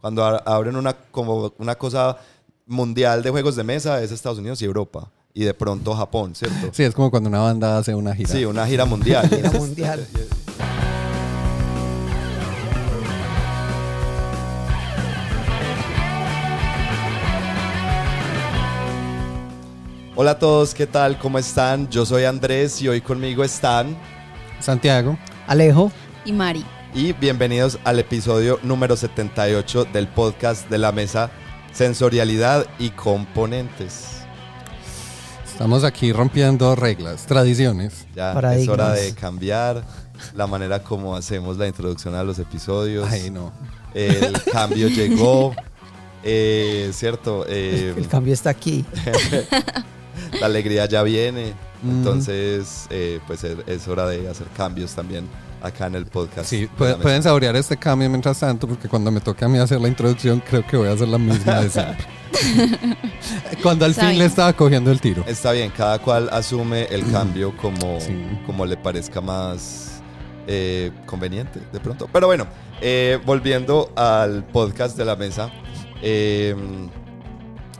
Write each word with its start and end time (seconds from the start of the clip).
Cuando 0.00 0.24
a- 0.24 0.38
abren 0.38 0.76
una, 0.76 0.94
como 0.94 1.52
una 1.58 1.74
cosa 1.74 2.16
mundial 2.66 3.22
de 3.22 3.30
juegos 3.30 3.56
de 3.56 3.64
mesa 3.64 4.02
es 4.02 4.10
Estados 4.12 4.38
Unidos 4.38 4.60
y 4.62 4.64
Europa. 4.64 5.10
Y 5.32 5.44
de 5.44 5.54
pronto 5.54 5.94
Japón, 5.94 6.34
¿cierto? 6.34 6.70
Sí, 6.72 6.82
es 6.82 6.94
como 6.94 7.10
cuando 7.10 7.28
una 7.28 7.38
banda 7.40 7.78
hace 7.78 7.94
una 7.94 8.14
gira. 8.14 8.28
Sí, 8.28 8.44
una 8.44 8.66
gira 8.66 8.84
mundial. 8.84 9.28
Gira 9.28 9.50
mundial. 9.52 10.06
Hola 20.16 20.32
a 20.32 20.38
todos, 20.38 20.74
¿qué 20.74 20.86
tal? 20.86 21.18
¿Cómo 21.18 21.38
están? 21.38 21.88
Yo 21.88 22.04
soy 22.04 22.24
Andrés 22.24 22.80
y 22.82 22.88
hoy 22.88 23.00
conmigo 23.00 23.42
están. 23.42 23.96
Santiago. 24.60 25.16
Alejo, 25.46 25.90
y 26.24 26.32
Mari. 26.32 26.64
Y 26.92 27.12
bienvenidos 27.12 27.78
al 27.84 28.00
episodio 28.00 28.58
número 28.64 28.96
78 28.96 29.84
del 29.92 30.08
podcast 30.08 30.68
de 30.68 30.78
la 30.78 30.90
mesa 30.90 31.30
Sensorialidad 31.72 32.66
y 32.80 32.90
Componentes. 32.90 34.24
Estamos 35.46 35.84
aquí 35.84 36.12
rompiendo 36.12 36.74
reglas, 36.74 37.26
tradiciones. 37.26 38.08
Ya 38.16 38.34
Paradigmas. 38.34 38.62
es 38.62 38.68
hora 38.68 38.92
de 38.92 39.14
cambiar 39.14 39.84
la 40.34 40.48
manera 40.48 40.82
como 40.82 41.14
hacemos 41.14 41.58
la 41.58 41.68
introducción 41.68 42.16
a 42.16 42.24
los 42.24 42.40
episodios. 42.40 43.08
Ay, 43.08 43.30
no. 43.30 43.52
El 43.94 44.32
cambio 44.50 44.88
llegó. 44.88 45.54
Eh, 46.24 46.90
cierto, 46.92 47.46
eh, 47.48 47.94
el 47.96 48.08
cambio 48.08 48.34
está 48.34 48.50
aquí. 48.50 48.84
la 50.40 50.46
alegría 50.46 50.86
ya 50.86 51.04
viene. 51.04 51.54
Mm. 51.84 51.90
Entonces, 51.90 52.86
eh, 52.90 53.20
pues 53.28 53.44
es, 53.44 53.58
es 53.68 53.86
hora 53.86 54.08
de 54.08 54.28
hacer 54.28 54.48
cambios 54.56 54.92
también 54.92 55.28
acá 55.62 55.86
en 55.86 55.94
el 55.96 56.06
podcast. 56.06 56.48
Sí, 56.48 56.60
de 56.62 56.68
puede- 56.68 56.96
pueden 56.96 57.22
saborear 57.22 57.54
este 57.56 57.76
cambio 57.76 58.08
mientras 58.08 58.38
tanto, 58.40 58.66
porque 58.68 58.88
cuando 58.88 59.10
me 59.10 59.20
toque 59.20 59.44
a 59.44 59.48
mí 59.48 59.58
hacer 59.58 59.80
la 59.80 59.88
introducción, 59.88 60.40
creo 60.48 60.66
que 60.66 60.76
voy 60.76 60.88
a 60.88 60.92
hacer 60.92 61.08
la 61.08 61.18
misma 61.18 61.60
de 61.60 61.70
siempre. 61.70 62.06
cuando 63.62 63.84
al 63.84 63.90
Está 63.92 64.08
fin 64.08 64.18
le 64.18 64.24
estaba 64.24 64.52
cogiendo 64.52 64.90
el 64.90 65.00
tiro. 65.00 65.24
Está 65.26 65.52
bien, 65.52 65.70
cada 65.76 65.98
cual 65.98 66.28
asume 66.32 66.84
el 66.84 67.10
cambio 67.10 67.56
como, 67.56 68.00
Sí. 68.00 68.14
como 68.46 68.64
le 68.66 68.76
parezca 68.76 69.20
más 69.20 70.02
eh, 70.46 70.90
conveniente 71.06 71.60
de 71.72 71.80
pronto. 71.80 72.08
Pero 72.12 72.26
bueno, 72.26 72.46
eh, 72.80 73.18
volviendo 73.24 73.92
al 73.96 74.44
podcast 74.46 74.96
de 74.96 75.04
la 75.04 75.16
mesa, 75.16 75.50
eh, 76.02 76.54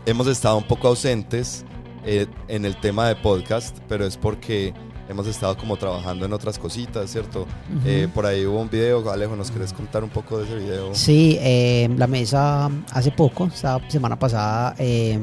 hemos 0.07 0.27
estado 0.27 0.57
un 0.59 0.65
poco 0.65 0.89
ausentes 0.89 1.65
eh, 2.05 2.27
en 2.49 2.65
el 2.65 2.77
tema 2.81 3.09
de 3.09 3.17
podcast, 3.17 3.77
pero 3.89 4.07
es 4.07 4.17
porque 4.17 4.73
hemos 5.11 5.27
estado 5.27 5.57
como 5.57 5.77
trabajando 5.77 6.25
en 6.25 6.33
otras 6.33 6.57
cositas, 6.59 7.11
¿cierto? 7.11 7.47
Eh, 7.85 8.07
por 8.15 8.25
ahí 8.27 8.47
hubo 8.47 8.61
un 8.61 8.71
video, 8.71 9.11
Alejo, 9.11 9.35
¿nos 9.35 9.51
querés 9.51 9.73
contar 9.73 10.05
un 10.05 10.11
poco 10.11 10.39
de 10.39 10.45
ese 10.45 10.55
video? 10.55 10.95
Sí, 10.95 11.37
eh, 11.41 11.89
la 11.97 12.07
mesa 12.07 12.71
hace 12.93 13.11
poco, 13.11 13.47
esta 13.53 13.81
semana 13.89 14.17
pasada, 14.17 14.77
eh, 14.79 15.19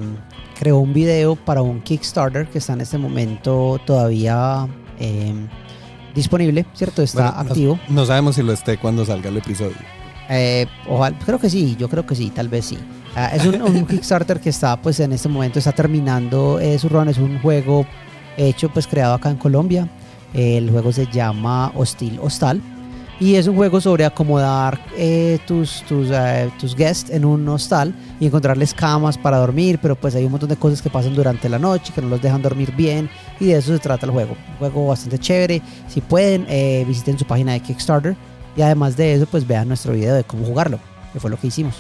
creó 0.59 0.79
un 0.79 0.93
video 0.93 1.37
para 1.37 1.61
un 1.61 1.81
Kickstarter 1.81 2.49
que 2.49 2.57
está 2.57 2.73
en 2.73 2.81
este 2.81 2.97
momento 2.97 3.79
todavía 3.85 4.67
eh, 4.99 5.33
disponible, 6.13 6.65
¿cierto? 6.73 7.01
Está 7.01 7.31
Bueno, 7.31 7.49
activo. 7.49 7.79
No, 7.87 8.05
sabemos 8.05 8.35
si 8.35 8.43
lo 8.43 8.51
esté 8.51 8.77
cuando 8.77 9.05
salga 9.05 9.29
el 9.29 9.37
episodio. 9.37 9.77
Eh, 10.29 10.65
ojalá, 10.89 11.17
creo 11.25 11.39
que 11.39 11.49
sí, 11.49 11.77
yo 11.79 11.87
creo 11.87 12.05
que 12.05 12.13
sí, 12.13 12.29
tal 12.31 12.49
vez 12.49 12.65
sí. 12.65 12.77
Ah, 13.15 13.29
es 13.33 13.45
un, 13.45 13.61
un 13.61 13.85
Kickstarter 13.87 14.41
que 14.41 14.49
está, 14.49 14.79
pues 14.81 14.99
en 14.99 15.13
este 15.13 15.29
momento 15.29 15.59
está 15.59 15.71
terminando 15.71 16.59
eh, 16.59 16.77
su 16.77 16.89
run. 16.89 17.07
Es 17.07 17.17
un 17.17 17.39
juego 17.41 17.85
hecho, 18.37 18.69
pues 18.69 18.87
creado 18.87 19.15
acá 19.15 19.29
en 19.29 19.37
Colombia. 19.37 19.89
El 20.33 20.69
juego 20.69 20.91
se 20.91 21.07
llama 21.07 21.71
Hostil 21.75 22.19
Hostal. 22.21 22.61
Y 23.19 23.33
es 23.33 23.47
un 23.47 23.55
juego 23.55 23.81
sobre 23.81 24.05
acomodar 24.05 24.79
eh, 24.95 25.39
tus, 25.47 25.81
tus, 25.87 26.09
eh, 26.11 26.51
tus 26.59 26.75
guests 26.75 27.09
en 27.09 27.25
un 27.25 27.49
hostal 27.49 27.91
y 28.19 28.27
encontrarles 28.27 28.75
camas 28.75 29.17
para 29.17 29.37
dormir, 29.37 29.79
pero 29.81 29.95
pues 29.95 30.13
hay 30.13 30.23
un 30.25 30.29
montón 30.29 30.49
de 30.49 30.55
cosas 30.55 30.83
que 30.83 30.91
pasan 30.91 31.15
durante 31.15 31.49
la 31.49 31.57
noche 31.57 31.91
que 31.95 32.01
no 32.03 32.09
los 32.09 32.21
dejan 32.21 32.43
dormir 32.43 32.71
bien 32.75 33.09
y 33.39 33.45
de 33.47 33.57
eso 33.57 33.73
se 33.73 33.79
trata 33.79 34.05
el 34.05 34.11
juego. 34.11 34.35
Un 34.51 34.57
juego 34.59 34.85
bastante 34.89 35.17
chévere. 35.17 35.63
Si 35.87 35.99
pueden, 35.99 36.45
eh, 36.47 36.85
visiten 36.87 37.17
su 37.17 37.25
página 37.25 37.53
de 37.53 37.59
Kickstarter 37.61 38.15
y 38.55 38.61
además 38.61 38.95
de 38.95 39.15
eso, 39.15 39.25
pues 39.25 39.47
vean 39.47 39.67
nuestro 39.67 39.93
video 39.93 40.13
de 40.13 40.23
cómo 40.23 40.45
jugarlo, 40.45 40.77
que 41.11 41.19
fue 41.19 41.31
lo 41.31 41.37
que 41.39 41.47
hicimos. 41.47 41.73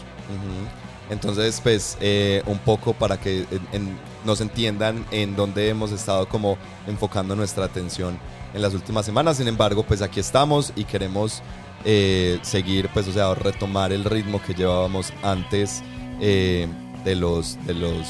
Entonces, 1.11 1.61
pues, 1.61 1.99
un 2.47 2.57
poco 2.59 2.93
para 2.93 3.17
que 3.17 3.45
en- 3.73 3.95
nos 4.27 4.41
entiendan 4.41 5.05
en 5.09 5.35
dónde 5.35 5.69
hemos 5.69 5.91
estado 5.91 6.27
como 6.29 6.57
enfocando 6.85 7.35
nuestra 7.35 7.65
atención 7.65 8.19
en 8.53 8.61
las 8.61 8.73
últimas 8.75 9.05
semanas. 9.05 9.37
Sin 9.37 9.47
embargo, 9.47 9.83
pues 9.83 10.03
aquí 10.03 10.19
estamos 10.19 10.73
y 10.75 10.83
queremos 10.83 11.41
eh, 11.85 12.37
seguir, 12.43 12.89
pues, 12.93 13.07
o 13.07 13.13
sea, 13.13 13.33
retomar 13.33 13.91
el 13.91 14.03
ritmo 14.03 14.41
que 14.45 14.53
llevábamos 14.53 15.13
antes 15.23 15.81
eh, 16.19 16.67
de 17.05 17.15
los, 17.15 17.57
de 17.65 17.73
los, 17.73 18.05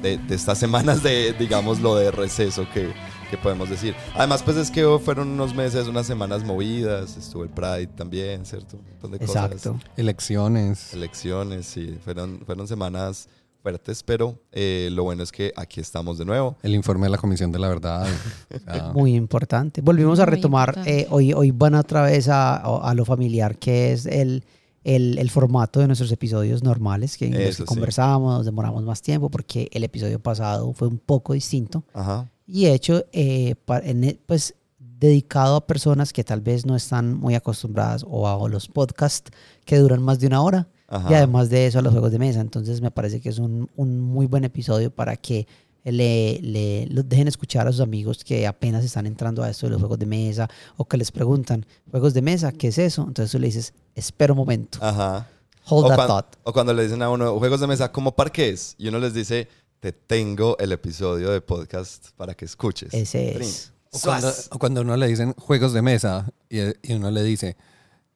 de, 0.00 0.16
de 0.16 0.34
estas 0.34 0.58
semanas 0.58 1.02
de, 1.02 1.34
digamos, 1.34 1.80
lo 1.80 1.96
de 1.96 2.12
receso 2.12 2.66
que, 2.72 2.92
que 3.28 3.36
podemos 3.36 3.68
decir. 3.68 3.96
Además, 4.14 4.44
pues 4.44 4.56
es 4.56 4.70
que 4.70 4.84
fueron 5.04 5.28
unos 5.28 5.54
meses, 5.54 5.88
unas 5.88 6.06
semanas 6.06 6.44
movidas, 6.44 7.16
estuvo 7.16 7.42
el 7.42 7.50
Pride 7.50 7.88
también, 7.88 8.46
¿cierto? 8.46 8.76
Un 8.76 8.84
montón 8.90 9.10
de 9.10 9.18
cosas 9.18 9.50
Exacto. 9.50 9.80
Elecciones. 9.96 10.94
elecciones, 10.94 11.66
sí, 11.66 11.98
fueron, 12.04 12.42
fueron 12.46 12.68
semanas 12.68 13.28
fuertes, 13.66 14.04
pero 14.04 14.38
eh, 14.52 14.90
lo 14.92 15.02
bueno 15.02 15.24
es 15.24 15.32
que 15.32 15.52
aquí 15.56 15.80
estamos 15.80 16.18
de 16.18 16.24
nuevo. 16.24 16.56
El 16.62 16.72
informe 16.76 17.06
de 17.06 17.10
la 17.10 17.18
Comisión 17.18 17.50
de 17.50 17.58
la 17.58 17.68
Verdad. 17.68 18.06
o 18.54 18.58
sea, 18.60 18.92
Muy 18.94 19.16
importante. 19.16 19.80
Volvimos 19.80 20.20
a 20.20 20.24
Muy 20.26 20.34
retomar, 20.36 20.68
importante. 20.68 21.00
eh, 21.00 21.06
hoy, 21.10 21.32
hoy 21.32 21.50
van 21.50 21.74
otra 21.74 22.02
vez 22.02 22.28
a, 22.28 22.56
a 22.58 22.94
lo 22.94 23.04
familiar, 23.04 23.58
que 23.58 23.92
es 23.92 24.06
el, 24.06 24.44
el, 24.84 25.18
el 25.18 25.30
formato 25.30 25.80
de 25.80 25.88
nuestros 25.88 26.12
episodios 26.12 26.62
normales, 26.62 27.16
que 27.16 27.26
en 27.26 27.32
los 27.32 27.40
que 27.42 27.52
sí. 27.54 27.64
conversábamos, 27.64 28.36
nos 28.36 28.46
demoramos 28.46 28.84
más 28.84 29.02
tiempo, 29.02 29.30
porque 29.30 29.68
el 29.72 29.82
episodio 29.82 30.20
pasado 30.20 30.72
fue 30.72 30.86
un 30.86 30.98
poco 30.98 31.32
distinto. 31.32 31.82
Ajá. 31.92 32.30
y 32.46 32.66
hecho 32.66 33.04
eh, 33.12 33.56
e- 33.82 34.18
pues 34.26 34.54
dedicado 34.78 35.56
a 35.56 35.66
personas 35.66 36.12
que 36.12 36.22
tal 36.22 36.40
vez 36.40 36.64
no 36.64 36.76
están 36.76 37.14
muy 37.18 37.34
acostumbradas 37.34 38.04
o 38.08 38.28
a 38.28 38.48
los 38.48 38.68
podcasts 38.68 39.32
que 39.64 39.76
duran 39.78 40.00
más 40.02 40.20
de 40.20 40.28
una 40.28 40.40
hora 40.40 40.68
Ajá. 40.88 41.10
y 41.10 41.14
además 41.14 41.48
de 41.50 41.66
eso 41.66 41.78
a 41.80 41.82
los 41.82 41.92
juegos 41.92 42.12
de 42.12 42.18
mesa 42.18 42.40
entonces 42.40 42.80
me 42.80 42.90
parece 42.90 43.20
que 43.20 43.28
es 43.28 43.38
un, 43.38 43.68
un 43.76 44.00
muy 44.00 44.26
buen 44.26 44.44
episodio 44.44 44.90
para 44.90 45.16
que 45.16 45.46
le, 45.84 46.40
le 46.42 46.86
lo 46.86 47.02
dejen 47.02 47.28
escuchar 47.28 47.66
a 47.68 47.72
sus 47.72 47.80
amigos 47.80 48.24
que 48.24 48.46
apenas 48.46 48.84
están 48.84 49.06
entrando 49.06 49.42
a 49.42 49.50
esto 49.50 49.66
de 49.66 49.70
los 49.70 49.80
juegos 49.80 49.98
de 49.98 50.06
mesa 50.06 50.48
o 50.76 50.84
que 50.84 50.96
les 50.96 51.10
preguntan 51.12 51.64
juegos 51.90 52.12
de 52.14 52.22
mesa 52.22 52.52
qué 52.52 52.68
es 52.68 52.78
eso 52.78 53.02
entonces 53.06 53.30
tú 53.32 53.38
le 53.38 53.46
dices 53.46 53.72
espera 53.94 54.32
un 54.32 54.36
momento 54.38 54.78
Ajá. 54.80 55.28
hold 55.68 55.86
o, 55.86 55.88
that 55.88 55.96
cuan- 55.96 56.06
thought 56.08 56.26
o 56.44 56.52
cuando 56.52 56.72
le 56.74 56.82
dicen 56.84 57.02
a 57.02 57.10
uno, 57.10 57.38
juegos 57.38 57.60
de 57.60 57.66
mesa 57.66 57.90
como 57.92 58.14
parques, 58.14 58.74
y 58.78 58.88
uno 58.88 58.98
les 59.00 59.12
dice, 59.14 59.48
te 59.80 59.92
tengo 59.92 60.56
el 60.58 60.70
episodio 60.72 61.30
de 61.30 61.40
podcast 61.40 62.10
para 62.16 62.34
que 62.34 62.44
escuches. 62.44 62.94
ese 62.94 63.32
Trin. 63.34 63.48
es 63.48 63.72
O 63.92 63.98
cuando, 64.00 64.32
o 64.50 64.58
cuando 64.58 64.80
uno 64.82 64.96
le 64.96 65.06
dicen 65.08 65.32
juegos 65.34 65.72
de 65.72 65.82
mesa 65.82 66.28
y, 66.48 66.58
y 66.82 66.94
uno 66.94 67.10
le 67.10 67.22
dice, 67.24 67.56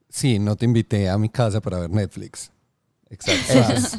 sí, 0.08 0.38
no 0.38 0.54
te 0.56 0.64
invité 0.64 1.08
a 1.08 1.18
mi 1.18 1.28
casa 1.28 1.60
para 1.60 1.80
ver 1.80 1.90
Netflix. 1.90 2.50
Exacto. 3.10 3.74
Es. 3.74 3.98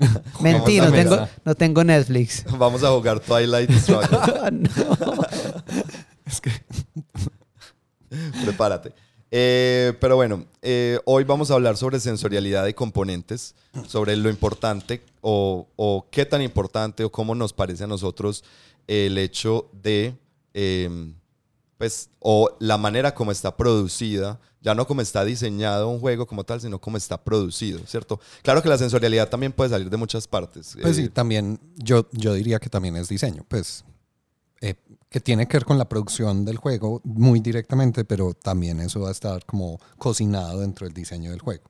mentira 0.40 0.86
no 0.86 0.92
tengo, 0.92 1.10
mesa. 1.10 1.30
no 1.44 1.54
tengo 1.54 1.84
Netflix 1.84 2.44
Vamos 2.58 2.82
a 2.84 2.90
jugar 2.90 3.20
Twilight 3.20 3.70
Struggle. 3.78 4.18
Ah, 4.20 4.50
no. 4.50 4.68
Es 6.24 6.40
que 6.40 6.50
Prepárate. 8.44 8.92
Eh, 9.30 9.94
pero 9.98 10.16
bueno, 10.16 10.44
eh, 10.60 10.98
hoy 11.06 11.24
vamos 11.24 11.50
a 11.50 11.54
hablar 11.54 11.78
sobre 11.78 11.98
sensorialidad 11.98 12.66
y 12.66 12.74
componentes, 12.74 13.54
sobre 13.88 14.14
lo 14.16 14.28
importante 14.28 15.02
o, 15.22 15.66
o 15.76 16.06
qué 16.10 16.26
tan 16.26 16.42
importante 16.42 17.02
o 17.04 17.10
cómo 17.10 17.34
nos 17.34 17.54
parece 17.54 17.84
a 17.84 17.86
nosotros 17.86 18.44
el 18.86 19.16
hecho 19.16 19.70
de, 19.82 20.14
eh, 20.52 21.14
pues, 21.82 22.10
o 22.20 22.56
la 22.60 22.78
manera 22.78 23.12
como 23.12 23.32
está 23.32 23.56
producida, 23.56 24.38
ya 24.60 24.72
no 24.72 24.86
como 24.86 25.00
está 25.00 25.24
diseñado 25.24 25.88
un 25.88 25.98
juego 25.98 26.28
como 26.28 26.44
tal, 26.44 26.60
sino 26.60 26.80
como 26.80 26.96
está 26.96 27.24
producido, 27.24 27.80
¿cierto? 27.88 28.20
Claro 28.44 28.62
que 28.62 28.68
la 28.68 28.78
sensorialidad 28.78 29.28
también 29.28 29.52
puede 29.52 29.70
salir 29.70 29.90
de 29.90 29.96
muchas 29.96 30.28
partes. 30.28 30.76
Pues 30.80 30.96
Eh, 30.96 31.02
sí, 31.02 31.08
también 31.08 31.58
yo, 31.74 32.08
yo 32.12 32.34
diría 32.34 32.60
que 32.60 32.70
también 32.70 32.94
es 32.94 33.08
diseño, 33.08 33.44
pues 33.48 33.84
eh, 34.60 34.76
que 35.10 35.18
tiene 35.18 35.48
que 35.48 35.56
ver 35.56 35.64
con 35.64 35.76
la 35.76 35.88
producción 35.88 36.44
del 36.44 36.56
juego 36.56 37.00
muy 37.02 37.40
directamente, 37.40 38.04
pero 38.04 38.32
también 38.32 38.78
eso 38.78 39.00
va 39.00 39.08
a 39.08 39.10
estar 39.10 39.44
como 39.44 39.80
cocinado 39.98 40.60
dentro 40.60 40.86
del 40.86 40.94
diseño 40.94 41.32
del 41.32 41.40
juego. 41.40 41.68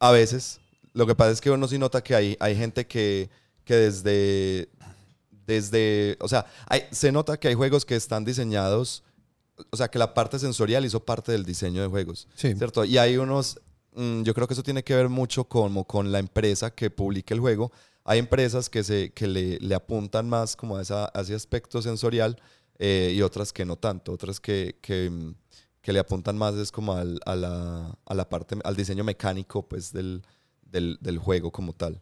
A 0.00 0.10
veces. 0.10 0.58
Lo 0.94 1.06
que 1.06 1.14
pasa 1.14 1.30
es 1.30 1.40
que 1.40 1.52
uno 1.52 1.68
sí 1.68 1.78
nota 1.78 2.02
que 2.02 2.16
hay, 2.16 2.36
hay 2.40 2.56
gente 2.56 2.88
que, 2.88 3.30
que 3.64 3.76
desde, 3.76 4.68
desde, 5.50 6.16
o 6.20 6.28
sea, 6.28 6.46
hay- 6.68 6.84
se 6.92 7.10
nota 7.10 7.38
que 7.38 7.48
hay 7.48 7.54
juegos 7.54 7.84
que 7.84 7.96
están 7.96 8.24
diseñados, 8.24 9.02
o 9.70 9.76
sea, 9.76 9.88
que 9.88 9.98
la 9.98 10.14
parte 10.14 10.38
sensorial 10.38 10.84
hizo 10.84 11.00
parte 11.04 11.32
del 11.32 11.44
diseño 11.44 11.82
de 11.82 11.88
juegos, 11.88 12.28
Sí. 12.36 12.54
¿cierto? 12.54 12.84
Y 12.84 12.98
hay 12.98 13.16
unos, 13.16 13.58
mm, 13.94 14.22
yo 14.22 14.32
creo 14.32 14.46
que 14.46 14.54
eso 14.54 14.62
tiene 14.62 14.84
que 14.84 14.94
ver 14.94 15.08
mucho 15.08 15.44
como 15.44 15.84
con 15.84 16.12
la 16.12 16.18
empresa 16.20 16.70
que 16.74 16.88
publica 16.90 17.34
el 17.34 17.40
juego. 17.40 17.72
Hay 18.04 18.18
empresas 18.18 18.70
que, 18.70 18.82
se, 18.84 19.12
que 19.12 19.26
le, 19.26 19.58
le 19.58 19.74
apuntan 19.74 20.28
más 20.28 20.54
como 20.56 20.76
a, 20.76 20.82
esa- 20.82 21.10
a 21.12 21.20
ese 21.20 21.34
aspecto 21.34 21.82
sensorial 21.82 22.40
eh, 22.78 23.12
y 23.14 23.20
otras 23.22 23.52
que 23.52 23.64
no 23.66 23.76
tanto, 23.76 24.12
otras 24.12 24.40
que, 24.40 24.78
que, 24.80 25.10
mm, 25.10 25.34
que 25.82 25.92
le 25.92 25.98
apuntan 25.98 26.38
más 26.38 26.54
es 26.54 26.70
como 26.72 26.92
al- 26.94 27.20
a, 27.26 27.34
la, 27.34 27.98
a 28.06 28.14
la 28.14 28.28
parte, 28.28 28.56
al 28.64 28.76
diseño 28.76 29.04
mecánico 29.04 29.66
pues 29.68 29.92
del, 29.92 30.22
del, 30.62 30.96
del 31.00 31.18
juego 31.18 31.50
como 31.50 31.72
tal. 31.74 32.00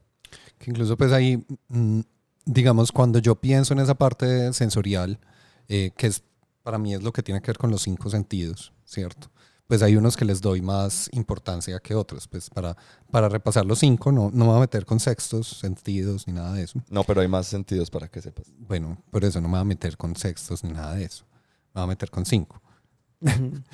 Que 0.59 0.71
incluso 0.71 0.97
pues 0.97 1.11
ahí, 1.12 1.45
mm, 1.69 2.00
digamos, 2.49 2.93
cuando 2.93 3.19
yo 3.19 3.37
pienso 3.37 3.75
en 3.75 3.81
esa 3.81 3.95
parte 3.95 4.53
sensorial, 4.55 5.21
eh, 5.69 5.93
que 5.97 6.06
es, 6.06 6.23
para 6.62 6.79
mí 6.79 6.95
es 6.95 7.03
lo 7.03 7.12
que 7.12 7.23
tiene 7.23 7.41
que 7.41 7.49
ver 7.49 7.59
con 7.59 7.71
los 7.71 7.83
cinco 7.83 8.09
sentidos, 8.09 8.73
¿cierto? 8.85 9.31
Pues 9.67 9.83
hay 9.83 9.97
unos 9.97 10.17
que 10.17 10.25
les 10.25 10.41
doy 10.41 10.62
más 10.62 11.11
importancia 11.12 11.79
que 11.79 11.95
otros. 11.95 12.27
Pues 12.27 12.49
para, 12.49 12.75
para 13.11 13.29
repasar 13.29 13.67
los 13.67 13.81
cinco, 13.81 14.11
no, 14.11 14.31
no 14.33 14.47
me 14.47 14.50
voy 14.50 14.56
a 14.56 14.61
meter 14.61 14.87
con 14.87 14.99
sextos, 14.99 15.47
sentidos, 15.47 16.27
ni 16.27 16.33
nada 16.33 16.55
de 16.55 16.62
eso. 16.62 16.83
No, 16.89 17.05
pero 17.05 17.21
hay 17.21 17.29
más 17.29 17.47
sentidos 17.47 17.91
para 17.91 18.09
que 18.09 18.23
sepas. 18.23 18.50
Bueno, 18.56 18.97
por 19.11 19.27
eso 19.27 19.43
no 19.43 19.49
me 19.49 19.53
voy 19.53 19.61
a 19.61 19.65
meter 19.65 19.99
con 19.99 20.17
sextos 20.17 20.65
ni 20.65 20.73
nada 20.73 20.95
de 20.95 21.05
eso. 21.05 21.27
Me 21.75 21.83
voy 21.83 21.85
a 21.85 21.87
meter 21.89 22.11
con 22.11 22.25
cinco. 22.25 22.62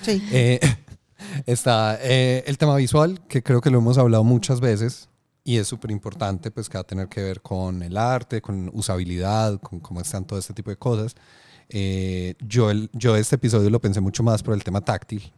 Sí. 0.03 0.23
Eh, 0.33 0.59
está 1.47 1.97
eh, 2.03 2.43
el 2.49 2.59
tema 2.59 2.75
visual, 2.75 3.25
que 3.29 3.45
creo 3.45 3.61
que 3.61 3.71
lo 3.71 3.79
hemos 3.79 3.99
hablado 3.99 4.25
muchas 4.25 4.61
veces 4.61 5.09
y 5.45 5.59
es 5.59 5.69
súper 5.69 5.91
importante, 5.91 6.51
pues 6.51 6.71
que 6.71 6.79
va 6.79 6.83
a 6.83 6.87
tener 6.87 7.09
que 7.09 7.23
ver 7.23 7.43
con 7.43 7.83
el 7.83 7.99
arte, 7.99 8.41
con 8.41 8.71
usabilidad, 8.73 9.61
con 9.61 9.79
cómo 9.79 10.01
están 10.01 10.25
todo 10.25 10.39
este 10.39 10.55
tipo 10.55 10.71
de 10.71 10.79
cosas. 10.79 11.15
Eh, 11.69 12.35
yo, 12.41 12.71
el, 12.71 12.89
yo 12.95 13.15
este 13.15 13.37
episodio 13.37 13.69
lo 13.69 13.81
pensé 13.81 14.01
mucho 14.01 14.23
más 14.23 14.43
por 14.43 14.55
el 14.55 14.65
tema 14.65 14.81
táctil, 14.81 15.33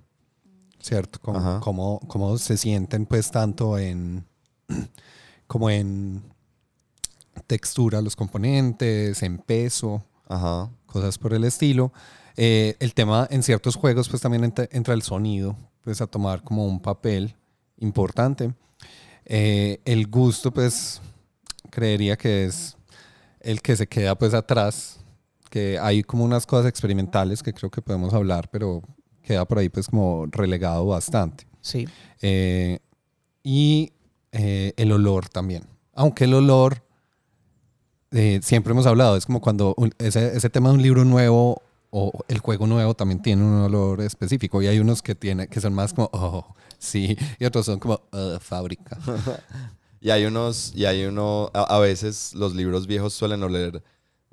¿cierto? 0.79 1.21
Como, 1.21 1.61
cómo, 1.61 2.01
cómo 2.07 2.39
se 2.39 2.57
sienten 2.57 3.05
pues 3.05 3.33
tanto 3.33 3.77
en, 3.79 4.25
como 5.49 5.71
en 5.71 6.23
textura 7.49 8.01
los 8.01 8.15
componentes, 8.15 9.23
en 9.25 9.39
peso, 9.39 10.05
Ajá. 10.29 10.71
cosas 10.87 11.19
por 11.19 11.35
el 11.35 11.43
estilo. 11.43 11.93
Eh, 12.37 12.77
el 12.79 12.95
tema 12.95 13.27
en 13.29 13.43
ciertos 13.43 13.75
juegos, 13.75 14.09
pues 14.09 14.23
también 14.23 14.45
entra, 14.45 14.69
entra 14.71 14.95
el 14.95 15.03
sonido, 15.03 15.57
pues 15.83 16.01
a 16.01 16.07
tomar 16.07 16.45
como 16.45 16.65
un 16.65 16.81
papel 16.81 17.35
importante. 17.79 18.55
Eh, 19.27 19.81
el 19.85 20.07
gusto, 20.07 20.53
pues 20.53 21.01
creería 21.71 22.17
que 22.17 22.45
es 22.47 22.77
el 23.41 23.61
que 23.61 23.77
se 23.77 23.87
queda 23.87 24.17
pues 24.17 24.35
atrás, 24.35 24.99
que 25.51 25.79
hay 25.79 26.03
como 26.03 26.25
unas 26.25 26.47
cosas 26.47 26.67
experimentales 26.69 27.43
que 27.43 27.53
creo 27.53 27.71
que 27.71 27.83
podemos 27.83 28.15
hablar, 28.15 28.49
pero 28.51 28.83
queda 29.23 29.45
por 29.45 29.59
ahí 29.59 29.69
pues 29.69 29.89
como 29.89 30.27
relegado 30.31 30.87
bastante. 30.87 31.47
Sí. 31.61 31.89
Eh, 32.23 32.79
y 33.43 33.93
eh, 34.33 34.73
el 34.77 34.93
olor 34.93 35.29
también. 35.29 35.65
Aunque 35.95 36.25
el 36.25 36.35
olor, 36.35 36.83
eh, 38.13 38.41
siempre 38.43 38.73
hemos 38.73 38.87
hablado, 38.87 39.17
es 39.17 39.27
como 39.27 39.41
cuando 39.41 39.75
un- 39.77 39.93
ese, 39.99 40.37
ese 40.37 40.49
tema 40.51 40.69
de 40.69 40.77
un 40.77 40.83
libro 40.83 41.05
nuevo 41.05 41.63
o 41.99 42.13
el 42.29 42.41
juego 42.41 42.67
nuevo 42.67 42.95
también 42.95 43.23
tiene 43.23 43.43
un 43.43 43.63
olor 43.63 44.03
específico. 44.03 44.61
Y 44.61 44.67
hay 44.67 44.79
unos 44.79 45.01
que, 45.01 45.15
tiene, 45.15 45.49
que 45.49 45.63
son 45.63 45.73
más 45.73 45.95
como, 45.95 46.11
oh, 46.13 46.55
sí, 46.79 47.17
y 47.39 47.45
otros 47.47 47.65
son 47.65 47.79
como, 47.79 48.03
"Uh, 48.13 48.39
fábrica. 48.39 48.99
Y 49.99 50.11
hay 50.11 50.27
unos, 50.27 50.73
y 50.77 50.85
hay 50.85 51.05
uno, 51.05 51.51
a, 51.53 51.79
veces 51.81 52.33
los 52.35 52.55
libros 52.55 52.87
viejos 52.87 53.15
suelen 53.15 53.43
oler 53.43 53.83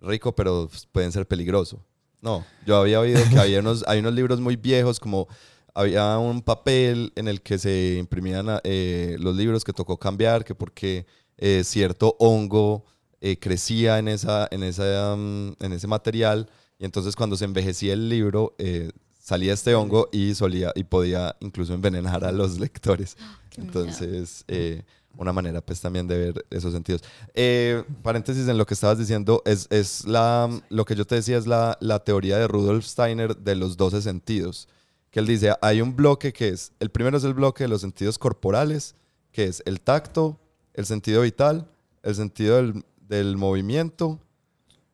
rico, 0.01 0.35
pero 0.35 0.69
pueden 0.91 1.11
ser 1.11 1.25
peligrosos. 1.25 1.79
No, 2.21 2.45
yo 2.67 2.75
había 2.75 2.99
oído 2.99 3.19
que 3.31 3.39
había 3.39 3.59
unos, 3.61 3.83
hay 3.87 3.99
unos 3.99 4.13
libros 4.13 4.39
muy 4.39 4.55
viejos, 4.55 4.99
como 4.99 5.27
había 5.73 6.17
un 6.19 6.43
papel 6.43 7.11
en 7.15 7.27
el 7.27 7.41
que 7.41 7.57
se 7.57 7.95
imprimían 7.97 8.59
eh, 8.65 9.15
los 9.19 9.35
libros 9.35 9.63
que 9.63 9.73
tocó 9.73 9.97
cambiar, 9.97 10.43
que 10.43 10.53
porque 10.53 11.07
eh, 11.37 11.63
cierto 11.63 12.17
hongo 12.19 12.85
eh, 13.21 13.39
crecía 13.39 13.97
en, 13.97 14.09
esa, 14.09 14.47
en, 14.51 14.63
esa, 14.63 15.15
mm, 15.17 15.53
en 15.59 15.73
ese 15.73 15.87
material, 15.87 16.49
y 16.79 16.85
entonces 16.85 17.15
cuando 17.15 17.35
se 17.35 17.45
envejecía 17.45 17.93
el 17.93 18.09
libro, 18.09 18.55
eh, 18.57 18.91
salía 19.19 19.53
este 19.53 19.73
hongo 19.73 20.09
y, 20.11 20.35
solía, 20.35 20.71
y 20.75 20.83
podía 20.83 21.35
incluso 21.39 21.73
envenenar 21.73 22.25
a 22.25 22.31
los 22.31 22.59
lectores. 22.59 23.15
Qué 23.49 23.61
miedo. 23.61 23.81
Entonces, 23.81 24.43
eh, 24.47 24.83
una 25.15 25.33
manera 25.33 25.61
pues 25.61 25.79
también 25.79 26.07
de 26.07 26.17
ver 26.17 26.45
esos 26.49 26.73
sentidos. 26.73 27.03
Eh, 27.33 27.83
paréntesis 28.01 28.47
en 28.47 28.57
lo 28.57 28.65
que 28.65 28.73
estabas 28.73 28.97
diciendo, 28.97 29.41
es, 29.45 29.67
es 29.69 30.05
la, 30.05 30.49
lo 30.69 30.85
que 30.85 30.95
yo 30.95 31.05
te 31.05 31.15
decía 31.15 31.37
es 31.37 31.47
la, 31.47 31.77
la 31.81 32.03
teoría 32.03 32.37
de 32.37 32.47
Rudolf 32.47 32.85
Steiner 32.85 33.37
de 33.37 33.55
los 33.55 33.77
12 33.77 34.01
sentidos, 34.01 34.67
que 35.11 35.19
él 35.19 35.27
dice, 35.27 35.53
hay 35.61 35.81
un 35.81 35.95
bloque 35.95 36.33
que 36.33 36.49
es, 36.49 36.71
el 36.79 36.89
primero 36.89 37.17
es 37.17 37.23
el 37.23 37.33
bloque 37.33 37.63
de 37.63 37.67
los 37.67 37.81
sentidos 37.81 38.17
corporales, 38.17 38.95
que 39.31 39.45
es 39.45 39.61
el 39.65 39.79
tacto, 39.81 40.39
el 40.73 40.85
sentido 40.85 41.21
vital, 41.21 41.69
el 42.01 42.15
sentido 42.15 42.57
del, 42.57 42.83
del 43.07 43.37
movimiento 43.37 44.19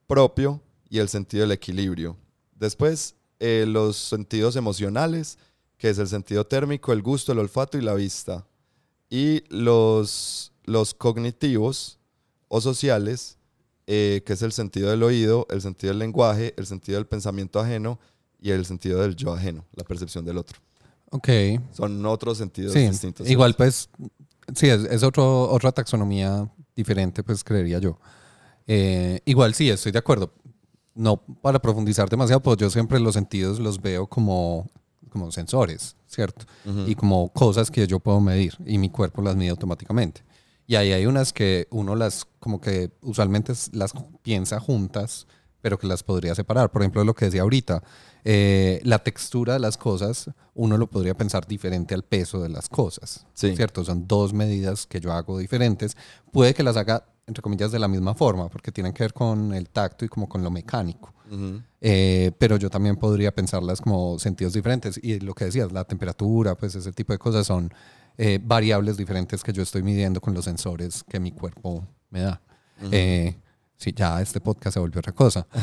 propio 0.07 0.61
y 0.89 0.99
el 0.99 1.09
sentido 1.09 1.41
del 1.41 1.51
equilibrio. 1.51 2.17
Después, 2.55 3.15
eh, 3.39 3.65
los 3.67 3.95
sentidos 3.95 4.55
emocionales, 4.55 5.37
que 5.77 5.89
es 5.89 5.97
el 5.97 6.07
sentido 6.07 6.45
térmico, 6.45 6.91
el 6.91 7.01
gusto, 7.01 7.31
el 7.31 7.39
olfato 7.39 7.77
y 7.77 7.81
la 7.81 7.93
vista. 7.93 8.45
Y 9.09 9.43
los, 9.49 10.51
los 10.65 10.93
cognitivos 10.93 11.99
o 12.47 12.61
sociales, 12.61 13.37
eh, 13.87 14.21
que 14.25 14.33
es 14.33 14.41
el 14.41 14.51
sentido 14.51 14.89
del 14.89 15.03
oído, 15.03 15.47
el 15.49 15.61
sentido 15.61 15.91
del 15.91 15.99
lenguaje, 15.99 16.53
el 16.57 16.65
sentido 16.65 16.97
del 16.97 17.07
pensamiento 17.07 17.59
ajeno 17.59 17.99
y 18.41 18.51
el 18.51 18.65
sentido 18.65 19.01
del 19.01 19.15
yo 19.15 19.33
ajeno, 19.33 19.65
la 19.73 19.83
percepción 19.83 20.25
del 20.25 20.37
otro. 20.37 20.57
Ok. 21.11 21.27
Son 21.73 22.05
otros 22.05 22.37
sentidos 22.37 22.73
Sí, 22.73 22.87
distintos. 22.87 23.27
igual 23.29 23.55
pues, 23.55 23.89
sí, 24.55 24.67
es, 24.69 24.81
es 24.83 25.01
otro, 25.03 25.49
otra 25.49 25.71
taxonomía 25.71 26.47
diferente, 26.75 27.23
pues 27.23 27.43
creería 27.43 27.79
yo. 27.79 27.99
Eh, 28.67 29.19
igual 29.25 29.55
sí, 29.55 29.69
estoy 29.71 29.91
de 29.91 29.97
acuerdo. 29.99 30.31
No 30.95 31.17
para 31.17 31.59
profundizar 31.59 32.09
demasiado, 32.09 32.41
pues 32.41 32.57
yo 32.57 32.69
siempre 32.69 32.99
los 32.99 33.13
sentidos 33.13 33.59
los 33.59 33.81
veo 33.81 34.07
como, 34.07 34.69
como 35.09 35.31
sensores, 35.31 35.95
¿cierto? 36.07 36.45
Y 36.87 36.95
como 36.95 37.29
cosas 37.29 37.71
que 37.71 37.87
yo 37.87 37.99
puedo 37.99 38.19
medir 38.19 38.55
y 38.65 38.77
mi 38.77 38.89
cuerpo 38.89 39.21
las 39.21 39.35
mide 39.35 39.49
automáticamente. 39.49 40.23
Y 40.67 40.75
ahí 40.75 40.91
hay 40.91 41.05
unas 41.05 41.33
que 41.33 41.67
uno 41.71 41.95
las, 41.95 42.25
como 42.39 42.61
que 42.61 42.91
usualmente 43.01 43.53
las 43.71 43.93
piensa 44.21 44.59
juntas, 44.59 45.25
pero 45.61 45.77
que 45.77 45.87
las 45.87 46.03
podría 46.03 46.35
separar. 46.35 46.71
Por 46.71 46.81
ejemplo, 46.81 47.03
lo 47.03 47.13
que 47.13 47.25
decía 47.25 47.41
ahorita, 47.41 47.83
eh, 48.23 48.79
la 48.83 48.99
textura 48.99 49.53
de 49.53 49.59
las 49.59 49.77
cosas, 49.77 50.29
uno 50.53 50.77
lo 50.77 50.87
podría 50.87 51.15
pensar 51.15 51.47
diferente 51.47 51.93
al 51.93 52.03
peso 52.03 52.41
de 52.41 52.49
las 52.49 52.69
cosas. 52.69 53.25
Sí. 53.33 53.55
¿Cierto? 53.55 53.83
Son 53.83 54.07
dos 54.07 54.33
medidas 54.33 54.85
que 54.85 54.99
yo 54.99 55.11
hago 55.11 55.37
diferentes. 55.37 55.95
Puede 56.31 56.53
que 56.53 56.63
las 56.63 56.77
haga, 56.77 57.05
entre 57.27 57.41
comillas, 57.41 57.71
de 57.71 57.79
la 57.79 57.87
misma 57.87 58.13
forma, 58.13 58.49
porque 58.49 58.71
tienen 58.71 58.93
que 58.93 59.03
ver 59.03 59.13
con 59.13 59.53
el 59.53 59.69
tacto 59.69 60.05
y 60.05 60.09
como 60.09 60.27
con 60.27 60.43
lo 60.43 60.51
mecánico. 60.51 61.13
Ujú. 61.31 61.61
Eh, 61.81 62.31
pero 62.37 62.57
yo 62.57 62.69
también 62.69 62.97
podría 62.97 63.33
pensarlas 63.33 63.81
como 63.81 64.19
sentidos 64.19 64.53
diferentes. 64.53 64.99
Y 65.01 65.19
lo 65.19 65.33
que 65.33 65.45
decías, 65.45 65.71
la 65.71 65.83
temperatura, 65.83 66.55
pues 66.55 66.75
ese 66.75 66.91
tipo 66.91 67.13
de 67.13 67.19
cosas 67.19 67.47
son 67.47 67.71
eh, 68.17 68.39
variables 68.43 68.97
diferentes 68.97 69.43
que 69.43 69.53
yo 69.53 69.63
estoy 69.63 69.81
midiendo 69.81 70.19
con 70.19 70.33
los 70.33 70.45
sensores 70.45 71.03
que 71.07 71.19
mi 71.19 71.31
cuerpo 71.31 71.87
me 72.09 72.21
da. 72.21 72.41
Eh, 72.91 73.35
sí, 73.79 73.91
ya 73.95 74.21
este 74.21 74.39
podcast 74.39 74.75
se 74.75 74.79
volvió 74.79 74.99
otra 74.99 75.13
cosa. 75.13 75.47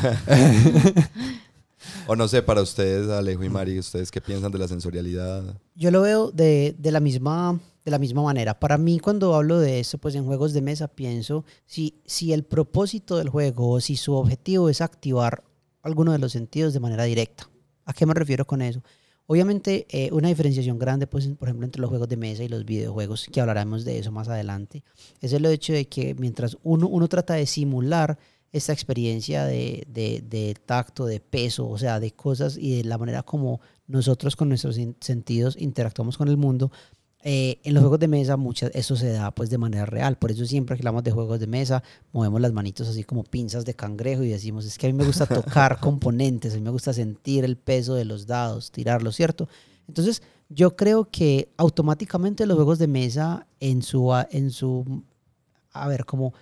O 2.07 2.15
no 2.15 2.27
sé, 2.27 2.41
para 2.41 2.61
ustedes, 2.61 3.09
Alejo 3.09 3.43
y 3.43 3.49
Mari, 3.49 3.79
¿ustedes 3.79 4.11
qué 4.11 4.19
piensan 4.19 4.51
de 4.51 4.57
la 4.57 4.67
sensorialidad? 4.67 5.43
Yo 5.75 5.91
lo 5.91 6.01
veo 6.01 6.31
de, 6.31 6.75
de 6.77 6.91
la 6.91 6.99
misma, 6.99 7.59
de 7.85 7.91
la 7.91 7.99
misma 7.99 8.23
manera. 8.23 8.59
Para 8.59 8.77
mí, 8.77 8.99
cuando 8.99 9.35
hablo 9.35 9.59
de 9.59 9.79
eso, 9.79 9.97
pues 9.97 10.15
en 10.15 10.25
juegos 10.25 10.53
de 10.53 10.61
mesa 10.61 10.87
pienso 10.87 11.45
si, 11.65 12.01
si 12.05 12.33
el 12.33 12.43
propósito 12.43 13.17
del 13.17 13.29
juego 13.29 13.69
o 13.71 13.79
si 13.79 13.95
su 13.95 14.13
objetivo 14.13 14.69
es 14.69 14.81
activar 14.81 15.43
alguno 15.83 16.11
de 16.11 16.19
los 16.19 16.31
sentidos 16.31 16.73
de 16.73 16.79
manera 16.79 17.03
directa. 17.03 17.49
¿A 17.85 17.93
qué 17.93 18.05
me 18.05 18.13
refiero 18.13 18.45
con 18.45 18.61
eso? 18.61 18.81
Obviamente, 19.29 19.85
eh, 19.89 20.09
una 20.13 20.29
diferenciación 20.29 20.79
grande, 20.79 21.05
pues, 21.05 21.27
por 21.27 21.49
ejemplo, 21.49 21.65
entre 21.65 21.81
los 21.81 21.89
juegos 21.89 22.07
de 22.07 22.15
mesa 22.15 22.43
y 22.43 22.47
los 22.47 22.63
videojuegos, 22.63 23.27
que 23.31 23.41
hablaremos 23.41 23.83
de 23.83 23.99
eso 23.99 24.11
más 24.11 24.29
adelante, 24.29 24.83
es 25.21 25.33
el 25.33 25.45
hecho 25.45 25.73
de 25.73 25.85
que 25.87 26.15
mientras 26.15 26.57
uno, 26.63 26.87
trata 27.09 27.33
de 27.33 27.45
simular 27.45 28.17
esta 28.53 28.71
experiencia 28.71 29.43
de, 29.43 29.85
de- 29.89 30.23
tacto, 30.65 31.05
de 31.05 31.19
peso, 31.19 31.67
o 31.67 31.77
sea, 31.77 31.99
de 31.99 32.11
cosas 32.11 32.57
y 32.57 32.77
de 32.77 32.83
la 32.85 32.97
manera 32.97 33.21
como 33.23 33.59
nosotros 33.87 34.37
con 34.37 34.47
nuestros 34.47 34.79
sentidos 35.01 35.57
interactuamos 35.59 36.17
con 36.17 36.29
el 36.29 36.37
mundo, 36.37 36.71
eh, 37.29 37.59
en 37.65 37.73
los 37.73 37.81
juegos 37.81 37.99
de 37.99 38.07
mesa 38.07 38.37
muchas, 38.37 38.71
eso 38.73 38.95
se 38.95 39.11
da 39.11 39.31
pues 39.31 39.49
de 39.49 39.57
manera 39.57 39.85
real. 39.85 40.17
Por 40.17 40.31
eso 40.31 40.45
siempre 40.45 40.77
que 40.77 40.79
hablamos 40.79 41.03
de 41.03 41.11
juegos 41.11 41.41
de 41.41 41.47
mesa, 41.47 41.83
movemos 42.13 42.39
las 42.39 42.53
manitos 42.53 42.87
así 42.87 43.03
como 43.03 43.25
pinzas 43.25 43.65
de 43.65 43.73
cangrejo 43.73 44.23
y 44.23 44.29
decimos, 44.29 44.63
es 44.63 44.77
que 44.77 44.87
a 44.87 44.89
mí 44.89 44.93
me 44.97 45.03
gusta 45.03 45.25
tocar 45.43 45.81
componentes, 45.81 46.53
a 46.53 46.55
mí 46.55 46.61
me 46.61 46.69
gusta 46.69 46.93
sentir 46.93 47.43
el 47.43 47.57
peso 47.57 47.95
de 47.95 48.05
los 48.05 48.27
dados, 48.27 48.71
tirarlos, 48.71 49.17
¿cierto? 49.17 49.49
Entonces, 49.89 50.23
yo 50.47 50.77
creo 50.77 51.09
que 51.11 51.49
automáticamente 51.57 52.45
los 52.45 52.55
juegos 52.55 52.79
de 52.79 52.87
mesa 52.87 53.45
en 53.59 53.81
su, 53.81 54.09
en 54.31 54.49
su 54.49 55.03
a 55.73 55.85
ver, 55.89 56.05
como 56.05 56.33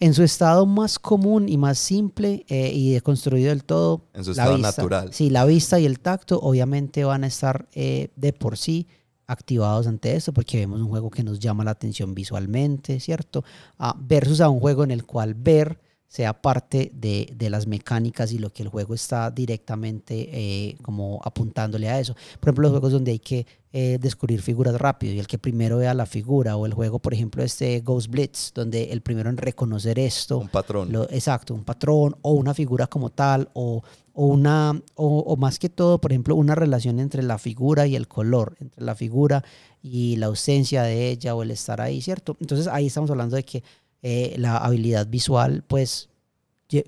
en 0.00 0.12
su 0.12 0.22
estado 0.22 0.66
más 0.66 0.98
común 0.98 1.48
y 1.48 1.56
más 1.56 1.78
simple 1.78 2.44
eh, 2.50 2.70
y 2.74 2.92
deconstruido 2.92 3.48
del 3.48 3.64
todo. 3.64 4.02
En 4.12 4.22
su 4.24 4.32
la 4.32 4.42
estado 4.42 4.56
vista. 4.56 4.68
natural. 4.82 5.14
Sí, 5.14 5.30
la 5.30 5.46
vista 5.46 5.80
y 5.80 5.86
el 5.86 5.98
tacto 5.98 6.38
obviamente 6.40 7.04
van 7.04 7.24
a 7.24 7.26
estar 7.26 7.70
eh, 7.72 8.10
de 8.16 8.34
por 8.34 8.58
sí 8.58 8.86
activados 9.30 9.86
ante 9.86 10.14
esto 10.16 10.32
porque 10.32 10.58
vemos 10.58 10.80
un 10.80 10.88
juego 10.88 11.10
que 11.10 11.22
nos 11.22 11.38
llama 11.38 11.64
la 11.64 11.70
atención 11.70 12.14
visualmente, 12.14 12.98
¿cierto? 13.00 13.44
Ah, 13.78 13.94
versus 13.98 14.40
a 14.40 14.48
un 14.48 14.60
juego 14.60 14.84
en 14.84 14.90
el 14.90 15.04
cual 15.04 15.34
ver 15.34 15.78
sea 16.10 16.42
parte 16.42 16.90
de, 16.92 17.32
de 17.36 17.50
las 17.50 17.68
mecánicas 17.68 18.32
y 18.32 18.38
lo 18.38 18.52
que 18.52 18.64
el 18.64 18.68
juego 18.68 18.94
está 18.94 19.30
directamente 19.30 20.28
eh, 20.32 20.76
como 20.82 21.20
apuntándole 21.24 21.88
a 21.88 22.00
eso. 22.00 22.14
Por 22.40 22.48
ejemplo, 22.48 22.62
los 22.62 22.72
juegos 22.72 22.90
donde 22.90 23.12
hay 23.12 23.20
que 23.20 23.46
eh, 23.72 23.96
descubrir 24.00 24.42
figuras 24.42 24.74
rápido 24.76 25.14
y 25.14 25.20
el 25.20 25.28
que 25.28 25.38
primero 25.38 25.76
vea 25.76 25.94
la 25.94 26.06
figura 26.06 26.56
o 26.56 26.66
el 26.66 26.74
juego, 26.74 26.98
por 26.98 27.14
ejemplo, 27.14 27.44
este 27.44 27.78
Ghost 27.82 28.10
Blitz, 28.10 28.52
donde 28.52 28.90
el 28.90 29.02
primero 29.02 29.30
en 29.30 29.36
reconocer 29.36 30.00
esto. 30.00 30.38
Un 30.38 30.48
patrón. 30.48 30.90
Lo, 30.90 31.04
exacto, 31.04 31.54
un 31.54 31.62
patrón 31.62 32.16
o 32.22 32.32
una 32.32 32.54
figura 32.54 32.88
como 32.88 33.10
tal 33.10 33.48
o, 33.52 33.80
o 34.20 34.26
una, 34.26 34.78
o, 34.96 35.20
o 35.20 35.36
más 35.36 35.58
que 35.58 35.70
todo, 35.70 35.98
por 35.98 36.12
ejemplo, 36.12 36.36
una 36.36 36.54
relación 36.54 37.00
entre 37.00 37.22
la 37.22 37.38
figura 37.38 37.86
y 37.86 37.96
el 37.96 38.06
color, 38.06 38.54
entre 38.60 38.84
la 38.84 38.94
figura 38.94 39.42
y 39.82 40.16
la 40.16 40.26
ausencia 40.26 40.82
de 40.82 41.08
ella 41.08 41.34
o 41.34 41.42
el 41.42 41.50
estar 41.50 41.80
ahí, 41.80 42.02
¿cierto? 42.02 42.36
Entonces 42.38 42.66
ahí 42.66 42.88
estamos 42.88 43.10
hablando 43.10 43.36
de 43.36 43.44
que 43.44 43.64
eh, 44.02 44.34
la 44.36 44.58
habilidad 44.58 45.06
visual, 45.06 45.64
pues 45.66 46.10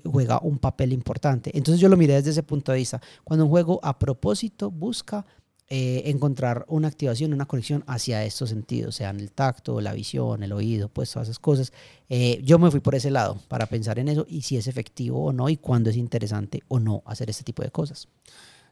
juega 0.05 0.39
un 0.43 0.59
papel 0.59 0.93
importante. 0.93 1.49
Entonces 1.57 1.81
yo 1.81 1.89
lo 1.89 1.97
miré 1.97 2.13
desde 2.13 2.29
ese 2.29 2.43
punto 2.43 2.71
de 2.71 2.77
vista. 2.77 3.01
Cuando 3.23 3.45
un 3.45 3.49
juego 3.49 3.79
a 3.81 3.97
propósito 3.97 4.69
busca 4.69 5.25
eh, 5.69 6.03
encontrar 6.05 6.65
una 6.67 6.87
activación, 6.87 7.33
una 7.33 7.45
conexión 7.45 7.83
hacia 7.87 8.23
estos 8.25 8.49
sentidos, 8.49 8.95
sean 8.95 9.19
el 9.19 9.31
tacto, 9.31 9.81
la 9.81 9.93
visión, 9.93 10.43
el 10.43 10.51
oído, 10.51 10.89
pues 10.89 11.11
todas 11.11 11.29
esas 11.29 11.39
cosas. 11.39 11.73
Eh, 12.09 12.41
yo 12.43 12.59
me 12.59 12.69
fui 12.69 12.79
por 12.79 12.95
ese 12.95 13.09
lado 13.09 13.39
para 13.47 13.65
pensar 13.65 13.97
en 13.97 14.09
eso 14.09 14.25
y 14.29 14.41
si 14.41 14.57
es 14.57 14.67
efectivo 14.67 15.23
o 15.23 15.33
no 15.33 15.49
y 15.49 15.57
cuándo 15.57 15.89
es 15.89 15.95
interesante 15.95 16.63
o 16.67 16.79
no 16.79 17.01
hacer 17.05 17.29
este 17.29 17.43
tipo 17.43 17.63
de 17.63 17.71
cosas. 17.71 18.07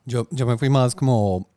Yo, 0.06 0.28
yo 0.32 0.46
me 0.46 0.58
fui 0.58 0.70
más 0.70 0.94
como 0.94 1.48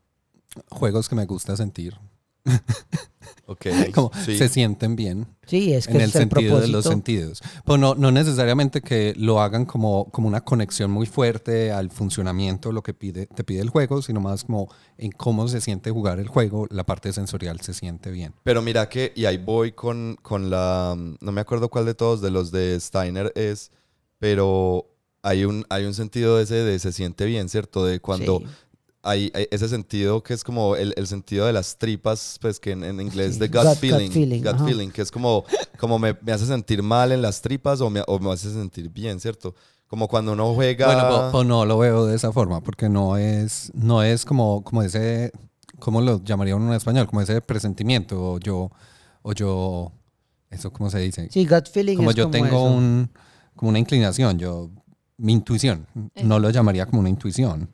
juegos 0.71 1.09
que 1.09 1.17
me 1.17 1.26
gusta 1.26 1.57
sentir. 1.57 1.99
Ok. 3.47 3.66
Como 3.95 4.11
sí. 4.25 4.38
se 4.38 4.49
sienten 4.49 4.97
bien 4.97 5.26
Sí, 5.47 5.75
es 5.75 5.87
que 5.87 5.95
en 5.95 6.00
el 6.00 6.09
es 6.09 6.16
el 6.16 6.23
sentido 6.23 6.61
de 6.61 6.69
los 6.69 6.85
propósito. 6.85 6.90
sentidos. 6.90 7.43
Pero 7.64 7.76
no, 7.78 7.95
no 7.95 8.11
necesariamente 8.11 8.81
que 8.81 9.12
lo 9.16 9.40
hagan 9.40 9.66
como, 9.66 10.07
como 10.11 10.26
una 10.28 10.40
conexión 10.40 10.90
muy 10.90 11.07
fuerte 11.07 11.71
al 11.71 11.90
funcionamiento, 11.90 12.73
lo 12.73 12.83
que 12.83 12.95
pide, 12.95 13.26
te 13.26 13.45
pide 13.45 13.61
el 13.61 13.69
juego, 13.69 14.00
sino 14.00 14.21
más 14.21 14.45
como 14.45 14.69
en 14.97 15.12
cómo 15.12 15.47
se 15.49 15.61
siente 15.61 15.90
jugar 15.90 16.19
el 16.19 16.28
juego, 16.28 16.66
la 16.71 16.85
parte 16.85 17.12
sensorial 17.12 17.61
se 17.61 17.75
siente 17.75 18.11
bien. 18.11 18.33
Pero 18.43 18.62
mira 18.62 18.88
que, 18.88 19.12
y 19.14 19.26
ahí 19.26 19.37
voy 19.37 19.73
con, 19.73 20.16
con 20.23 20.49
la, 20.49 20.97
no 20.97 21.33
me 21.33 21.40
acuerdo 21.40 21.69
cuál 21.69 21.85
de 21.85 21.95
todos, 21.95 22.23
de 22.23 22.31
los 22.31 22.50
de 22.50 22.81
Steiner 22.81 23.33
es, 23.35 23.71
pero 24.19 24.87
hay 25.23 25.45
un, 25.45 25.64
hay 25.69 25.85
un 25.85 25.95
sentido 25.95 26.40
ese 26.40 26.54
de 26.54 26.78
se 26.78 26.93
siente 26.93 27.25
bien, 27.26 27.49
¿cierto? 27.49 27.85
De 27.85 28.00
cuando 28.00 28.38
Sí. 28.40 28.47
Hay, 29.04 29.30
hay 29.34 29.46
ese 29.50 29.68
sentido 29.68 30.23
que 30.23 30.34
es 30.34 30.42
como 30.42 30.75
el, 30.76 30.92
el 30.96 31.06
sentido 31.06 31.46
de 31.46 31.52
las 31.52 31.76
tripas, 31.78 32.38
pues 32.40 32.58
que 32.58 32.73
en, 32.73 32.82
en 32.84 33.00
inglés 33.00 33.34
Sí. 33.34 33.40
de 33.40 33.49
gut, 33.49 33.56
Gut- 33.58 33.68
gut 33.68 33.76
feeling, 33.78 34.11
feeling, 34.11 34.42
gut 34.42 34.58
feeling, 34.64 34.88
que 34.90 35.02
es 35.02 35.11
como, 35.11 35.44
como 35.78 35.99
me, 35.99 36.16
me 36.23 36.32
hace 36.32 36.46
sentir 36.46 36.82
mal 36.82 37.12
en 37.12 37.23
las 37.23 37.40
tripas 37.42 37.80
o 37.80 37.90
me, 37.90 38.02
o 38.06 38.18
me 38.18 38.32
hace 38.32 38.50
sentir 38.52 38.88
bien, 38.90 39.20
¿cierto? 39.20 39.54
Como 39.87 40.08
cuando 40.08 40.32
uno 40.32 40.52
juega... 40.54 40.87
Bueno, 40.87 41.30
po 41.30 41.44
no 41.44 41.64
lo 41.64 41.78
veo 41.78 42.06
de 42.06 42.16
esa 42.16 42.32
forma, 42.32 42.61
porque 42.62 42.88
no 42.88 43.16
es, 43.16 43.70
no 43.75 44.02
es 44.02 44.25
como, 44.25 44.64
como 44.64 44.82
ese, 44.82 45.30
¿cómo 45.78 46.00
lo 46.00 46.23
llamaría 46.25 46.56
uno 46.56 46.68
en 46.68 46.75
español? 46.75 47.06
Como 47.06 47.20
ese 47.20 47.40
presentimiento, 47.40 48.20
o 48.32 48.38
yo, 48.40 48.70
o 49.23 49.32
yo, 49.34 49.92
¿eso 50.50 50.73
cómo 50.73 50.90
se 50.90 50.99
dice? 50.99 51.28
Sí, 51.30 51.46
gut 51.46 51.68
feeling 51.68 51.96
como 51.96 52.11
es 52.11 52.16
yo 52.16 52.25
como 52.25 52.32
tengo 52.32 52.46
eso. 52.46 52.62
un, 52.64 53.11
como 53.54 53.68
una 53.68 53.78
inclinación, 53.78 54.38
yo, 54.38 54.70
mi 55.18 55.32
intuición, 55.34 55.87
no 56.23 56.38
lo 56.40 56.50
llamaría 56.50 56.87
como 56.87 57.00
una 57.00 57.11
intuición. 57.11 57.68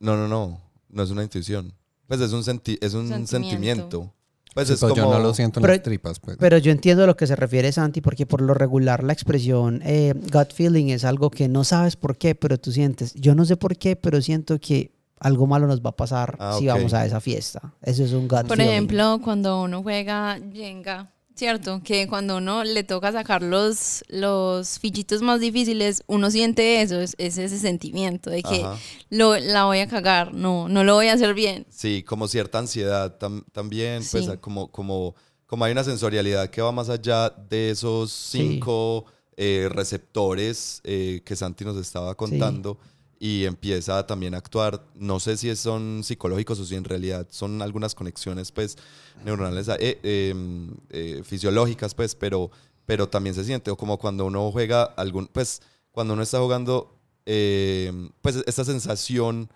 No, 0.00 0.16
no, 0.16 0.26
no, 0.28 0.60
no 0.92 1.02
es 1.02 1.10
una 1.10 1.22
intuición. 1.24 1.72
Pues 2.06 2.20
es 2.20 2.32
un, 2.32 2.42
senti- 2.44 2.78
es 2.80 2.94
un 2.94 3.08
Sentimiento. 3.08 3.26
sentimiento. 3.30 4.14
Pues 4.54 4.68
Sí, 4.68 4.74
es 4.74 4.80
pues 4.80 4.92
como... 4.92 5.02
yo 5.06 5.10
no 5.10 5.18
lo 5.18 5.32
siento 5.32 5.60
en 5.60 5.62
Pero- 5.62 5.72
las 5.74 5.82
tripas, 5.82 6.20
pues. 6.20 6.36
Pero 6.38 6.58
yo 6.58 6.70
entiendo 6.72 7.04
a 7.04 7.06
lo 7.06 7.16
que 7.16 7.26
se 7.26 7.34
refiere 7.36 7.72
Santi, 7.72 8.02
porque 8.02 8.26
por 8.26 8.42
lo 8.42 8.52
regular 8.52 9.02
la 9.02 9.14
expresión 9.14 9.80
eh, 9.82 10.12
gut 10.30 10.52
feeling 10.52 10.88
es 10.90 11.04
algo 11.06 11.30
que 11.30 11.48
no 11.48 11.64
sabes 11.64 11.96
por 11.96 12.18
qué, 12.18 12.34
pero 12.34 12.58
tú 12.58 12.70
sientes. 12.70 13.14
Yo 13.14 13.34
no 13.34 13.46
sé 13.46 13.56
por 13.56 13.76
qué, 13.78 13.96
pero 13.96 14.20
siento 14.20 14.60
que 14.60 14.92
algo 15.20 15.46
malo 15.46 15.66
nos 15.66 15.80
va 15.80 15.90
a 15.90 15.96
pasar 15.96 16.36
Ah, 16.38 16.56
si 16.58 16.68
ok. 16.68 16.74
vamos 16.76 16.92
a 16.92 17.06
esa 17.06 17.20
fiesta. 17.20 17.72
Eso 17.80 18.04
es 18.04 18.12
un 18.12 18.28
gut 18.28 18.46
Por 18.46 18.56
feeling. 18.58 18.70
ejemplo, 18.72 19.20
cuando 19.24 19.62
uno 19.62 19.82
juega 19.82 20.38
Jenga, 20.52 21.10
¿cierto? 21.34 21.80
Que 21.84 22.06
cuando 22.06 22.36
uno 22.36 22.64
le 22.64 22.84
toca 22.84 23.10
sacar 23.12 23.42
los, 23.42 24.04
los 24.08 24.78
fichitos 24.78 25.22
más 25.22 25.40
difíciles, 25.40 26.02
uno 26.06 26.30
siente 26.30 26.82
eso, 26.82 27.00
es, 27.00 27.14
es 27.18 27.38
ese 27.38 27.58
sentimiento 27.58 28.30
de 28.30 28.42
que 28.42 28.62
Ajá. 28.62 28.78
lo, 29.10 29.36
la 29.38 29.64
voy 29.64 29.80
a 29.80 29.88
cagar, 29.88 30.34
no, 30.34 30.68
no 30.68 30.84
lo 30.84 30.94
voy 30.94 31.08
a 31.08 31.14
hacer 31.14 31.34
bien. 31.34 31.66
Sí, 31.70 32.02
como 32.02 32.28
cierta 32.28 32.58
ansiedad 32.58 33.18
tam- 33.18 33.44
también, 33.52 34.02
pues 34.10 34.28
como, 34.40 34.70
como, 34.70 35.14
como 35.46 35.64
hay 35.64 35.72
una 35.72 35.84
sensorialidad 35.84 36.50
que 36.50 36.62
va 36.62 36.72
más 36.72 36.88
allá 36.88 37.30
de 37.30 37.70
esos 37.70 38.12
cinco 38.12 39.06
eh, 39.36 39.68
receptores 39.70 40.80
eh, 40.84 41.22
que 41.24 41.36
Santi 41.36 41.64
nos 41.64 41.76
estaba 41.76 42.14
contando 42.14 42.78
y 43.24 43.44
empieza 43.44 44.04
también 44.04 44.34
a 44.34 44.38
actuar, 44.38 44.84
no 44.96 45.20
sé 45.20 45.36
si 45.36 45.54
son 45.54 46.00
psicológicos 46.02 46.58
o 46.58 46.64
si 46.64 46.74
en 46.74 46.82
realidad 46.82 47.28
son 47.30 47.62
algunas 47.62 47.94
conexiones 47.94 48.50
pues 48.50 48.76
neuronales 49.24 49.68
eh, 49.68 50.00
eh, 50.02 50.34
eh, 50.90 51.22
fisiológicas 51.24 51.94
pues, 51.94 52.16
pero, 52.16 52.50
pero 52.84 53.08
también 53.08 53.36
se 53.36 53.44
siente, 53.44 53.70
o 53.70 53.76
como 53.76 53.96
cuando 53.96 54.26
uno 54.26 54.50
juega 54.50 54.82
algún, 54.82 55.28
pues 55.28 55.62
cuando 55.92 56.14
uno 56.14 56.24
está 56.24 56.40
jugando, 56.40 56.98
eh, 57.24 57.92
pues 58.22 58.42
esta 58.44 58.64
sensación 58.64 59.48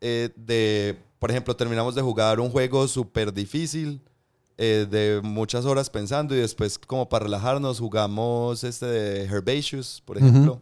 eh, 0.00 0.30
de, 0.34 0.98
por 1.20 1.30
ejemplo, 1.30 1.54
terminamos 1.54 1.94
de 1.94 2.02
jugar 2.02 2.40
un 2.40 2.50
juego 2.50 2.88
súper 2.88 3.32
difícil, 3.32 4.00
de 4.56 5.20
muchas 5.22 5.66
horas 5.66 5.88
pensando 5.88 6.34
y 6.34 6.38
después 6.38 6.78
como 6.78 7.08
para 7.08 7.26
relajarnos 7.26 7.78
jugamos 7.78 8.64
este 8.64 8.86
de 8.86 9.24
Herbaceous, 9.24 10.02
por 10.04 10.18
ejemplo, 10.18 10.60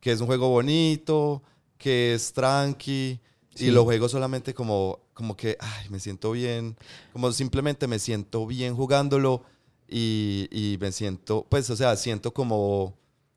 que 0.00 0.10
es 0.10 0.20
un 0.20 0.26
juego 0.26 0.48
bonito, 0.48 1.40
que 1.78 2.14
es 2.14 2.32
tranqui 2.32 3.20
Sí. 3.54 3.66
y 3.66 3.70
lo 3.70 3.84
juego 3.84 4.08
solamente 4.08 4.52
como, 4.52 4.98
como 5.12 5.36
que, 5.36 5.56
ay, 5.60 5.88
me 5.88 6.00
siento 6.00 6.32
bien, 6.32 6.76
como 7.12 7.30
simplemente 7.30 7.86
me 7.86 8.00
siento 8.00 8.46
bien 8.48 8.74
jugándolo 8.74 9.42
y, 9.88 10.48
y 10.50 10.76
me 10.80 10.90
siento, 10.90 11.46
pues, 11.48 11.70
o 11.70 11.76
sea, 11.76 11.94
siento 11.96 12.34
como, 12.34 12.94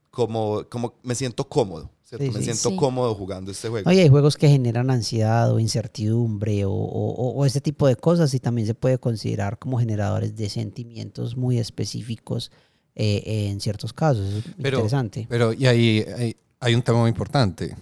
como, 0.09 0.63
como, 0.69 0.95
me 1.03 1.13
siento 1.13 1.47
cómodo, 1.47 1.91
me 2.17 2.31
sí. 2.31 2.43
siento 2.43 2.69
Sí. 2.71 2.75
cómodo 2.77 3.13
jugando 3.13 3.51
este 3.51 3.69
juego. 3.69 3.87
Oye, 3.87 4.01
hay 4.01 4.09
juegos 4.09 4.37
que 4.37 4.47
generan 4.49 4.89
ansiedad 4.89 5.51
o 5.53 5.59
incertidumbre 5.59 6.65
o, 6.65 6.71
o, 6.71 7.11
o- 7.11 7.33
o 7.35 7.45
ese 7.45 7.61
tipo 7.61 7.85
de 7.85 7.95
cosas 7.95 8.33
y 8.33 8.39
también 8.39 8.65
se 8.65 8.73
puede 8.73 8.97
considerar 8.97 9.59
como 9.59 9.77
generadores 9.77 10.35
de 10.35 10.49
sentimientos 10.49 11.37
muy 11.37 11.59
específicos 11.59 12.49
eh, 12.95 13.49
en 13.51 13.59
ciertos 13.61 13.93
casos. 13.93 14.33
Es 14.33 14.43
Pero- 14.59 14.77
interesante. 14.77 15.27
Pero, 15.29 15.53
y 15.53 15.67
ahí 15.67 16.03
hay, 16.17 16.35
hay 16.59 16.73
un 16.73 16.81
tema 16.81 17.01
muy 17.01 17.09
importante. 17.09 17.75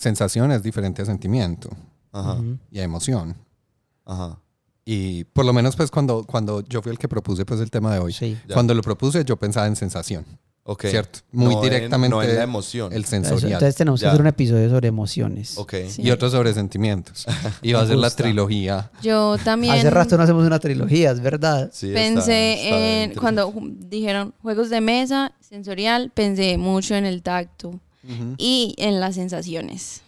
Sensación 0.00 0.50
es 0.50 0.62
diferente 0.62 1.02
a 1.02 1.04
sentimiento 1.04 1.68
Ajá, 2.10 2.38
y 2.70 2.78
a 2.80 2.82
emoción. 2.84 3.36
ajá. 4.06 4.38
Y 4.84 5.24
por 5.24 5.44
lo 5.44 5.52
menos 5.52 5.76
pues 5.76 5.90
cuando, 5.90 6.24
cuando 6.24 6.64
yo 6.66 6.80
fui 6.80 6.90
el 6.90 6.98
que 6.98 7.06
propuse 7.06 7.44
pues 7.44 7.60
el 7.60 7.70
tema 7.70 7.92
de 7.92 8.00
hoy, 8.00 8.12
Sí. 8.14 8.36
Ya. 8.48 8.54
cuando 8.54 8.72
lo 8.74 8.80
propuse 8.82 9.24
yo 9.26 9.36
pensaba 9.36 9.66
en 9.66 9.76
sensación, 9.76 10.24
Ok. 10.64 10.86
¿cierto? 10.86 11.18
Muy 11.32 11.54
No 11.54 11.62
en- 11.62 11.70
directamente 11.70 12.16
no 12.16 12.22
en 12.22 12.34
la 12.34 12.42
emoción. 12.42 12.90
el 12.94 13.02
Eso- 13.02 13.10
sensorial. 13.10 13.52
Entonces 13.52 13.76
tenemos 13.76 14.00
que 14.00 14.04
Ya. 14.04 14.08
hacer 14.10 14.22
un 14.22 14.26
episodio 14.28 14.70
sobre 14.70 14.88
emociones. 14.88 15.58
Ok. 15.58 15.74
Sí. 15.90 16.00
Y 16.02 16.10
otro 16.10 16.30
sobre 16.30 16.54
sentimientos. 16.54 17.26
Y 17.62 17.74
va 17.74 17.80
a 17.80 17.82
Me 17.82 17.88
ser 17.88 17.98
la 17.98 18.06
gusta. 18.08 18.22
trilogía. 18.24 18.90
Yo 19.02 19.36
también 19.44 19.74
Hace 19.74 19.90
rato 19.90 20.16
no 20.16 20.22
hacemos 20.22 20.46
una 20.46 20.58
trilogía, 20.58 21.10
es 21.10 21.20
verdad. 21.20 21.70
Sí, 21.74 21.88
está- 21.88 22.00
pensé 22.00 22.54
está 22.54 22.76
en, 22.76 22.82
interesante. 23.10 23.20
cuando 23.20 23.52
ju- 23.52 23.76
dijeron 23.90 24.32
juegos 24.40 24.70
de 24.70 24.80
mesa, 24.80 25.32
sensorial, 25.40 26.10
pensé 26.14 26.56
mucho 26.56 26.94
en 26.96 27.04
el 27.04 27.22
tacto 27.22 27.78
y 28.38 28.74
en 28.78 29.00
las 29.00 29.14
sensaciones. 29.14 30.02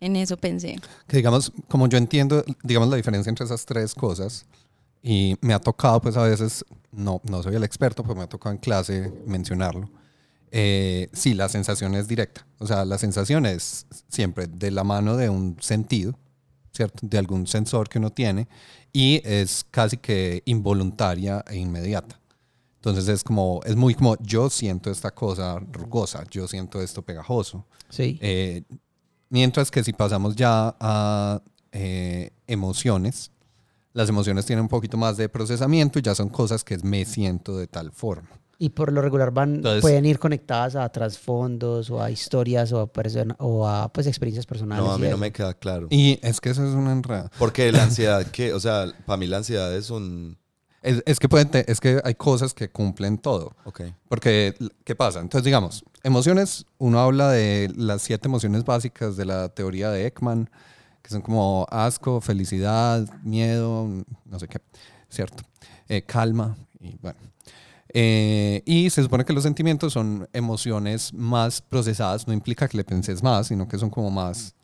En 0.00 0.16
eso 0.16 0.36
pensé. 0.36 0.78
Que 1.06 1.16
digamos, 1.16 1.52
como 1.68 1.88
yo 1.88 1.96
entiendo, 1.96 2.44
digamos 2.62 2.88
la 2.88 2.96
diferencia 2.96 3.30
entre 3.30 3.46
esas 3.46 3.64
tres 3.64 3.94
cosas, 3.94 4.46
y 5.02 5.36
me 5.40 5.52
ha 5.52 5.58
tocado 5.58 6.00
pues 6.00 6.16
a 6.16 6.22
veces, 6.22 6.64
no, 6.90 7.20
no 7.24 7.42
soy 7.42 7.54
el 7.54 7.64
experto, 7.64 8.02
pero 8.02 8.14
me 8.14 8.22
ha 8.22 8.28
tocado 8.28 8.54
en 8.54 8.58
clase 8.58 9.12
mencionarlo. 9.26 9.90
Eh, 10.50 11.08
sí, 11.12 11.34
la 11.34 11.48
sensación 11.48 11.94
es 11.94 12.08
directa. 12.08 12.46
O 12.58 12.66
sea, 12.66 12.84
la 12.84 12.96
sensación 12.96 13.44
es 13.44 13.86
siempre 14.08 14.46
de 14.46 14.70
la 14.70 14.84
mano 14.84 15.16
de 15.16 15.28
un 15.28 15.56
sentido, 15.60 16.18
¿cierto? 16.72 17.06
De 17.06 17.18
algún 17.18 17.46
sensor 17.46 17.88
que 17.88 17.98
uno 17.98 18.10
tiene 18.10 18.48
y 18.92 19.20
es 19.24 19.66
casi 19.70 19.96
que 19.96 20.42
involuntaria 20.46 21.44
e 21.48 21.56
inmediata. 21.56 22.20
Entonces 22.84 23.08
es 23.08 23.24
como, 23.24 23.60
es 23.64 23.76
muy 23.76 23.94
como, 23.94 24.14
yo 24.20 24.50
siento 24.50 24.90
esta 24.90 25.10
cosa 25.10 25.58
rugosa, 25.72 26.22
yo 26.30 26.46
siento 26.46 26.82
esto 26.82 27.00
pegajoso. 27.00 27.64
Sí. 27.88 28.18
Eh, 28.20 28.62
mientras 29.30 29.70
que 29.70 29.82
si 29.82 29.94
pasamos 29.94 30.36
ya 30.36 30.76
a 30.78 31.40
eh, 31.72 32.30
emociones, 32.46 33.30
las 33.94 34.10
emociones 34.10 34.44
tienen 34.44 34.64
un 34.64 34.68
poquito 34.68 34.98
más 34.98 35.16
de 35.16 35.30
procesamiento 35.30 35.98
y 35.98 36.02
ya 36.02 36.14
son 36.14 36.28
cosas 36.28 36.62
que 36.62 36.76
me 36.78 37.06
siento 37.06 37.56
de 37.56 37.66
tal 37.66 37.90
forma. 37.90 38.28
Y 38.58 38.68
por 38.68 38.92
lo 38.92 39.00
regular 39.00 39.30
van, 39.30 39.54
Entonces- 39.56 39.80
pueden 39.80 40.04
ir 40.04 40.18
conectadas 40.18 40.76
a 40.76 40.86
trasfondos 40.90 41.88
o 41.90 42.02
a 42.02 42.10
historias 42.10 42.70
o 42.72 42.80
a, 42.80 42.86
persona- 42.92 43.34
o 43.38 43.66
a 43.66 43.90
pues, 43.92 44.06
experiencias 44.06 44.44
personales. 44.44 44.84
No, 44.84 44.92
a 44.92 44.98
mí 44.98 45.08
no 45.08 45.16
me 45.16 45.32
queda 45.32 45.54
claro. 45.54 45.86
Y 45.90 46.18
es 46.22 46.38
que 46.40 46.50
eso 46.50 46.66
es 46.68 46.74
una 46.74 46.92
enreda. 46.92 47.30
Porque 47.38 47.72
la 47.72 47.82
ansiedad, 47.84 48.26
que, 48.26 48.52
o 48.52 48.60
sea, 48.60 48.92
para 49.06 49.16
mí 49.16 49.26
la 49.26 49.38
ansiedad 49.38 49.74
es 49.74 49.88
un, 49.90 50.36
Es, 50.84 51.02
es 51.06 51.18
que 51.18 51.28
pueden 51.28 51.48
te- 51.50 51.70
es 51.70 51.80
que 51.80 52.00
hay 52.04 52.14
cosas 52.14 52.52
que 52.54 52.68
cumplen 52.70 53.18
todo. 53.18 53.56
Ok. 53.64 53.82
Porque, 54.08 54.54
¿qué 54.84 54.94
pasa? 54.94 55.20
Entonces, 55.20 55.44
digamos, 55.44 55.84
emociones, 56.02 56.66
uno 56.78 57.00
habla 57.00 57.30
de 57.30 57.72
las 57.74 58.02
siete 58.02 58.28
emociones 58.28 58.64
básicas 58.64 59.16
de 59.16 59.24
la 59.24 59.48
teoría 59.48 59.90
de 59.90 60.06
Ekman, 60.06 60.50
que 61.02 61.10
son 61.10 61.22
como 61.22 61.66
asco, 61.70 62.20
felicidad, 62.20 63.08
miedo, 63.22 63.88
no 64.24 64.38
sé 64.38 64.46
qué, 64.46 64.60
¿cierto? 65.08 65.42
Eh, 65.88 66.02
calma, 66.02 66.56
y 66.80 66.96
bueno. 67.02 67.18
Eh, 67.96 68.62
y 68.66 68.90
se 68.90 69.02
supone 69.02 69.24
que 69.24 69.32
los 69.32 69.44
sentimientos 69.44 69.92
son 69.92 70.28
emociones 70.32 71.14
más 71.14 71.60
procesadas, 71.60 72.26
no 72.26 72.32
implica 72.32 72.66
que 72.68 72.76
le 72.76 72.84
penses 72.84 73.22
más, 73.22 73.46
sino 73.46 73.68
que 73.68 73.78
son 73.78 73.88
como 73.90 74.10
más 74.10 74.54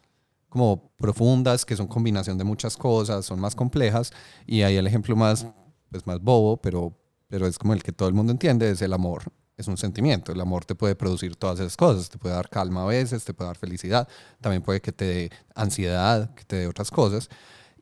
como 0.48 0.90
profundas, 0.96 1.64
que 1.64 1.76
son 1.76 1.86
combinación 1.86 2.36
de 2.36 2.42
muchas 2.42 2.76
cosas, 2.76 3.24
son 3.24 3.38
más 3.38 3.54
complejas, 3.54 4.12
y 4.48 4.62
ahí 4.62 4.76
el 4.76 4.86
ejemplo 4.86 5.14
más, 5.14 5.46
pues 5.90 6.06
más 6.06 6.20
bobo, 6.20 6.56
pero, 6.60 6.94
pero 7.28 7.46
es 7.46 7.58
como 7.58 7.72
el 7.74 7.82
que 7.82 7.92
todo 7.92 8.08
el 8.08 8.14
mundo 8.14 8.32
entiende, 8.32 8.70
es 8.70 8.80
el 8.82 8.92
amor. 8.92 9.24
Es 9.56 9.68
un 9.68 9.76
sentimiento. 9.76 10.32
El 10.32 10.40
amor 10.40 10.64
te 10.64 10.74
puede 10.74 10.94
producir 10.94 11.36
todas 11.36 11.60
esas 11.60 11.76
cosas. 11.76 12.08
Te 12.08 12.16
puede 12.16 12.34
dar 12.34 12.48
calma 12.48 12.84
a 12.84 12.86
veces, 12.86 13.24
te 13.24 13.34
puede 13.34 13.48
dar 13.48 13.58
felicidad. 13.58 14.08
También 14.40 14.62
puede 14.62 14.80
que 14.80 14.90
te 14.90 15.04
dé 15.04 15.30
ansiedad, 15.54 16.34
que 16.34 16.44
te 16.44 16.56
dé 16.56 16.66
otras 16.66 16.90
cosas. 16.90 17.28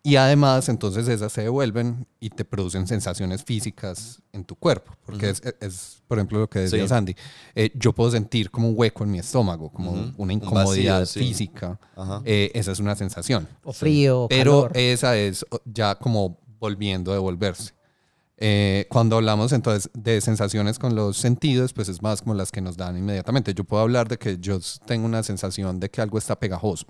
Y 0.02 0.16
además, 0.16 0.68
entonces 0.68 1.06
esas 1.06 1.32
se 1.32 1.42
devuelven 1.42 2.06
y 2.18 2.30
te 2.30 2.44
producen 2.44 2.86
sensaciones 2.88 3.44
físicas 3.44 4.20
en 4.32 4.44
tu 4.44 4.56
cuerpo. 4.56 4.92
Porque 5.04 5.30
es, 5.30 5.40
es, 5.60 6.02
por 6.08 6.18
ejemplo, 6.18 6.40
lo 6.40 6.48
que 6.50 6.60
decía 6.60 6.82
Sí. 6.82 6.88
Sandy. 6.88 7.14
Eh, 7.54 7.70
yo 7.74 7.92
puedo 7.92 8.10
sentir 8.10 8.50
como 8.50 8.68
un 8.70 8.74
hueco 8.76 9.04
en 9.04 9.10
mi 9.12 9.18
estómago, 9.20 9.70
como 9.70 9.90
Ujú. 9.92 10.00
una 10.00 10.14
Un 10.16 10.30
incomodidad 10.32 11.00
vacío, 11.00 11.22
sí. 11.22 11.28
física. 11.28 11.78
Ajá. 11.96 12.22
Eh, 12.24 12.50
esa 12.54 12.72
es 12.72 12.80
una 12.80 12.96
sensación. 12.96 13.46
O 13.62 13.72
frío, 13.72 14.22
o 14.22 14.28
Pero 14.28 14.62
calor. 14.62 14.72
esa 14.76 15.16
es 15.16 15.44
ya 15.64 15.94
como 15.96 16.40
volviendo 16.58 17.12
a 17.12 17.14
devolverse. 17.14 17.72
Eh, 18.40 18.87
cuando 18.88 19.16
hablamos 19.16 19.52
entonces 19.52 19.90
de 19.95 20.21
sensaciones 20.21 20.78
con 20.78 20.95
los 20.95 21.16
sentidos, 21.16 21.73
pues 21.73 21.88
es 21.88 22.00
más 22.02 22.23
como 22.23 22.35
las 22.35 22.52
que 22.52 22.61
nos 22.61 22.76
dan 22.76 22.97
inmediatamente. 22.97 23.52
Yo 23.52 23.64
puedo 23.64 23.83
hablar 23.83 24.07
de 24.09 24.16
que 24.16 24.38
yo 24.38 24.59
tengo 24.87 25.07
una 25.07 25.23
sensación 25.25 25.80
de 25.80 25.90
que 25.90 26.00
algo 26.00 26.18
está 26.18 26.38
pegajoso 26.38 26.87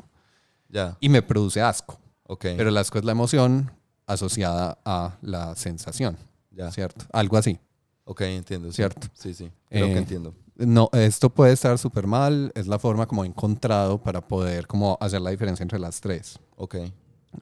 Ya. 0.68 0.96
y 1.00 1.08
me 1.08 1.22
produce 1.22 1.62
asco. 1.62 1.98
Ok. 2.24 2.42
Pero 2.56 2.68
el 2.68 2.76
asco 2.76 2.98
es 2.98 3.04
la 3.06 3.12
emoción 3.12 3.72
asociada 4.06 4.78
a 4.84 5.16
la 5.22 5.54
sensación, 5.56 6.18
ya. 6.50 6.70
¿cierto? 6.70 7.06
Algo 7.12 7.38
así. 7.38 7.58
Ok, 8.04 8.20
entiendo. 8.22 8.70
Cierto. 8.72 9.06
Sí, 9.14 9.32
sí. 9.32 9.50
Creo 9.70 9.86
Eh, 9.86 9.92
que 9.92 9.98
entiendo. 9.98 10.34
No, 10.56 10.90
esto 10.92 11.30
puede 11.30 11.52
estar 11.52 11.78
súper 11.78 12.06
mal, 12.06 12.50
es 12.54 12.66
la 12.66 12.78
forma 12.78 13.06
como 13.06 13.24
he 13.24 13.26
encontrado 13.26 13.98
para 14.02 14.20
poder 14.26 14.66
como 14.66 14.98
hacer 15.00 15.20
la 15.22 15.30
diferencia 15.30 15.62
entre 15.62 15.78
las 15.78 16.00
tres. 16.00 16.38
Ok. 16.56 16.76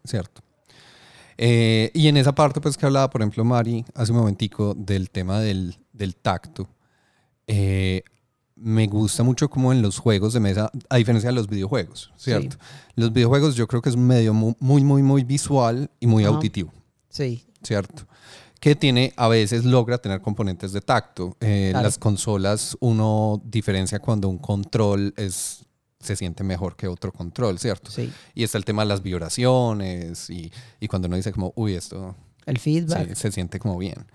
Cierto. 0.05 0.43
Eh, 1.38 1.90
y 1.95 2.09
en 2.09 2.16
esa 2.16 2.35
parte, 2.35 2.61
pues 2.61 2.76
que 2.76 2.87
hablaba, 2.87 3.11
por 3.11 3.21
ejemplo, 3.21 3.45
Mari 3.45 3.85
hace 3.95 4.12
un 4.12 4.19
momentico 4.19 4.75
del 4.75 5.11
tema 5.11 5.40
del, 5.40 5.76
del 5.93 6.16
tacto, 6.16 6.69
eh, 7.47 8.02
me 8.55 8.87
gusta 8.87 9.23
mucho 9.23 9.50
como 9.50 9.71
en 9.73 9.83
los 9.83 9.99
juegos 9.99 10.33
de 10.33 10.40
mesa, 10.40 10.71
a 10.88 10.97
diferencia 10.97 11.28
de 11.28 11.35
los 11.35 11.47
videojuegos, 11.47 12.11
¿cierto? 12.16 12.57
Los 12.95 13.12
videojuegos 13.12 13.55
yo 13.55 13.66
creo 13.69 13.83
que 13.83 13.90
es 13.90 13.97
un 13.97 14.07
medio 14.07 14.33
mu- 14.33 14.55
muy, 14.61 14.83
muy, 14.83 15.02
muy 15.02 15.25
visual 15.25 15.90
y 16.00 16.07
muy 16.07 16.25
auditivo, 16.25 16.73
Sí, 17.11 17.45
¿cierto? 17.62 18.07
Que 18.59 18.75
tiene, 18.75 19.12
a 19.16 19.28
veces 19.28 19.66
logra 19.66 19.99
tener 19.99 20.23
componentes 20.23 20.73
de 20.73 20.81
tacto. 20.81 21.37
Eh, 21.40 21.69
Claro. 21.73 21.85
Las 21.87 21.99
consolas 21.99 22.75
uno 22.81 23.43
diferencia 23.45 23.99
cuando 23.99 24.28
un 24.31 24.38
control 24.38 25.12
es 25.19 25.66
se 26.07 26.17
siente 26.17 26.43
mejor 26.45 26.75
que 26.77 26.89
otro 26.89 27.13
control, 27.13 27.59
¿cierto? 27.59 27.91
sí. 27.91 28.11
Y 28.35 28.43
está 28.45 28.57
el 28.57 28.65
tema 28.65 28.83
de 28.83 28.89
las 28.89 29.03
vibraciones 29.03 30.31
y, 30.31 30.51
y 30.81 30.89
cuando 30.89 31.09
uno 31.09 31.17
dice 31.17 31.33
como, 31.33 31.53
uy, 31.57 31.75
esto 31.75 32.15
El 32.47 32.59
feedback. 32.59 33.09
sí, 33.09 33.15
se 33.17 33.33
siente 33.33 33.59
como 33.59 33.77
bien. 33.79 34.07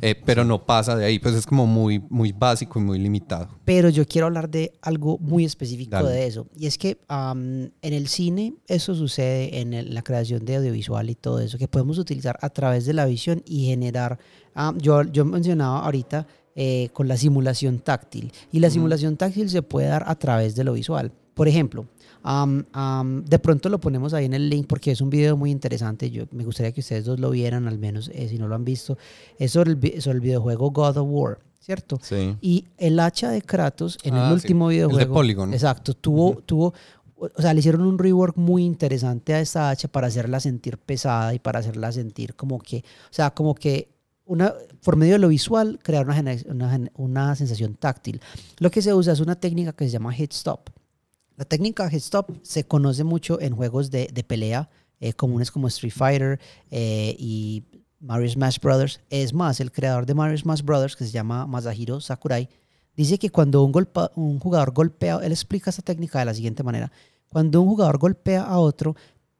Eh, 0.00 0.14
pero 0.24 0.44
no 0.44 0.64
pasa 0.66 0.96
de 0.96 1.04
ahí, 1.04 1.18
pues 1.18 1.34
es 1.34 1.46
como 1.46 1.66
muy, 1.66 1.98
muy 2.08 2.32
básico 2.32 2.78
y 2.78 2.82
muy 2.82 2.98
limitado. 2.98 3.48
Pero 3.64 3.88
yo 3.88 4.06
quiero 4.06 4.26
hablar 4.26 4.48
de 4.48 4.72
algo 4.82 5.18
muy 5.18 5.44
específico 5.44 5.90
Dale. 5.96 6.10
de 6.10 6.26
eso. 6.26 6.46
Y 6.56 6.66
es 6.66 6.78
que 6.78 6.98
am, 7.08 7.70
en 7.82 7.92
el 7.92 8.06
cine 8.08 8.54
eso 8.68 8.94
sucede 8.94 9.60
en 9.60 9.74
el- 9.74 9.94
la 9.94 10.02
creación 10.02 10.44
de 10.44 10.56
audiovisual 10.56 11.08
y 11.10 11.14
todo 11.14 11.40
eso, 11.40 11.58
que 11.58 11.68
podemos 11.68 11.98
utilizar 11.98 12.38
a 12.42 12.50
través 12.50 12.84
de 12.86 12.92
la 12.94 13.06
visión 13.06 13.42
y 13.44 13.66
generar... 13.66 14.18
am, 14.54 14.78
yo, 14.78 15.02
yo 15.04 15.24
mencionaba 15.24 15.80
ahorita 15.84 16.26
eh, 16.56 16.90
con 16.92 17.06
la 17.08 17.16
simulación 17.16 17.78
táctil. 17.78 18.32
Y 18.52 18.58
la 18.58 18.70
simulación 18.70 19.16
táctil 19.16 19.48
se 19.50 19.62
puede 19.62 19.86
dar 19.86 20.04
a 20.08 20.16
través 20.16 20.54
de 20.56 20.64
lo 20.64 20.72
visual. 20.74 21.12
Por 21.40 21.48
ejemplo, 21.48 21.86
am, 22.22 23.24
de 23.24 23.38
pronto 23.38 23.70
lo 23.70 23.80
ponemos 23.80 24.12
ahí 24.12 24.26
en 24.26 24.34
el 24.34 24.50
link 24.50 24.66
porque 24.66 24.90
es 24.90 25.00
un 25.00 25.08
video 25.08 25.38
muy 25.38 25.50
interesante. 25.50 26.10
Yo, 26.10 26.24
me 26.32 26.44
gustaría 26.44 26.70
que 26.72 26.80
ustedes 26.80 27.06
dos 27.06 27.18
lo 27.18 27.30
vieran, 27.30 27.66
al 27.66 27.78
menos 27.78 28.10
eh, 28.12 28.28
si 28.28 28.36
no 28.38 28.46
lo 28.46 28.54
han 28.54 28.64
visto. 28.64 28.98
Es 29.38 29.52
sobre 29.52 29.70
el, 29.70 29.76
vi- 29.76 30.00
sobre 30.02 30.16
el 30.16 30.20
videojuego 30.20 30.70
God 30.70 30.98
of 30.98 31.06
War, 31.10 31.38
¿cierto? 31.58 31.98
Sí. 32.02 32.36
Y 32.42 32.66
el 32.76 33.00
hacha 33.00 33.30
de 33.30 33.40
Kratos 33.40 33.96
en 34.02 34.14
Ah, 34.16 34.24
el 34.24 34.28
sí. 34.38 34.44
último 34.44 34.68
videojuego. 34.68 35.00
El 35.00 35.08
de 35.08 35.12
Polygon. 35.14 35.54
Exacto. 35.54 35.94
Tuvo, 35.94 36.42
tuvo, 36.44 36.74
o 37.16 37.40
sea, 37.40 37.54
le 37.54 37.60
hicieron 37.60 37.80
un 37.82 37.98
rework 37.98 38.36
muy 38.36 38.62
interesante 38.64 39.32
a 39.32 39.40
esta 39.40 39.70
hacha 39.70 39.88
para 39.88 40.08
hacerla 40.08 40.40
sentir 40.40 40.76
pesada 40.76 41.32
y 41.32 41.38
para 41.38 41.60
hacerla 41.60 41.90
sentir 41.90 42.34
como 42.34 42.58
que, 42.58 42.78
o 42.78 43.12
sea, 43.14 43.30
como 43.30 43.54
que 43.54 43.88
una, 44.26 44.52
por 44.84 44.96
medio 44.96 45.14
de 45.14 45.18
lo 45.20 45.28
visual, 45.28 45.78
crear 45.82 46.06
una, 46.06 46.22
una, 46.50 46.90
una 46.96 47.34
sensación 47.34 47.76
táctil. 47.76 48.20
Lo 48.58 48.70
que 48.70 48.82
se 48.82 48.92
usa 48.92 49.14
es 49.14 49.20
una 49.20 49.36
técnica 49.36 49.72
que 49.72 49.86
se 49.86 49.90
llama 49.90 50.12
hit 50.12 50.32
stop. 50.32 50.68
La 51.40 51.46
técnica 51.46 51.88
hit 51.88 52.00
stop 52.00 52.30
se 52.42 52.64
conoce 52.64 53.02
mucho 53.02 53.40
en 53.40 53.56
juegos 53.56 53.90
de, 53.90 54.10
de 54.12 54.22
pelea 54.24 54.68
eh, 55.00 55.14
comunes 55.14 55.50
como 55.50 55.68
Street 55.68 55.94
Fighter 55.96 56.38
eh, 56.70 57.16
y 57.18 57.64
Mario 57.98 58.28
Smash 58.28 58.58
Brothers. 58.60 59.00
Es 59.08 59.32
más, 59.32 59.58
el 59.60 59.72
creador 59.72 60.04
de 60.04 60.12
Mario 60.12 60.36
Smash 60.36 60.60
Brothers, 60.60 60.96
que 60.96 61.06
se 61.06 61.10
llama 61.12 61.46
Masahiro 61.46 61.98
Sakurai, 62.02 62.46
dice 62.94 63.18
que 63.18 63.30
cuando 63.30 63.62
un, 63.64 63.72
golpa- 63.72 64.10
un 64.16 64.38
jugador 64.38 64.72
golpea, 64.74 65.18
él 65.22 65.32
explica 65.32 65.70
esta 65.70 65.80
técnica 65.80 66.18
de 66.18 66.26
la 66.26 66.34
siguiente 66.34 66.62
manera. 66.62 66.92
Cuando 67.30 67.62
un 67.62 67.68
jugador 67.68 67.96
golpea 67.96 68.42
a 68.42 68.58
otro, 68.58 68.94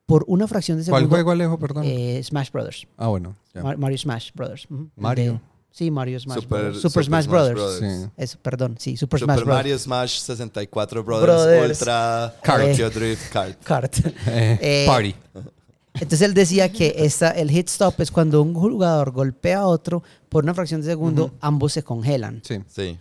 por 0.07 0.25
una 0.27 0.47
fracción 0.49 0.79
de 0.79 0.85
segundo... 0.85 1.07
¿Cuál 1.07 1.11
juego, 1.19 1.31
Alejo, 1.33 1.59
perdón? 1.59 1.83
Eh, 1.85 2.19
Smash 2.25 2.51
Brothers. 2.51 2.87
ah, 2.97 3.09
bueno. 3.09 3.37
ya. 3.53 3.63
Mario 3.63 3.99
Smash 3.99 4.31
Brothers. 4.35 4.67
Mario. 4.97 5.43
Sí, 5.71 5.91
Mario 5.91 6.19
Smash 6.21 6.37
Super- 6.43 6.49
Brothers. 6.49 6.77
Super, 6.77 6.91
Super 6.91 7.05
Smash, 7.05 7.25
Smash 7.25 7.31
Brothers. 7.31 7.55
Brothers. 7.81 8.03
Sí. 8.05 8.11
Eso, 8.17 8.39
perdón, 8.43 8.77
sí, 8.79 8.97
Super, 8.97 9.21
Super 9.21 9.35
Smash 9.35 9.45
Brothers. 9.45 9.57
Mario 9.57 9.79
Smash 9.79 10.19
64 10.21 11.05
Brothers, 11.05 11.27
Brothers. 11.33 11.81
Ultra 11.81 12.35
Kart. 12.43 12.71
Tokyo 12.71 12.91
Drift 12.91 13.33
Kart. 13.33 13.63
Kart. 13.65 13.97
Eh, 14.27 14.59
Eh, 14.61 14.85
party. 14.87 15.15
Entonces 15.95 16.23
él 16.23 16.35
decía 16.35 16.71
que 16.71 16.95
esta, 16.99 17.31
el 17.33 17.51
hit 17.51 17.69
stop 17.69 18.01
es 18.01 18.11
cuando 18.11 18.41
un 18.43 18.55
jugador 18.55 19.11
golpea 19.11 19.59
a 19.61 19.67
otro 19.67 20.03
por 20.29 20.45
una 20.45 20.55
fracción 20.55 20.81
de 20.83 20.87
segundo, 20.87 21.33
ambos 21.41 21.73
se 21.73 21.83
congelan. 21.83 22.41
Sí. 22.45 22.59
Sí. 22.69 22.97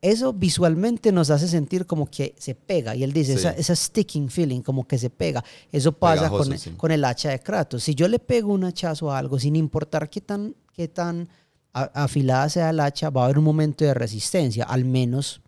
Eso 0.00 0.32
visualmente 0.32 1.12
nos 1.12 1.30
hace 1.30 1.46
sentir 1.46 1.86
como 1.86 2.10
que 2.10 2.34
se 2.38 2.54
pega. 2.56 2.96
Y 2.96 3.04
él 3.04 3.12
dice, 3.12 3.34
Sí. 3.34 3.38
esa, 3.38 3.50
esa 3.52 3.76
sticking 3.76 4.30
feeling, 4.30 4.60
como 4.62 4.84
que 4.88 4.98
se 4.98 5.10
pega. 5.10 5.44
Eso 5.70 5.92
pasa 5.92 6.22
Pegajoso, 6.24 6.48
con, 6.50 6.58
sí. 6.58 6.70
con 6.70 6.90
el 6.90 7.04
hacha 7.04 7.30
de 7.30 7.38
Kratos. 7.38 7.84
Si 7.84 7.94
yo 7.94 8.08
le 8.08 8.18
pego 8.18 8.52
un 8.52 8.64
hachazo 8.64 9.12
a 9.12 9.18
algo, 9.18 9.38
sin 9.38 9.54
importar 9.54 10.08
qué 10.10 10.20
tan, 10.20 10.56
qué 10.72 10.88
tan 10.88 11.28
afilada 11.72 12.48
sea 12.48 12.70
el 12.70 12.80
hacha, 12.80 13.10
va 13.10 13.22
a 13.22 13.24
haber 13.26 13.38
un 13.38 13.44
momento 13.44 13.84
de 13.84 13.94
resistencia, 13.94 14.64
al 14.64 14.84
menos 14.84 15.40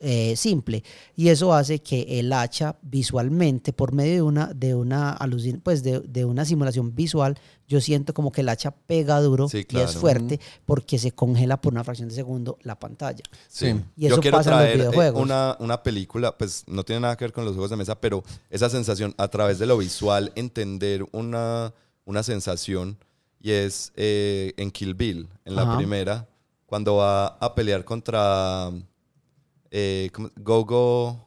eh, 0.00 0.34
simple. 0.36 0.82
Y 1.14 1.28
eso 1.28 1.54
hace 1.54 1.78
que 1.78 2.18
el 2.18 2.32
hacha 2.32 2.76
visualmente, 2.82 3.72
por 3.72 3.92
medio 3.92 4.14
de 4.14 4.22
una, 4.22 4.46
de 4.52 4.74
una 4.74 5.16
alucin- 5.18 5.60
pues 5.62 5.84
de, 5.84 6.00
de 6.00 6.24
una 6.24 6.44
simulación 6.44 6.96
visual, 6.96 7.38
yo 7.68 7.80
siento 7.80 8.12
como 8.12 8.32
que 8.32 8.40
el 8.40 8.48
hacha 8.48 8.72
pega 8.72 9.20
duro 9.20 9.48
Sí, 9.48 9.64
y 9.68 9.76
es 9.78 9.94
fuerte 9.94 10.40
porque 10.66 10.98
se 10.98 11.12
congela 11.12 11.60
por 11.60 11.72
una 11.74 11.84
fracción 11.84 12.08
de 12.08 12.14
segundo 12.16 12.58
la 12.62 12.76
pantalla. 12.76 13.22
Sí. 13.46 13.66
Y 13.96 14.06
eso 14.06 14.16
Yo 14.16 14.20
quiero 14.22 14.38
pasa 14.38 14.50
en 14.50 14.56
los 14.56 14.62
traer 14.64 14.74
eh, 14.74 14.78
videojuegos. 14.80 15.22
una, 15.22 15.56
una 15.60 15.82
película, 15.82 16.36
pues 16.36 16.64
no 16.66 16.82
tiene 16.84 17.00
nada 17.00 17.16
que 17.16 17.26
ver 17.26 17.32
con 17.32 17.44
los 17.44 17.52
juegos 17.54 17.70
de 17.70 17.76
mesa, 17.76 18.00
pero 18.00 18.24
esa 18.50 18.68
sensación 18.68 19.14
a 19.16 19.28
través 19.28 19.60
de 19.60 19.66
lo 19.66 19.78
visual, 19.78 20.32
entender 20.34 21.06
una, 21.12 21.72
una 22.04 22.22
sensación, 22.24 22.98
y 23.40 23.50
es 23.52 23.92
eh, 23.96 24.52
en 24.56 24.70
Kill 24.70 24.94
Bill, 24.94 25.28
en 25.44 25.54
la 25.56 25.62
Ajá. 25.62 25.76
primera, 25.76 26.26
cuando 26.66 26.96
va 26.96 27.26
a 27.26 27.54
pelear 27.54 27.84
contra 27.84 28.70
eh. 29.70 30.10
Gogo, 30.36 31.26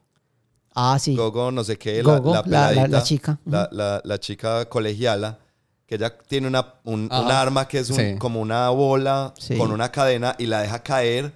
Ah, 0.74 0.98
sí. 1.00 1.16
Gogo, 1.16 1.52
no 1.52 1.64
sé 1.66 1.78
qué, 1.78 2.02
la, 2.02 2.18
Gogo, 2.20 2.34
la, 2.34 2.44
la- 2.46 2.48
la- 2.48 2.62
la 2.68 2.70
peladita, 2.74 3.04
chica. 3.04 3.40
la, 3.46 3.68
la- 3.74 4.02
la 4.06 4.20
chica 4.20 4.66
colegiala, 4.70 5.38
que 5.86 5.96
ella 5.96 6.18
tiene 6.18 6.48
una, 6.48 6.76
un, 6.86 7.02
un 7.04 7.12
arma 7.32 7.68
que 7.68 7.80
es 7.80 7.90
un- 7.90 7.98
Sí. 7.98 8.16
como 8.18 8.40
una 8.40 8.70
bola 8.70 9.34
Sí. 9.38 9.58
con 9.58 9.72
una 9.72 9.92
cadena 9.92 10.34
y 10.40 10.46
la 10.46 10.62
deja 10.62 10.82
caer 10.82 11.34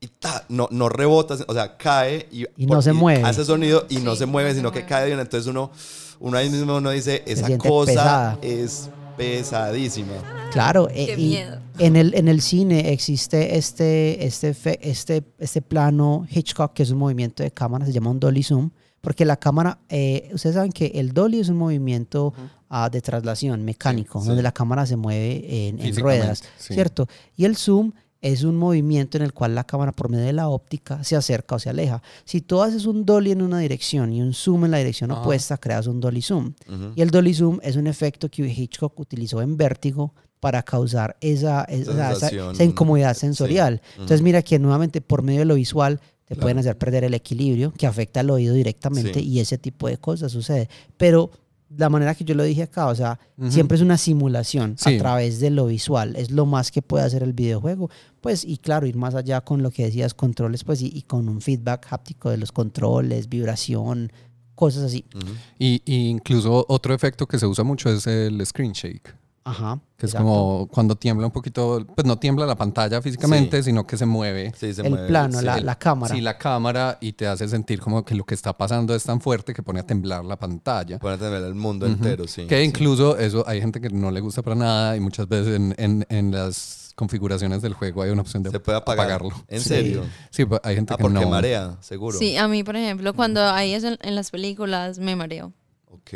y 0.00 0.06
ta, 0.06 0.44
no, 0.48 0.68
no 0.70 0.88
rebota, 0.88 1.36
o 1.48 1.52
sea, 1.52 1.76
cae 1.76 2.28
y, 2.30 2.46
Y 2.56 2.66
no 2.66 2.80
se 2.80 2.92
mueve. 2.92 3.24
Hace 3.24 3.44
sonido 3.44 3.86
y 3.90 3.96
no 3.98 4.12
Sí, 4.12 4.18
se 4.18 4.26
mueve, 4.26 4.50
no 4.50 4.54
se 4.54 4.58
sino 4.60 4.70
que 4.70 4.78
mueve. 4.80 4.88
cae 4.88 5.06
de 5.08 5.12
una. 5.14 5.22
Entonces 5.22 5.46
uno, 5.48 5.72
uno 6.20 6.38
ahí 6.38 6.48
mismo 6.48 6.76
uno 6.76 6.90
dice, 6.90 7.24
esa 7.26 7.58
cosa 7.58 7.86
pesada. 7.92 8.38
es 8.40 8.88
pesadísima. 9.20 10.14
Claro, 10.52 10.88
Qué 10.88 11.12
eh, 11.12 11.14
y 11.18 11.28
miedo. 11.28 11.58
en 11.78 11.96
el, 11.96 12.14
en 12.14 12.28
el 12.28 12.40
cine 12.40 12.92
existe 12.92 13.56
este, 13.56 14.24
este, 14.26 14.54
fe- 14.54 14.78
este, 14.82 15.22
este 15.38 15.62
plano 15.62 16.26
Hitchcock, 16.28 16.72
que 16.72 16.82
es 16.82 16.90
un 16.90 16.98
movimiento 16.98 17.42
de 17.42 17.50
cámara, 17.50 17.84
se 17.86 17.92
llama 17.92 18.10
un 18.10 18.18
dolly 18.18 18.42
zoom, 18.42 18.70
porque 19.00 19.24
la 19.24 19.36
cámara, 19.36 19.78
eh, 19.88 20.30
ustedes 20.32 20.54
saben 20.56 20.72
que 20.72 20.86
el 20.94 21.12
dolly 21.12 21.40
es 21.40 21.48
un 21.48 21.56
movimiento 21.56 22.32
ah, 22.68 22.88
de 22.90 23.00
traslación 23.00 23.64
mecánico, 23.64 24.20
Sí, 24.20 24.26
donde 24.28 24.42
la 24.42 24.52
cámara 24.52 24.86
se 24.86 24.96
mueve 24.96 25.68
en, 25.68 25.96
ruedas, 25.96 26.42
sí. 26.58 26.74
¿cierto? 26.74 27.06
Y 27.36 27.44
el 27.44 27.56
zoom 27.56 27.92
es 28.22 28.42
un 28.44 28.56
movimiento 28.56 29.16
en 29.16 29.24
el 29.24 29.32
cual 29.32 29.54
la 29.54 29.64
cámara 29.64 29.92
por 29.92 30.10
medio 30.10 30.24
de 30.26 30.32
la 30.34 30.48
óptica 30.48 31.02
se 31.04 31.16
acerca 31.16 31.54
o 31.54 31.58
se 31.58 31.70
aleja. 31.70 32.02
Si 32.24 32.40
tú 32.42 32.60
haces 32.62 32.84
un 32.86 33.04
dolly 33.06 33.30
en 33.30 33.40
una 33.42 33.58
dirección 33.60 34.12
y 34.12 34.20
un 34.20 34.34
zoom 34.34 34.66
en 34.66 34.70
la 34.72 34.78
dirección 34.78 35.10
Ajá. 35.10 35.20
opuesta, 35.22 35.56
creas 35.56 35.86
un 35.86 36.00
dolly 36.00 36.20
zoom. 36.22 36.52
Y 36.96 37.00
el 37.00 37.10
dolly 37.10 37.32
zoom 37.34 37.58
es 37.62 37.76
un 37.76 37.86
efecto 37.86 38.28
que 38.30 38.42
Hitchcock 38.46 38.98
utilizó 39.00 39.40
en 39.40 39.56
Vértigo 39.56 40.14
para 40.38 40.62
causar 40.62 41.16
esa, 41.20 41.64
esa, 41.64 41.92
esa- 41.92 42.10
sensación. 42.12 42.52
esa 42.54 42.64
incomodidad 42.64 43.14
sensorial. 43.14 43.80
Entonces 43.94 44.22
mira 44.22 44.42
que 44.42 44.58
nuevamente 44.58 45.00
por 45.00 45.22
medio 45.22 45.40
de 45.40 45.44
lo 45.46 45.54
visual 45.54 45.98
te 46.26 46.34
Claro. 46.34 46.42
pueden 46.42 46.58
hacer 46.58 46.78
perder 46.78 47.04
el 47.04 47.14
equilibrio 47.14 47.72
que 47.72 47.86
afecta 47.86 48.20
al 48.20 48.30
oído 48.30 48.54
directamente 48.54 49.20
Sí. 49.20 49.26
y 49.28 49.40
ese 49.40 49.58
tipo 49.58 49.88
de 49.88 49.96
cosas 49.98 50.30
sucede. 50.30 50.68
Pero 50.96 51.30
la 51.76 51.88
manera 51.88 52.14
que 52.16 52.24
yo 52.24 52.34
lo 52.34 52.42
dije 52.42 52.64
acá, 52.64 52.88
o 52.88 52.94
sea, 52.94 53.18
siempre 53.48 53.76
es 53.76 53.82
una 53.82 53.96
simulación 53.96 54.74
Sí. 54.76 54.96
a 54.96 54.98
través 54.98 55.38
de 55.40 55.50
lo 55.50 55.66
visual, 55.66 56.16
es 56.16 56.30
lo 56.32 56.44
más 56.44 56.70
que 56.72 56.82
puede 56.82 57.04
hacer 57.04 57.22
el 57.22 57.32
videojuego. 57.32 57.88
Pues 58.20 58.44
y 58.44 58.58
claro, 58.58 58.86
ir 58.86 58.96
más 58.96 59.14
allá 59.14 59.40
con 59.42 59.62
lo 59.62 59.70
que 59.70 59.84
decías, 59.84 60.12
controles, 60.12 60.64
pues 60.64 60.82
y, 60.82 60.90
y 60.92 61.02
con 61.02 61.28
un 61.28 61.40
feedback 61.40 61.86
háptico 61.90 62.28
de 62.30 62.38
los 62.38 62.50
controles, 62.52 63.28
vibración, 63.28 64.10
cosas 64.56 64.82
así. 64.82 65.04
Y, 65.58 65.80
y 65.84 66.08
incluso 66.08 66.66
otro 66.68 66.92
efecto 66.92 67.26
que 67.26 67.38
se 67.38 67.46
usa 67.46 67.64
mucho 67.64 67.88
es 67.90 68.06
el 68.06 68.44
screen 68.44 68.72
shake. 68.72 69.14
Ajá. 69.42 69.80
Que 69.96 70.06
es 70.06 70.12
exacto. 70.12 70.28
como 70.28 70.68
cuando 70.68 70.96
tiembla 70.96 71.26
un 71.26 71.32
poquito, 71.32 71.84
pues 71.94 72.06
no 72.06 72.18
tiembla 72.18 72.44
la 72.46 72.56
pantalla 72.56 73.00
físicamente, 73.00 73.62
sino 73.62 73.86
que 73.86 73.96
se 73.96 74.04
mueve. 74.06 74.52
Sí, 74.56 74.72
se 74.74 74.82
el 74.82 74.90
mueve, 74.90 75.08
plano, 75.08 75.38
sí. 75.38 75.44
la, 75.44 75.56
el- 75.58 75.66
la 75.66 75.78
cámara. 75.78 76.14
Sí, 76.14 76.20
la 76.20 76.36
cámara 76.38 76.98
y 77.00 77.12
te 77.14 77.26
hace 77.26 77.48
sentir 77.48 77.80
como 77.80 78.04
que 78.04 78.14
lo 78.14 78.24
que 78.24 78.34
está 78.34 78.56
pasando 78.56 78.94
es 78.94 79.02
tan 79.04 79.20
fuerte 79.20 79.54
que 79.54 79.62
pone 79.62 79.80
a 79.80 79.86
temblar 79.86 80.24
la 80.24 80.38
pantalla. 80.38 80.98
Pueden 80.98 81.18
tener 81.18 81.42
el 81.42 81.54
mundo 81.54 81.86
entero, 81.86 82.26
sí. 82.28 82.46
que 82.46 82.58
sí. 82.58 82.64
incluso 82.64 83.16
eso 83.18 83.42
hay 83.48 83.60
gente 83.60 83.80
que 83.80 83.88
no 83.90 84.10
le 84.10 84.20
gusta 84.20 84.42
para 84.42 84.56
nada 84.56 84.96
y 84.96 85.00
muchas 85.00 85.26
veces 85.26 85.56
en, 85.56 85.74
en- 85.78 86.06
en 86.10 86.30
las 86.32 86.92
configuraciones 86.94 87.62
del 87.62 87.72
juego 87.72 88.02
hay 88.02 88.10
una 88.10 88.20
opción 88.20 88.42
de 88.42 88.50
Se 88.50 88.60
puede 88.60 88.76
apagar. 88.76 89.06
apagarlo. 89.06 89.44
¿En 89.48 89.60
serio? 89.62 90.04
Sí, 90.28 90.44
pues, 90.44 90.60
hay 90.62 90.74
gente 90.76 90.92
Ah, 90.92 90.96
que 90.98 91.02
porque 91.02 91.18
no. 91.20 91.30
marea, 91.30 91.78
seguro. 91.80 92.18
Sí, 92.18 92.36
a 92.36 92.46
mí, 92.46 92.62
por 92.62 92.76
ejemplo, 92.76 93.14
cuando 93.14 93.40
hay 93.42 93.72
eso 93.72 93.88
en, 93.88 93.98
en 94.02 94.14
las 94.14 94.30
películas, 94.30 94.98
me 94.98 95.16
mareo. 95.16 95.52
Ok. 95.90 96.10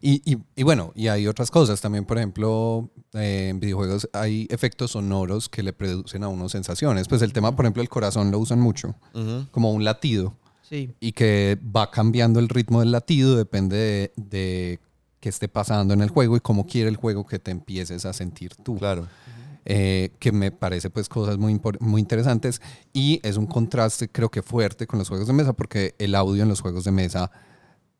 Y, 0.00 0.22
y- 0.32 0.38
y 0.56 0.62
bueno, 0.62 0.92
y 0.94 1.08
hay 1.08 1.26
otras 1.26 1.50
cosas 1.50 1.80
también, 1.80 2.04
por 2.06 2.16
ejemplo, 2.16 2.88
eh, 3.12 3.48
en 3.50 3.60
videojuegos 3.60 4.08
hay 4.14 4.46
efectos 4.50 4.92
sonoros 4.92 5.48
que 5.48 5.62
le 5.62 5.72
producen 5.74 6.24
a 6.24 6.28
uno 6.28 6.48
sensaciones. 6.48 7.06
Pues 7.06 7.20
el 7.22 7.32
tema, 7.34 7.54
por 7.54 7.66
ejemplo, 7.66 7.82
el 7.82 7.88
corazón 7.90 8.30
lo 8.30 8.38
usan 8.38 8.60
mucho, 8.60 8.94
como 9.50 9.72
un 9.72 9.84
latido, 9.84 10.34
Sí. 10.62 10.94
y 11.00 11.12
que 11.12 11.58
va 11.76 11.90
cambiando 11.90 12.40
el 12.40 12.48
ritmo 12.48 12.80
del 12.80 12.92
latido, 12.92 13.36
depende 13.36 13.76
de, 13.76 14.12
de 14.16 14.80
qué 15.20 15.28
esté 15.28 15.48
pasando 15.48 15.92
en 15.92 16.00
el 16.00 16.08
juego 16.08 16.36
y 16.36 16.40
cómo 16.40 16.64
quiere 16.66 16.88
el 16.88 16.96
juego 16.96 17.26
que 17.26 17.38
te 17.38 17.50
empieces 17.50 18.04
a 18.06 18.12
sentir 18.14 18.54
tú. 18.54 18.76
Claro. 18.78 19.06
eh, 19.66 20.14
que 20.18 20.32
me 20.32 20.50
parece 20.50 20.88
pues 20.88 21.10
cosas 21.10 21.36
muy, 21.36 21.60
muy 21.80 22.00
interesantes 22.00 22.62
y 22.94 23.20
es 23.22 23.36
un 23.36 23.44
contraste 23.46 24.08
creo 24.08 24.30
que 24.30 24.42
fuerte 24.42 24.86
con 24.86 24.98
los 24.98 25.08
juegos 25.10 25.26
de 25.26 25.34
mesa 25.34 25.52
porque 25.52 25.94
el 25.98 26.14
audio 26.14 26.42
en 26.42 26.48
los 26.48 26.62
juegos 26.62 26.84
de 26.84 26.92
mesa 26.92 27.30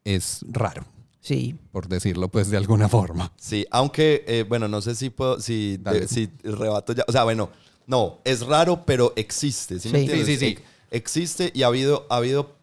es 0.03 0.43
raro, 0.49 0.85
Sí. 1.21 1.55
por 1.73 1.87
decirlo 1.89 2.29
pues 2.29 2.49
de 2.51 2.57
alguna 2.57 2.89
forma. 2.89 3.33
Sí, 3.37 3.67
aunque, 3.71 4.25
eh, 4.27 4.45
bueno, 4.49 4.69
no 4.69 4.81
sé 4.81 4.95
si 4.95 5.11
puedo, 5.11 5.39
si, 5.41 5.77
de- 5.79 6.09
si 6.09 6.31
rebato 6.43 6.93
ya. 6.95 7.05
O 7.09 7.13
sea, 7.13 7.25
bueno, 7.25 7.51
no, 7.87 8.21
es 8.25 8.41
raro, 8.47 8.85
pero 8.87 9.13
existe. 9.17 9.79
¿sí, 9.81 9.89
me 9.91 9.99
Sí. 9.99 10.05
entiendes? 10.05 10.27
Sí, 10.27 10.33
sí, 10.37 10.39
sí. 10.47 10.53
Ex- 10.53 10.63
Existe 10.93 11.53
y 11.55 11.63
ha 11.63 11.69
habido, 11.69 12.07
ha 12.11 12.17
habido, 12.17 12.57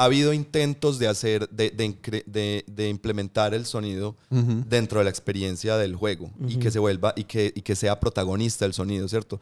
ha 0.00 0.04
habido 0.04 0.32
intentos 0.32 1.00
de 1.00 1.08
hacer, 1.08 1.48
de, 1.50 1.70
de, 1.70 2.22
de- 2.26 2.64
de 2.68 2.88
implementar 2.88 3.52
el 3.52 3.66
sonido 3.66 4.14
Ujú. 4.30 4.62
dentro 4.68 5.00
de 5.00 5.04
la 5.04 5.10
experiencia 5.10 5.76
del 5.76 5.96
juego 5.96 6.30
y 6.46 6.56
que 6.58 6.70
se 6.70 6.78
vuelva 6.78 7.12
y 7.16 7.24
que, 7.24 7.52
y 7.54 7.62
que 7.62 7.74
sea 7.74 7.98
protagonista 7.98 8.64
el 8.64 8.72
sonido, 8.74 9.08
¿cierto? 9.08 9.40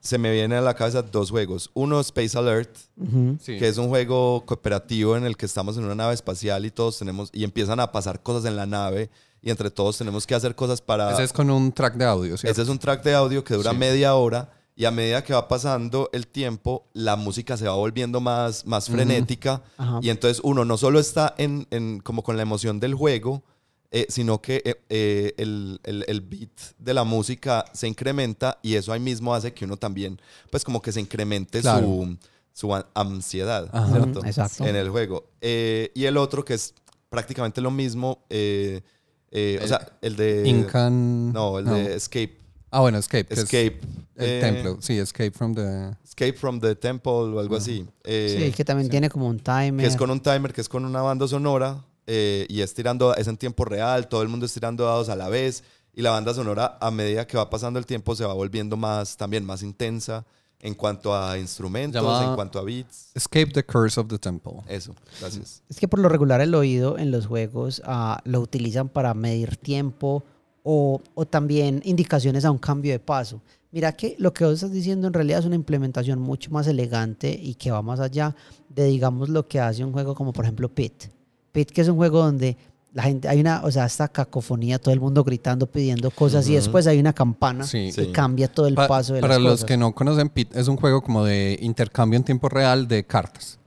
Se 0.00 0.18
me 0.18 0.30
vienen 0.32 0.58
a 0.58 0.60
la 0.60 0.74
cabeza 0.74 1.00
dos 1.00 1.30
juegos. 1.30 1.70
Uno, 1.72 1.98
Space 2.00 2.36
Alert, 2.36 2.76
Ujú. 2.98 3.38
Sí. 3.40 3.58
que 3.58 3.68
es 3.68 3.78
un 3.78 3.88
juego 3.88 4.44
cooperativo 4.44 5.16
en 5.16 5.24
el 5.24 5.36
que 5.36 5.46
estamos 5.46 5.78
en 5.78 5.84
una 5.84 5.94
nave 5.94 6.12
espacial 6.14 6.66
y 6.66 6.70
todos 6.70 6.98
tenemos 6.98 7.30
y 7.32 7.44
empiezan 7.44 7.80
a 7.80 7.90
pasar 7.90 8.22
cosas 8.22 8.44
en 8.44 8.56
la 8.56 8.66
nave 8.66 9.08
y 9.40 9.50
entre 9.50 9.70
todos 9.70 9.96
tenemos 9.96 10.26
que 10.26 10.34
hacer 10.34 10.54
cosas 10.54 10.80
para 10.82 11.12
Ese 11.12 11.22
es 11.24 11.32
con 11.32 11.48
un 11.50 11.72
track 11.72 11.94
de 11.94 12.04
audio, 12.04 12.36
¿cierto? 12.36 12.52
ese 12.52 12.62
es 12.62 12.68
un 12.68 12.78
track 12.78 13.02
de 13.02 13.14
audio 13.14 13.42
que 13.44 13.54
dura 13.54 13.70
Sí. 13.70 13.76
media 13.78 14.14
hora 14.14 14.50
y 14.78 14.84
a 14.84 14.90
medida 14.90 15.24
que 15.24 15.32
va 15.32 15.48
pasando 15.48 16.10
el 16.12 16.26
tiempo, 16.26 16.86
la 16.92 17.16
música 17.16 17.56
se 17.56 17.66
va 17.66 17.74
volviendo 17.74 18.20
más, 18.20 18.66
más 18.66 18.88
frenética 18.90 19.62
Ajá. 19.78 20.00
y 20.02 20.10
entonces 20.10 20.40
uno 20.44 20.64
no 20.66 20.76
solo 20.76 21.00
está 21.00 21.34
en, 21.38 21.66
en- 21.70 22.00
como 22.00 22.22
con 22.22 22.36
la 22.36 22.42
emoción 22.42 22.78
del 22.78 22.94
juego, 22.94 23.42
eh, 23.90 24.04
sino 24.10 24.42
que 24.42 24.60
eh, 24.66 24.74
eh, 24.90 25.34
el, 25.38 25.80
el- 25.84 26.04
el 26.06 26.20
beat 26.20 26.50
de 26.78 26.92
la 26.92 27.04
música 27.04 27.64
se 27.72 27.88
incrementa 27.88 28.58
y 28.62 28.74
eso 28.74 28.92
ahí 28.92 29.00
mismo 29.00 29.34
hace 29.34 29.54
que 29.54 29.64
uno 29.64 29.78
también, 29.78 30.20
pues 30.50 30.62
como 30.62 30.82
que 30.82 30.92
se 30.92 31.00
incremente 31.00 31.60
Claro. 31.62 31.86
su, 31.86 32.16
su 32.52 32.74
an- 32.74 32.84
ansiedad, 32.94 33.70
Ajá. 33.72 33.90
¿cierto? 33.92 34.24
Exacto. 34.26 34.66
En 34.66 34.76
el 34.76 34.90
juego. 34.90 35.30
Eh, 35.40 35.90
y 35.94 36.04
el 36.04 36.18
otro 36.18 36.44
que 36.44 36.52
es 36.54 36.74
prácticamente 37.08 37.62
lo 37.62 37.70
mismo, 37.70 38.24
eh, 38.28 38.82
eh, 39.30 39.56
o 39.60 39.62
El- 39.62 39.68
sea, 39.68 39.88
el 40.02 40.16
de... 40.16 40.46
Incan... 40.48 41.32
No, 41.32 41.58
el 41.58 41.64
de 41.64 41.94
Escape. 41.94 42.36
Ah, 42.76 42.80
bueno, 42.80 42.98
Escape. 42.98 43.32
Escape. 43.32 43.80
El 44.16 44.28
eh, 44.28 44.40
templo, 44.42 44.76
sí, 44.80 44.98
Escape 44.98 45.30
from 45.30 45.54
the... 45.54 45.96
Escape 46.04 46.34
from 46.34 46.60
the 46.60 46.74
Temple 46.74 47.10
o 47.12 47.40
algo 47.40 47.56
así. 47.56 47.86
Eh, 48.04 48.44
Sí, 48.46 48.52
que 48.52 48.66
también 48.66 48.90
tiene 48.90 49.08
como 49.08 49.26
un 49.28 49.38
timer. 49.38 49.80
que 49.80 49.86
es 49.86 49.96
con 49.96 50.10
un 50.10 50.20
timer, 50.20 50.52
que 50.52 50.60
es 50.60 50.68
con 50.68 50.84
una 50.84 51.00
banda 51.00 51.26
sonora 51.26 51.82
eh, 52.06 52.44
y 52.50 52.60
es 52.60 52.74
tirando, 52.74 53.14
es 53.16 53.28
en 53.28 53.38
tiempo 53.38 53.64
real, 53.64 54.08
todo 54.08 54.20
el 54.20 54.28
mundo 54.28 54.44
es 54.44 54.52
tirando 54.52 54.84
dados 54.84 55.08
a 55.08 55.16
la 55.16 55.30
vez 55.30 55.64
y 55.94 56.02
la 56.02 56.10
banda 56.10 56.34
sonora 56.34 56.76
a 56.78 56.90
medida 56.90 57.26
que 57.26 57.38
va 57.38 57.48
pasando 57.48 57.78
el 57.78 57.86
tiempo 57.86 58.14
se 58.14 58.26
va 58.26 58.34
volviendo 58.34 58.76
más, 58.76 59.16
también 59.16 59.42
más 59.46 59.62
intensa 59.62 60.26
en 60.60 60.74
cuanto 60.74 61.16
a 61.16 61.38
instrumentos, 61.38 62.02
Llama- 62.02 62.24
en 62.28 62.34
cuanto 62.34 62.58
a 62.58 62.62
beats. 62.62 63.10
Escape 63.14 63.52
the 63.52 63.64
Curse 63.64 63.98
of 63.98 64.08
the 64.08 64.18
Temple. 64.18 64.52
Eso, 64.68 64.94
gracias. 65.18 65.62
Es 65.70 65.78
que 65.78 65.88
por 65.88 65.98
lo 65.98 66.10
regular 66.10 66.42
el 66.42 66.54
oído 66.54 66.98
en 66.98 67.10
los 67.10 67.26
juegos 67.26 67.80
ah, 67.86 68.20
lo 68.24 68.40
utilizan 68.40 68.90
para 68.90 69.14
medir 69.14 69.56
tiempo 69.56 70.24
o, 70.68 71.00
o 71.14 71.24
también 71.26 71.80
indicaciones 71.84 72.44
a 72.44 72.50
un 72.50 72.58
cambio 72.58 72.90
de 72.92 72.98
paso. 72.98 73.40
Mira 73.70 73.92
que 73.92 74.16
lo 74.18 74.32
que 74.32 74.44
vos 74.44 74.54
estás 74.54 74.72
diciendo 74.72 75.06
en 75.06 75.12
realidad 75.12 75.38
es 75.38 75.44
una 75.46 75.54
implementación 75.54 76.18
mucho 76.20 76.50
más 76.50 76.66
elegante 76.66 77.30
y 77.40 77.54
que 77.54 77.70
va 77.70 77.82
más 77.82 78.00
allá 78.00 78.34
de, 78.68 78.86
digamos, 78.86 79.28
lo 79.28 79.46
que 79.46 79.60
hace 79.60 79.84
un 79.84 79.92
juego 79.92 80.14
como 80.16 80.32
por 80.32 80.44
ejemplo 80.44 80.68
Pit. 80.68 81.04
Pit 81.52 81.70
que 81.70 81.82
es 81.82 81.88
un 81.88 81.96
juego 81.96 82.18
donde 82.18 82.56
la 82.92 83.02
gente, 83.04 83.28
hay 83.28 83.38
una, 83.40 83.62
o 83.62 83.70
sea, 83.70 83.84
esta 83.86 84.08
cacofonía, 84.08 84.78
todo 84.80 84.92
el 84.92 85.00
mundo 85.00 85.22
gritando, 85.22 85.66
pidiendo 85.66 86.10
cosas 86.10 86.46
y 86.46 86.52
Ujú. 86.52 86.56
después 86.56 86.86
hay 86.88 86.98
una 86.98 87.12
campana 87.12 87.64
Sí. 87.64 87.78
y 87.78 87.92
Sí. 87.92 88.06
cambia 88.12 88.48
todo 88.48 88.66
el 88.66 88.74
Pa- 88.74 88.88
paso 88.88 89.14
de 89.14 89.20
para 89.20 89.34
las 89.34 89.42
los 89.42 89.52
cosas. 89.52 89.66
que 89.66 89.76
no 89.76 89.94
conocen, 89.94 90.30
Pit 90.30 90.56
es 90.56 90.66
un 90.66 90.76
juego 90.78 91.00
como 91.02 91.22
de 91.24 91.58
intercambio 91.62 92.16
en 92.16 92.24
tiempo 92.24 92.48
real 92.48 92.88
de 92.88 93.04
cartas. 93.04 93.58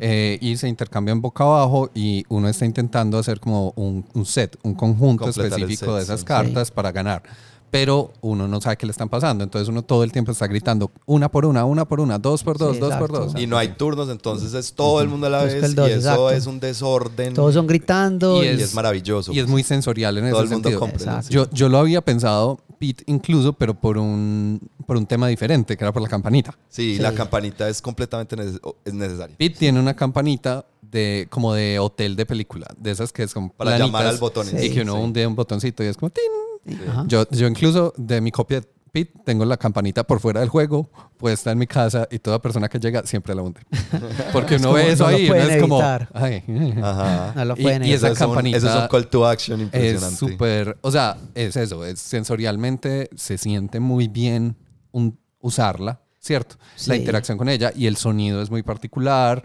Eh, 0.00 0.38
y 0.40 0.56
se 0.56 0.68
intercambian 0.68 1.20
boca 1.20 1.44
abajo 1.44 1.90
y 1.94 2.24
uno 2.28 2.48
está 2.48 2.64
intentando 2.64 3.18
hacer 3.18 3.38
como 3.40 3.72
un, 3.76 4.04
un 4.14 4.26
set, 4.26 4.58
un 4.62 4.74
conjunto 4.74 5.24
Completar 5.24 5.58
específico 5.58 5.92
set, 5.92 5.96
de 5.96 6.02
esas 6.02 6.20
sí. 6.20 6.26
cartas 6.26 6.70
para 6.70 6.90
ganar. 6.92 7.22
Pero 7.70 8.14
uno 8.22 8.48
no 8.48 8.62
sabe 8.62 8.78
qué 8.78 8.86
le 8.86 8.92
están 8.92 9.10
pasando. 9.10 9.44
Entonces 9.44 9.68
uno 9.68 9.82
todo 9.82 10.02
el 10.02 10.10
tiempo 10.10 10.32
está 10.32 10.46
gritando 10.46 10.90
una 11.04 11.30
por 11.30 11.44
una, 11.44 11.66
una 11.66 11.86
por 11.86 12.00
una, 12.00 12.18
dos 12.18 12.42
por 12.42 12.56
Sí, 12.56 12.64
dos, 12.64 12.80
dos 12.80 12.94
por 12.94 13.10
exacto. 13.10 13.32
dos. 13.32 13.42
Y 13.42 13.46
no 13.46 13.58
hay 13.58 13.68
turnos, 13.68 14.08
entonces 14.08 14.54
es 14.54 14.72
todo 14.72 15.02
el 15.02 15.08
mundo 15.08 15.26
a 15.26 15.30
la 15.30 15.42
Entonces, 15.42 15.62
vez 15.62 15.74
dos, 15.74 15.88
y 15.88 15.92
eso 15.92 15.98
exacto. 15.98 16.30
es 16.30 16.46
un 16.46 16.60
desorden 16.60 17.34
Todos 17.34 17.54
son 17.54 17.66
gritando 17.66 18.42
Y 18.42 18.46
y 18.46 18.50
y, 18.52 18.62
es, 18.62 18.74
maravilloso. 18.74 19.32
Y 19.32 19.38
es 19.38 19.46
muy 19.46 19.62
sensorial 19.62 20.16
en 20.16 20.30
todo 20.30 20.42
ese 20.42 20.54
el 20.54 20.60
mundo 20.62 20.70
sentido. 20.70 20.88
Exacto. 20.88 21.22
sí. 21.28 21.34
Yo, 21.34 21.50
yo 21.50 21.68
lo 21.68 21.78
había 21.78 22.00
pensado, 22.00 22.58
Pete, 22.78 23.04
incluso, 23.06 23.52
pero 23.52 23.74
por 23.74 23.98
un, 23.98 24.60
por 24.88 24.96
un 24.96 25.04
tema 25.04 25.28
diferente, 25.28 25.76
que 25.76 25.84
era 25.84 25.92
por 25.92 26.00
la 26.00 26.08
campanita. 26.08 26.56
Sí, 26.70 26.96
Sí. 26.96 27.02
la 27.02 27.12
campanita 27.12 27.68
es 27.68 27.82
completamente 27.82 28.34
neces- 28.38 28.58
es 28.86 28.94
necesaria. 28.94 29.36
Pete 29.36 29.58
tiene 29.58 29.78
una 29.78 29.94
campanita 29.94 30.64
de 30.80 31.26
como 31.28 31.52
de 31.52 31.78
hotel 31.78 32.16
de 32.16 32.24
película, 32.24 32.66
de 32.78 32.90
esas 32.92 33.12
que 33.12 33.22
es 33.24 33.34
como 33.34 33.50
Para 33.52 33.72
planitas 33.76 33.86
llamar 33.86 34.06
al 34.06 34.16
botón. 34.16 34.46
Sí. 34.46 34.56
y 34.58 34.70
que 34.70 34.80
uno 34.80 34.94
Sí. 34.94 34.98
hunde 35.02 35.26
un 35.26 35.36
botoncito 35.36 35.84
y 35.84 35.88
es 35.88 35.96
como 35.98 36.08
¡tin! 36.08 36.78
Yo, 37.06 37.28
yo 37.30 37.46
incluso 37.46 37.92
de 37.98 38.22
mi 38.22 38.30
copia 38.30 38.60
de 38.62 38.68
Pete 38.90 39.12
tengo 39.26 39.44
la 39.44 39.58
campanita 39.58 40.02
por 40.04 40.18
fuera 40.20 40.40
del 40.40 40.48
juego 40.48 40.88
puesta 41.18 41.52
en 41.52 41.58
mi 41.58 41.66
casa 41.66 42.08
y 42.10 42.18
toda 42.20 42.40
persona 42.40 42.70
que 42.70 42.78
llega 42.78 43.04
siempre 43.04 43.34
la 43.34 43.42
hunde. 43.42 43.60
Porque 44.32 44.54
Es 44.54 44.62
uno 44.62 44.72
ve 44.72 44.90
eso 44.92 45.04
no 45.04 45.10
lo 45.10 45.16
ahí 45.18 45.26
y 45.26 45.30
uno 45.30 45.38
es 45.40 45.60
como... 45.60 45.74
evitar. 45.76 46.08
"Ay". 46.14 46.42
Ajá. 46.82 47.32
no 47.36 47.44
lo 47.44 47.54
Y- 47.58 47.62
pueden 47.62 47.84
y 47.84 47.92
esa 47.92 48.06
evitar. 48.08 48.12
Eso 48.12 48.14
es 48.14 48.20
un- 48.22 48.26
campanita 48.28 48.56
Eso 48.56 48.68
es 48.70 48.82
un 48.82 48.88
call 48.88 49.06
to 49.08 49.26
action 49.26 49.60
Es 49.60 49.64
impresionante. 49.64 50.16
súper, 50.16 50.78
o 50.80 50.90
sea, 50.90 51.18
es 51.34 51.56
eso, 51.58 51.84
es 51.84 51.98
sensorialmente 52.00 53.10
se 53.14 53.36
siente 53.36 53.78
muy 53.78 54.08
bien 54.08 54.56
un- 54.98 55.18
usarla, 55.40 56.00
¿cierto? 56.18 56.56
La 56.86 56.94
Sí. 56.94 57.00
interacción 57.00 57.38
con 57.38 57.48
ella 57.48 57.72
y 57.74 57.86
el 57.86 57.96
sonido 57.96 58.42
es 58.42 58.50
muy 58.50 58.62
particular 58.62 59.42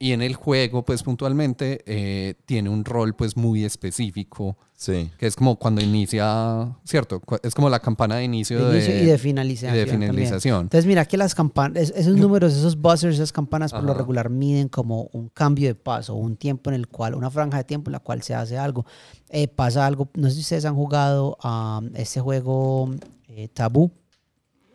Y 0.00 0.10
en 0.10 0.22
el 0.22 0.34
juego, 0.34 0.84
pues 0.84 1.04
puntualmente, 1.04 1.80
eh, 1.86 2.34
tiene 2.46 2.68
un 2.68 2.84
rol 2.84 3.14
pues 3.14 3.36
muy 3.36 3.64
específico, 3.64 4.58
Sí. 4.74 5.08
que 5.18 5.26
es 5.28 5.36
como 5.36 5.56
cuando 5.56 5.80
inicia, 5.82 6.76
¿cierto? 6.84 7.22
Es 7.44 7.54
como 7.54 7.70
la 7.70 7.78
campana 7.78 8.16
de 8.16 8.24
inicio, 8.24 8.58
De 8.68 8.74
inicio 8.78 8.92
de, 8.92 9.02
y 9.02 9.06
de 9.06 9.18
finalización. 9.18 9.74
y 9.74 9.78
de 9.78 9.86
también. 9.86 10.10
finalización. 10.10 10.60
Entonces, 10.62 10.86
mira 10.86 11.04
que 11.04 11.16
las 11.16 11.34
campanas, 11.36 11.92
esos 11.94 12.16
números, 12.16 12.54
esos 12.54 12.76
buzzers, 12.76 13.14
esas 13.14 13.32
campanas 13.32 13.72
por 13.72 13.84
lo 13.84 13.92
Ajá. 13.92 14.00
regular 14.00 14.30
miden 14.30 14.68
como 14.68 15.08
un 15.12 15.28
cambio 15.28 15.68
de 15.68 15.76
paso, 15.76 16.14
un 16.16 16.36
tiempo 16.36 16.70
en 16.70 16.74
el 16.74 16.88
cual, 16.88 17.14
una 17.14 17.30
franja 17.30 17.58
de 17.58 17.64
tiempo 17.64 17.88
en 17.88 17.92
la 17.92 18.00
cual 18.00 18.20
se 18.22 18.34
hace 18.34 18.58
algo. 18.58 18.84
Eh, 19.30 19.46
pasa 19.46 19.86
algo, 19.86 20.10
no 20.14 20.28
sé 20.28 20.34
si 20.34 20.40
ustedes 20.40 20.64
han 20.64 20.74
jugado 20.74 21.38
a 21.40 21.80
este 21.94 22.20
juego 22.20 22.90
eh, 23.28 23.48
Tabú. 23.54 23.92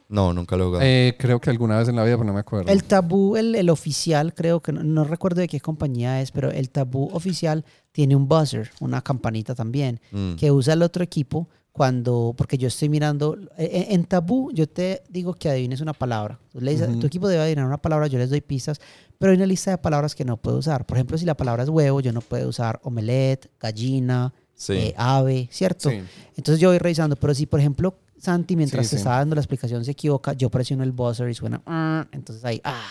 No, 0.09 0.33
nunca 0.33 0.57
lo 0.57 0.63
he 0.63 0.67
jugado. 0.67 0.85
Eh, 0.85 1.15
creo 1.19 1.39
que 1.39 1.49
alguna 1.51 1.77
vez 1.77 1.87
en 1.87 1.95
la 1.95 2.03
vida, 2.03 2.15
pero 2.17 2.25
no 2.27 2.33
me 2.33 2.39
acuerdo. 2.39 2.71
El 2.71 2.83
Tabú, 2.83 3.35
el, 3.37 3.53
el 3.55 3.69
oficial, 3.69 4.33
creo 4.33 4.59
que 4.59 4.71
no, 4.73 4.83
no 4.83 5.03
recuerdo 5.03 5.39
de 5.41 5.47
qué 5.47 5.59
compañía 5.61 6.19
es, 6.21 6.31
pero 6.31 6.49
el 6.51 6.71
Tabú 6.71 7.09
oficial 7.13 7.63
tiene 7.91 8.15
un 8.15 8.27
buzzer, 8.27 8.71
una 8.79 9.01
campanita 9.01 9.53
también, 9.55 9.99
Mm. 10.11 10.33
que 10.35 10.51
usa 10.51 10.73
el 10.73 10.81
otro 10.81 11.03
equipo 11.03 11.47
cuando, 11.71 12.33
porque 12.35 12.57
yo 12.57 12.67
estoy 12.67 12.89
mirando, 12.89 13.37
eh, 13.57 13.85
en, 13.89 13.99
en 13.99 14.05
Tabú 14.05 14.51
yo 14.51 14.67
te 14.67 15.03
digo 15.09 15.33
que 15.35 15.47
adivines 15.49 15.79
una 15.79 15.93
palabra. 15.93 16.39
Tú 16.51 16.59
le 16.59 16.71
dices, 16.71 16.89
Ujú. 16.89 16.99
Tu 17.01 17.07
equipo 17.07 17.27
debe 17.27 17.43
adivinar 17.43 17.65
una 17.67 17.77
palabra, 17.77 18.07
yo 18.07 18.17
les 18.17 18.31
doy 18.31 18.41
pistas, 18.41 18.81
pero 19.19 19.31
hay 19.31 19.37
una 19.37 19.45
lista 19.45 19.69
de 19.71 19.77
palabras 19.77 20.15
que 20.15 20.25
no 20.25 20.37
puedo 20.37 20.57
usar. 20.57 20.85
Por 20.87 20.97
ejemplo, 20.97 21.17
si 21.19 21.25
la 21.25 21.35
palabra 21.37 21.63
es 21.63 21.69
huevo, 21.69 22.01
yo 22.01 22.11
no 22.11 22.21
puedo 22.21 22.49
usar 22.49 22.79
omelette, 22.83 23.49
gallina, 23.59 24.33
Sí. 24.55 24.73
eh, 24.73 24.93
ave, 24.97 25.47
¿cierto? 25.51 25.89
Sí. 25.89 26.01
Entonces 26.35 26.59
yo 26.59 26.69
voy 26.69 26.79
revisando, 26.79 27.15
pero 27.15 27.33
si 27.33 27.45
por 27.45 27.59
ejemplo 27.61 27.95
Santi 28.19 28.55
mientras 28.55 28.85
Sí, 28.85 28.91
te 28.91 28.95
sí. 28.97 29.01
estaba 29.01 29.17
dando 29.17 29.35
la 29.35 29.41
explicación 29.41 29.83
se 29.85 29.91
equivoca, 29.91 30.33
yo 30.33 30.49
presiono 30.49 30.83
el 30.83 30.91
buzzer 30.91 31.29
y 31.29 31.33
suena, 31.33 31.61
"Ah", 31.65 32.07
entonces 32.11 32.43
ahí, 32.45 32.61
ah, 32.63 32.87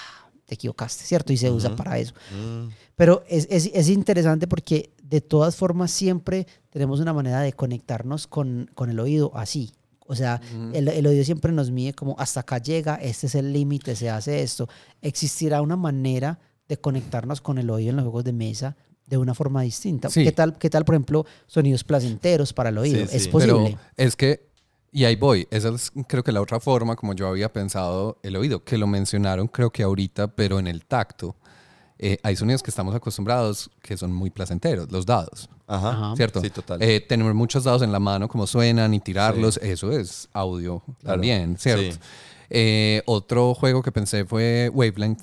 te 0.47 0.55
equivocaste, 0.55 1.05
¿cierto? 1.05 1.33
Y 1.33 1.37
se 1.37 1.51
usa 1.51 1.69
Ujú. 1.71 1.77
para 1.77 1.99
eso. 1.99 2.15
Mm. 2.35 2.69
Pero 2.97 3.23
es, 3.29 3.47
es, 3.51 3.71
es 3.75 3.89
interesante 3.91 4.47
porque 4.49 4.91
de 5.03 5.21
todas 5.21 5.57
formas 5.57 5.91
siempre 5.91 6.47
tenemos 6.71 7.01
una 7.01 7.13
manera 7.13 7.41
de 7.41 7.53
conectarnos 7.53 8.27
con, 8.27 8.71
con 8.75 8.89
el 8.91 8.99
oído 8.99 9.31
así. 9.35 9.73
O 10.07 10.15
sea, 10.15 10.41
Ujú. 10.55 10.71
el, 10.75 10.89
el 10.89 11.07
oído 11.07 11.23
siempre 11.23 11.53
nos 11.53 11.71
mide 11.71 11.93
como 11.93 12.17
hasta 12.19 12.41
acá 12.41 12.59
llega, 12.59 12.95
este 12.95 13.27
es 13.27 13.35
el 13.35 13.53
límite, 13.53 13.95
se 13.95 14.09
hace 14.09 14.43
esto. 14.43 14.69
¿Existirá 15.03 15.61
una 15.61 15.77
manera 15.77 16.39
de 16.67 16.79
conectarnos 16.79 17.43
con 17.43 17.59
el 17.59 17.69
oído 17.69 17.91
en 17.91 17.97
los 17.97 18.05
juegos 18.05 18.25
de 18.25 18.33
mesa 18.33 18.75
de 19.07 19.19
una 19.19 19.35
forma 19.35 19.61
distinta? 19.63 20.09
Sí. 20.09 20.25
¿Qué, 20.25 20.33
tal, 20.33 20.57
¿Qué 20.57 20.71
tal, 20.71 20.87
por 20.87 20.95
ejemplo, 20.95 21.27
sonidos 21.47 21.85
placenteros 21.85 22.55
para 22.55 22.71
el 22.71 22.79
oído? 22.79 23.07
Sí, 23.07 23.17
¿Es 23.17 23.29
posible? 23.29 23.77
Pero 23.95 24.07
es 24.09 24.17
que, 24.17 24.48
y 24.93 25.05
ahí 25.05 25.17
voy, 25.17 25.47
esa 25.51 25.69
es 25.71 25.93
creo 26.07 26.23
que 26.25 26.33
la 26.33 26.41
otra 26.41 26.61
forma 26.61 26.97
como 26.97 27.13
yo 27.15 27.29
había 27.29 27.53
pensado 27.53 28.19
el 28.23 28.37
oído, 28.37 28.63
que 28.65 28.79
lo 28.79 28.87
mencionaron 28.87 29.49
creo 29.49 29.71
que 29.71 29.83
ahorita, 29.83 30.29
pero 30.29 30.59
en 30.59 30.67
el 30.67 30.85
tacto. 30.87 31.37
eh, 32.01 32.17
hay 32.23 32.37
sonidos 32.37 32.63
que 32.63 32.71
estamos 32.71 32.95
acostumbrados 32.95 33.71
que 33.83 33.97
son 33.97 34.13
muy 34.13 34.31
placenteros, 34.31 34.91
los 34.93 35.05
dados, 35.05 35.49
Ajá. 35.67 35.91
Ajá. 35.91 36.17
¿cierto? 36.17 36.41
Sí, 36.41 36.49
total. 36.51 36.81
Eh, 36.81 37.01
tener 37.01 37.35
muchos 37.35 37.65
dados 37.65 37.83
en 37.83 37.91
la 37.91 37.99
mano, 37.99 38.29
como 38.29 38.47
suenan 38.47 38.95
y 38.95 39.01
tirarlos, 39.01 39.57
eso 39.59 39.91
es 39.91 40.29
audio 40.33 40.81
Claro. 41.01 41.15
también, 41.15 41.57
¿cierto? 41.59 41.93
Sí. 41.95 41.99
Eh, 42.51 43.03
otro 43.07 43.53
juego 43.55 43.83
que 43.83 43.91
pensé 43.93 44.25
fue 44.25 44.71
Wavelength, 44.73 45.23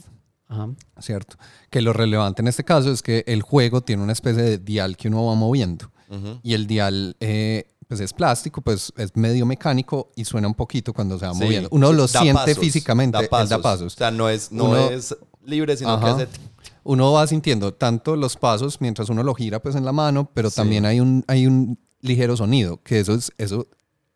Ajá. 0.49 0.69
¿cierto? 0.99 1.37
Que 1.69 1.81
lo 1.81 1.93
relevante 1.93 2.41
en 2.41 2.49
este 2.49 2.63
caso 2.65 2.91
es 2.91 3.01
que 3.01 3.23
el 3.25 3.41
juego 3.41 3.79
tiene 3.81 4.03
una 4.03 4.11
especie 4.13 4.43
de 4.43 4.57
dial 4.57 4.97
que 4.97 5.07
uno 5.07 5.25
va 5.25 5.33
moviendo. 5.35 5.89
Ujú. 6.09 6.39
Y 6.43 6.53
el 6.53 6.67
dial 6.67 7.15
eh, 7.19 7.73
pues 7.87 7.99
es 7.99 8.13
plástico, 8.13 8.61
pues 8.61 8.91
es 8.97 9.15
medio 9.15 9.45
mecánico 9.45 10.11
y 10.15 10.25
suena 10.25 10.47
un 10.47 10.55
poquito 10.55 10.93
cuando 10.93 11.19
se 11.19 11.25
va 11.27 11.33
Sí. 11.33 11.43
moviendo. 11.43 11.69
Uno 11.71 11.93
lo 11.93 12.03
Da 12.07 12.21
siente 12.21 12.33
pasos, 12.33 12.57
físicamente, 12.59 13.17
él 13.19 13.29
da 13.49 13.61
pasos. 13.61 13.93
O 13.93 13.97
sea, 13.97 14.11
no 14.11 14.29
es, 14.29 14.51
no 14.51 14.65
Uno- 14.65 14.89
es 14.89 15.15
libre, 15.43 15.77
sino 15.77 15.91
Ajá. 15.91 16.17
que 16.17 16.23
hace... 16.23 16.27
Uno 16.83 17.11
va 17.11 17.25
sintiendo 17.27 17.73
tanto 17.73 18.15
los 18.15 18.35
pasos 18.37 18.79
mientras 18.79 19.09
uno 19.09 19.23
lo 19.23 19.33
gira 19.33 19.59
pues 19.61 19.75
en 19.75 19.85
la 19.85 19.91
mano, 19.91 20.29
pero 20.33 20.49
Sí. 20.49 20.55
también 20.57 20.85
hay 20.85 20.99
un, 20.99 21.23
hay 21.27 21.47
un 21.47 21.79
ligero 22.01 22.37
sonido, 22.37 22.81
que 22.83 22.99
eso, 22.99 23.13
es, 23.15 23.31
eso 23.39 23.67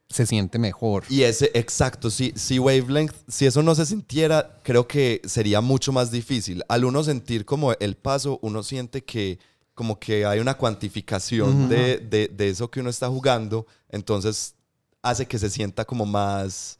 se 0.08 0.26
siente 0.26 0.58
mejor. 0.60 1.04
Y 1.10 1.24
ese, 1.24 1.52
exacto, 1.54 2.10
si, 2.12 2.32
si 2.36 2.58
Wavelength, 2.60 3.14
si 3.28 3.46
eso 3.48 3.62
no 3.64 3.74
se 3.76 3.86
sintiera, 3.86 4.60
creo 4.64 4.88
que 4.88 5.22
sería 5.26 5.62
mucho 5.62 5.92
más 5.92 6.10
difícil. 6.12 6.64
Al 6.70 6.86
uno 6.86 7.04
sentir 7.04 7.46
como 7.46 7.74
el 7.74 7.96
paso, 7.96 8.40
uno 8.42 8.62
siente 8.64 9.04
que 9.04 9.40
como 9.80 9.98
que 9.98 10.26
hay 10.26 10.40
una 10.42 10.56
cuantificación 10.56 11.62
Ujú. 11.64 11.68
de, 11.70 11.98
de- 12.00 12.28
de 12.28 12.50
eso 12.50 12.70
que 12.70 12.82
uno 12.82 12.90
está 12.90 13.08
jugando, 13.08 13.66
entonces 13.88 14.54
hace 15.02 15.26
que 15.26 15.40
se 15.40 15.50
sienta 15.50 15.86
como 15.86 16.06
más, 16.06 16.78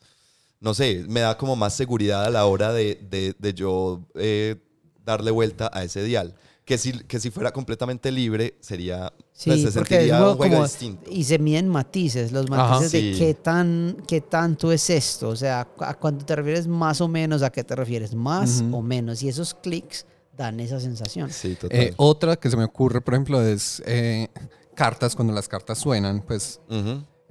no 0.60 0.74
sé, 0.74 1.06
me 1.08 1.22
da 1.22 1.38
como 1.38 1.56
más 1.56 1.74
seguridad 1.74 2.26
a 2.26 2.30
la 2.30 2.46
hora 2.46 2.74
de, 2.74 3.00
de- 3.10 3.34
de 3.40 3.54
yo 3.54 4.02
eh, 4.16 4.58
darle 5.06 5.32
vuelta 5.32 5.72
a 5.74 5.86
ese 5.86 6.04
dial. 6.04 6.36
Que 6.66 6.78
si, 6.78 6.92
que 6.92 7.22
si 7.22 7.32
fuera 7.32 7.52
completamente 7.54 8.12
libre, 8.12 8.56
sería, 8.60 9.14
Sí, 9.32 9.50
pues, 9.50 9.62
se 9.62 9.72
porque 9.72 9.96
es 9.96 10.02
sentiría 10.02 10.28
un 10.28 10.36
juego 10.36 10.54
como- 10.56 10.64
distinto. 10.68 11.10
y 11.10 11.24
se 11.24 11.40
miden 11.40 11.70
matices, 11.70 12.34
los 12.34 12.46
Ajá. 12.52 12.74
matices 12.74 12.92
de 12.92 13.14
Sí. 13.14 13.18
qué 13.18 13.34
tan 13.34 13.96
qué 14.10 14.20
tanto 14.20 14.74
es 14.74 14.90
esto, 14.90 15.30
o 15.30 15.36
sea, 15.38 15.66
a 15.80 15.94
cuánto 15.94 16.26
te 16.26 16.36
refieres 16.36 16.68
más 16.68 17.00
o 17.00 17.08
menos, 17.08 17.44
a 17.44 17.50
qué 17.50 17.64
te 17.64 17.76
refieres 17.78 18.14
más 18.14 18.60
Ujú. 18.62 18.76
o 18.76 18.82
menos, 18.82 19.24
y 19.24 19.30
esos 19.30 19.54
clics 19.54 20.06
dan 20.40 20.60
esa 20.62 20.80
sensación. 20.80 21.30
Sí, 21.32 21.56
total. 21.56 21.78
Eh, 21.80 21.94
otra 21.98 22.38
que 22.38 22.50
se 22.50 22.56
me 22.56 22.64
ocurre, 22.64 23.02
por 23.02 23.14
ejemplo, 23.14 23.42
es 23.42 23.84
eh, 23.86 24.30
cartas, 24.74 25.14
cuando 25.16 25.34
las 25.34 25.50
cartas 25.50 25.78
suenan, 25.78 26.24
pues 26.26 26.62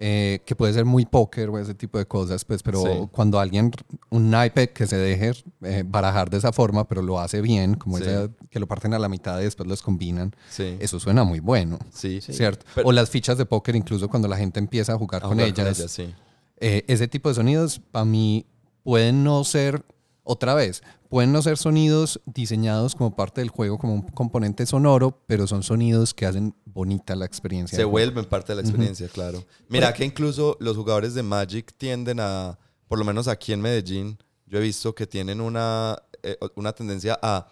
eh, 0.00 0.40
que 0.44 0.54
puede 0.54 0.72
ser 0.74 0.84
muy 0.84 1.06
póker 1.06 1.48
o 1.48 1.58
ese 1.58 1.74
tipo 1.74 1.96
de 1.98 2.06
cosas, 2.06 2.44
pues, 2.44 2.62
pero 2.62 2.82
Sí. 2.82 3.08
cuando 3.10 3.40
alguien, 3.40 3.72
un 4.10 4.30
naipe 4.30 4.70
que 4.70 4.86
se 4.86 4.96
deje 4.96 5.32
eh, 5.64 5.82
barajar 5.84 6.28
de 6.30 6.36
esa 6.36 6.52
forma, 6.52 6.86
pero 6.86 7.00
lo 7.02 7.18
hace 7.18 7.40
bien, 7.40 7.74
como 7.74 7.96
Sí. 7.96 8.04
esa- 8.04 8.28
que 8.50 8.60
lo 8.60 8.68
parten 8.68 8.92
a 8.94 8.98
la 9.00 9.08
mitad 9.08 9.40
y 9.40 9.44
después 9.44 9.66
los 9.68 9.82
combinan, 9.82 10.36
Sí, 10.50 10.76
eso 10.78 11.00
suena 11.00 11.24
muy 11.24 11.40
bueno, 11.40 11.78
sí. 11.92 12.20
¿cierto? 12.20 12.64
Pero- 12.76 12.88
o 12.88 12.92
las 12.92 13.08
fichas 13.10 13.38
de 13.38 13.46
póker, 13.46 13.74
incluso 13.74 14.08
cuando 14.08 14.28
la 14.28 14.36
gente 14.36 14.60
empieza 14.60 14.92
a 14.92 14.98
jugar, 14.98 15.24
A 15.24 15.28
con, 15.28 15.32
jugar 15.38 15.48
ellas, 15.48 15.84
sí. 15.90 16.14
eh, 16.60 16.84
ese 16.86 17.08
tipo 17.08 17.28
de 17.30 17.34
sonidos 17.34 17.80
para 17.90 18.04
mí 18.04 18.44
pueden 18.84 19.24
no 19.24 19.42
ser, 19.44 19.82
otra 20.28 20.54
vez, 20.54 20.82
pueden 21.08 21.32
no 21.32 21.40
ser 21.40 21.56
sonidos 21.56 22.20
diseñados 22.26 22.94
como 22.94 23.16
parte 23.16 23.40
del 23.40 23.48
juego, 23.48 23.78
como 23.78 23.94
un 23.94 24.02
componente 24.02 24.66
sonoro, 24.66 25.22
pero 25.26 25.46
son 25.46 25.62
sonidos 25.62 26.12
que 26.12 26.26
hacen 26.26 26.54
bonita 26.66 27.16
la 27.16 27.24
experiencia. 27.24 27.76
Se 27.76 27.84
vuelven 27.84 28.26
parte 28.26 28.52
de 28.52 28.56
la 28.56 28.68
experiencia, 28.68 29.08
claro. 29.08 29.42
Mira 29.68 29.94
que 29.94 30.04
incluso 30.04 30.58
los 30.60 30.76
jugadores 30.76 31.14
de 31.14 31.22
Magic 31.22 31.72
tienden 31.78 32.20
a, 32.20 32.58
por 32.88 32.98
lo 32.98 33.06
menos 33.06 33.26
aquí 33.26 33.54
en 33.54 33.62
Medellín, 33.62 34.18
yo 34.44 34.58
he 34.58 34.60
visto 34.60 34.94
que 34.94 35.06
tienen 35.06 35.40
una, 35.40 35.96
eh, 36.22 36.36
una 36.56 36.74
tendencia 36.74 37.18
a, 37.22 37.48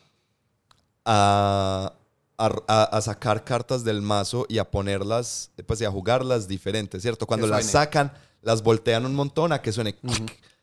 a, 1.07 1.95
a, 2.37 3.01
sacar 3.01 3.43
cartas 3.43 3.85
del 3.85 4.03
mazo 4.03 4.45
y 4.51 4.59
a 4.59 4.71
ponerlas, 4.71 5.51
eh, 5.57 5.63
pues 5.63 5.81
y 5.81 5.87
a 5.87 5.91
jugarlas 5.91 6.47
diferentes, 6.47 7.01
¿cierto? 7.01 7.27
Cuando 7.27 7.47
las 7.47 7.65
sacan, 7.65 8.13
las 8.43 8.63
voltean 8.63 9.07
un 9.07 9.15
montón 9.15 9.53
a 9.53 9.63
que 9.63 9.73
suene. 9.73 9.97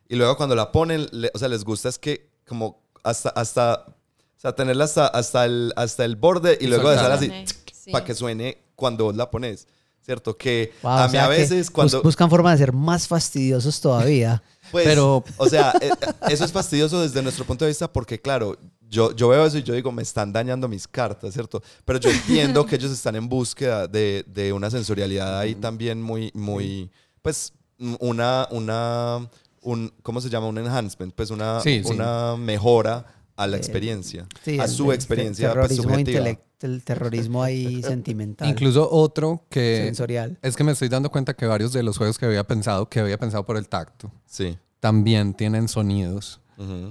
Y 0.10 0.16
luego 0.16 0.36
cuando 0.38 0.56
la 0.56 0.72
ponen, 0.72 1.08
le- 1.12 1.32
o 1.34 1.38
sea, 1.39 1.48
les 1.48 1.63
gusta 1.63 1.89
es 1.89 1.98
que 2.00 2.30
como 2.48 2.82
hasta, 3.04 3.30
hasta, 3.30 3.86
o 3.88 4.39
sea, 4.39 4.54
tenerla 4.54 4.84
hasta, 4.86 5.08
hasta, 5.08 5.46
el, 5.46 5.74
hasta 5.76 6.06
el 6.06 6.16
borde 6.16 6.58
y, 6.60 6.66
Y 6.66 6.68
luego 6.68 6.89
dejarla 6.89 7.16
así. 7.16 7.32
Sí. 7.74 7.92
para 7.92 8.06
que 8.06 8.13
suene 8.13 8.63
cuando 8.76 9.06
vos 9.06 9.16
la 9.16 9.30
pones, 9.30 9.68
¿cierto? 10.02 10.38
Que 10.38 10.72
Wow, 10.84 10.92
a 10.92 11.06
o 11.06 11.10
mí 11.10 11.18
a 11.18 11.28
veces 11.28 11.70
cuando... 11.70 12.02
buscan 12.02 12.30
forma 12.30 12.52
de 12.52 12.58
ser 12.58 12.72
más 12.74 13.08
fastidiosos 13.08 13.80
todavía. 13.82 14.42
Pues, 14.72 14.86
Pero- 14.86 15.24
o 15.38 15.48
sea, 15.50 15.72
eh, 15.82 15.92
eso 16.30 16.46
es 16.46 16.52
fastidioso 16.52 17.00
desde 17.02 17.22
nuestro 17.22 17.46
punto 17.46 17.63
de 17.66 17.70
vista 17.70 17.92
porque, 17.92 18.20
claro, 18.20 18.58
yo, 18.89 19.12
yo 19.13 19.28
veo 19.28 19.46
eso 19.46 19.58
y 19.60 19.63
yo 19.63 19.74
digo, 19.76 19.92
me 19.92 20.02
están 20.02 20.34
dañando 20.34 20.68
mis 20.68 20.88
cartas, 20.88 21.34
¿cierto? 21.34 21.62
Pero 21.86 22.00
yo 22.00 22.10
entiendo 22.10 22.66
que 22.66 22.78
ellos 22.78 22.92
están 22.92 23.16
en 23.16 23.30
búsqueda 23.30 23.88
de, 23.88 24.24
de 24.26 24.52
una 24.52 24.72
sensorialidad 24.72 25.38
ahí 25.38 25.54
también 25.54 26.02
muy, 26.02 26.32
muy, 26.34 26.89
pues, 27.22 27.54
una, 28.00 28.48
una, 28.50 29.30
un, 29.63 29.93
¿cómo 30.04 30.21
se 30.21 30.30
llama? 30.30 30.47
Un 30.47 30.58
enhancement, 30.58 31.13
pues 31.13 31.30
una, 31.32 31.60
Sí, 31.62 31.82
sí. 31.84 31.91
una 31.91 32.36
mejora 32.38 33.06
a 33.36 33.47
la 33.47 33.58
experiencia, 33.58 34.28
Sí, 34.43 34.60
a 34.60 34.65
el- 34.65 34.69
su 34.69 34.91
el 34.91 34.95
experiencia 34.95 35.54
pues, 35.54 35.69
terrorismo 35.69 35.89
subjetiva. 35.89 36.38
el 36.62 36.84
terrorismo 36.84 37.43
ahí 37.43 37.82
sentimental, 37.84 38.47
Incluso 38.47 38.88
otro 38.91 39.45
que 39.49 39.82
sensorial. 39.86 40.38
es 40.41 40.56
que 40.56 40.63
me 40.63 40.71
estoy 40.71 40.88
dando 40.89 41.10
cuenta 41.10 41.34
que 41.36 41.45
varios 41.47 41.73
de 41.73 41.82
los 41.84 41.97
juegos 41.97 42.17
que 42.19 42.26
había 42.26 42.43
pensado, 42.45 42.88
que 42.89 42.99
había 42.99 43.17
pensado 43.17 43.45
por 43.45 43.58
el 43.58 43.67
tacto, 43.67 44.12
Sí. 44.26 44.58
también 44.80 45.34
tienen 45.34 45.67
sonidos. 45.67 46.39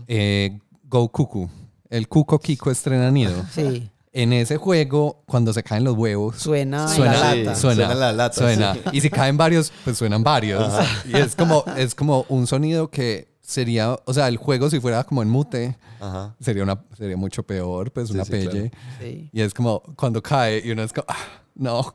Eh, 0.08 0.58
Go 0.84 1.08
Cuckoo, 1.10 1.48
el 1.88 2.08
Cuco 2.08 2.38
Kiko 2.40 2.70
estrena 2.70 3.10
nido. 3.10 3.44
Sí, 3.52 3.88
En 4.14 4.32
ese 4.34 4.58
juego, 4.58 5.22
cuando 5.26 5.52
se 5.54 5.62
caen 5.62 5.84
los 5.84 5.96
huevos, 5.96 6.36
suena, 6.36 6.86
suena, 6.88 7.12
la 7.12 7.34
lata. 7.34 7.54
suena, 7.56 7.86
Suena 7.86 7.94
la 7.94 8.12
lata, 8.12 8.34
suena. 8.40 8.74
sí. 8.74 8.80
Y 8.92 9.00
si 9.00 9.08
caen 9.10 9.38
varios, 9.38 9.72
pues 9.84 9.96
suenan 9.96 10.22
varios. 10.22 10.70
Y 11.08 11.16
es 11.16 11.34
como, 11.34 11.64
es 11.78 11.94
como 11.94 12.26
un 12.28 12.46
sonido 12.46 12.90
que 12.90 13.32
sería, 13.40 13.98
o 14.04 14.12
sea, 14.12 14.28
el 14.28 14.36
juego 14.36 14.68
si 14.68 14.80
fuera 14.80 15.02
como 15.04 15.22
en 15.22 15.30
mute, 15.30 15.78
Ajá. 15.98 16.34
sería, 16.40 16.62
una, 16.62 16.78
sería 16.96 17.16
mucho 17.16 17.42
peor, 17.42 17.90
pues 17.90 18.08
Sí, 18.08 18.14
una 18.14 18.24
sí, 18.26 18.30
pelle. 18.32 18.70
Sí. 19.00 19.30
Y 19.32 19.40
es 19.40 19.54
como 19.54 19.82
cuando 19.96 20.22
cae 20.22 20.60
y 20.62 20.70
uno 20.70 20.82
es 20.82 20.92
como, 20.92 21.06
ah, 21.08 21.16
no. 21.54 21.94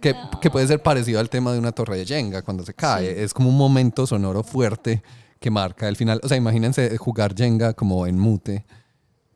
Que, 0.00 0.14
que 0.40 0.50
puede 0.50 0.66
ser 0.66 0.82
parecido 0.82 1.18
al 1.18 1.28
tema 1.28 1.52
de 1.52 1.58
una 1.58 1.72
torre 1.72 1.96
de 1.98 2.06
Jenga 2.06 2.42
cuando 2.42 2.64
se 2.64 2.72
cae. 2.72 3.22
Es 3.22 3.34
como 3.34 3.48
un 3.48 3.56
momento 3.58 4.06
sonoro 4.06 4.42
fuerte 4.42 5.02
que 5.40 5.50
marca 5.50 5.88
el 5.88 5.96
final. 5.96 6.20
O 6.22 6.28
sea, 6.28 6.36
imagínense 6.36 6.96
jugar 6.98 7.34
Jenga 7.36 7.72
como 7.74 8.06
en 8.06 8.18
mute. 8.18 8.64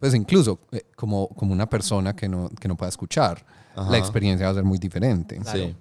Pues 0.06 0.14
incluso 0.14 0.60
eh, 0.70 0.82
como, 0.94 1.28
como 1.30 1.52
una 1.52 1.68
persona 1.68 2.14
que 2.14 2.28
no, 2.28 2.48
que 2.48 2.68
no 2.68 2.76
pueda 2.76 2.90
escuchar, 2.90 3.44
Ajá. 3.74 3.90
la 3.90 3.98
experiencia 3.98 4.46
va 4.46 4.52
a 4.52 4.54
ser 4.54 4.62
muy 4.62 4.78
diferente. 4.78 5.36
Sí. 5.52 5.74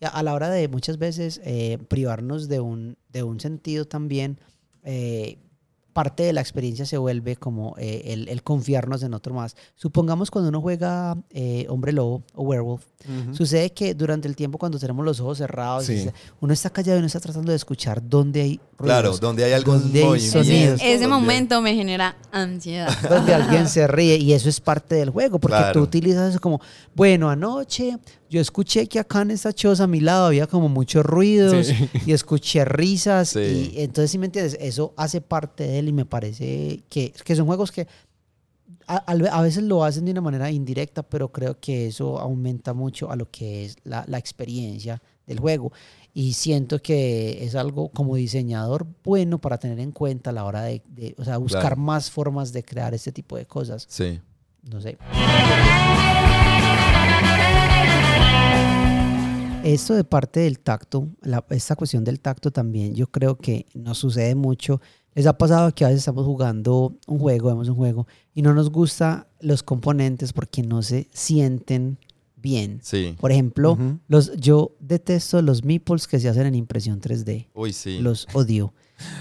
A 0.00 0.22
la 0.24 0.34
hora 0.34 0.50
de 0.50 0.66
muchas 0.66 0.98
veces 0.98 1.40
eh, 1.44 1.78
privarnos 1.88 2.48
de 2.48 2.58
un, 2.58 2.96
de 3.10 3.22
un 3.22 3.38
sentido 3.38 3.84
también, 3.84 4.40
eh, 4.82 5.38
parte 5.92 6.22
de 6.22 6.32
la 6.32 6.40
experiencia 6.40 6.86
se 6.86 6.96
vuelve 6.98 7.36
como 7.36 7.74
eh, 7.78 8.02
el, 8.06 8.28
el 8.28 8.42
confiarnos 8.42 9.02
en 9.02 9.14
otro 9.14 9.34
más. 9.34 9.56
Supongamos 9.74 10.30
cuando 10.30 10.48
uno 10.48 10.60
juega 10.60 11.16
eh, 11.30 11.66
hombre 11.68 11.92
lobo 11.92 12.22
o 12.34 12.42
werewolf, 12.44 12.84
sucede 13.32 13.72
que 13.72 13.94
durante 13.94 14.28
el 14.28 14.36
tiempo 14.36 14.58
cuando 14.58 14.78
tenemos 14.78 15.04
los 15.04 15.20
ojos 15.20 15.38
cerrados, 15.38 15.84
Sí. 15.86 16.06
uno 16.40 16.52
está 16.52 16.70
callado 16.70 16.96
y 16.96 17.00
uno 17.00 17.06
está 17.06 17.18
tratando 17.20 17.50
de 17.50 17.56
escuchar 17.56 18.02
dónde 18.06 18.42
hay 18.42 18.60
Claro, 18.76 19.08
ruidos, 19.08 19.20
donde 19.20 19.44
hay 19.44 19.52
algún 19.52 19.80
donde 19.80 19.98
hay 20.00 20.04
movimiento. 20.06 20.38
sonidos. 20.44 20.80
Ese 20.80 20.92
donde- 20.92 21.06
momento 21.08 21.60
me 21.62 21.74
genera 21.74 22.16
ansiedad. 22.30 22.88
donde 23.08 23.34
alguien 23.34 23.68
se 23.68 23.86
ríe 23.86 24.16
y 24.16 24.32
eso 24.32 24.48
es 24.48 24.60
parte 24.60 24.94
del 24.94 25.10
juego 25.10 25.38
porque 25.38 25.56
Claro. 25.56 25.72
tú 25.72 25.80
utilizas 25.80 26.30
eso 26.30 26.40
como 26.40 26.60
bueno 26.94 27.28
anoche 27.30 27.96
yo 28.30 28.40
escuché 28.40 28.86
que 28.86 28.98
acá 29.00 29.22
en 29.22 29.32
esta 29.32 29.52
choza 29.52 29.84
a 29.84 29.86
mi 29.88 30.00
lado 30.00 30.26
había 30.26 30.46
como 30.46 30.68
muchos 30.68 31.04
ruidos 31.04 31.66
Sí. 31.66 31.88
y 32.06 32.12
escuché 32.12 32.64
risas 32.64 33.30
Sí. 33.30 33.72
y 33.74 33.80
entonces 33.82 34.10
si 34.12 34.18
me 34.18 34.26
entiendes 34.26 34.56
eso 34.60 34.94
hace 34.96 35.20
parte 35.20 35.64
de 35.66 35.79
él 35.80 35.88
y 35.88 35.92
me 35.92 36.04
parece 36.04 36.84
que, 36.88 37.12
que 37.24 37.34
son 37.36 37.46
juegos 37.46 37.72
que 37.72 37.88
a, 38.86 38.96
a 38.98 39.42
veces 39.42 39.64
lo 39.64 39.82
hacen 39.84 40.04
de 40.04 40.12
una 40.12 40.20
manera 40.20 40.50
indirecta 40.50 41.02
pero 41.02 41.30
creo 41.32 41.58
que 41.58 41.88
eso 41.88 42.18
aumenta 42.20 42.72
mucho 42.72 43.10
a 43.10 43.16
lo 43.16 43.28
que 43.30 43.64
es 43.64 43.76
la, 43.84 44.04
la 44.06 44.18
experiencia 44.18 45.02
del 45.26 45.40
juego 45.40 45.72
y 46.14 46.32
siento 46.34 46.80
que 46.80 47.44
es 47.44 47.54
algo 47.54 47.88
como 47.90 48.16
diseñador 48.16 48.86
bueno 49.04 49.40
para 49.40 49.58
tener 49.58 49.78
en 49.80 49.92
cuenta 49.92 50.30
a 50.30 50.32
la 50.32 50.44
hora 50.44 50.62
de, 50.62 50.82
de, 50.88 51.14
o 51.18 51.24
sea, 51.24 51.36
buscar 51.38 51.60
Claro. 51.62 51.76
más 51.76 52.10
formas 52.10 52.52
de 52.52 52.62
crear 52.64 52.94
este 52.94 53.12
tipo 53.12 53.36
de 53.36 53.46
cosas. 53.46 53.86
Sí. 53.88 54.20
No 54.70 54.80
sé. 54.80 54.98
Esto 59.62 59.94
de 59.94 60.04
parte 60.04 60.40
del 60.40 60.58
tacto, 60.58 61.08
la- 61.20 61.44
esta 61.50 61.76
cuestión 61.76 62.02
del 62.02 62.18
tacto 62.18 62.50
también, 62.50 62.94
yo 62.94 63.06
creo 63.08 63.36
que 63.36 63.66
nos 63.74 63.98
sucede 63.98 64.34
mucho. 64.34 64.80
Les 65.14 65.26
ha 65.26 65.36
pasado 65.36 65.74
que 65.74 65.84
a 65.84 65.88
veces 65.88 66.00
estamos 66.00 66.24
jugando 66.24 66.94
un 67.06 67.18
juego, 67.18 67.48
vemos 67.48 67.68
un 67.68 67.74
juego, 67.76 68.06
y 68.34 68.42
no 68.42 68.54
nos 68.54 68.70
gusta 68.70 69.26
los 69.40 69.62
componentes 69.62 70.32
porque 70.32 70.62
no 70.62 70.82
se 70.82 71.08
sienten 71.12 71.98
bien. 72.36 72.78
Sí. 72.82 73.16
Por 73.20 73.32
ejemplo, 73.32 73.76
los, 74.08 74.32
yo 74.36 74.72
detesto 74.80 75.42
los 75.42 75.64
meeples 75.64 76.06
que 76.06 76.18
se 76.20 76.28
hacen 76.28 76.46
en 76.46 76.54
impresión 76.54 77.00
3D. 77.00 77.48
Uy, 77.54 77.72
sí. 77.72 77.98
Los 77.98 78.26
odio. 78.32 78.72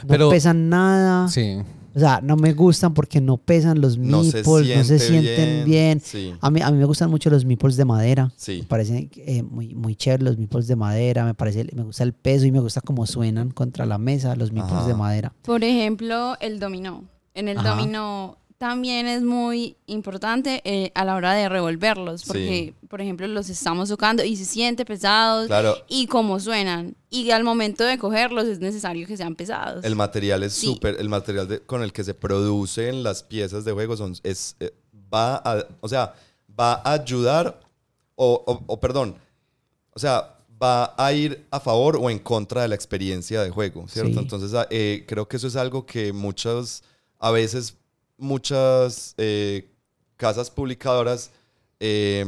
No 0.03 0.07
Pero- 0.09 0.29
pesan 0.29 0.69
nada. 0.69 1.27
Sí. 1.27 1.57
O 1.95 1.99
sea, 1.99 2.21
no 2.21 2.35
me 2.35 2.53
gustan 2.53 2.93
porque 2.93 3.19
no 3.19 3.37
pesan 3.37 3.81
los 3.81 3.97
no 3.97 4.21
meeples, 4.23 4.45
se 4.45 4.75
no 4.77 4.83
se 4.83 4.99
sienten 4.99 5.65
bien. 5.65 5.99
Sí. 5.99 6.33
A 6.39 6.49
mí, 6.49 6.61
a 6.61 6.71
mí 6.71 6.77
me 6.77 6.85
gustan 6.85 7.09
mucho 7.09 7.29
los 7.29 7.45
meeples 7.45 7.77
de 7.77 7.85
madera. 7.85 8.31
Sí. 8.35 8.59
Me 8.61 8.67
parecen 8.67 9.09
eh, 9.15 9.43
muy, 9.43 9.73
muy 9.73 9.95
chéveres 9.95 10.23
los 10.23 10.37
meeples 10.37 10.67
de 10.67 10.75
madera. 10.75 11.25
Me, 11.25 11.33
parece, 11.33 11.67
me 11.73 11.83
gusta 11.83 12.03
el 12.03 12.13
peso 12.13 12.45
y 12.45 12.51
me 12.51 12.59
gusta 12.59 12.81
cómo 12.81 13.05
suenan 13.05 13.51
contra 13.51 13.85
la 13.85 13.97
mesa 13.97 14.35
los 14.35 14.51
meeples 14.51 14.73
Ajá. 14.73 14.87
de 14.87 14.93
madera. 14.93 15.33
Por 15.43 15.63
ejemplo, 15.63 16.37
el 16.39 16.59
dominó. 16.59 17.03
En 17.33 17.47
el 17.47 17.57
Ajá. 17.57 17.69
dominó 17.69 18.37
también 18.59 19.07
es 19.07 19.23
muy 19.23 19.77
importante 19.87 20.61
eh, 20.65 20.91
a 20.93 21.05
la 21.05 21.15
hora 21.15 21.33
de 21.33 21.47
revolverlos, 21.47 22.25
porque, 22.25 22.73
por 22.89 22.99
ejemplo, 22.99 23.25
los 23.27 23.49
estamos 23.49 23.87
tocando 23.87 24.21
y 24.23 24.35
se 24.35 24.43
siente 24.43 24.83
pesados 24.83 25.47
Claro, 25.47 25.77
y 25.87 26.07
cómo 26.07 26.41
suenan. 26.41 26.93
Y 27.09 27.31
al 27.31 27.45
momento 27.45 27.85
de 27.85 27.97
cogerlos 27.97 28.45
es 28.47 28.59
necesario 28.59 29.07
que 29.07 29.15
sean 29.15 29.35
pesados. 29.35 29.83
el 29.85 29.95
material 29.95 30.43
es 30.43 30.53
Sí. 30.53 30.65
súper, 30.67 30.97
el 30.99 31.07
material 31.07 31.47
de- 31.47 31.61
con 31.61 31.81
el 31.83 31.93
que 31.93 32.03
se 32.03 32.13
producen 32.13 33.01
las 33.01 33.23
piezas 33.23 33.63
de 33.63 33.71
juego 33.71 33.95
son, 33.95 34.13
es, 34.23 34.57
eh, 34.59 34.73
va 35.11 35.37
a, 35.37 35.65
o 35.79 35.87
sea, 35.87 36.13
va 36.59 36.81
a 36.83 36.91
ayudar, 36.93 37.61
o, 38.15 38.43
o- 38.45 38.63
o, 38.67 38.79
perdón, 38.81 39.15
o 39.93 39.99
sea, 39.99 40.35
va 40.61 40.93
a 40.97 41.13
ir 41.13 41.45
a 41.49 41.61
favor 41.61 41.95
o 41.95 42.09
en 42.09 42.19
contra 42.19 42.63
de 42.63 42.67
la 42.67 42.75
experiencia 42.75 43.41
de 43.41 43.49
juego, 43.51 43.87
¿cierto? 43.87 44.11
Sí. 44.15 44.19
Entonces, 44.19 44.53
ah, 44.53 44.67
eh, 44.69 45.05
creo 45.07 45.25
que 45.29 45.37
eso 45.37 45.47
es 45.47 45.55
algo 45.55 45.85
que 45.85 46.11
muchas, 46.11 46.83
a 47.19 47.31
veces, 47.31 47.77
muchas 48.19 49.15
eh, 49.17 49.67
casas 50.17 50.51
publicadoras 50.51 51.31
eh, 51.79 52.25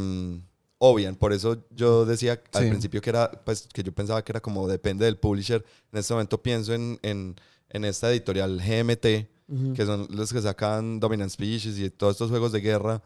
obvian. 0.78 1.16
Por 1.16 1.34
eso 1.34 1.58
yo 1.70 2.06
decía 2.06 2.42
al 2.54 2.64
Sí. 2.64 2.70
principio 2.70 3.02
que 3.02 3.10
era, 3.12 3.30
pues, 3.32 3.68
que 3.72 3.84
yo 3.84 3.92
pensaba 3.92 4.24
que 4.24 4.32
era 4.32 4.40
como 4.42 4.68
depende 4.68 5.06
del 5.06 5.18
publisher. 5.18 5.64
En 5.92 6.00
este 6.00 6.14
momento 6.14 6.42
pienso 6.42 6.74
en, 6.74 6.98
en, 7.04 7.36
en 7.70 7.86
esta 7.86 8.10
editorial 8.12 8.58
GMT, 8.60 9.28
Ujú. 9.50 9.74
que 9.74 9.86
son 9.86 10.08
los 10.10 10.32
que 10.34 10.42
sacan 10.42 11.00
Dominant 11.00 11.30
Species 11.32 11.78
y 11.78 11.90
todos 11.90 12.14
estos 12.16 12.30
juegos 12.30 12.52
de 12.54 12.62
guerra, 12.62 13.02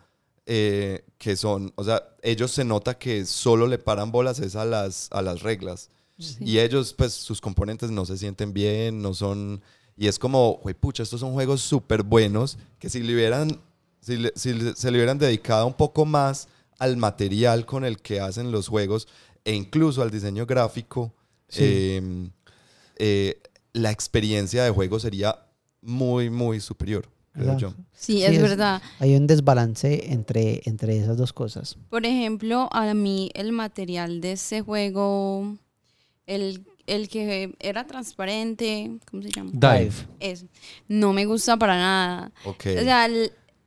eh, 0.46 1.04
que 1.18 1.36
son, 1.36 1.74
o 1.76 1.84
sea, 1.84 2.04
ellos 2.22 2.52
se 2.52 2.64
nota 2.64 2.98
que 3.00 3.26
solo 3.26 3.66
le 3.68 3.80
paran 3.80 4.12
bolas 4.12 4.40
es 4.40 4.56
a 4.56 4.64
las, 4.64 5.08
a 5.12 5.22
las 5.24 5.42
reglas. 5.42 5.90
Sí. 6.20 6.38
Y 6.40 6.60
ellos, 6.60 6.94
pues, 6.94 7.14
sus 7.14 7.42
componentes 7.42 7.90
no 7.92 8.06
se 8.06 8.18
sienten 8.18 8.54
bien, 8.54 9.02
no 9.02 9.14
son... 9.14 9.62
Y 9.98 10.08
es 10.08 10.20
como, 10.20 10.60
güey, 10.62 10.76
pucha, 10.76 11.04
estos 11.04 11.20
son 11.22 11.34
juegos 11.34 11.62
súper 11.62 12.04
buenos 12.04 12.58
que 12.80 12.90
si 12.90 13.02
le 13.02 13.14
hubieran, 13.14 13.60
si, 14.02 14.18
le- 14.18 14.34
si 14.36 14.54
le- 14.54 14.76
se 14.76 14.92
le 14.92 14.98
hubieran 14.98 15.18
dedicado 15.18 15.66
un 15.68 15.74
poco 15.74 16.06
más 16.06 16.48
al 16.80 16.98
material 16.98 17.66
con 17.66 17.86
el 17.86 18.02
que 18.02 18.20
hacen 18.20 18.52
los 18.52 18.68
juegos 18.68 19.08
e 19.46 19.54
incluso 19.54 20.02
al 20.02 20.12
diseño 20.12 20.46
gráfico, 20.46 21.14
Sí. 21.48 21.64
eh, 21.64 22.30
eh, 22.98 23.42
la 23.74 23.92
experiencia 23.92 24.64
de 24.64 24.72
juego 24.72 25.00
sería 25.00 25.40
muy, 25.82 26.30
muy 26.30 26.60
superior, 26.60 27.08
creo 27.32 27.46
Claro. 27.46 27.60
yo. 27.60 27.70
Sí, 27.94 28.18
Sí, 28.18 28.24
es, 28.24 28.32
es- 28.34 28.42
verdad. 28.42 28.82
Hay 29.00 29.16
un 29.16 29.28
desbalance 29.28 30.12
entre, 30.12 30.62
entre 30.66 30.98
esas 30.98 31.16
dos 31.16 31.32
cosas. 31.32 31.78
Por 31.90 32.06
ejemplo, 32.06 32.68
a 32.74 32.94
mí 32.94 33.30
el 33.34 33.52
material 33.54 34.20
de 34.20 34.34
ese 34.34 34.62
juego, 34.62 35.56
el, 36.26 36.66
el 36.88 37.10
que 37.10 37.56
era 37.60 37.86
transparente, 37.86 38.92
¿cómo 39.10 39.24
se 39.24 39.30
llama? 39.30 39.52
Dive. 39.54 39.94
Eso. 40.20 40.48
No 40.88 41.14
me 41.14 41.26
gusta 41.26 41.58
para 41.58 41.78
nada. 41.78 42.32
O 42.46 42.56
sea, 42.60 43.08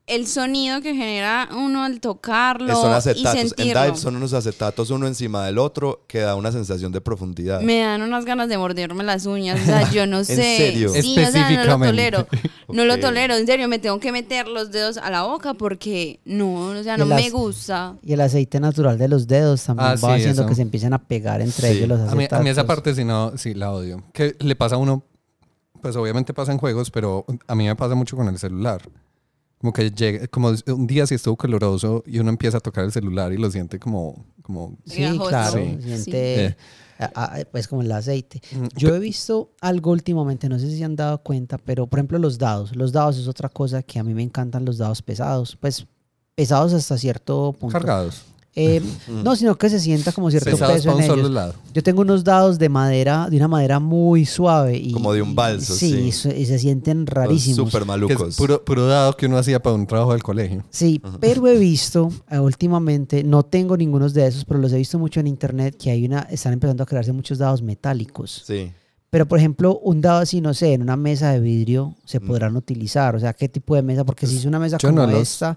el, 0.09 0.27
sonido 0.27 0.81
que 0.81 0.95
genera 0.95 1.49
uno 1.57 1.85
al 1.85 2.01
tocarlo 2.01 2.75
son 2.75 2.91
y 2.93 2.95
acetatos. 2.95 3.35
En 3.41 3.49
sentirlo. 3.49 3.83
Dive 3.85 3.97
son 3.97 4.17
unos 4.17 4.33
acetatos 4.33 4.91
uno 4.91 5.07
encima 5.07 5.45
del 5.47 5.59
otro 5.59 6.05
que 6.07 6.21
da 6.21 6.35
una 6.35 6.53
sensación 6.53 6.93
de 6.93 7.01
profundidad. 7.01 7.61
Me 7.61 7.81
dan 7.81 8.03
unas 8.03 8.25
ganas 8.25 8.49
de 8.49 8.59
morderme 8.59 9.05
las 9.05 9.27
uñas. 9.27 9.61
O 9.61 9.65
sea, 9.65 9.91
yo 9.91 10.07
no 10.07 10.25
sé. 10.25 10.35
serio? 10.37 10.91
Sí, 10.91 11.19
o 11.19 11.31
sea, 11.31 11.51
no 11.51 11.79
lo 11.79 11.85
tolero. 11.87 12.27
No 12.71 12.85
lo 12.85 13.01
tolero. 13.01 13.35
En 13.35 13.47
serio, 13.47 13.67
me 13.67 13.79
tengo 13.79 13.99
que 13.99 14.13
meter 14.13 14.47
los 14.47 14.71
dedos 14.71 14.99
a 14.99 15.09
la 15.11 15.23
boca 15.23 15.55
porque 15.55 16.21
no, 16.27 16.67
o 16.79 16.83
sea, 16.83 16.97
Y 16.97 16.99
no 16.99 17.07
me 17.07 17.31
gusta. 17.31 17.97
Y 18.03 18.13
el 18.13 18.21
aceite 18.21 18.61
natural 18.61 18.99
de 18.99 19.09
los 19.09 19.27
dedos 19.27 19.65
también 19.65 19.89
Ah, 19.89 19.91
va 19.93 19.97
sí, 19.97 20.07
haciendo 20.21 20.43
eso. 20.43 20.49
que 20.51 20.55
se 20.55 20.61
empiecen 20.61 20.93
a 20.93 20.99
pegar 20.99 21.41
entre 21.41 21.71
Sí. 21.73 21.77
ellos 21.79 21.89
los 21.89 22.01
A 22.01 22.15
mí, 22.15 22.27
a 22.31 22.39
mí 22.41 22.51
esa 22.51 22.61
acetatos. 22.61 22.67
parte 22.67 22.95
sí, 22.95 23.05
no, 23.05 23.33
sí 23.39 23.55
la 23.55 23.73
odio. 23.73 24.03
Que 24.13 24.37
le 24.41 24.55
pasa 24.55 24.75
a 24.75 24.79
uno, 24.79 25.03
pues 25.81 25.97
obviamente 25.97 26.35
pasa 26.35 26.53
en 26.53 26.59
juegos, 26.59 26.91
pero 26.91 27.25
a 27.47 27.55
mí 27.55 27.65
me 27.65 27.75
pasa 27.75 27.95
mucho 27.95 28.17
con 28.17 28.29
el 28.29 28.39
celular. 28.39 28.83
Como 29.61 29.73
que 29.73 29.91
llega, 29.91 30.27
como 30.29 30.53
un 30.69 30.87
día 30.87 31.07
si 31.07 31.15
estuvo 31.17 31.37
caloroso 31.37 32.05
y 32.07 32.19
uno 32.21 32.31
empieza 32.31 32.59
a 32.59 32.61
tocar 32.61 32.85
el 32.85 32.93
celular 32.93 33.33
y 33.33 33.39
lo 33.39 33.51
siente 33.51 33.79
como, 33.81 34.25
como 34.43 34.79
Sí, 34.87 34.99
Pegajoso. 34.99 35.29
claro. 35.29 35.53
Sí. 35.57 35.79
Siente, 35.83 36.45
Eh. 36.47 36.57
a- 37.01 37.25
a- 37.41 37.45
pues 37.51 37.67
como 37.67 37.83
el 37.83 37.91
aceite. 37.93 38.41
Mm, 38.53 38.67
Yo 38.77 38.95
he 38.95 38.99
visto 39.01 39.51
algo 39.61 39.91
últimamente, 39.91 40.49
no 40.49 40.59
sé 40.59 40.69
si 40.71 40.79
se 40.79 40.85
han 40.85 40.95
dado 40.97 41.23
cuenta, 41.23 41.59
pero 41.59 41.87
por 41.89 41.99
ejemplo 41.99 42.19
los 42.19 42.39
dados. 42.39 42.75
Los 42.77 42.93
dados 42.93 43.19
es 43.19 43.27
otra 43.27 43.49
cosa 43.49 43.83
que 43.83 43.99
a 43.99 44.05
mí 44.05 44.15
me 44.15 44.23
encantan 44.23 44.65
los 44.65 44.79
dados 44.79 45.03
pesados. 45.03 45.57
Pues 45.61 45.87
pesados 46.37 46.73
hasta 46.73 46.97
cierto 46.97 47.53
punto. 47.59 47.73
cargados. 47.73 48.27
Eh, 48.61 48.83
no, 49.23 49.37
sino 49.37 49.57
que 49.57 49.71
se 49.71 49.79
sienta 49.79 50.11
como 50.11 50.31
cierto 50.31 50.51
Pesados 50.51 50.85
peso 50.85 50.99
en 50.99 51.05
ellos. 51.19 51.31
lado. 51.31 51.55
Yo 51.73 51.83
tengo 51.83 52.01
unos 52.03 52.25
dados 52.25 52.59
de 52.59 52.69
madera, 52.69 53.29
de 53.31 53.37
una 53.37 53.47
madera 53.47 53.79
muy 53.79 54.27
suave. 54.27 54.77
Y, 54.77 54.91
Como 54.93 55.13
de 55.13 55.23
un 55.23 55.35
balso, 55.37 55.75
Sí, 55.75 56.11
sí. 56.13 56.29
y 56.37 56.45
se 56.47 56.59
sienten 56.59 57.07
rarísimos. 57.07 57.57
Súper 57.71 57.83
Que 57.83 57.87
malucos. 57.87 58.29
es 58.31 58.37
puro, 58.37 58.65
puro 58.65 58.87
dado 58.87 59.17
que 59.17 59.27
uno 59.27 59.39
hacía 59.39 59.63
para 59.63 59.77
un 59.77 59.87
trabajo 59.87 60.13
del 60.13 60.23
colegio. 60.25 60.65
Sí, 60.71 61.01
pero 61.21 61.47
he 61.47 61.57
visto 61.57 62.11
eh, 62.31 62.39
últimamente, 62.41 63.23
no 63.23 63.45
tengo 63.45 63.77
ningunos 63.77 64.13
de 64.13 64.27
esos, 64.27 64.45
pero 64.45 64.59
los 64.59 64.73
he 64.73 64.77
visto 64.79 64.99
mucho 64.99 65.21
en 65.21 65.29
internet 65.29 65.77
que 65.81 65.91
hay 65.93 66.05
una, 66.05 66.21
están 66.31 66.53
empezando 66.53 66.83
a 66.83 66.87
crearse 66.87 67.13
muchos 67.13 67.39
dados 67.39 67.63
metálicos. 67.63 68.43
Sí. 68.45 68.73
Pero 69.11 69.27
por 69.27 69.39
ejemplo, 69.39 69.79
un 69.79 70.01
dado 70.03 70.19
así, 70.21 70.41
no 70.43 70.53
sé, 70.53 70.75
en 70.75 70.83
una 70.83 70.97
mesa 70.97 71.31
de 71.33 71.41
vidrio 71.41 71.95
se 72.05 72.21
Mm. 72.21 72.27
podrán 72.27 72.57
utilizar. 72.57 73.17
O 73.17 73.21
sea, 73.21 73.33
¿qué 73.33 73.49
tipo 73.49 73.75
de 73.75 73.83
mesa? 73.83 74.05
Porque 74.05 74.27
si 74.27 74.37
es 74.37 74.45
una 74.45 74.59
mesa 74.59 74.77
yo 74.79 74.89
como 74.91 75.07
no 75.07 75.13
los- 75.13 75.23
esta, 75.23 75.57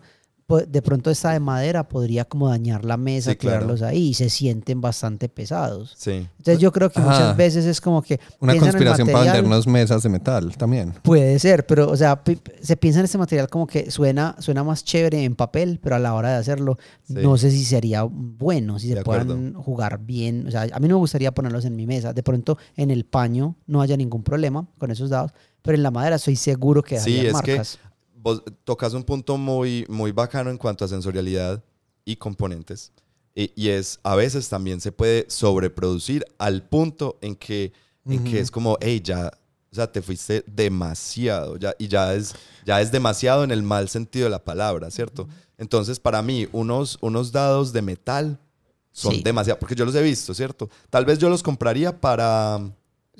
de 0.67 0.81
pronto 0.81 1.09
esta 1.09 1.31
de 1.31 1.39
madera 1.39 1.87
podría 1.87 2.25
como 2.25 2.49
dañar 2.49 2.83
la 2.83 2.97
mesa, 2.97 3.31
Sí, 3.31 3.37
claro. 3.37 3.59
crearlos 3.59 3.81
ahí 3.83 4.09
y 4.09 4.13
se 4.13 4.29
sienten 4.29 4.81
bastante 4.81 5.29
pesados. 5.29 5.93
Sí. 5.97 6.27
Entonces 6.39 6.59
yo 6.59 6.73
creo 6.73 6.89
que 6.89 6.99
Ah. 6.99 7.03
muchas 7.03 7.37
veces 7.37 7.65
es 7.65 7.79
como 7.79 8.01
que 8.01 8.19
Una 8.41 8.57
conspiración 8.57 9.07
para 9.07 9.23
vendernos 9.31 9.65
mesas 9.65 10.03
de 10.03 10.09
metal 10.09 10.57
también. 10.57 10.93
Puede 11.03 11.39
ser, 11.39 11.65
pero 11.65 11.89
o 11.89 11.95
sea, 11.95 12.21
se 12.61 12.75
piensa 12.75 12.99
en 12.99 13.05
este 13.05 13.17
material 13.17 13.47
como 13.47 13.65
que 13.65 13.89
suena, 13.91 14.35
suena 14.39 14.63
más 14.65 14.83
chévere 14.83 15.23
en 15.23 15.35
papel, 15.35 15.79
pero 15.81 15.95
a 15.95 15.99
la 15.99 16.13
hora 16.15 16.31
de 16.31 16.35
hacerlo, 16.35 16.77
Sí. 17.03 17.13
no 17.15 17.37
sé 17.37 17.49
si 17.49 17.63
sería 17.63 18.03
bueno, 18.03 18.77
si 18.77 18.89
De 18.89 18.95
se 18.95 18.99
acuerdo. 18.99 19.35
puedan 19.35 19.53
jugar 19.53 19.99
bien. 19.99 20.47
O 20.47 20.51
sea, 20.51 20.63
a 20.63 20.79
mí 20.79 20.87
no 20.89 20.95
me 20.95 20.99
gustaría 20.99 21.31
ponerlos 21.33 21.63
en 21.63 21.75
mi 21.77 21.85
mesa. 21.87 22.11
De 22.11 22.23
pronto 22.23 22.57
en 22.75 22.91
el 22.91 23.05
paño 23.05 23.55
no 23.67 23.81
haya 23.81 23.95
ningún 23.95 24.23
problema 24.23 24.67
con 24.77 24.91
esos 24.91 25.09
dados, 25.09 25.31
pero 25.61 25.75
en 25.77 25.83
la 25.83 25.91
madera 25.91 26.17
estoy 26.17 26.35
seguro 26.35 26.83
que 26.83 26.99
Sí, 26.99 27.15
darían 27.15 27.35
es 27.37 27.41
que 27.41 27.51
marcas. 27.51 27.79
Vos 28.21 28.43
tocas 28.63 28.93
un 28.93 29.03
punto 29.03 29.37
muy, 29.37 29.85
muy 29.89 30.11
bacano 30.11 30.49
en 30.49 30.57
cuanto 30.57 30.85
a 30.85 30.87
sensorialidad 30.87 31.63
y 32.05 32.15
componentes. 32.15 32.91
Y, 33.33 33.51
y 33.55 33.69
es, 33.69 33.99
a 34.03 34.15
veces 34.15 34.49
también 34.49 34.81
se 34.81 34.91
puede 34.91 35.25
sobreproducir 35.29 36.25
al 36.37 36.63
punto 36.63 37.17
en 37.21 37.35
que, 37.35 37.71
en 38.05 38.23
que 38.23 38.39
es 38.39 38.51
como, 38.51 38.77
hey, 38.81 39.01
ya, 39.03 39.31
o 39.71 39.75
sea, 39.75 39.89
te 39.91 40.01
fuiste 40.01 40.43
demasiado, 40.47 41.55
ya, 41.57 41.73
y 41.79 41.87
ya 41.87 42.13
es, 42.13 42.35
ya 42.65 42.81
es 42.81 42.91
demasiado 42.91 43.43
en 43.43 43.51
el 43.51 43.63
mal 43.63 43.87
sentido 43.87 44.25
de 44.25 44.31
la 44.31 44.43
palabra, 44.43 44.91
¿cierto? 44.91 45.27
Entonces, 45.57 45.99
para 45.99 46.21
mí, 46.21 46.47
unos, 46.51 46.97
unos 47.01 47.31
dados 47.31 47.71
de 47.71 47.81
metal 47.81 48.37
son 48.91 49.13
Sí. 49.15 49.21
demasiado, 49.23 49.57
porque 49.59 49.75
yo 49.75 49.85
los 49.85 49.95
he 49.95 50.01
visto, 50.03 50.33
¿cierto? 50.33 50.69
Tal 50.89 51.05
vez 51.05 51.17
yo 51.19 51.29
los 51.29 51.41
compraría 51.41 51.99
para... 52.01 52.59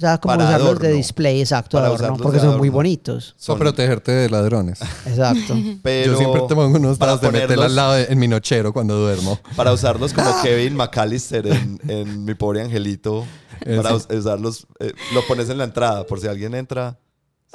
O 0.01 0.03
sea, 0.03 0.17
como 0.17 0.35
Para 0.35 0.47
usarlos 0.49 0.79
de 0.79 0.93
display, 0.93 1.41
exacto, 1.41 1.77
Para 1.77 1.89
adorno, 1.89 2.17
porque 2.17 2.39
de 2.39 2.43
son 2.43 2.57
muy 2.57 2.69
bonitos. 2.69 3.35
son- 3.37 3.59
Para 3.59 3.69
protegerte 3.69 4.11
de 4.11 4.29
ladrones. 4.31 4.79
Exacto. 5.05 5.55
pero 5.83 6.13
Yo 6.13 6.17
siempre 6.17 6.41
te 6.47 6.55
pongo 6.55 6.75
unos 6.79 6.97
para 6.97 7.17
de 7.17 7.53
al 7.53 7.75
lado 7.75 7.93
de- 7.93 8.05
en 8.05 8.17
mi 8.17 8.27
nochero 8.27 8.73
cuando 8.73 8.95
duermo. 8.99 9.37
para 9.55 9.71
usarlos 9.71 10.11
como 10.11 10.31
Kevin 10.41 10.75
McAllister 10.75 11.45
en, 11.45 11.79
en 11.87 12.25
Mi 12.25 12.33
Pobre 12.33 12.63
Angelito. 12.63 13.25
Para 13.63 13.89
Eso. 13.89 13.95
us- 13.97 14.07
usarlos, 14.17 14.65
eh, 14.79 14.91
lo 15.13 15.21
pones 15.27 15.47
en 15.49 15.59
la 15.59 15.65
entrada 15.65 16.03
por 16.07 16.19
si 16.19 16.25
alguien 16.25 16.55
entra, 16.55 16.97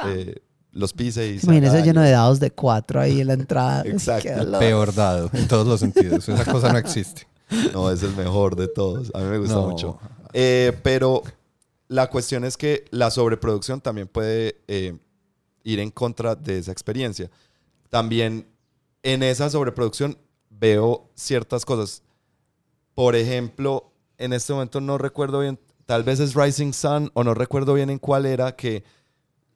se- 0.01 0.41
los 0.71 0.93
pise 0.93 1.27
y 1.27 1.39
se 1.41 1.47
Imagínese 1.47 1.83
lleno 1.83 2.01
de 2.03 2.13
dados 2.13 2.39
de 2.39 2.53
cuatro 2.53 3.01
ahí 3.01 3.23
en 3.23 3.27
la 3.27 3.33
entrada. 3.33 3.83
Exacto. 3.87 4.29
El 4.29 4.53
peor 4.53 4.95
dado, 4.95 5.31
en 5.33 5.49
todos 5.49 5.67
los 5.67 5.81
sentidos. 5.81 6.29
Esa 6.29 6.45
cosa 6.45 6.71
no 6.73 6.79
existe. 6.79 7.27
No, 7.73 7.91
es 7.91 8.05
el 8.05 8.15
mejor 8.15 8.55
de 8.55 8.69
todos. 8.69 9.11
A 9.15 9.19
mí 9.19 9.25
me 9.25 9.39
gusta 9.39 9.55
No. 9.55 9.69
mucho. 9.69 9.99
Eh, 10.33 10.77
pero 10.83 11.23
la 11.89 12.09
cuestión 12.11 12.45
es 12.45 12.57
que 12.57 12.85
la 12.91 13.11
sobreproducción 13.11 13.81
también 13.81 14.09
puede 14.09 14.61
eh, 14.69 14.97
ir 15.65 15.81
en 15.81 15.91
contra 15.91 16.35
de 16.35 16.59
esa 16.59 16.73
experiencia. 16.73 17.31
También 17.91 18.47
en 19.03 19.23
esa 19.23 19.49
sobreproducción 19.51 20.19
veo 20.51 21.11
ciertas 21.15 21.65
cosas. 21.65 22.03
Por 22.95 23.15
ejemplo, 23.15 23.93
en 24.19 24.33
este 24.33 24.53
momento 24.53 24.81
no 24.81 24.99
recuerdo 24.99 25.41
bien, 25.41 25.59
tal 25.85 26.03
vez 26.03 26.21
es 26.21 26.35
Rising 26.35 26.73
Sun 26.73 27.11
o 27.15 27.23
no 27.25 27.35
recuerdo 27.35 27.75
bien 27.75 27.91
en 27.91 27.99
cuál 27.99 28.27
era 28.27 28.57
que 28.57 28.85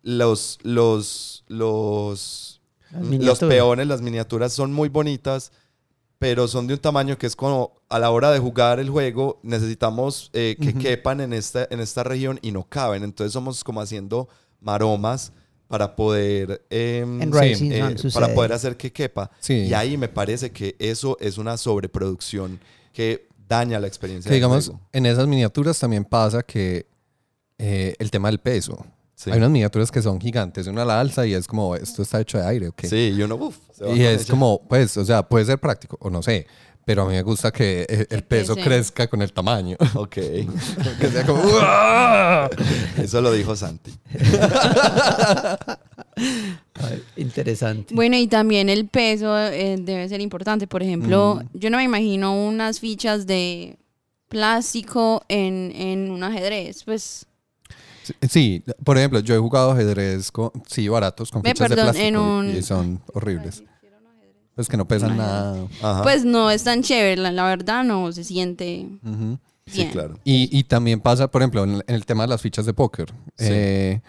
los, 0.02 0.58
los, 0.62 1.44
los, 1.48 2.60
los 2.92 3.38
peones, 3.40 3.86
las 3.86 4.02
miniaturas 4.02 4.52
son 4.52 4.72
muy 4.72 4.88
bonitas, 4.88 5.52
pero 6.20 6.46
son 6.46 6.66
de 6.66 6.74
un 6.74 6.80
tamaño 6.80 7.16
que 7.16 7.26
es 7.26 7.34
como 7.34 7.72
a 7.88 7.98
la 7.98 8.10
hora 8.10 8.30
de 8.30 8.38
jugar 8.38 8.78
el 8.78 8.90
juego 8.90 9.40
necesitamos 9.42 10.28
eh, 10.34 10.54
que 10.60 10.68
Ujú. 10.68 10.78
quepan 10.78 11.22
en 11.22 11.32
esta, 11.32 11.66
en 11.70 11.80
esta 11.80 12.04
región 12.04 12.38
y 12.42 12.52
no 12.52 12.62
caben. 12.62 13.02
Entonces 13.04 13.32
somos 13.32 13.64
como 13.64 13.80
haciendo 13.80 14.28
maromas 14.60 15.32
para 15.66 15.96
poder, 15.96 16.62
em, 16.68 17.22
Sí, 17.56 17.70
eh, 17.72 17.96
para 18.12 18.34
poder 18.34 18.52
hacer 18.52 18.76
que 18.76 18.92
quepa. 18.92 19.30
Sí. 19.40 19.54
Y 19.68 19.72
ahí 19.72 19.96
me 19.96 20.08
parece 20.08 20.50
que 20.50 20.76
eso 20.78 21.16
es 21.20 21.38
una 21.38 21.56
sobreproducción 21.56 22.60
que 22.92 23.26
daña 23.48 23.80
la 23.80 23.86
experiencia. 23.86 24.28
Que 24.28 24.34
digamos, 24.34 24.66
juego. 24.66 24.80
en 24.92 25.06
esas 25.06 25.26
miniaturas 25.26 25.78
también 25.78 26.04
pasa 26.04 26.42
que 26.42 26.84
eh, 27.56 27.94
el 27.98 28.10
tema 28.10 28.28
del 28.28 28.40
peso. 28.40 28.84
Sí. 29.22 29.30
Hay 29.30 29.36
unas 29.36 29.50
miniaturas 29.50 29.90
que 29.90 30.00
son 30.00 30.18
gigantes, 30.18 30.66
una 30.66 30.80
a 30.80 30.84
la 30.86 30.98
alza 30.98 31.26
y 31.26 31.34
es 31.34 31.46
como, 31.46 31.76
esto 31.76 32.00
está 32.00 32.22
hecho 32.22 32.38
de 32.38 32.46
aire, 32.46 32.68
¿ok? 32.68 32.84
Sí, 32.84 33.12
y 33.14 33.22
uno, 33.22 33.34
uf, 33.34 33.54
se 33.70 33.84
va 33.84 33.92
Y 33.94 34.02
es 34.02 34.22
ella. 34.22 34.30
como, 34.30 34.62
pues, 34.66 34.96
o 34.96 35.04
sea, 35.04 35.22
puede 35.22 35.44
ser 35.44 35.58
práctico, 35.58 35.98
o 36.00 36.08
no 36.08 36.22
sé, 36.22 36.46
pero 36.86 37.02
a 37.02 37.04
mí 37.04 37.12
me 37.12 37.20
gusta 37.20 37.52
que 37.52 37.84
eh, 37.86 38.06
el 38.08 38.24
peso 38.24 38.56
crezca 38.56 39.08
con 39.08 39.20
el 39.20 39.30
tamaño. 39.34 39.76
Ok, 39.94 40.14
que 40.14 41.10
sea 41.12 41.26
como, 41.26 41.42
¡uah! 41.42 42.48
eso 42.96 43.20
lo 43.20 43.30
dijo 43.32 43.54
Santi. 43.54 43.92
Ay, 46.16 47.02
Interesante. 47.16 47.94
Bueno, 47.94 48.16
y 48.16 48.26
también 48.26 48.70
el 48.70 48.88
peso 48.88 49.36
eh, 49.38 49.76
debe 49.78 50.08
ser 50.08 50.22
importante. 50.22 50.66
Por 50.66 50.82
ejemplo, 50.82 51.42
yo 51.52 51.68
no 51.68 51.76
me 51.76 51.84
imagino 51.84 52.34
unas 52.46 52.80
fichas 52.80 53.26
de 53.26 53.76
plástico 54.28 55.22
en, 55.28 55.72
en 55.74 56.10
un 56.10 56.22
ajedrez. 56.22 56.84
Pues, 56.84 57.26
Sí, 58.28 58.62
por 58.84 58.96
ejemplo, 58.98 59.20
yo 59.20 59.34
he 59.34 59.38
jugado 59.38 59.72
ajedrez 59.72 60.30
con, 60.30 60.50
sí, 60.66 60.88
baratos, 60.88 61.30
con 61.30 61.42
Ve, 61.42 61.50
fichas 61.50 61.68
perdón, 61.68 61.86
de 61.86 61.92
plástico 61.92 62.08
en 62.08 62.16
un- 62.16 62.56
y 62.56 62.62
son 62.62 63.00
horribles. 63.14 63.62
Pues 64.54 64.68
que 64.68 64.76
no 64.76 64.86
pesan 64.86 65.16
nada. 65.16 65.56
Ajá. 65.82 66.02
pues 66.02 66.24
no 66.24 66.50
es 66.50 66.64
tan 66.64 66.82
chévere. 66.82 67.16
La, 67.20 67.32
la 67.32 67.44
verdad, 67.44 67.82
no 67.84 68.12
se 68.12 68.24
siente 68.24 68.86
sí, 69.66 69.76
bien. 69.78 69.90
claro. 69.90 70.18
Y, 70.24 70.48
y 70.56 70.64
también 70.64 71.00
pasa, 71.00 71.30
por 71.30 71.40
ejemplo, 71.40 71.64
en, 71.64 71.74
en 71.86 71.94
el 71.94 72.04
tema 72.04 72.24
de 72.24 72.28
las 72.28 72.42
fichas 72.42 72.66
de 72.66 72.74
póker. 72.74 73.10
Sí. 73.38 73.46
Eh, 73.48 74.00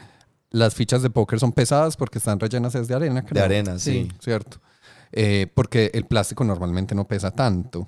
las 0.49 0.74
fichas 0.76 1.02
de 1.02 1.10
póker 1.10 1.39
son 1.39 1.54
pesadas 1.54 1.95
porque 1.95 2.18
están 2.18 2.38
rellenas 2.39 2.76
es 2.76 2.88
de 2.89 2.95
arena, 2.95 3.24
creo. 3.24 3.39
De 3.39 3.45
arena, 3.45 3.80
sí. 3.80 4.10
Cierto. 4.20 4.58
Eh, 5.14 5.47
porque 5.54 5.91
el 5.93 6.06
plástico 6.06 6.43
normalmente 6.43 6.95
no 6.95 7.08
pesa 7.08 7.32
tanto. 7.32 7.88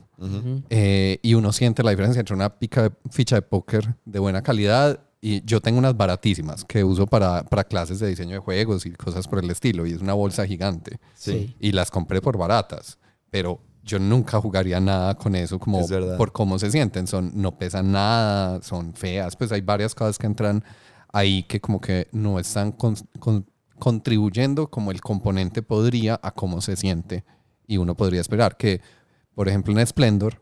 Eh, 0.70 1.20
y 1.22 1.34
uno 1.34 1.52
siente 1.52 1.84
la 1.84 1.90
diferencia 1.92 2.20
entre 2.22 2.36
una 2.36 2.58
pica 2.60 2.84
de- 2.84 2.92
ficha 3.12 3.36
de 3.36 3.42
póker 3.42 3.96
de 4.06 4.20
buena 4.20 4.42
calidad 4.42 5.02
y 5.26 5.42
yo 5.46 5.62
tengo 5.62 5.80
unas 5.80 5.96
baratísimas 5.96 6.66
que 6.66 6.84
uso 6.84 7.08
para, 7.08 7.44
para 7.44 7.64
clases 7.64 8.00
de 8.00 8.10
diseño 8.10 8.32
de 8.34 8.40
juegos 8.40 8.86
y 8.86 8.92
cosas 8.92 9.26
por 9.28 9.40
el 9.42 9.50
estilo. 9.50 9.86
Y 9.86 9.94
es 9.94 10.02
una 10.02 10.14
bolsa 10.14 10.46
gigante. 10.46 11.00
Sí. 11.14 11.56
Y 11.62 11.72
las 11.72 11.90
compré 11.90 12.20
por 12.22 12.38
baratas. 12.38 12.98
Pero 13.32 13.62
yo 13.84 14.00
nunca 14.00 14.42
jugaría 14.42 14.82
nada 14.82 15.16
con 15.16 15.34
eso 15.36 15.60
como 15.60 15.80
Es 15.80 15.90
por 16.18 16.34
cómo 16.34 16.60
se 16.60 16.70
sienten. 16.72 17.08
Son, 17.08 17.32
no 17.36 17.58
pesan 17.58 17.94
nada, 17.94 18.62
son 18.62 18.94
feas. 18.94 19.38
Pues 19.38 19.52
hay 19.54 19.62
varias 19.62 19.96
cosas 19.96 20.18
que 20.18 20.28
entran 20.28 20.62
ahí 21.14 21.44
que 21.44 21.62
como 21.62 21.80
que 21.80 22.08
no 22.12 22.38
están 22.38 22.74
con- 22.74 22.98
con- 23.20 23.46
contribuyendo 23.80 24.70
como 24.70 24.92
el 24.92 25.00
componente 25.02 25.62
podría 25.62 26.20
a 26.22 26.32
cómo 26.32 26.60
se 26.60 26.76
siente. 26.76 27.24
Y 27.66 27.78
uno 27.78 27.96
podría 27.96 28.20
esperar 28.22 28.58
que, 28.58 28.82
por 29.36 29.48
ejemplo, 29.48 29.78
en 29.80 29.88
Splendor, 29.88 30.42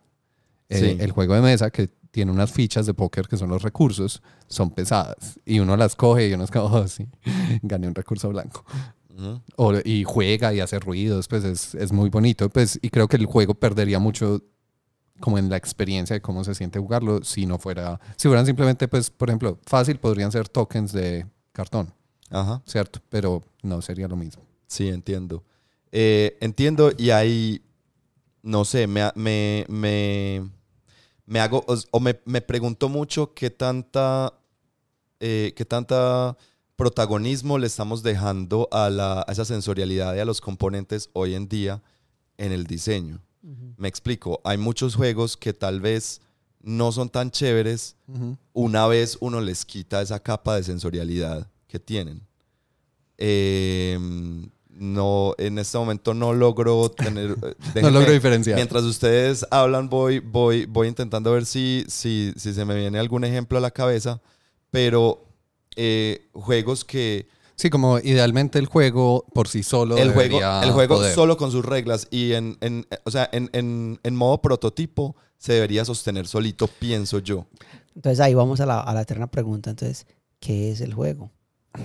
eh, 0.70 0.78
Sí. 0.80 0.98
el 1.00 1.12
juego 1.12 1.36
de 1.36 1.42
mesa 1.42 1.70
que 1.70 1.90
tiene 2.12 2.32
unas 2.32 2.52
fichas 2.52 2.86
de 2.86 2.94
póker 2.94 3.28
que 3.28 3.38
son 3.38 3.50
los 3.50 3.62
recursos, 3.64 4.22
son 4.48 4.70
pesadas. 4.72 5.40
Y 5.46 5.60
uno 5.60 5.76
las 5.78 5.96
coge 5.96 6.28
y 6.30 6.34
uno 6.34 6.44
es 6.44 6.52
como, 6.52 6.66
oh, 6.66 6.88
sí, 6.88 7.08
gané 7.62 7.88
un 7.88 7.96
recurso 7.96 8.30
blanco. 8.30 8.64
Ujú. 9.18 9.42
O- 9.58 9.74
y 9.84 10.04
juega 10.04 10.54
y 10.54 10.60
hace 10.60 10.80
ruidos, 10.80 11.28
pues 11.28 11.44
es, 11.44 11.76
es 11.76 11.92
muy 11.92 12.10
bonito. 12.10 12.50
Pues, 12.50 12.80
y 12.82 12.90
creo 12.90 13.08
que 13.08 13.18
el 13.18 13.26
juego 13.26 13.54
perdería 13.54 14.00
mucho 14.00 14.42
como 15.20 15.38
en 15.38 15.50
la 15.50 15.58
experiencia 15.58 16.16
de 16.16 16.22
cómo 16.22 16.44
se 16.44 16.56
siente 16.56 16.80
jugarlo 16.80 17.24
si 17.24 17.46
no 17.46 17.60
fuera, 17.60 18.00
si 18.18 18.28
fueran 18.28 18.46
simplemente, 18.46 18.88
pues, 18.88 19.10
por 19.12 19.30
ejemplo, 19.30 19.60
fácil 19.66 20.00
podrían 20.00 20.32
ser 20.32 20.50
tokens 20.50 20.92
de 20.94 21.28
cartón, 21.52 21.94
Ajá. 22.32 22.62
¿cierto? 22.66 23.00
Pero 23.10 23.44
no 23.62 23.82
sería 23.84 24.08
lo 24.08 24.16
mismo. 24.16 24.44
Sí, 24.66 24.88
entiendo. 24.90 25.44
Eh, 25.92 26.38
entiendo 26.42 26.92
y 26.98 27.12
ahí, 27.12 27.62
no 28.42 28.66
sé, 28.66 28.88
me, 28.88 29.12
me, 29.14 29.66
me, 29.70 30.50
me 31.32 31.40
hago, 31.40 31.64
o, 31.92 32.00
me, 32.02 32.20
me 32.26 32.42
pregunto 32.42 32.90
mucho 32.90 33.34
qué 33.34 33.50
tanta, 33.50 34.34
eh, 35.22 35.54
qué 35.56 35.64
tanta 35.64 36.36
protagonismo 36.76 37.58
le 37.58 37.68
estamos 37.68 38.04
dejando 38.04 38.68
a, 38.70 38.90
la, 38.90 39.24
a 39.26 39.32
esa 39.32 39.46
sensorialidad 39.46 40.14
y 40.14 40.20
a 40.20 40.26
los 40.26 40.42
componentes 40.42 41.10
hoy 41.14 41.36
en 41.36 41.48
día 41.48 41.82
en 42.38 42.52
el 42.52 42.68
diseño. 42.68 43.22
Me 43.78 43.88
explico, 43.88 44.42
hay 44.44 44.58
muchos 44.58 44.96
juegos 44.96 45.38
que 45.38 45.54
tal 45.54 45.80
vez 45.80 46.20
no 46.62 46.92
son 46.92 47.10
tan 47.10 47.32
chéveres 47.32 47.96
una 48.52 48.86
vez 48.88 49.18
uno 49.22 49.40
les 49.40 49.64
quita 49.64 50.02
esa 50.02 50.20
capa 50.20 50.58
de 50.58 50.64
sensorialidad 50.64 51.50
que 51.70 51.80
tienen. 51.80 52.28
Eh, 53.18 53.98
no, 54.82 55.36
en 55.38 55.60
este 55.60 55.78
momento 55.78 56.14
no 56.16 56.34
logro 56.34 56.90
tener. 56.90 57.36
eh, 57.76 57.82
No 57.84 57.92
logro 57.92 58.12
diferenciar. 58.12 58.56
Mientras 58.56 58.84
ustedes 58.84 59.46
hablan, 59.52 59.90
voy, 59.90 60.20
voy, 60.20 60.66
voy 60.66 60.88
intentando 60.88 61.32
ver 61.32 61.46
si, 61.46 61.86
si, 61.88 62.34
si 62.36 62.54
se 62.54 62.66
me 62.66 62.74
viene 62.76 62.98
algún 62.98 63.24
ejemplo 63.24 63.60
a 63.60 63.62
la 63.62 63.70
cabeza. 63.72 64.20
Pero 64.72 65.24
eh, 65.76 66.30
juegos 66.34 66.84
que. 66.84 67.28
Sí, 67.56 67.70
como 67.70 68.00
idealmente 68.00 68.58
el 68.58 68.66
juego 68.66 69.24
por 69.36 69.48
sí 69.48 69.62
solo 69.62 69.96
El 69.98 70.14
juego, 70.14 70.40
el 70.64 70.72
juego 70.72 70.96
poder. 70.96 71.14
solo 71.14 71.38
con 71.38 71.52
sus 71.52 71.64
reglas 71.64 72.08
y 72.10 72.34
en, 72.34 72.58
en- 72.62 72.88
o 73.04 73.12
sea, 73.12 73.30
en, 73.32 73.52
en- 73.54 74.00
en 74.02 74.16
modo 74.16 74.42
prototipo 74.42 75.16
se 75.38 75.54
debería 75.54 75.86
sostener 75.86 76.28
solito, 76.28 76.66
pienso 76.68 77.20
yo. 77.20 77.46
Entonces 77.96 78.20
ahí 78.20 78.34
vamos 78.34 78.62
a 78.62 78.66
la, 78.66 78.80
a 78.80 78.94
la 78.96 79.02
eterna 79.02 79.28
pregunta. 79.28 79.70
Entonces, 79.70 80.08
¿qué 80.40 80.72
es 80.72 80.82
el 80.82 80.96
juego? 80.96 81.30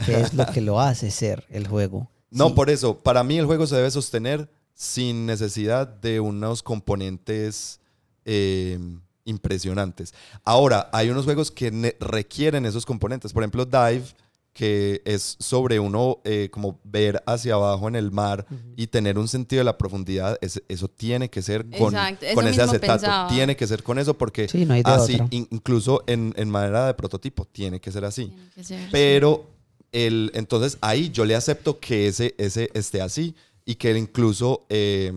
¿Qué 0.07 0.19
es 0.19 0.33
lo 0.33 0.47
que 0.47 0.63
lo 0.63 0.81
hace 0.81 1.11
ser 1.11 1.45
el 1.51 1.67
juego? 1.69 2.09
No, 2.31 2.49
Sí. 2.49 2.55
por 2.55 2.71
eso, 2.71 2.99
para 3.03 3.23
mí 3.25 3.39
el 3.39 3.47
juego 3.47 3.67
se 3.67 3.77
debe 3.77 3.91
sostener 3.91 4.49
sin 4.75 5.27
necesidad 5.27 5.87
de 5.89 6.21
unos 6.21 6.63
componentes 6.63 7.81
eh, 8.25 8.79
impresionantes. 9.25 10.13
Ahora, 10.45 10.89
hay 10.93 11.11
unos 11.11 11.25
juegos 11.25 11.51
que 11.51 11.97
requieren 12.01 12.67
esos 12.67 12.85
componentes. 12.87 13.33
Por 13.33 13.43
ejemplo, 13.43 13.65
Dive, 13.65 14.05
que 14.53 15.03
es 15.05 15.37
sobre 15.39 15.79
uno 15.79 16.19
eh, 16.25 16.49
como 16.51 16.81
ver 16.83 17.23
hacia 17.27 17.55
abajo 17.55 17.89
en 17.89 17.95
el 17.97 18.11
mar 18.11 18.47
y 18.77 18.87
tener 18.87 19.19
un 19.19 19.29
sentido 19.29 19.61
de 19.61 19.65
la 19.65 19.77
profundidad. 19.77 20.39
es- 20.41 20.63
eso 20.69 20.89
tiene 20.89 21.29
que 21.29 21.43
ser 21.43 21.65
con, 21.79 21.95
Exacto, 21.95 22.25
eso 22.27 22.35
con 22.35 22.49
ese 22.49 22.63
acetato. 22.63 22.93
pensaba. 23.01 23.29
Tiene 23.29 23.55
que 23.55 23.67
ser 23.67 23.83
con 23.83 23.99
eso 23.99 24.15
porque 24.15 24.49
Sí, 24.49 24.65
no 24.65 24.75
así, 24.85 25.19
in- 25.31 25.47
incluso 25.51 26.03
en, 26.07 26.33
en 26.37 26.49
manera 26.49 26.87
de 26.87 26.95
prototipo, 26.95 27.45
tiene 27.45 27.81
que 27.81 27.93
ser 27.93 28.05
así. 28.07 28.27
Tiene 28.29 28.51
que 28.55 28.65
ser, 28.65 28.89
Pero 28.91 29.45
el, 29.93 30.31
entonces 30.35 30.79
ahí 30.81 31.11
yo 31.11 31.25
le 31.25 31.35
acepto 31.35 31.79
que 31.81 32.09
ese, 32.09 32.35
ese 32.39 32.71
esté 32.75 33.01
así 33.01 33.35
y 33.65 33.77
que 33.77 33.97
incluso 33.97 34.67
eh, 34.69 35.13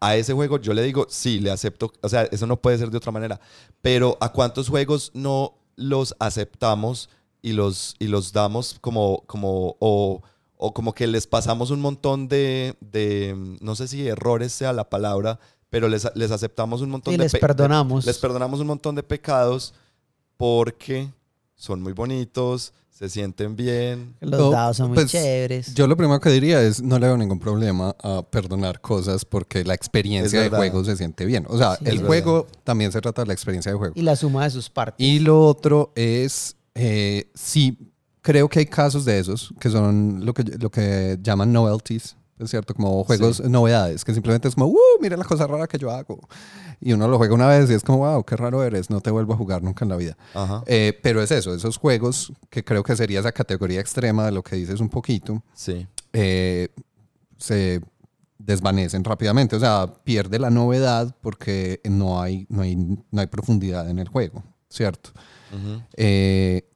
a 0.00 0.16
ese 0.16 0.32
juego 0.32 0.58
yo 0.58 0.74
le 0.74 0.82
digo, 0.82 1.06
sí, 1.08 1.40
le 1.40 1.50
acepto, 1.50 1.92
o 2.02 2.08
sea, 2.08 2.22
eso 2.24 2.46
no 2.46 2.56
puede 2.60 2.78
ser 2.78 2.90
de 2.90 2.98
otra 2.98 3.12
manera, 3.12 3.40
pero 3.82 4.16
¿a 4.20 4.30
cuántos 4.32 4.68
juegos 4.68 5.10
no 5.14 5.54
los 5.76 6.14
aceptamos 6.18 7.08
y 7.42 7.52
los, 7.52 7.96
y 7.98 8.06
los 8.08 8.32
damos 8.32 8.76
como, 8.80 9.22
como, 9.26 9.76
o, 9.80 10.22
o 10.56 10.74
como 10.74 10.92
que 10.92 11.06
les 11.06 11.26
pasamos 11.26 11.70
un 11.70 11.80
montón 11.80 12.28
de, 12.28 12.76
de, 12.80 13.34
no 13.60 13.74
sé 13.76 13.88
si 13.88 14.06
errores 14.06 14.52
sea 14.52 14.72
la 14.72 14.88
palabra, 14.90 15.38
pero 15.70 15.88
les, 15.88 16.08
les 16.14 16.30
aceptamos 16.30 16.80
un 16.80 16.90
montón 16.90 17.14
Y 17.14 17.16
de... 17.16 17.24
les 17.24 17.32
pe- 17.32 17.38
perdonamos. 17.38 18.06
Les 18.06 18.18
perdonamos 18.18 18.60
un 18.60 18.66
montón 18.68 18.94
de 18.94 19.02
pecados 19.02 19.74
porque 20.36 21.10
son 21.58 21.82
muy 21.82 21.92
bonitos, 21.92 22.72
se 22.88 23.08
sienten 23.08 23.54
bien. 23.54 24.14
Los 24.20 24.40
No, 24.40 24.50
dados 24.50 24.76
son 24.78 24.88
muy 24.88 24.94
pues, 24.94 25.10
chéveres. 25.10 25.74
Yo 25.74 25.86
lo 25.86 25.96
primero 25.96 26.18
que 26.20 26.30
diría 26.30 26.62
es 26.62 26.80
no 26.82 26.98
le 26.98 27.06
veo 27.08 27.16
ningún 27.16 27.38
problema 27.38 27.94
a 28.02 28.22
perdonar 28.22 28.80
cosas 28.80 29.24
porque 29.24 29.64
la 29.64 29.74
experiencia 29.74 30.40
de 30.40 30.48
juego 30.48 30.84
se 30.84 30.96
siente 30.96 31.26
bien. 31.26 31.44
O 31.48 31.58
sea, 31.58 31.76
Sí, 31.76 31.84
el 31.86 32.04
juego 32.04 32.46
también 32.64 32.90
se 32.90 33.00
trata 33.00 33.22
de 33.22 33.26
la 33.26 33.34
experiencia 33.34 33.70
de 33.70 33.78
juego. 33.78 33.92
Y 33.96 34.02
la 34.02 34.16
suma 34.16 34.44
de 34.44 34.50
sus 34.50 34.70
partes. 34.70 35.04
Y 35.06 35.18
lo 35.18 35.44
otro 35.46 35.92
es, 35.94 36.56
eh, 36.74 37.30
sí, 37.34 37.76
creo 38.22 38.48
que 38.48 38.60
hay 38.60 38.66
casos 38.66 39.04
de 39.04 39.18
esos 39.18 39.52
que 39.60 39.68
son 39.70 40.24
lo 40.24 40.34
que, 40.34 40.44
lo 40.44 40.70
que 40.70 41.18
llaman 41.22 41.52
novelties, 41.52 42.16
¿es 42.38 42.50
cierto? 42.50 42.74
Como 42.74 43.04
juegos 43.04 43.40
novedades, 43.40 44.04
que 44.04 44.12
simplemente 44.14 44.48
es 44.48 44.54
como, 44.54 44.66
¡uh! 44.68 44.76
Mira 45.00 45.16
la 45.16 45.24
cosa 45.24 45.46
rara 45.46 45.66
que 45.66 45.78
yo 45.78 45.90
hago. 45.90 46.20
Y 46.80 46.92
uno 46.92 47.08
lo 47.08 47.18
juega 47.18 47.34
una 47.34 47.48
vez 47.48 47.68
y 47.70 47.74
es 47.74 47.82
como, 47.82 47.98
wow, 47.98 48.24
qué 48.24 48.36
raro 48.36 48.62
eres, 48.62 48.88
no 48.90 49.00
te 49.00 49.10
vuelvo 49.10 49.34
a 49.34 49.36
jugar 49.36 49.62
nunca 49.62 49.84
en 49.84 49.88
la 49.88 49.96
vida. 49.96 50.16
Ajá. 50.34 50.62
Eh, 50.66 50.98
pero 51.02 51.20
es 51.22 51.30
eso, 51.30 51.52
esos 51.54 51.76
juegos 51.76 52.32
que 52.50 52.64
creo 52.64 52.82
que 52.82 52.94
sería 52.96 53.20
esa 53.20 53.32
categoría 53.32 53.80
extrema 53.80 54.24
de 54.26 54.32
lo 54.32 54.42
que 54.42 54.56
dices 54.56 54.80
un 54.80 54.88
poquito, 54.88 55.42
Sí. 55.54 55.86
eh, 56.12 56.68
se 57.36 57.80
desvanecen 58.38 59.02
rápidamente. 59.04 59.56
O 59.56 59.60
sea, 59.60 59.92
pierde 60.04 60.38
la 60.38 60.50
novedad 60.50 61.14
porque 61.20 61.80
no 61.84 62.20
hay, 62.22 62.46
no 62.48 62.62
hay, 62.62 62.76
no 62.76 63.20
hay 63.20 63.26
profundidad 63.26 63.90
en 63.90 63.98
el 63.98 64.08
juego, 64.08 64.42
¿cierto? 64.68 65.10
Ujú. 65.52 65.82
Eh, 65.96 66.68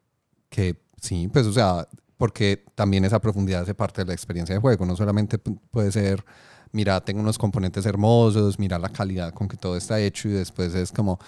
que 0.48 0.76
sí, 1.00 1.28
pues, 1.32 1.46
o 1.46 1.52
sea, 1.52 1.86
porque 2.22 2.62
también 2.76 3.04
esa 3.04 3.20
profundidad 3.20 3.62
hace 3.62 3.74
parte 3.74 4.02
de 4.02 4.06
la 4.06 4.12
experiencia 4.12 4.54
de 4.54 4.60
juego. 4.60 4.86
No 4.86 4.94
solamente 4.94 5.42
pu- 5.42 5.58
puede 5.72 5.90
ser, 5.90 6.24
mira, 6.70 7.00
tengo 7.00 7.20
unos 7.20 7.36
componentes 7.36 7.84
hermosos, 7.84 8.60
mira 8.60 8.78
la 8.78 8.90
calidad 8.90 9.34
con 9.34 9.48
que 9.48 9.56
todo 9.56 9.76
está 9.76 9.98
hecho 9.98 10.28
y 10.28 10.30
después 10.30 10.72
es 10.76 10.92
como, 10.92 11.18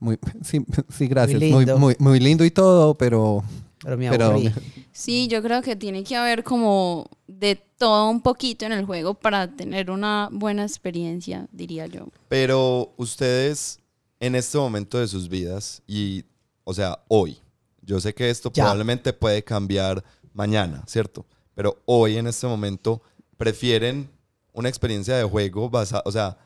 muy, 0.00 0.18
sí, 0.42 0.66
sí 0.88 1.06
gracias, 1.06 1.40
muy, 1.40 1.50
lindo. 1.64 1.78
muy, 1.78 1.94
muy 2.00 2.18
lindo 2.18 2.44
y 2.44 2.50
todo, 2.50 2.96
pero... 2.98 3.44
Pero 3.84 3.96
me 3.96 4.10
pero-. 4.10 4.40
Sí, 4.92 5.28
yo 5.28 5.40
creo 5.40 5.62
que 5.62 5.76
tiene 5.76 6.02
que 6.02 6.16
haber 6.16 6.42
como 6.42 7.08
de 7.28 7.54
todo 7.78 8.10
un 8.10 8.20
poquito 8.20 8.66
en 8.66 8.72
el 8.72 8.84
juego 8.86 9.14
para 9.14 9.54
tener 9.54 9.88
una 9.88 10.30
buena 10.32 10.64
experiencia, 10.64 11.46
diría 11.52 11.86
yo. 11.86 12.08
Pero 12.28 12.92
ustedes 12.96 13.78
en 14.18 14.34
este 14.34 14.58
momento 14.58 14.98
de 14.98 15.06
sus 15.06 15.28
vidas 15.28 15.80
y, 15.86 16.24
o 16.64 16.74
sea, 16.74 16.98
hoy, 17.06 17.38
yo 17.82 18.00
sé 18.00 18.12
que 18.14 18.30
esto 18.30 18.50
Ya. 18.52 18.64
probablemente 18.64 19.12
puede 19.12 19.44
cambiar 19.44 20.02
mañana, 20.34 20.82
¿cierto? 20.86 21.26
Pero 21.54 21.78
hoy 21.86 22.16
en 22.16 22.26
este 22.26 22.46
momento 22.46 23.02
prefieren 23.36 24.10
una 24.52 24.68
experiencia 24.68 25.16
de 25.16 25.24
juego 25.24 25.70
basada, 25.70 26.02
o 26.04 26.12
sea, 26.12 26.36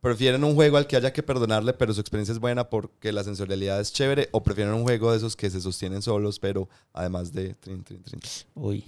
prefieren 0.00 0.44
un 0.44 0.54
juego 0.54 0.76
al 0.76 0.86
que 0.86 0.96
haya 0.96 1.12
que 1.12 1.22
perdonarle, 1.24 1.72
pero 1.72 1.92
su 1.92 2.00
experiencia 2.00 2.32
es 2.32 2.38
buena 2.38 2.70
porque 2.70 3.12
la 3.12 3.24
sensorialidad 3.24 3.80
es 3.80 3.92
chévere, 3.92 4.28
o 4.30 4.42
prefieren 4.42 4.72
un 4.74 4.82
juego 4.84 5.10
de 5.10 5.16
esos 5.18 5.34
que 5.34 5.50
se 5.50 5.60
sostienen 5.60 6.02
solos, 6.02 6.38
pero 6.38 6.68
además 6.92 7.32
de 7.32 7.54
trin, 7.54 7.82
trin, 7.82 8.00
trin. 8.02 8.20
Uy, 8.54 8.84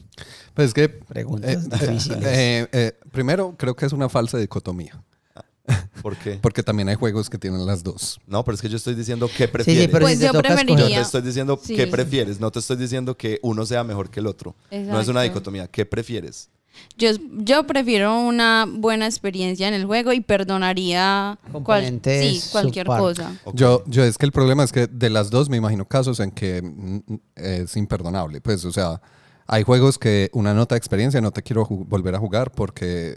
Pues 0.54 0.68
es 0.68 0.74
que 0.74 0.88
preguntas 0.88 1.50
Eh, 1.66 1.68
difíciles. 1.86 2.24
eh, 2.24 2.68
eh, 2.72 2.92
primero, 3.10 3.54
creo 3.58 3.74
que 3.74 3.86
es 3.86 3.92
una 3.92 4.08
falsa 4.08 4.38
dicotomía, 4.38 5.02
¿Por 6.02 6.16
qué? 6.16 6.38
porque 6.40 6.62
también 6.62 6.88
hay 6.88 6.94
juegos 6.96 7.28
que 7.30 7.38
tienen 7.38 7.64
las 7.66 7.82
dos. 7.82 8.20
No, 8.26 8.44
pero 8.44 8.54
es 8.54 8.62
que 8.62 8.68
yo 8.68 8.76
estoy 8.76 8.94
diciendo 8.94 9.28
qué 9.36 9.48
prefieres. 9.48 9.82
sí, 9.84 9.88
pero 9.90 10.04
Pues 10.04 10.18
si 10.18 10.24
yo 10.24 10.30
escoger- 10.32 10.34
Yo 10.34 10.54
preferiría- 10.56 10.96
te 10.96 11.02
estoy 11.02 11.22
diciendo 11.22 11.60
Sí, 11.62 11.76
qué 11.76 11.86
prefieres, 11.86 12.40
no 12.40 12.50
te 12.50 12.58
estoy 12.58 12.76
diciendo 12.76 13.16
que 13.16 13.38
uno 13.42 13.64
sea 13.66 13.84
mejor 13.84 14.10
que 14.10 14.20
el 14.20 14.26
otro. 14.26 14.54
No 14.70 15.00
es 15.00 15.08
una 15.08 15.22
dicotomía, 15.22 15.66
¿qué 15.68 15.84
prefieres? 15.86 16.48
Yo, 16.96 17.10
yo 17.38 17.66
prefiero 17.66 18.18
una 18.20 18.64
buena 18.66 19.04
experiencia 19.06 19.66
en 19.68 19.74
el 19.74 19.84
juego 19.86 20.12
y 20.12 20.20
perdonaría 20.20 21.38
cual- 21.64 22.00
sí, 22.04 22.40
cualquier 22.52 22.86
subpar. 22.86 23.00
cosa. 23.00 23.36
Yo, 23.54 23.82
yo 23.86 24.04
es 24.04 24.16
que 24.16 24.24
el 24.24 24.32
problema 24.32 24.62
es 24.64 24.72
que 24.72 24.86
de 24.86 25.10
las 25.10 25.30
dos 25.30 25.48
me 25.48 25.56
imagino 25.56 25.84
casos 25.86 26.20
en 26.20 26.30
que 26.30 26.62
mm, 26.62 27.14
es 27.36 27.76
imperdonable. 27.76 28.40
Pues, 28.40 28.64
o 28.64 28.72
sea, 28.72 29.00
hay 29.46 29.64
juegos 29.64 29.98
que 29.98 30.30
una 30.32 30.54
nota 30.54 30.74
de 30.76 30.78
experiencia 30.78 31.20
no 31.20 31.32
te 31.32 31.42
quiero 31.42 31.66
volver 31.66 32.14
a 32.14 32.18
jugar 32.18 32.52
porque, 32.52 33.16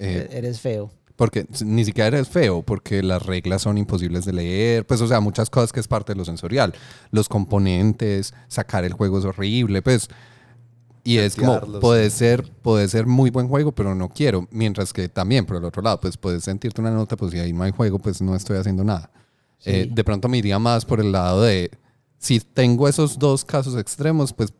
eh, 0.00 0.28
Eres 0.32 0.60
feo. 0.60 0.90
Porque 1.18 1.48
ni 1.64 1.84
siquiera 1.84 2.06
eres 2.16 2.28
feo, 2.28 2.62
porque 2.62 3.02
las 3.02 3.26
reglas 3.26 3.62
son 3.62 3.76
imposibles 3.76 4.24
de 4.24 4.32
leer. 4.32 4.86
Pues, 4.86 5.00
o 5.00 5.08
sea, 5.08 5.18
muchas 5.18 5.50
cosas 5.50 5.72
que 5.72 5.80
es 5.80 5.88
parte 5.88 6.12
de 6.12 6.16
lo 6.16 6.24
sensorial. 6.24 6.72
Los 7.10 7.28
componentes, 7.28 8.34
sacar 8.46 8.84
el 8.84 8.92
juego 8.92 9.18
es 9.18 9.24
horrible, 9.24 9.82
pues. 9.82 10.08
Y 11.02 11.18
es 11.18 11.34
como, 11.34 11.60
puede 11.80 12.10
ser, 12.10 12.48
puede 12.62 12.86
ser 12.86 13.06
muy 13.06 13.30
buen 13.30 13.48
juego, 13.48 13.72
pero 13.72 13.96
no 13.96 14.10
quiero. 14.10 14.46
Mientras 14.52 14.92
que 14.92 15.08
también, 15.08 15.44
por 15.44 15.56
el 15.56 15.64
otro 15.64 15.82
lado, 15.82 15.98
pues 15.98 16.16
puedes 16.16 16.44
sentirte 16.44 16.80
una 16.80 16.92
nota, 16.92 17.16
pues 17.16 17.32
si 17.32 17.40
ahí 17.40 17.52
no 17.52 17.64
hay 17.64 17.72
juego, 17.72 17.98
pues 17.98 18.22
no 18.22 18.36
estoy 18.36 18.56
haciendo 18.56 18.84
nada. 18.84 19.10
Sí. 19.58 19.70
Eh, 19.70 19.90
de 19.90 20.04
pronto 20.04 20.28
me 20.28 20.38
iría 20.38 20.60
más 20.60 20.84
por 20.84 21.00
el 21.00 21.10
lado 21.10 21.42
de, 21.42 21.72
si 22.18 22.38
tengo 22.38 22.86
esos 22.86 23.18
dos 23.18 23.44
casos 23.44 23.76
extremos, 23.76 24.32
pues 24.32 24.52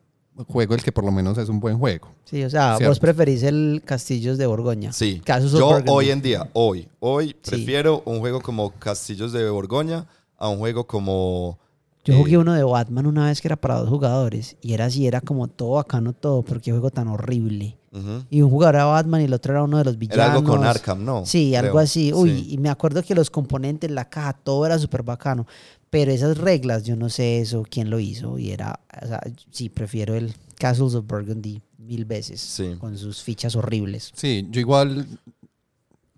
juego 0.47 0.74
el 0.74 0.82
que 0.82 0.93
por 0.93 1.05
lo 1.05 1.11
menos 1.11 1.36
es 1.39 1.49
un 1.49 1.59
buen 1.61 1.78
juego. 1.78 2.09
Sí, 2.24 2.45
o 2.45 2.51
sea, 2.51 2.76
Cierto. 2.76 2.91
vos 2.91 3.01
preferís 3.01 3.43
el 3.43 3.82
Castillos 3.84 4.39
de 4.39 4.47
Borgoña. 4.47 4.93
Sí. 4.93 5.20
Casos 5.24 5.53
Yo 5.53 5.80
hoy 5.89 6.11
en 6.11 6.22
día, 6.22 6.49
hoy, 6.53 6.89
hoy 7.01 7.28
Sí. 7.43 7.51
prefiero 7.51 8.03
un 8.05 8.20
juego 8.20 8.41
como 8.41 8.70
Castillos 8.72 9.32
de 9.32 9.49
Borgoña 9.51 10.07
a 10.36 10.49
un 10.49 10.59
juego 10.59 10.86
como... 10.86 11.59
Yo 12.05 12.14
eh, 12.14 12.16
jugué 12.16 12.39
uno 12.39 12.55
de 12.55 12.62
Batman 12.62 13.07
una 13.07 13.26
vez 13.26 13.41
que 13.41 13.49
era 13.49 13.57
para 13.57 13.76
dos 13.78 13.89
jugadores 13.89 14.57
y 14.62 14.72
era 14.72 14.86
así, 14.86 15.07
era 15.07 15.20
como 15.20 15.49
todo 15.49 15.72
bacano 15.72 16.12
todo, 16.12 16.43
pero 16.43 16.61
qué 16.61 16.70
juego 16.70 16.91
tan 16.91 17.09
horrible. 17.09 17.76
ujú. 17.93 18.24
Y 18.30 18.41
un 18.43 18.51
jugador 18.51 18.76
era 18.76 18.84
Batman 18.84 19.20
y 19.22 19.24
el 19.24 19.32
otro 19.34 19.53
era 19.53 19.62
uno 19.64 19.78
de 19.78 19.84
los 19.84 19.99
villanos. 19.99 20.24
Era 20.24 20.32
algo 20.34 20.45
con 20.49 20.64
Arkham, 20.64 21.05
¿no? 21.05 21.26
Sí, 21.26 21.49
Creo. 21.51 21.61
algo 21.66 21.78
así. 21.80 22.12
Uy, 22.14 22.30
Sí. 22.45 22.47
y 22.55 22.59
me 22.59 22.68
acuerdo 22.70 23.03
que 23.03 23.14
los 23.14 23.28
componentes, 23.30 23.91
la 23.91 24.09
caja, 24.09 24.32
todo 24.32 24.64
era 24.64 24.78
súper 24.78 25.03
bacano. 25.03 25.47
Pero 25.91 26.12
esas 26.12 26.39
reglas, 26.39 26.84
yo 26.84 26.97
no 26.97 27.09
sé 27.09 27.41
eso, 27.41 27.64
quién 27.68 27.89
lo 27.91 27.99
hizo. 27.99 28.39
Y 28.39 28.51
era, 28.51 28.80
o 29.03 29.07
sea, 29.07 29.20
sí, 29.51 29.68
prefiero 29.68 30.14
el 30.14 30.34
Castles 30.59 30.95
of 30.95 31.07
Burgundy 31.07 31.62
mil 31.78 32.05
veces. 32.05 32.41
Sí. 32.41 32.74
Con 32.78 32.99
sus 32.99 33.22
fichas 33.22 33.57
horribles. 33.57 34.12
Sí, 34.14 34.47
yo 34.51 34.61
igual 34.61 35.07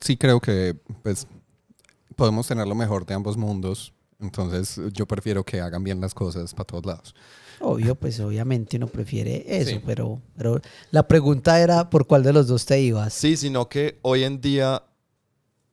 sí 0.01 0.17
creo 0.17 0.41
que 0.41 0.77
pues 1.03 1.27
podemos 2.17 2.47
tener 2.49 2.67
lo 2.67 2.75
mejor 2.75 3.07
de 3.07 3.15
ambos 3.15 3.37
mundos. 3.37 3.93
Entonces 4.19 4.79
yo 4.93 5.07
prefiero 5.07 5.45
que 5.45 5.61
hagan 5.61 5.83
bien 5.85 6.01
las 6.01 6.13
cosas 6.15 6.53
para 6.53 6.67
todos 6.67 6.85
lados. 6.87 7.15
Obvio, 7.61 7.95
pues 7.95 8.19
obviamente 8.21 8.77
uno 8.79 8.87
prefiere 8.87 9.45
eso, 9.47 9.71
Sí. 9.73 9.81
pero, 9.85 10.21
pero 10.37 10.61
la 10.91 11.07
pregunta 11.07 11.61
era 11.61 11.89
por 11.91 12.07
cuál 12.07 12.23
de 12.23 12.33
los 12.33 12.47
dos 12.49 12.65
te 12.67 12.81
ibas. 12.81 13.13
Sí, 13.15 13.37
sino 13.37 13.69
que 13.69 13.99
hoy 14.03 14.25
en 14.25 14.41
día 14.41 14.83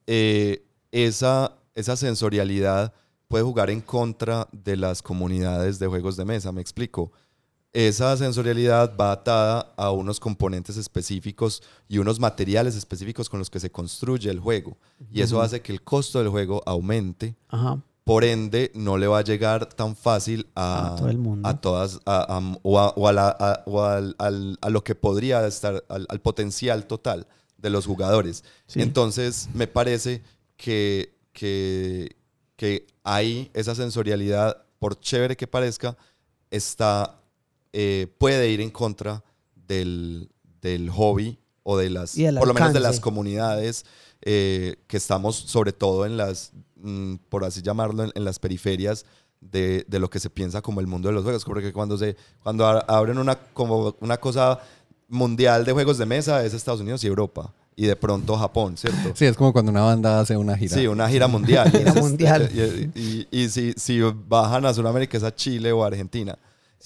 eh, 0.06 0.64
esa, 0.92 1.58
esa 1.76 1.96
sensorialidad 1.96 2.94
puede 3.28 3.44
jugar 3.44 3.70
en 3.70 3.82
contra 3.82 4.48
de 4.52 4.78
las 4.78 5.02
comunidades 5.02 5.80
de 5.80 5.88
juegos 5.88 6.16
de 6.18 6.26
mesa, 6.26 6.52
me 6.52 6.62
explico. 6.62 7.12
Esa 7.74 8.16
sensorialidad 8.18 8.96
va 9.00 9.12
atada 9.12 9.74
a 9.78 9.92
unos 9.92 10.20
componentes 10.20 10.78
específicos 10.78 11.62
y 11.88 11.98
unos 12.00 12.20
materiales 12.20 12.76
específicos 12.76 13.30
con 13.30 13.40
los 13.40 13.50
que 13.50 13.60
se 13.60 13.70
construye 13.70 14.30
el 14.32 14.40
juego. 14.40 14.78
Y 15.12 15.22
eso 15.22 15.42
hace 15.42 15.62
que 15.62 15.74
el 15.74 15.84
costo 15.84 16.20
del 16.20 16.30
juego 16.30 16.64
aumente. 16.66 17.36
Ajá. 17.50 17.80
Por 18.04 18.24
ende, 18.24 18.72
no 18.74 18.98
le 18.98 19.06
va 19.06 19.20
a 19.20 19.22
llegar 19.24 19.68
tan 19.68 19.94
fácil 19.96 20.48
a, 20.56 20.94
A 20.94 20.96
todo 20.96 21.10
el 21.10 21.18
mundo. 21.18 21.48
a 21.48 21.60
todas, 21.60 22.00
a- 22.06 22.38
a- 22.38 22.58
o, 22.64 22.80
a, 22.80 22.94
o 22.96 23.12
la- 23.12 23.64
o 23.68 23.84
al, 23.84 24.16
al- 24.18 24.58
a 24.62 24.70
lo 24.70 24.82
que 24.84 24.96
podría 24.96 25.46
estar, 25.46 25.84
al, 25.90 26.08
al 26.10 26.22
potencial 26.22 26.88
total 26.88 27.28
de 27.58 27.70
los 27.70 27.86
jugadores. 27.86 28.46
Sí. 28.66 28.82
Entonces, 28.82 29.50
me 29.54 29.68
parece 29.68 30.24
que, 30.56 31.14
que, 31.34 32.16
que 32.58 32.86
ahí 33.04 33.50
esa 33.54 33.74
sensorialidad, 33.76 34.66
por 34.80 35.00
chévere 35.00 35.38
que 35.38 35.48
parezca, 35.48 35.96
está, 36.52 37.22
eh, 37.72 38.08
puede 38.18 38.50
ir 38.50 38.60
en 38.60 38.70
contra 38.70 39.24
del, 39.56 40.30
del 40.62 40.90
hobby 40.90 41.40
o 41.64 41.78
de 41.78 41.90
las, 41.90 42.16
por 42.38 42.48
lo 42.48 42.54
menos 42.54 42.74
de 42.74 42.80
las 42.80 43.00
comunidades 43.00 43.86
eh, 44.22 44.76
que 44.88 44.98
estamos 44.98 45.36
sobre 45.36 45.72
todo 45.72 46.06
en 46.06 46.18
las, 46.18 46.52
mm, 46.76 47.16
por 47.30 47.46
así 47.46 47.62
llamarlo, 47.62 48.04
en, 48.04 48.12
en 48.16 48.26
las 48.26 48.40
periferias 48.40 49.06
de, 49.40 49.86
de 49.88 50.00
lo 50.00 50.10
que 50.10 50.20
se 50.20 50.30
piensa 50.30 50.62
como 50.62 50.80
el 50.80 50.88
mundo 50.88 51.10
de 51.10 51.14
los 51.14 51.24
juegos. 51.24 51.46
Porque 51.46 51.72
cuando, 51.72 51.98
se, 51.98 52.16
cuando 52.42 52.66
abren 52.66 53.18
una, 53.18 53.36
como 53.36 53.96
una 54.00 54.18
cosa 54.18 54.60
mundial 55.08 55.64
de 55.64 55.72
juegos 55.72 55.98
de 55.98 56.06
mesa 56.06 56.44
es 56.44 56.54
Estados 56.54 56.82
Unidos 56.82 57.04
y 57.04 57.08
Europa. 57.08 57.54
Y 57.80 57.86
de 57.86 57.96
pronto 57.96 58.36
Japón, 58.36 58.76
¿cierto? 58.76 59.14
Sí, 59.16 59.26
es 59.26 59.38
como 59.38 59.54
cuando 59.54 59.72
una 59.72 59.84
banda 59.84 60.20
hace 60.20 60.36
una 60.36 60.58
gira. 60.58 60.76
Sí, 60.76 60.88
una 60.88 61.08
gira 61.08 61.28
mundial. 61.28 61.70
Gira 61.78 61.94
mundial. 61.94 62.50
Y, 62.52 63.00
y- 63.00 63.28
y 63.30 63.50
si, 63.50 63.74
si 63.74 64.02
bajan 64.02 64.66
a 64.66 64.74
Sudamérica 64.74 65.16
es 65.16 65.24
a 65.24 65.34
Chile 65.36 65.72
o 65.72 65.84
a 65.84 65.88
Argentina. 65.88 66.38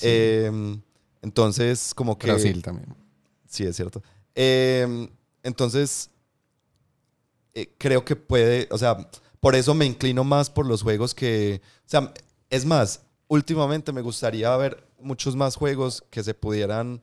Eh, 0.02 0.52
entonces, 1.22 1.94
como 1.96 2.18
que... 2.18 2.28
Brasil 2.28 2.62
también. 2.62 2.94
Sí, 3.48 3.64
es 3.64 3.76
cierto. 3.78 4.04
Eh, 4.36 5.08
entonces, 5.44 6.10
eh, 7.54 7.74
creo 7.78 8.04
que 8.06 8.16
puede, 8.16 8.68
o 8.72 8.78
sea, 8.78 8.98
por 9.40 9.56
eso 9.56 9.74
me 9.74 9.86
inclino 9.86 10.24
más 10.26 10.50
por 10.50 10.66
los 10.66 10.82
juegos 10.84 11.14
que, 11.16 11.62
o 11.86 11.90
sea, 11.90 12.14
es 12.50 12.66
más, 12.66 13.02
últimamente 13.28 13.92
me 13.92 14.02
gustaría 14.02 14.56
ver 14.58 14.86
muchos 15.00 15.36
más 15.36 15.56
juegos 15.56 16.04
que 16.10 16.22
se 16.24 16.34
pudieran, 16.34 17.02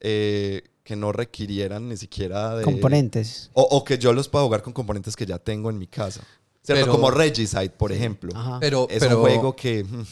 eh, 0.00 0.62
que 0.86 0.94
no 0.96 1.10
requirieran 1.10 1.88
ni 1.88 1.96
siquiera 1.96 2.54
de... 2.54 2.62
Componentes. 2.62 3.50
O, 3.54 3.62
o 3.62 3.82
que 3.84 3.98
yo 3.98 4.12
los 4.12 4.28
pueda 4.28 4.44
jugar 4.44 4.62
con 4.62 4.72
componentes 4.72 5.16
que 5.16 5.26
ya 5.26 5.38
tengo 5.38 5.68
en 5.68 5.76
mi 5.78 5.88
casa. 5.88 6.20
¿Cierto? 6.62 6.84
Pero- 6.84 6.92
Como 6.92 7.10
Regicide, 7.10 7.70
por 7.70 7.90
ejemplo. 7.90 8.30
Ajá. 8.34 8.58
Pero, 8.60 8.86
Es 8.88 9.00
pero 9.00 9.16
un 9.16 9.22
juego 9.22 9.56
que... 9.56 9.82
mm, 9.84 10.02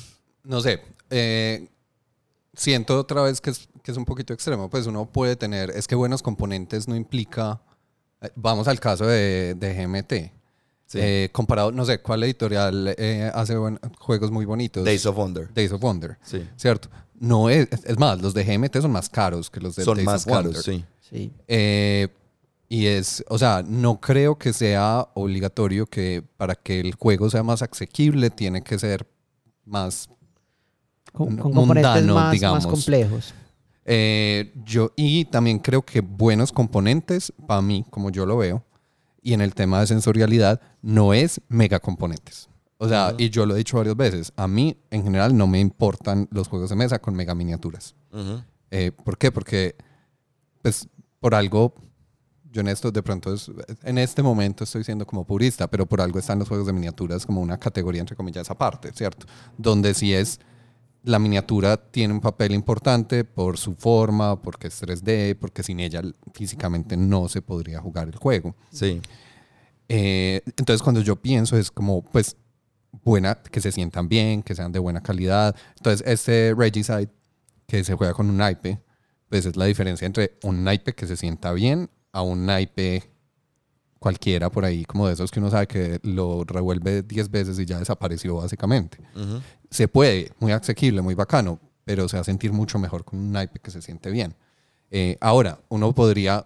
no 0.45 0.61
sé, 0.61 0.81
eh, 1.11 1.68
siento 2.53 2.99
otra 2.99 3.22
vez 3.22 3.41
que 3.41 3.51
es, 3.51 3.68
que 3.83 3.93
es 3.93 3.97
un 3.97 4.05
poquito 4.05 4.33
extremo. 4.35 4.68
Pues 4.68 4.87
uno 4.87 5.07
puede 5.07 5.37
tener, 5.37 5.70
es 5.70 5.87
que 5.87 5.95
buenos 5.95 6.22
componentes 6.22 6.89
no 6.89 6.97
implica, 6.97 7.62
eh, 8.20 8.31
vamos 8.35 8.66
al 8.68 8.81
caso 8.81 9.07
de, 9.07 9.55
de 9.55 9.75
GMT. 9.75 10.12
Sí. 10.87 10.99
Eh, 11.01 11.29
comparado, 11.33 11.72
no 11.72 11.85
sé, 11.85 11.99
¿cuál 12.01 12.25
editorial 12.25 12.95
eh, 12.99 13.31
hace 13.33 13.57
buen- 13.57 13.79
juegos 13.99 14.31
muy 14.31 14.45
bonitos? 14.45 14.85
Days 14.85 15.07
of 15.07 15.16
Wonder. 15.16 15.53
Days 15.55 15.72
of 15.72 15.81
Wonder, 15.81 16.18
Sí. 16.22 16.47
¿cierto? 16.57 16.89
No 17.19 17.49
es, 17.49 17.69
es 17.71 17.99
más, 17.99 18.21
los 18.21 18.35
de 18.35 18.45
GMT 18.45 18.81
son 18.81 18.93
más 18.93 19.09
caros 19.09 19.51
que 19.51 19.61
los 19.61 19.77
de 19.77 19.85
Son 19.85 19.97
Days 19.97 20.07
más 20.07 20.27
of 20.27 20.33
Wonder. 20.33 20.53
caros, 20.53 20.65
sí. 20.65 20.85
Sí. 21.09 21.33
Eh, 21.47 22.09
y 22.69 22.87
es, 22.87 23.25
o 23.29 23.39
sea, 23.39 23.62
no 23.67 24.01
creo 24.01 24.37
que 24.37 24.53
sea 24.53 25.07
obligatorio 25.15 25.87
que 25.87 26.25
para 26.37 26.55
que 26.55 26.81
el 26.81 26.95
juego 26.95 27.31
sea 27.31 27.43
más 27.43 27.62
asequible 27.62 28.31
tiene 28.31 28.62
que 28.62 28.79
ser 28.79 29.07
más 29.65 30.09
Con, 31.12 31.29
Mundano, 31.29 31.43
con 31.43 31.53
componentes 31.53 32.07
más, 32.07 32.33
digamos. 32.33 32.65
más 32.65 32.73
complejos. 32.73 33.35
Eh, 33.85 34.53
yo, 34.65 34.93
y 34.97 35.27
también 35.27 35.59
creo 35.59 35.83
que 35.83 36.01
buenos 36.01 36.53
componentes, 36.53 37.33
para 37.47 37.61
mí, 37.62 37.85
como 37.91 38.11
yo 38.11 38.25
lo 38.27 38.39
veo, 38.39 38.65
y 39.23 39.35
en 39.35 39.41
el 39.41 39.55
tema 39.55 39.81
de 39.81 39.87
sensorialidad, 39.87 40.61
no 40.83 41.15
es 41.15 41.41
mega 41.49 41.81
componentes. 41.81 42.49
O 42.79 42.89
sea, 42.89 43.14
y 43.18 43.31
yo 43.31 43.47
lo 43.47 43.55
he 43.55 43.59
dicho 43.59 43.77
varias 43.77 43.97
veces, 43.97 44.33
a 44.37 44.49
mí 44.49 44.77
en 44.91 45.05
general 45.05 45.37
no 45.37 45.47
me 45.47 45.61
importan 45.61 46.29
los 46.31 46.49
juegos 46.49 46.70
de 46.70 46.77
mesa 46.77 46.99
con 46.99 47.14
mega 47.14 47.35
miniaturas. 47.35 47.95
Ujú. 48.12 48.43
Eh, 48.70 48.91
¿Por 48.93 49.16
qué? 49.16 49.31
Porque, 49.31 49.77
pues, 50.61 50.89
por 51.20 51.35
algo, 51.35 51.75
yo 52.51 52.61
en 52.61 52.68
esto 52.68 52.91
de 52.91 53.03
pronto, 53.03 53.33
es- 53.33 53.51
en 53.85 53.99
este 53.99 54.22
momento 54.22 54.64
estoy 54.64 54.83
siendo 54.85 55.07
como 55.07 55.25
purista, 55.25 55.68
pero 55.70 55.87
por 55.87 56.01
algo 56.01 56.18
están 56.18 56.39
los 56.41 56.49
juegos 56.49 56.66
de 56.66 56.72
miniaturas 56.72 57.25
como 57.27 57.41
una 57.41 57.59
categoría, 57.59 58.01
entre 58.01 58.16
comillas, 58.16 58.51
aparte, 58.51 58.93
¿cierto? 58.93 59.27
Donde 59.57 59.95
sí 59.95 60.12
es, 60.12 60.41
la 61.05 61.18
miniatura 61.18 61.77
tiene 61.77 62.12
un 62.14 62.20
papel 62.20 62.53
importante 62.53 63.25
por 63.25 63.57
su 63.59 63.75
forma, 63.75 64.41
porque 64.41 64.68
es 64.68 64.81
3D, 64.83 65.37
porque 65.39 65.62
sin 65.62 65.79
ella 65.81 66.03
físicamente 66.33 66.97
no 66.97 67.29
se 67.29 67.41
podría 67.43 67.81
jugar 67.81 68.09
el 68.09 68.16
juego. 68.16 68.57
Sí. 68.70 69.01
Eh, 69.89 70.41
entonces 70.47 70.83
cuando 70.83 71.01
yo 71.03 71.16
pienso 71.16 71.57
es 71.59 71.70
como, 71.70 72.03
pues, 72.03 72.37
buena, 73.05 73.36
que 73.36 73.61
se 73.61 73.70
sientan 73.72 74.09
bien, 74.09 74.42
que 74.42 74.55
sean 74.55 74.72
de 74.72 74.78
buena 74.78 75.02
calidad. 75.02 75.55
Entonces 75.76 76.07
este 76.07 76.55
Regicide, 76.57 77.09
que 77.66 77.84
se 77.84 77.94
juega 77.94 78.14
con 78.14 78.28
un 78.30 78.36
naipe, 78.38 78.80
pues 79.28 79.46
es 79.46 79.57
la 79.57 79.66
diferencia 79.66 80.07
entre 80.07 80.38
un 80.42 80.64
naipe 80.64 80.94
que 80.94 81.07
se 81.07 81.16
sienta 81.16 81.52
bien 81.52 81.90
a 82.12 82.22
un 82.22 82.46
naipe 82.46 83.02
cualquiera 83.98 84.50
por 84.50 84.64
ahí, 84.64 84.84
como 84.84 85.07
de 85.07 85.14
esos 85.14 85.30
que 85.30 85.40
uno 85.40 85.50
sabe 85.50 85.66
que 85.66 85.98
lo 86.02 86.44
revuelve 86.44 87.02
10 87.02 87.30
veces 87.30 87.59
y 87.59 87.64
ya 87.64 87.78
desapareció 87.78 88.36
básicamente. 88.36 88.98
Ujú. 89.16 89.40
Se 89.70 89.88
puede, 89.88 90.30
muy 90.40 90.52
asequible, 90.52 91.00
muy 91.00 91.14
bacano, 91.14 91.59
pero 91.84 92.07
se 92.09 92.16
va 92.16 92.20
a 92.20 92.24
sentir 92.24 92.52
mucho 92.52 92.78
mejor 92.78 93.05
con 93.05 93.18
un 93.18 93.32
naipe 93.32 93.61
que 93.61 93.70
se 93.70 93.80
siente 93.80 94.11
bien. 94.11 94.34
Eh, 94.90 95.16
ahora, 95.20 95.59
uno 95.70 95.92
podría, 95.94 96.44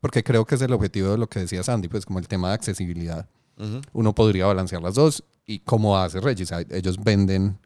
porque 0.00 0.22
creo 0.22 0.44
que 0.44 0.54
es 0.56 0.60
el 0.62 0.72
objetivo 0.74 1.10
de 1.10 1.18
lo 1.18 1.26
que 1.26 1.40
decía 1.40 1.62
Sandy, 1.62 1.88
pues 1.88 2.04
como 2.04 2.18
el 2.18 2.28
tema 2.28 2.48
de 2.48 2.54
accesibilidad 2.54 3.26
Ujú. 3.58 3.80
uno 3.94 4.14
podría 4.14 4.46
balancear 4.46 4.82
las 4.82 4.94
dos. 4.94 5.24
Y 5.46 5.60
como 5.60 5.96
hace 5.96 6.20
Regicide, 6.20 6.66
ellos 6.70 7.02
venden 7.02 7.58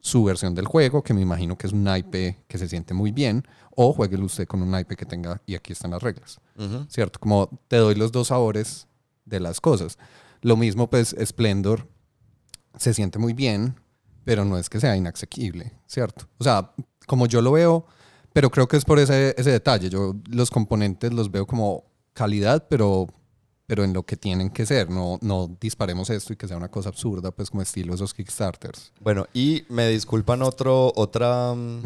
su 0.00 0.24
versión 0.24 0.54
del 0.54 0.66
juego, 0.66 1.02
que 1.02 1.14
me 1.14 1.20
imagino 1.20 1.56
que 1.56 1.68
es 1.68 1.72
un 1.72 1.84
naipe 1.84 2.42
que 2.48 2.58
se 2.58 2.68
siente 2.68 2.92
muy 2.92 3.12
bien, 3.12 3.46
o 3.76 3.92
jueguelo 3.92 4.24
usted 4.26 4.46
con 4.48 4.60
un 4.60 4.70
naipe 4.70 4.96
que 4.96 5.06
tenga, 5.06 5.40
y 5.46 5.54
aquí 5.54 5.72
están 5.72 5.92
las 5.92 6.02
reglas. 6.02 6.40
¿cierto? 6.88 7.20
Como 7.20 7.48
te 7.68 7.76
doy 7.76 7.94
los 7.94 8.10
dos 8.10 8.28
sabores 8.28 8.88
de 9.24 9.40
las 9.40 9.60
cosas. 9.60 9.98
Lo 10.40 10.56
mismo, 10.56 10.90
pues, 10.90 11.14
Splendor 11.24 11.88
se 12.76 12.94
siente 12.94 13.18
muy 13.18 13.32
bien, 13.32 13.76
pero 14.24 14.44
no 14.44 14.58
es 14.58 14.68
que 14.68 14.80
sea 14.80 14.96
inaccesible, 14.96 15.72
¿cierto? 15.86 16.26
O 16.38 16.44
sea, 16.44 16.72
como 17.06 17.26
yo 17.26 17.40
lo 17.40 17.52
veo, 17.52 17.86
pero 18.32 18.50
creo 18.50 18.66
que 18.66 18.76
es 18.76 18.84
por 18.84 18.98
ese, 18.98 19.34
ese 19.36 19.50
detalle. 19.50 19.88
Yo 19.88 20.16
los 20.28 20.50
componentes 20.50 21.12
los 21.12 21.30
veo 21.30 21.46
como 21.46 21.84
calidad, 22.12 22.66
pero, 22.68 23.06
pero 23.66 23.84
en 23.84 23.92
lo 23.92 24.02
que 24.02 24.16
tienen 24.16 24.50
que 24.50 24.66
ser. 24.66 24.90
No, 24.90 25.18
no 25.22 25.56
disparemos 25.60 26.10
esto 26.10 26.32
y 26.32 26.36
que 26.36 26.46
sea 26.48 26.56
una 26.56 26.68
cosa 26.70 26.88
absurda, 26.90 27.30
pues 27.30 27.48
como 27.50 27.62
estilo 27.62 27.94
esos 27.94 28.12
Kickstarters. 28.12 28.92
Bueno, 29.00 29.26
y 29.32 29.64
me 29.68 29.88
disculpan 29.88 30.42
otro, 30.42 30.92
otra, 30.96 31.54
mm, 31.54 31.82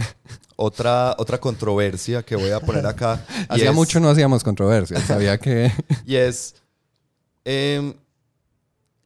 otra, 0.56 1.14
otra 1.18 1.38
controversia 1.38 2.22
que 2.22 2.34
voy 2.36 2.50
a 2.50 2.60
poner 2.60 2.86
acá. 2.86 3.24
Hacía 3.48 3.70
es- 3.70 3.74
mucho 3.74 4.00
no 4.00 4.08
hacíamos 4.08 4.42
controversias. 4.42 5.02
Sabía 5.04 5.38
que... 5.38 5.70
Y 6.06 6.16
es, 6.16 6.54
em, 7.44 7.94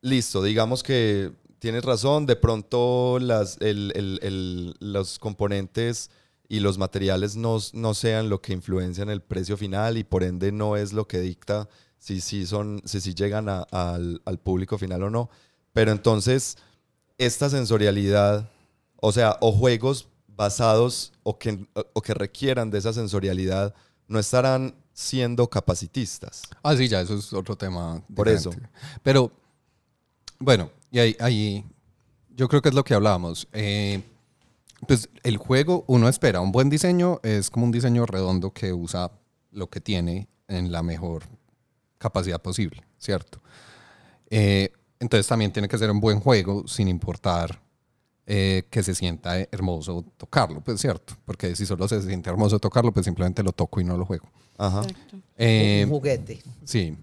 listo, 0.02 0.42
digamos 0.42 0.82
que 0.82 1.32
tienes 1.58 1.84
razón, 1.84 2.24
de 2.26 2.36
pronto 2.36 3.18
las, 3.20 3.58
el- 3.60 3.92
el- 3.94 4.18
el- 4.22 4.74
los 4.80 5.18
componentes 5.18 6.10
y 6.48 6.60
los 6.60 6.78
materiales 6.78 7.36
no, 7.36 7.58
no 7.74 7.94
sean 7.94 8.28
lo 8.28 8.40
que 8.40 8.52
influencian 8.52 9.10
el 9.10 9.20
precio 9.20 9.56
final 9.56 9.98
y 9.98 10.04
por 10.04 10.22
ende 10.24 10.52
no 10.52 10.76
es 10.76 10.92
lo 10.92 11.06
que 11.06 11.20
dicta 11.20 11.68
si, 12.00 12.20
si, 12.20 12.44
son, 12.46 12.82
si, 12.84 13.00
si 13.00 13.14
llegan 13.14 13.48
a- 13.48 13.62
al, 13.70 14.20
al 14.24 14.38
público 14.38 14.76
final 14.78 15.04
o 15.04 15.10
no. 15.10 15.30
Pero 15.72 15.92
entonces, 15.92 16.56
esta 17.18 17.48
sensorialidad, 17.48 18.50
o 18.96 19.12
sea, 19.12 19.36
o 19.40 19.52
juegos 19.52 20.08
basados 20.26 21.12
o 21.22 21.38
que, 21.38 21.64
o 21.92 22.02
que 22.02 22.14
requieran 22.14 22.70
de 22.70 22.78
esa 22.78 22.92
sensorialidad, 22.92 23.74
no 24.08 24.18
estarán 24.18 24.74
siendo 24.92 25.48
capacitistas. 25.48 26.42
Ah, 26.62 26.74
sí, 26.74 26.88
ya, 26.88 27.00
eso 27.02 27.14
es 27.14 27.32
otro 27.32 27.54
tema. 27.56 28.02
Por 28.14 28.28
diferente. 28.28 28.68
Pero, 29.02 29.30
bueno, 30.38 30.70
y 30.90 30.98
ahí, 30.98 31.16
ahí 31.20 31.64
yo 32.34 32.48
creo 32.48 32.62
que 32.62 32.70
es 32.70 32.74
lo 32.74 32.82
que 32.84 32.94
hablábamos. 32.94 33.46
Eh, 33.52 34.02
pues 34.88 35.08
el 35.22 35.36
juego, 35.36 35.84
uno 35.86 36.08
espera 36.08 36.40
un 36.40 36.52
buen 36.52 36.70
diseño, 36.70 37.20
es 37.22 37.50
como 37.50 37.66
un 37.66 37.72
diseño 37.72 38.06
redondo 38.06 38.52
que 38.52 38.72
usa 38.72 39.12
lo 39.52 39.68
que 39.68 39.80
tiene 39.80 40.26
en 40.48 40.72
la 40.72 40.82
mejor 40.82 41.24
capacidad 42.00 42.40
posible, 42.40 42.82
¿cierto? 42.98 43.40
Eh, 44.30 44.72
entonces 44.98 45.26
también 45.26 45.52
tiene 45.52 45.68
que 45.68 45.78
ser 45.78 45.90
un 45.90 46.00
buen 46.00 46.18
juego 46.18 46.66
sin 46.66 46.88
importar 46.88 47.60
eh, 48.26 48.64
que 48.70 48.82
se 48.82 48.94
sienta 48.94 49.38
hermoso 49.38 50.04
tocarlo, 50.16 50.60
pues 50.62 50.80
cierto, 50.80 51.14
porque 51.24 51.54
si 51.54 51.66
solo 51.66 51.86
se 51.86 52.00
siente 52.02 52.30
hermoso 52.30 52.58
tocarlo, 52.58 52.90
pues 52.92 53.04
simplemente 53.04 53.42
lo 53.42 53.52
toco 53.52 53.80
y 53.80 53.84
no 53.84 53.96
lo 53.96 54.06
juego. 54.06 54.28
Ajá. 54.56 54.80
Exacto. 54.80 55.16
Eh, 55.36 55.82
un 55.84 55.90
juguete. 55.90 56.42
Sí. 56.64 56.96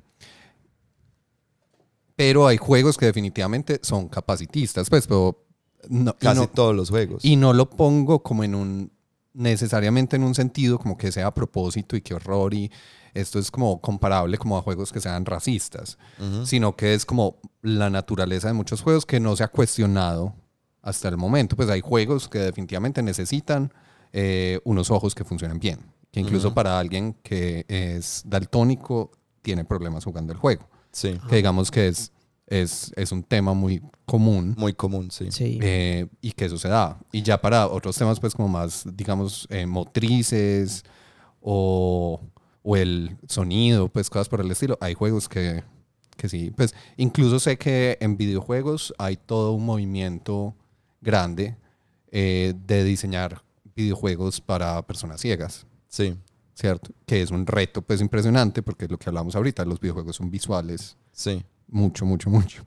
Pero 2.15 2.47
hay 2.47 2.57
juegos 2.57 2.97
que 2.97 3.05
definitivamente 3.05 3.79
son 3.83 4.07
capacitistas, 4.09 4.89
pues, 4.89 5.05
pero 5.05 5.45
no, 5.89 6.15
Casi 6.17 6.39
no, 6.39 6.47
todos 6.47 6.75
los 6.75 6.89
juegos. 6.89 7.23
y 7.23 7.35
no 7.35 7.53
lo 7.53 7.69
pongo 7.69 8.23
como 8.23 8.43
en 8.43 8.55
un, 8.55 8.91
necesariamente 9.37 10.15
en 10.15 10.23
un 10.23 10.33
sentido 10.35 10.79
como 10.79 10.97
que 10.97 11.11
sea 11.11 11.27
a 11.27 11.33
propósito 11.33 11.95
y 11.95 12.01
qué 12.01 12.15
horror 12.15 12.53
y 12.55 12.71
esto 13.13 13.39
es 13.39 13.51
como 13.51 13.79
comparable 13.81 14.37
como 14.37 14.57
a 14.57 14.61
juegos 14.61 14.91
que 14.91 14.99
sean 14.99 15.25
racistas, 15.25 15.97
sino 16.43 16.75
que 16.75 16.93
es 16.93 17.05
como 17.05 17.37
la 17.61 17.89
naturaleza 17.89 18.47
de 18.47 18.53
muchos 18.53 18.81
juegos 18.81 19.05
que 19.05 19.19
no 19.19 19.35
se 19.35 19.43
ha 19.43 19.47
cuestionado 19.47 20.35
hasta 20.81 21.07
el 21.07 21.17
momento. 21.17 21.55
Pues 21.55 21.69
hay 21.69 21.81
juegos 21.81 22.27
que 22.29 22.39
definitivamente 22.39 23.01
necesitan 23.01 23.73
eh, 24.13 24.59
unos 24.65 24.91
ojos 24.91 25.15
que 25.15 25.23
funcionen 25.23 25.59
bien, 25.59 25.79
que 26.11 26.19
incluso 26.19 26.53
para 26.53 26.77
alguien 26.79 27.15
que 27.23 27.65
es 27.67 28.21
daltónico 28.25 29.11
tiene 29.41 29.65
problemas 29.65 30.03
jugando 30.03 30.33
el 30.33 30.39
juego, 30.39 30.67
Sí. 30.91 31.19
que 31.29 31.37
digamos 31.37 31.71
que 31.71 31.87
es, 31.87 32.11
es, 32.47 32.91
es 32.95 33.11
un 33.11 33.23
tema 33.23 33.53
muy 33.53 33.81
común. 34.05 34.55
Muy 34.57 34.73
común, 34.73 35.11
sí. 35.11 35.31
Sí. 35.31 35.59
eh, 35.61 36.07
y 36.21 36.31
que 36.31 36.45
eso 36.45 36.57
se 36.57 36.69
da. 36.69 36.97
Y 37.11 37.21
ya 37.21 37.39
para 37.39 37.67
otros 37.67 37.97
temas, 37.97 38.19
pues 38.19 38.33
como 38.33 38.47
más, 38.47 38.85
digamos, 38.95 39.47
eh, 39.51 39.65
motrices 39.65 40.83
o, 41.41 42.21
o 42.63 42.75
el 42.77 43.17
sonido, 43.27 43.89
pues 43.89 44.09
cosas 44.09 44.29
por 44.29 44.41
el 44.41 44.49
estilo, 44.49 44.77
hay 44.81 44.93
juegos 44.93 45.27
que, 45.27 45.63
que 46.15 46.29
sí. 46.29 46.51
Pues 46.55 46.73
incluso 46.95 47.39
sé 47.39 47.57
que 47.57 47.97
en 48.01 48.17
videojuegos 48.17 48.93
hay 48.97 49.17
todo 49.17 49.51
un 49.51 49.65
movimiento 49.65 50.55
grande 51.01 51.57
eh, 52.11 52.53
de 52.65 52.83
diseñar 52.83 53.43
videojuegos 53.75 54.41
para 54.41 54.81
personas 54.87 55.21
ciegas. 55.21 55.65
Sí. 55.89 56.15
¿Cierto? 56.53 56.91
Que 57.05 57.21
es 57.21 57.29
un 57.29 57.45
reto 57.45 57.83
pues 57.83 58.01
impresionante 58.01 58.63
porque 58.63 58.85
es 58.85 58.91
lo 58.91 58.97
que 58.97 59.09
hablamos 59.09 59.35
ahorita, 59.35 59.63
los 59.65 59.79
videojuegos 59.79 60.15
son 60.15 60.31
visuales 60.31 60.97
Sí. 61.11 61.43
Mucho, 61.67 62.05
mucho, 62.05 62.29
mucho. 62.29 62.63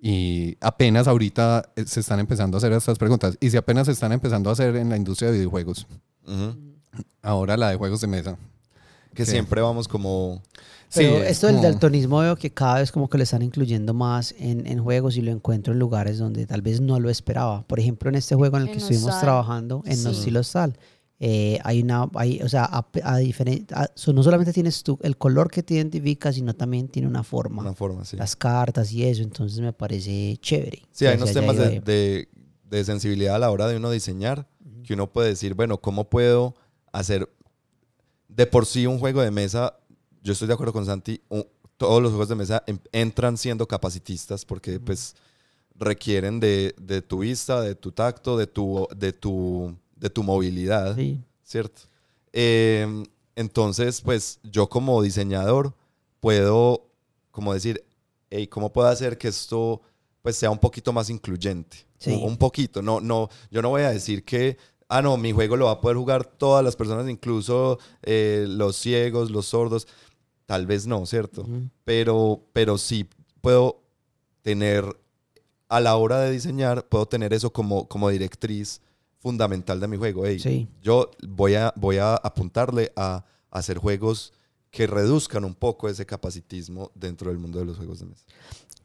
Y 0.00 0.56
apenas 0.60 1.08
ahorita 1.08 1.70
eh, 1.76 1.84
se 1.86 2.00
están 2.00 2.20
empezando 2.20 2.56
a 2.56 2.58
hacer 2.58 2.72
estas 2.72 2.98
preguntas. 2.98 3.36
Y 3.40 3.50
si 3.50 3.56
apenas 3.56 3.86
se 3.86 3.92
están 3.92 4.12
empezando 4.12 4.50
a 4.50 4.52
hacer 4.52 4.76
en 4.76 4.90
la 4.90 4.96
industria 4.96 5.30
de 5.30 5.38
videojuegos, 5.38 5.86
ahora 7.22 7.56
la 7.56 7.70
de 7.70 7.76
juegos 7.76 8.00
de 8.00 8.06
mesa, 8.06 8.36
que 9.14 9.24
siempre 9.26 9.60
vamos 9.60 9.88
como... 9.88 10.42
Pero 10.94 11.16
es 11.24 11.30
esto 11.32 11.46
del 11.48 11.56
como- 11.56 11.68
daltonismo 11.68 12.18
veo 12.20 12.36
que 12.36 12.50
cada 12.52 12.78
vez 12.78 12.92
como 12.92 13.08
que 13.08 13.18
le 13.18 13.24
están 13.24 13.42
incluyendo 13.42 13.94
más 13.94 14.32
en, 14.38 14.64
en 14.68 14.80
juegos 14.80 15.16
y 15.16 15.22
lo 15.22 15.32
encuentro 15.32 15.72
en 15.72 15.80
lugares 15.80 16.18
donde 16.18 16.46
tal 16.46 16.62
vez 16.62 16.80
no 16.80 17.00
lo 17.00 17.10
esperaba. 17.10 17.62
Por 17.66 17.80
ejemplo, 17.80 18.08
en 18.10 18.14
este 18.14 18.36
juego 18.36 18.56
en 18.58 18.62
el 18.64 18.68
En 18.68 18.74
que 18.74 18.78
estuvimos 18.80 19.18
trabajando, 19.20 19.82
en 19.86 19.96
Sí. 19.96 20.04
Nostilostal, 20.04 20.78
eh, 21.26 21.58
hay 21.64 21.80
una, 21.80 22.10
hay, 22.16 22.42
o 22.42 22.48
sea, 22.50 22.64
a, 22.64 22.86
a 23.04 23.18
diferen- 23.20 23.64
a- 23.72 23.88
so- 23.94 24.12
no 24.12 24.22
solamente 24.22 24.52
tienes 24.52 24.82
tú 24.82 24.98
el 25.02 25.16
color 25.16 25.50
que 25.50 25.62
te 25.62 25.72
identifica, 25.74 26.30
sino 26.32 26.52
también 26.54 26.88
tiene 26.88 27.08
una 27.08 27.22
forma. 27.22 27.62
Una 27.62 27.72
forma, 27.74 28.04
sí. 28.04 28.16
Las 28.18 28.36
cartas 28.36 28.92
y 28.92 29.04
eso, 29.04 29.22
entonces 29.22 29.60
me 29.60 29.72
parece 29.72 30.36
chévere. 30.40 30.82
Sí, 30.92 31.06
hay 31.06 31.16
unos 31.16 31.32
temas 31.32 31.56
de, 31.56 31.80
de- 31.80 32.28
de 32.68 32.84
sensibilidad 32.84 33.36
a 33.36 33.38
la 33.38 33.50
hora 33.50 33.68
de 33.68 33.76
uno 33.78 33.90
diseñar, 33.90 34.48
que 34.84 34.92
uno 34.92 35.10
puede 35.10 35.28
decir, 35.30 35.54
bueno, 35.54 35.78
¿cómo 35.80 36.10
puedo 36.10 36.54
hacer 36.92 37.26
de 38.28 38.46
por 38.46 38.66
sí 38.66 38.86
un 38.86 38.98
juego 38.98 39.22
de 39.22 39.30
mesa? 39.30 39.78
Yo 40.22 40.32
estoy 40.34 40.48
de 40.48 40.54
acuerdo 40.54 40.72
con 40.74 40.84
Santi, 40.84 41.22
un- 41.30 41.46
todos 41.78 42.02
los 42.02 42.10
juegos 42.10 42.28
de 42.28 42.34
mesa 42.34 42.62
em- 42.66 42.78
entran 42.92 43.36
siendo 43.38 43.66
capacitistas 43.66 44.44
porque 44.44 44.78
pues 44.78 45.14
requieren 45.76 46.38
de, 46.38 46.74
de 46.78 47.00
tu 47.02 47.18
vista, 47.20 47.60
de 47.62 47.74
tu 47.74 47.92
tacto, 47.92 48.36
de 48.36 48.46
tu, 48.46 48.86
de 48.94 49.12
tu, 49.12 49.74
de 50.04 50.10
tu 50.10 50.22
movilidad. 50.22 50.94
Sí. 50.94 51.18
¿cierto? 51.42 51.82
Eh, 52.32 53.04
entonces, 53.36 54.02
pues 54.02 54.38
yo 54.42 54.68
como 54.68 55.00
diseñador 55.02 55.74
puedo, 56.20 56.86
como 57.30 57.54
decir, 57.54 57.82
hey, 58.28 58.46
¿cómo 58.46 58.70
puedo 58.70 58.88
hacer 58.88 59.16
que 59.16 59.28
esto 59.28 59.80
pues 60.20 60.36
sea 60.36 60.50
un 60.50 60.58
poquito 60.58 60.92
más 60.92 61.08
incluyente? 61.08 61.86
Sí. 61.98 62.12
Un, 62.12 62.32
un 62.32 62.36
poquito, 62.36 62.82
no, 62.82 63.00
no, 63.00 63.30
yo 63.50 63.62
no 63.62 63.70
voy 63.70 63.82
a 63.82 63.90
decir 63.90 64.24
que, 64.24 64.58
ah, 64.88 65.00
no, 65.00 65.16
mi 65.16 65.32
juego 65.32 65.56
lo 65.56 65.66
va 65.66 65.72
a 65.72 65.80
poder 65.80 65.96
jugar 65.96 66.26
todas 66.26 66.62
las 66.62 66.76
personas, 66.76 67.08
incluso 67.08 67.78
eh, 68.02 68.44
los 68.46 68.76
ciegos, 68.76 69.30
los 69.30 69.46
sordos, 69.46 69.86
tal 70.44 70.66
vez 70.66 70.86
no, 70.86 71.06
¿cierto? 71.06 71.42
Ujú. 71.42 71.70
pero, 71.84 72.42
pero 72.52 72.76
sí 72.76 73.08
puedo 73.40 73.80
tener, 74.42 74.84
a 75.68 75.80
la 75.80 75.96
hora 75.96 76.20
de 76.20 76.30
diseñar, 76.30 76.86
puedo 76.88 77.06
tener 77.06 77.32
eso 77.32 77.50
como, 77.52 77.88
como 77.88 78.10
directriz 78.10 78.82
fundamental 79.24 79.80
de 79.80 79.88
mi 79.88 79.96
juego. 79.96 80.26
Ey, 80.26 80.38
Sí. 80.38 80.68
Yo 80.82 81.10
voy 81.26 81.54
a, 81.54 81.72
voy 81.76 81.96
a 81.96 82.14
apuntarle 82.14 82.92
a, 82.94 83.24
hacer 83.50 83.78
juegos 83.78 84.32
que 84.70 84.86
reduzcan 84.88 85.44
un 85.44 85.54
poco 85.54 85.88
ese 85.88 86.04
capacitismo 86.04 86.90
dentro 86.94 87.30
del 87.30 87.38
mundo 87.38 87.60
de 87.60 87.64
los 87.64 87.76
juegos 87.76 88.00
de 88.00 88.06
mesa. 88.06 88.24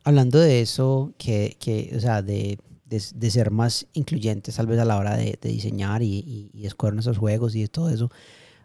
Hablando 0.04 0.40
de 0.40 0.62
eso, 0.62 1.12
que, 1.18 1.58
que 1.60 1.92
o 1.98 2.00
sea, 2.00 2.22
de, 2.22 2.60
de, 2.86 3.04
de 3.16 3.32
ser 3.32 3.50
más 3.50 3.88
incluyentes 3.94 4.56
tal 4.56 4.68
vez 4.68 4.80
a 4.80 4.86
la 4.86 4.98
hora 4.98 5.18
de, 5.18 5.40
de 5.42 5.50
diseñar 5.50 6.04
y, 6.04 6.20
y, 6.20 6.52
y 6.54 6.68
escoger 6.68 6.94
nuestros 6.94 7.18
juegos 7.18 7.56
y 7.56 7.62
de 7.64 7.68
todo 7.68 7.90
eso, 7.90 8.12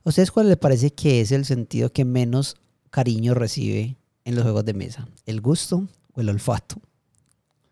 ¿a 0.05 0.09
ustedes 0.11 0.31
cuál 0.31 0.49
les 0.49 0.59
parece 0.59 0.91
que 0.91 1.23
es 1.23 1.33
el 1.33 1.47
sentido 1.47 1.91
que 1.91 2.05
menos 2.05 2.57
cariño 2.91 3.33
recibe 3.33 3.97
en 4.27 4.35
los 4.35 4.45
juegos 4.45 4.67
de 4.67 4.75
mesa? 4.75 5.09
¿El 5.25 5.41
gusto 5.41 5.89
o 6.13 6.21
el 6.21 6.29
olfato? 6.29 6.77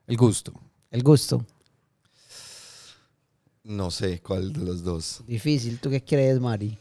El 0.07 0.16
gusto. 0.16 0.55
El 0.90 1.03
gusto. 1.03 1.44
No 3.64 3.90
sé 3.90 4.20
cuál 4.20 4.52
de 4.52 4.60
los 4.64 4.82
dos. 4.82 5.22
Difícil. 5.26 5.78
¿Tú 5.78 5.88
qué 5.90 6.02
crees, 6.02 6.40
Mari? 6.40 6.76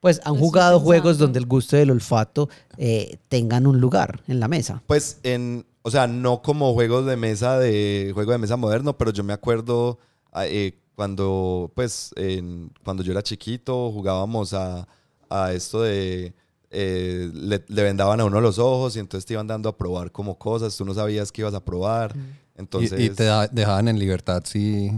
Pues 0.00 0.20
han 0.24 0.36
jugado 0.36 0.78
juegos 0.80 1.18
donde 1.18 1.38
el 1.40 1.46
gusto 1.46 1.76
y 1.76 1.80
el 1.80 1.90
olfato 1.90 2.48
eh, 2.76 3.18
tengan 3.28 3.66
un 3.66 3.80
lugar 3.80 4.20
en 4.28 4.38
la 4.40 4.46
mesa. 4.48 4.80
Pues 4.86 5.18
en, 5.24 5.66
o 5.82 5.90
sea, 5.90 6.06
no 6.06 6.40
como 6.40 6.72
juegos 6.72 7.04
de 7.04 7.16
mesa 7.16 7.58
de 7.58 8.12
juego 8.14 8.32
de 8.32 8.38
mesa 8.38 8.56
moderno, 8.56 8.96
pero 8.96 9.12
yo 9.12 9.24
me 9.24 9.32
acuerdo 9.32 9.98
ah, 10.32 10.46
eh, 10.46 10.78
cuando, 10.94 11.70
pues, 11.74 12.10
en- 12.16 12.70
cuando 12.84 13.02
yo 13.02 13.12
era 13.12 13.22
chiquito 13.22 13.90
jugábamos 13.92 14.54
a, 14.54 14.86
a 15.28 15.52
esto 15.52 15.82
de 15.82 16.32
eh, 16.70 17.30
le, 17.34 17.64
le 17.66 17.82
vendaban 17.82 18.20
a 18.20 18.24
uno 18.24 18.40
los 18.40 18.58
ojos 18.58 18.94
y 18.96 19.00
entonces 19.00 19.26
te 19.26 19.32
iban 19.34 19.46
dando 19.46 19.68
a 19.68 19.76
probar 19.76 20.12
como 20.12 20.38
cosas, 20.38 20.76
tú 20.76 20.84
no 20.84 20.94
sabías 20.94 21.32
qué 21.32 21.42
ibas 21.42 21.54
a 21.54 21.64
probar, 21.64 22.14
Y- 22.16 22.60
entonces 22.60 23.00
y, 23.00 23.10
te 23.10 23.24
da- 23.24 23.48
dejaban 23.48 23.88
en 23.88 23.98
libertad, 23.98 24.42
sí. 24.46 24.92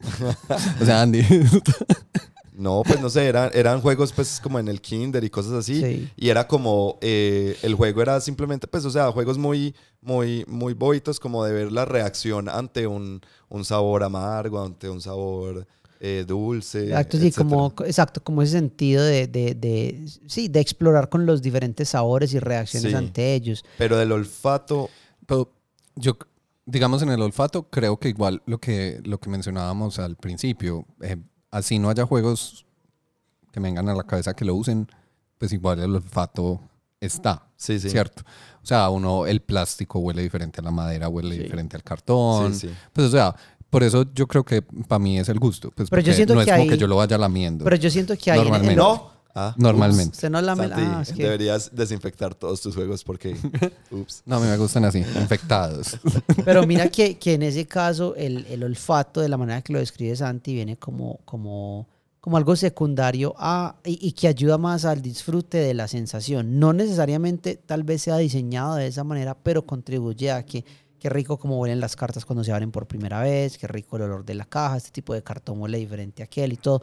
o 0.80 0.84
sea, 0.84 1.02
Andy. 1.02 1.22
no, 2.52 2.82
pues 2.86 3.00
no 3.00 3.10
sé, 3.10 3.26
eran, 3.26 3.50
eran 3.54 3.80
juegos 3.80 4.12
pues 4.12 4.38
como 4.40 4.58
en 4.58 4.68
el 4.68 4.80
kinder 4.80 5.24
y 5.24 5.30
cosas 5.30 5.52
así. 5.52 5.80
Sí. 5.82 6.08
Y 6.16 6.28
era 6.28 6.46
como, 6.46 6.98
eh, 7.00 7.56
el 7.62 7.74
juego 7.74 8.02
era 8.02 8.20
simplemente, 8.20 8.66
pues, 8.66 8.84
o 8.84 8.90
sea, 8.90 9.10
juegos 9.12 9.38
muy, 9.38 9.74
muy, 10.00 10.44
muy 10.46 10.74
boitos, 10.74 11.18
como 11.18 11.44
de 11.44 11.52
ver 11.52 11.72
la 11.72 11.84
reacción 11.84 12.48
ante 12.48 12.86
un, 12.86 13.20
un 13.48 13.64
sabor 13.64 14.02
amargo, 14.04 14.62
ante 14.62 14.88
un 14.88 15.00
sabor 15.00 15.66
eh, 16.00 16.24
dulce. 16.26 16.84
Exacto, 16.88 17.18
sí, 17.18 17.32
como, 17.32 17.72
exacto, 17.86 18.22
como 18.22 18.42
ese 18.42 18.52
sentido 18.52 19.02
de, 19.02 19.26
de, 19.26 19.54
de- 19.54 20.06
sí, 20.26 20.48
de 20.48 20.60
explorar 20.60 21.08
con 21.08 21.24
los 21.26 21.40
diferentes 21.42 21.88
sabores 21.88 22.34
y 22.34 22.38
reacciones 22.38 22.90
Sí. 22.92 22.96
ante 22.96 23.34
ellos. 23.34 23.64
Pero 23.78 23.96
del 23.96 24.12
olfato, 24.12 24.90
Pero 25.26 25.50
yo, 25.96 26.18
digamos, 26.66 27.02
en 27.02 27.10
el 27.10 27.20
olfato, 27.22 27.64
creo 27.70 27.98
que 27.98 28.08
igual 28.08 28.42
lo 28.46 28.58
que, 28.58 29.00
lo 29.04 29.18
que 29.18 29.30
mencionábamos 29.30 29.98
al 29.98 30.16
principio, 30.16 30.86
eh, 31.00 31.16
así 31.50 31.78
no 31.78 31.90
haya 31.90 32.06
juegos 32.06 32.64
que 33.52 33.60
me 33.60 33.68
vengan 33.68 33.88
a 33.88 33.94
la 33.94 34.04
cabeza 34.04 34.34
que 34.34 34.44
lo 34.44 34.54
usen, 34.54 34.88
pues 35.38 35.52
igual 35.52 35.80
el 35.80 35.94
olfato 35.94 36.60
está, 37.00 37.48
sí, 37.56 37.78
sí. 37.78 37.90
¿cierto? 37.90 38.22
O 38.62 38.66
sea, 38.66 38.88
uno, 38.88 39.26
el 39.26 39.40
plástico 39.40 39.98
huele 39.98 40.22
diferente 40.22 40.60
a 40.60 40.64
la 40.64 40.70
madera, 40.70 41.08
huele 41.08 41.36
Sí. 41.36 41.42
diferente 41.42 41.76
al 41.76 41.82
cartón. 41.82 42.54
Sí, 42.54 42.68
sí. 42.68 42.74
Pues, 42.92 43.08
o 43.08 43.10
sea, 43.10 43.36
por 43.68 43.82
eso 43.82 44.06
yo 44.14 44.26
creo 44.26 44.44
que 44.44 44.62
para 44.62 44.98
mí 44.98 45.18
es 45.18 45.28
el 45.28 45.38
gusto. 45.38 45.70
Pues, 45.70 45.90
Pero 45.90 46.00
yo 46.02 46.12
siento 46.14 46.34
no 46.34 46.40
que 46.40 46.44
es 46.50 46.52
como 46.52 46.62
hay- 46.62 46.68
que 46.70 46.78
yo 46.78 46.86
lo 46.86 46.96
vaya 46.96 47.18
lamiendo. 47.18 47.64
Pero 47.64 47.76
yo 47.76 47.90
siento 47.90 48.16
que 48.16 48.30
hay... 48.30 48.38
en- 48.40 48.46
en- 48.46 48.50
Normalmente. 48.52 48.76
No. 48.82 49.13
Ah, 49.36 49.52
Normalmente. 49.58 50.12
Usted 50.12 50.30
no 50.30 50.40
lame... 50.40 50.68
Santi, 50.68 50.82
Ah, 50.86 51.02
es 51.02 51.12
que... 51.12 51.22
deberías 51.24 51.74
desinfectar 51.74 52.34
todos 52.34 52.60
tus 52.60 52.74
juegos 52.74 53.02
porque, 53.02 53.36
ups. 53.90 54.22
No, 54.26 54.36
a 54.36 54.40
mí 54.40 54.46
me 54.46 54.56
gustan 54.56 54.84
así, 54.84 54.98
infectados. 54.98 55.98
Pero 56.44 56.66
mira 56.66 56.88
que, 56.88 57.18
que 57.18 57.34
en 57.34 57.42
ese 57.42 57.66
caso 57.66 58.14
el, 58.14 58.46
el 58.46 58.62
olfato, 58.62 59.20
de 59.20 59.28
la 59.28 59.36
manera 59.36 59.60
que 59.62 59.72
lo 59.72 59.80
describe 59.80 60.14
Santi, 60.14 60.54
viene 60.54 60.76
como, 60.76 61.18
como, 61.24 61.88
como 62.20 62.36
algo 62.36 62.54
secundario 62.54 63.34
a, 63.36 63.74
y, 63.84 63.98
y 64.06 64.12
que 64.12 64.28
ayuda 64.28 64.56
más 64.56 64.84
al 64.84 65.02
disfrute 65.02 65.58
de 65.58 65.74
la 65.74 65.88
sensación. 65.88 66.60
No 66.60 66.72
necesariamente 66.72 67.56
tal 67.56 67.82
vez 67.82 68.02
sea 68.02 68.16
diseñado 68.18 68.76
de 68.76 68.86
esa 68.86 69.02
manera, 69.02 69.34
pero 69.34 69.66
contribuye 69.66 70.30
a 70.30 70.46
que 70.46 70.64
qué 71.00 71.10
rico 71.10 71.38
como 71.38 71.58
huelen 71.58 71.80
las 71.80 71.96
cartas 71.96 72.24
cuando 72.24 72.44
se 72.44 72.52
abren 72.52 72.70
por 72.70 72.86
primera 72.86 73.20
vez, 73.20 73.58
qué 73.58 73.66
rico 73.66 73.96
el 73.96 74.02
olor 74.04 74.24
de 74.24 74.34
la 74.34 74.46
caja, 74.46 74.76
este 74.78 74.90
tipo 74.90 75.12
de 75.12 75.22
cartón 75.22 75.60
huele 75.60 75.76
diferente 75.76 76.22
a 76.22 76.26
aquel 76.26 76.52
y 76.52 76.56
todo. 76.56 76.82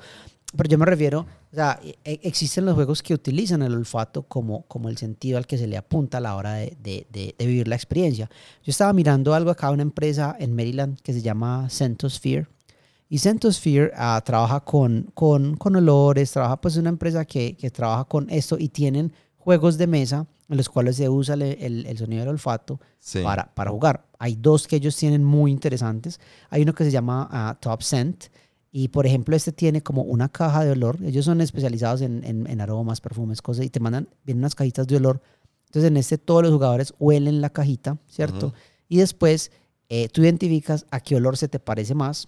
Pero 0.56 0.70
yo 0.70 0.78
me 0.78 0.86
refiero, 0.86 1.26
o 1.52 1.56
sea, 1.56 1.80
e- 1.84 2.20
existen 2.24 2.66
los 2.66 2.76
juegos 2.76 3.02
que 3.02 3.14
utilizan 3.14 3.62
el 3.62 3.74
olfato 3.74 4.24
como, 4.24 4.64
como 4.64 4.90
el 4.90 4.98
sentido 4.98 5.38
al 5.38 5.48
que 5.48 5.58
se 5.58 5.66
le 5.68 5.78
apunta 5.78 6.18
a 6.18 6.22
la 6.22 6.36
hora 6.36 6.54
de, 6.56 6.76
de- 6.82 7.08
de- 7.12 7.36
de 7.38 7.46
vivir 7.46 7.68
la 7.68 7.76
experiencia. 7.76 8.30
Yo 8.64 8.70
estaba 8.72 8.92
mirando 8.94 9.34
algo 9.34 9.50
acá, 9.52 9.72
una 9.72 9.82
empresa 9.84 10.36
en 10.40 10.54
Maryland 10.56 11.00
que 11.02 11.14
se 11.14 11.22
llama 11.22 11.68
Centosphere. 11.70 12.48
Y 13.10 13.20
Centosphere 13.20 13.92
ah, 13.96 14.22
trabaja 14.26 14.62
con, 14.62 15.10
con, 15.14 15.56
con 15.58 15.76
olores, 15.76 16.32
trabaja 16.32 16.60
pues 16.60 16.76
una 16.78 16.90
empresa 16.90 17.26
que, 17.26 17.56
que 17.56 17.70
trabaja 17.72 18.06
con 18.06 18.30
esto 18.30 18.58
y 18.60 18.70
tienen 18.70 19.14
juegos 19.38 19.78
de 19.78 19.88
mesa 19.88 20.28
en 20.50 20.58
los 20.58 20.70
cuales 20.70 20.98
se 20.98 21.08
usa 21.10 21.36
el, 21.36 21.42
el- 21.44 21.86
el 21.88 21.98
sonido 21.98 22.22
del 22.22 22.30
olfato 22.30 22.80
Sí. 23.00 23.20
para, 23.24 23.54
para 23.54 23.72
jugar. 23.72 24.06
Hay 24.20 24.36
dos 24.36 24.68
que 24.68 24.76
ellos 24.76 24.96
tienen 24.96 25.24
muy 25.24 25.50
interesantes. 25.52 26.20
Hay 26.50 26.62
uno 26.62 26.74
que 26.76 26.84
se 26.84 26.92
llama 26.92 27.28
ah, 27.32 27.58
Top 27.60 27.82
Scent. 27.82 28.26
Y 28.72 28.88
por 28.88 29.06
ejemplo, 29.06 29.36
este 29.36 29.52
tiene 29.52 29.82
como 29.84 30.02
una 30.04 30.30
caja 30.30 30.64
de 30.64 30.72
olor. 30.72 30.98
Ellos 31.04 31.26
son 31.26 31.42
especializados 31.42 32.02
en, 32.02 32.24
en- 32.24 32.48
en 32.50 32.62
aromas, 32.62 33.02
perfumes, 33.02 33.42
cosas. 33.42 33.66
Y 33.66 33.70
te 33.70 33.80
mandan, 33.82 34.08
vienen 34.26 34.40
unas 34.44 34.56
cajitas 34.56 34.88
de 34.88 34.96
olor. 34.98 35.22
Entonces 35.66 35.90
en 35.92 35.98
este 35.98 36.18
todos 36.18 36.44
los 36.44 36.52
jugadores 36.54 36.94
huelen 37.00 37.42
la 37.42 37.50
cajita, 37.50 37.98
¿cierto? 38.08 38.48
Ujú. 38.48 38.56
Y 38.90 38.98
después 38.98 39.52
eh, 39.90 40.08
tú 40.10 40.22
identificas 40.22 40.86
a 40.90 41.02
qué 41.02 41.16
olor 41.18 41.36
se 41.38 41.48
te 41.50 41.60
parece 41.60 41.96
más. 41.96 42.28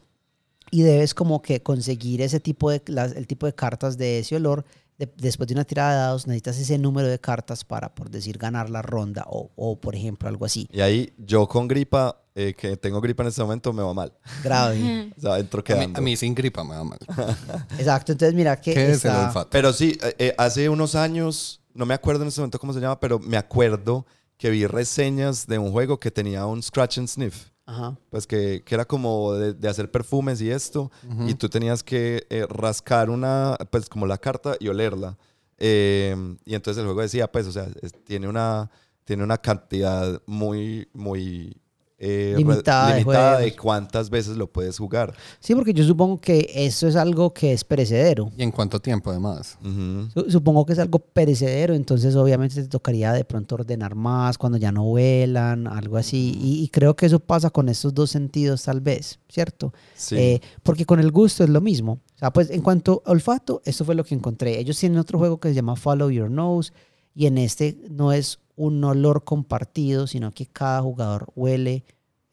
Y 0.71 0.81
debes 0.81 1.13
como 1.13 1.41
que 1.41 1.61
conseguir 1.61 2.21
ese 2.21 2.39
tipo 2.39 2.69
de, 2.71 2.81
las- 2.87 3.13
el 3.15 3.27
tipo 3.27 3.45
de 3.45 3.53
cartas 3.53 3.97
de 3.97 4.19
ese 4.19 4.35
olor. 4.35 4.65
De- 4.97 5.11
después 5.17 5.47
de 5.47 5.53
una 5.55 5.63
tirada 5.63 5.91
de 5.91 5.97
dados 5.97 6.27
necesitas 6.27 6.57
ese 6.59 6.77
número 6.77 7.07
de 7.07 7.19
cartas 7.19 7.65
para, 7.65 7.93
por 7.95 8.09
decir, 8.11 8.37
ganar 8.37 8.69
la 8.69 8.81
ronda 8.81 9.25
o, 9.27 9.51
o 9.55 9.79
por 9.79 9.95
ejemplo, 9.95 10.29
algo 10.29 10.45
así. 10.45 10.67
Y 10.71 10.81
ahí 10.81 11.13
yo 11.17 11.47
con 11.47 11.67
gripa, 11.67 12.21
eh, 12.35 12.53
que 12.55 12.77
tengo 12.77 13.01
gripa 13.01 13.23
en 13.23 13.29
este 13.29 13.41
momento, 13.41 13.73
me 13.73 13.81
va 13.83 13.93
mal. 13.93 14.13
Grave. 14.43 15.11
O 15.17 15.21
sea, 15.21 15.39
entro 15.39 15.59
A 15.59 15.61
mí, 15.61 15.63
quedando. 15.65 15.97
a 15.99 16.01
mí 16.01 16.15
sin 16.17 16.33
gripa 16.35 16.63
me 16.63 16.75
da 16.75 16.83
mal. 16.83 16.99
Exacto, 17.77 18.11
entonces 18.11 18.35
mira 18.35 18.59
que 18.59 18.73
¿Qué 18.73 18.83
es 18.83 18.89
el 18.89 18.95
está- 18.95 19.27
olfato? 19.27 19.49
Pero 19.51 19.73
sí, 19.73 19.97
eh, 20.03 20.15
eh, 20.19 20.35
hace 20.37 20.69
unos 20.69 20.95
años, 20.95 21.61
no 21.73 21.85
me 21.85 21.93
acuerdo 21.93 22.21
en 22.23 22.27
este 22.29 22.41
momento 22.41 22.59
cómo 22.59 22.73
se 22.73 22.79
llama, 22.79 22.99
pero 22.99 23.19
me 23.19 23.37
acuerdo 23.37 24.05
que 24.37 24.49
vi 24.49 24.65
reseñas 24.67 25.47
de 25.47 25.57
un 25.57 25.71
juego 25.71 25.99
que 25.99 26.11
tenía 26.11 26.45
un 26.45 26.61
scratch 26.61 26.97
and 26.99 27.07
sniff. 27.07 27.47
Ajá. 27.65 27.97
Pues 28.09 28.27
que, 28.27 28.61
que 28.65 28.75
era 28.75 28.85
como 28.85 29.33
de, 29.33 29.53
de 29.53 29.69
hacer 29.69 29.89
perfumes 29.89 30.41
y 30.41 30.49
esto. 30.51 30.91
Y 31.27 31.35
tú 31.35 31.47
tenías 31.49 31.83
que 31.83 32.25
eh, 32.29 32.45
rascar 32.49 33.09
una, 33.09 33.55
pues 33.71 33.87
como 33.89 34.05
la 34.05 34.17
carta 34.17 34.55
y 34.59 34.67
olerla. 34.67 35.17
Eh, 35.57 36.15
y 36.45 36.55
entonces 36.55 36.79
el 36.81 36.85
juego 36.87 37.01
decía, 37.01 37.31
pues, 37.31 37.47
o 37.47 37.51
sea, 37.51 37.67
es- 37.81 37.93
tiene 38.03 38.27
una, 38.27 38.69
tiene 39.05 39.23
una 39.23 39.37
cantidad 39.37 40.21
muy, 40.25 40.89
muy 40.93 41.61
eh, 42.05 42.33
Limitada 42.35 42.89
de 42.89 42.99
limitada 42.99 43.39
de, 43.39 43.55
cuántas 43.55 44.09
veces 44.09 44.35
lo 44.35 44.47
puedes 44.47 44.77
jugar. 44.77 45.13
Sí, 45.39 45.55
porque 45.55 45.73
yo 45.73 45.85
supongo 45.85 46.19
que 46.19 46.51
eso 46.53 46.85
es 46.85 46.97
algo 46.97 47.33
que 47.33 47.53
es 47.53 47.63
perecedero. 47.63 48.29
¿Y 48.37 48.43
en 48.43 48.51
cuánto 48.51 48.81
tiempo 48.81 49.09
además? 49.09 49.57
Supongo 50.27 50.65
que 50.65 50.73
es 50.73 50.79
algo 50.79 50.99
perecedero, 50.99 51.73
entonces 51.73 52.17
obviamente 52.17 52.61
te 52.61 52.67
tocaría 52.67 53.13
de 53.13 53.23
pronto 53.23 53.55
ordenar 53.55 53.95
más 53.95 54.37
cuando 54.37 54.57
ya 54.57 54.73
no 54.73 54.83
vuelan, 54.83 55.65
algo 55.65 55.95
así. 55.95 56.37
Y, 56.41 56.61
y 56.61 56.67
creo 56.67 56.93
que 56.93 57.05
eso 57.05 57.21
pasa 57.21 57.49
con 57.51 57.69
estos 57.69 57.93
dos 57.93 58.11
sentidos 58.11 58.63
tal 58.63 58.81
vez, 58.81 59.19
¿cierto? 59.29 59.73
Sí. 59.95 60.17
Eh, 60.17 60.41
porque 60.61 60.85
con 60.85 60.99
el 60.99 61.09
gusto 61.09 61.45
es 61.45 61.49
lo 61.49 61.61
mismo. 61.61 62.01
O 62.15 62.19
sea, 62.19 62.33
pues 62.33 62.49
en 62.49 62.59
cuanto 62.59 63.01
a 63.05 63.11
olfato, 63.11 63.61
esto 63.63 63.85
fue 63.85 63.95
lo 63.95 64.03
que 64.03 64.13
encontré. 64.13 64.59
Ellos 64.59 64.77
tienen 64.77 64.99
otro 64.99 65.17
juego 65.19 65.39
que 65.39 65.47
se 65.47 65.55
llama 65.55 65.77
Follow 65.77 66.09
Your 66.09 66.29
Nose 66.29 66.73
y 67.15 67.27
en 67.27 67.37
este 67.37 67.77
no 67.89 68.11
es 68.11 68.39
un 68.55 68.83
olor 68.83 69.23
compartido, 69.23 70.07
sino 70.07 70.31
que 70.31 70.45
cada 70.45 70.81
jugador 70.81 71.31
huele 71.35 71.83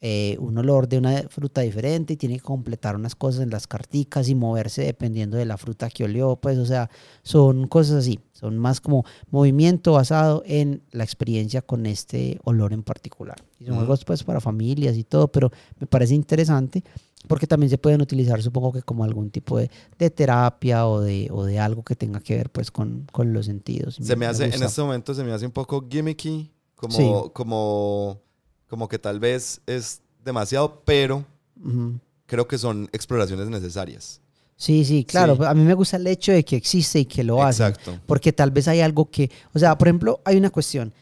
eh, 0.03 0.35
un 0.39 0.57
olor 0.57 0.89
de 0.89 0.97
una 0.97 1.21
fruta 1.29 1.61
diferente 1.61 2.13
y 2.13 2.17
tiene 2.17 2.37
que 2.37 2.41
completar 2.41 2.95
unas 2.95 3.13
cosas 3.13 3.43
en 3.43 3.51
las 3.51 3.67
carticas 3.67 4.29
y 4.29 4.33
moverse 4.33 4.81
dependiendo 4.81 5.37
de 5.37 5.45
la 5.45 5.59
fruta 5.59 5.91
que 5.91 6.03
olió. 6.03 6.37
Pues, 6.37 6.57
o 6.57 6.65
sea, 6.65 6.89
son 7.21 7.67
cosas 7.67 7.97
así. 7.97 8.19
Son 8.33 8.57
más 8.57 8.81
como 8.81 9.05
movimiento 9.29 9.91
basado 9.91 10.41
en 10.47 10.81
la 10.89 11.03
experiencia 11.03 11.61
con 11.61 11.85
este 11.85 12.39
olor 12.43 12.73
en 12.73 12.81
particular. 12.81 13.37
Y 13.59 13.65
son 13.65 13.75
juegos 13.75 14.03
pues 14.03 14.23
para 14.23 14.41
familias 14.41 14.97
y 14.97 15.03
todo, 15.03 15.27
pero 15.27 15.51
me 15.79 15.85
parece 15.85 16.15
interesante 16.15 16.83
porque 17.27 17.47
también 17.47 17.69
se 17.69 17.77
pueden 17.77 18.01
utilizar 18.01 18.41
supongo 18.41 18.71
que 18.73 18.81
como 18.81 19.03
algún 19.03 19.29
tipo 19.29 19.57
de, 19.57 19.69
de 19.97 20.09
terapia 20.09 20.87
o 20.87 21.01
de, 21.01 21.27
o 21.31 21.43
de 21.45 21.59
algo 21.59 21.83
que 21.83 21.95
tenga 21.95 22.19
que 22.19 22.35
ver 22.35 22.49
pues 22.49 22.71
con, 22.71 23.07
con 23.11 23.33
los 23.33 23.45
sentidos. 23.45 23.95
Se 24.01 24.15
me 24.15 24.25
hace, 24.25 24.45
en 24.45 24.63
este 24.63 24.81
momento 24.81 25.13
se 25.13 25.23
me 25.23 25.31
hace 25.31 25.45
un 25.45 25.51
poco 25.51 25.87
gimmicky, 25.89 26.51
como, 26.75 26.97
Sí. 26.97 27.11
como, 27.33 28.19
como 28.67 28.87
que 28.87 28.97
tal 28.99 29.19
vez 29.19 29.61
es 29.67 30.01
demasiado, 30.23 30.81
pero 30.85 31.25
Ujú. 31.63 31.99
creo 32.25 32.47
que 32.47 32.57
son 32.57 32.89
exploraciones 32.91 33.49
necesarias. 33.49 34.19
Sí, 34.55 34.85
sí, 34.85 35.03
claro. 35.05 35.35
Sí. 35.37 35.43
A 35.45 35.53
mí 35.55 35.63
me 35.63 35.73
gusta 35.73 35.97
el 35.97 36.05
hecho 36.05 36.31
de 36.31 36.45
que 36.45 36.55
existe 36.55 36.99
y 36.99 37.05
que 37.05 37.23
lo 37.23 37.41
hace. 37.43 37.63
Exacto. 37.65 37.99
Porque 38.05 38.31
tal 38.31 38.51
vez 38.51 38.67
hay 38.67 38.81
algo 38.81 39.09
que, 39.09 39.31
o 39.53 39.59
sea, 39.59 39.75
por 39.77 39.87
ejemplo, 39.87 40.21
hay 40.23 40.37
una 40.37 40.51
cuestión. 40.51 40.93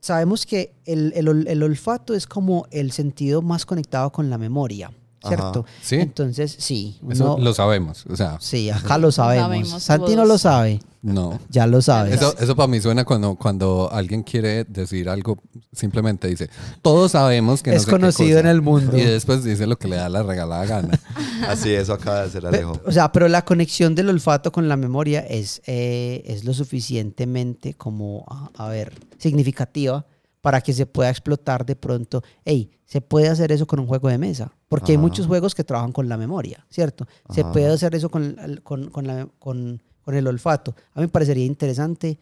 Sabemos 0.00 0.46
que 0.46 0.72
el, 0.86 1.12
el 1.14 1.46
el 1.48 1.62
olfato 1.62 2.14
es 2.14 2.26
como 2.26 2.66
el 2.70 2.92
sentido 2.92 3.42
más 3.42 3.64
conectado 3.66 4.10
con 4.12 4.28
la 4.30 4.38
memoria, 4.38 4.90
¿cierto? 5.26 5.64
Ajá. 5.66 5.78
¿Sí? 5.82 5.96
Entonces, 5.96 6.54
sí. 6.58 6.98
Eso 7.10 7.34
uno- 7.34 7.44
lo 7.44 7.54
sabemos. 7.54 8.04
O 8.10 8.16
sea, 8.16 8.38
Sí, 8.40 8.70
acá 8.70 8.98
lo 8.98 9.10
sabemos. 9.12 9.44
Sabemos 9.68 9.82
Santi 9.82 10.16
no 10.16 10.24
lo 10.24 10.38
sabe, 10.38 10.80
no. 11.02 11.38
ya 11.50 11.66
lo 11.66 11.80
sabes. 11.82 12.14
Eso, 12.14 12.34
eso 12.38 12.54
para 12.56 12.66
mí 12.68 12.80
suena 12.80 13.04
cuando, 13.04 13.34
cuando 13.36 13.88
alguien 13.92 14.22
quiere 14.22 14.64
decir 14.64 15.08
algo, 15.08 15.38
simplemente 15.72 16.28
dice, 16.28 16.48
todos 16.82 17.12
sabemos 17.12 17.62
que 17.62 17.70
no 17.70 17.76
es 17.76 17.82
sé 17.84 17.90
conocido 17.90 18.38
cosa". 18.38 18.40
en 18.40 18.46
el 18.46 18.62
mundo. 18.62 18.96
Y 18.96 19.02
después 19.02 19.42
dice 19.44 19.66
lo 19.66 19.76
que 19.78 19.88
le 19.88 19.96
da 19.96 20.08
la 20.08 20.22
regalada 20.22 20.64
gana. 20.66 20.98
Así 21.48 21.72
eso 21.74 21.92
acaba 21.94 22.20
de 22.20 22.26
hacer 22.26 22.46
Alejo. 22.46 22.80
O 22.86 22.92
sea, 22.92 23.12
pero 23.12 23.28
la 23.28 23.44
conexión 23.44 23.94
del 23.94 24.08
olfato 24.08 24.52
con 24.52 24.68
la 24.68 24.76
memoria 24.76 25.20
es, 25.20 25.62
eh, 25.66 26.22
es 26.26 26.44
lo 26.44 26.54
suficientemente 26.54 27.74
como, 27.74 28.24
a, 28.28 28.64
a 28.64 28.68
ver, 28.68 28.92
significativa 29.18 30.06
para 30.44 30.60
que 30.60 30.74
se 30.74 30.84
pueda 30.84 31.08
explotar 31.08 31.64
de 31.64 31.74
pronto. 31.74 32.22
Hey, 32.44 32.70
se 32.84 33.00
puede 33.00 33.28
hacer 33.28 33.50
eso 33.50 33.66
con 33.66 33.80
un 33.80 33.86
juego 33.86 34.08
de 34.10 34.18
mesa, 34.18 34.52
porque 34.68 34.92
hay 34.92 34.98
muchos 34.98 35.26
juegos 35.26 35.54
que 35.54 35.64
trabajan 35.64 35.90
con 35.90 36.06
la 36.06 36.18
memoria, 36.18 36.66
¿cierto? 36.68 37.06
Se 37.30 37.42
puede 37.46 37.68
hacer 37.72 37.94
eso 37.94 38.10
con, 38.10 38.38
el- 38.38 38.62
con, 38.62 38.90
con 38.90 39.06
la- 39.06 39.26
con- 39.38 39.80
con 40.02 40.14
el 40.14 40.26
olfato. 40.26 40.74
A 40.92 41.00
mí 41.00 41.06
me 41.06 41.08
parecería 41.08 41.46
interesante 41.46 42.18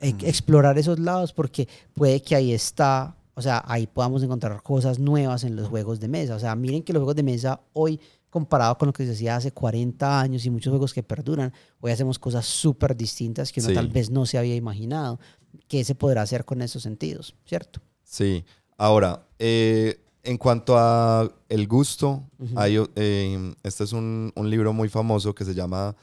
eh, 0.00 0.12
Mm. 0.14 0.24
explorar 0.24 0.76
esos 0.76 0.98
lados 0.98 1.32
porque 1.32 1.68
puede 1.94 2.20
que 2.20 2.34
ahí 2.34 2.52
está, 2.52 3.14
o 3.34 3.42
sea, 3.42 3.62
ahí 3.66 3.86
podamos 3.86 4.22
encontrar 4.24 4.60
cosas 4.62 4.98
nuevas 4.98 5.44
en 5.44 5.54
los 5.54 5.68
juegos 5.68 6.00
de 6.00 6.08
mesa. 6.08 6.34
O 6.34 6.38
sea, 6.40 6.56
miren 6.56 6.82
que 6.82 6.92
los 6.92 7.00
juegos 7.00 7.14
de 7.14 7.22
mesa 7.22 7.60
hoy, 7.74 8.00
comparado 8.28 8.76
con 8.78 8.86
lo 8.86 8.92
que 8.92 9.04
se 9.06 9.12
hacía 9.12 9.36
hace 9.36 9.52
40 9.52 10.20
años 10.20 10.44
y 10.46 10.50
muchos 10.50 10.70
juegos 10.70 10.94
que 10.94 11.02
perduran, 11.02 11.52
hoy 11.80 11.92
hacemos 11.92 12.18
cosas 12.18 12.46
súper 12.46 12.96
distintas 12.96 13.52
que 13.52 13.60
uno 13.60 13.68
Sí. 13.70 13.74
tal 13.74 13.88
vez 13.88 14.08
no 14.10 14.24
se 14.26 14.38
había 14.38 14.54
imaginado. 14.56 15.20
¿Qué 15.68 15.84
se 15.84 15.94
podrá 15.94 16.22
hacer 16.22 16.44
con 16.44 16.62
esos 16.62 16.82
sentidos? 16.82 17.34
¿Cierto? 17.44 17.80
Sí. 18.04 18.44
Ahora, 18.76 19.26
eh, 19.38 20.00
en 20.22 20.36
cuanto 20.38 20.76
a 20.76 21.28
el 21.48 21.66
gusto, 21.66 22.24
hay, 22.56 22.76
eh, 22.96 23.54
este 23.62 23.84
es 23.84 23.92
un, 23.92 24.32
un 24.34 24.50
libro 24.50 24.72
muy 24.72 24.88
famoso 24.88 25.34
que 25.34 25.44
se 25.44 25.54
llama 25.54 25.94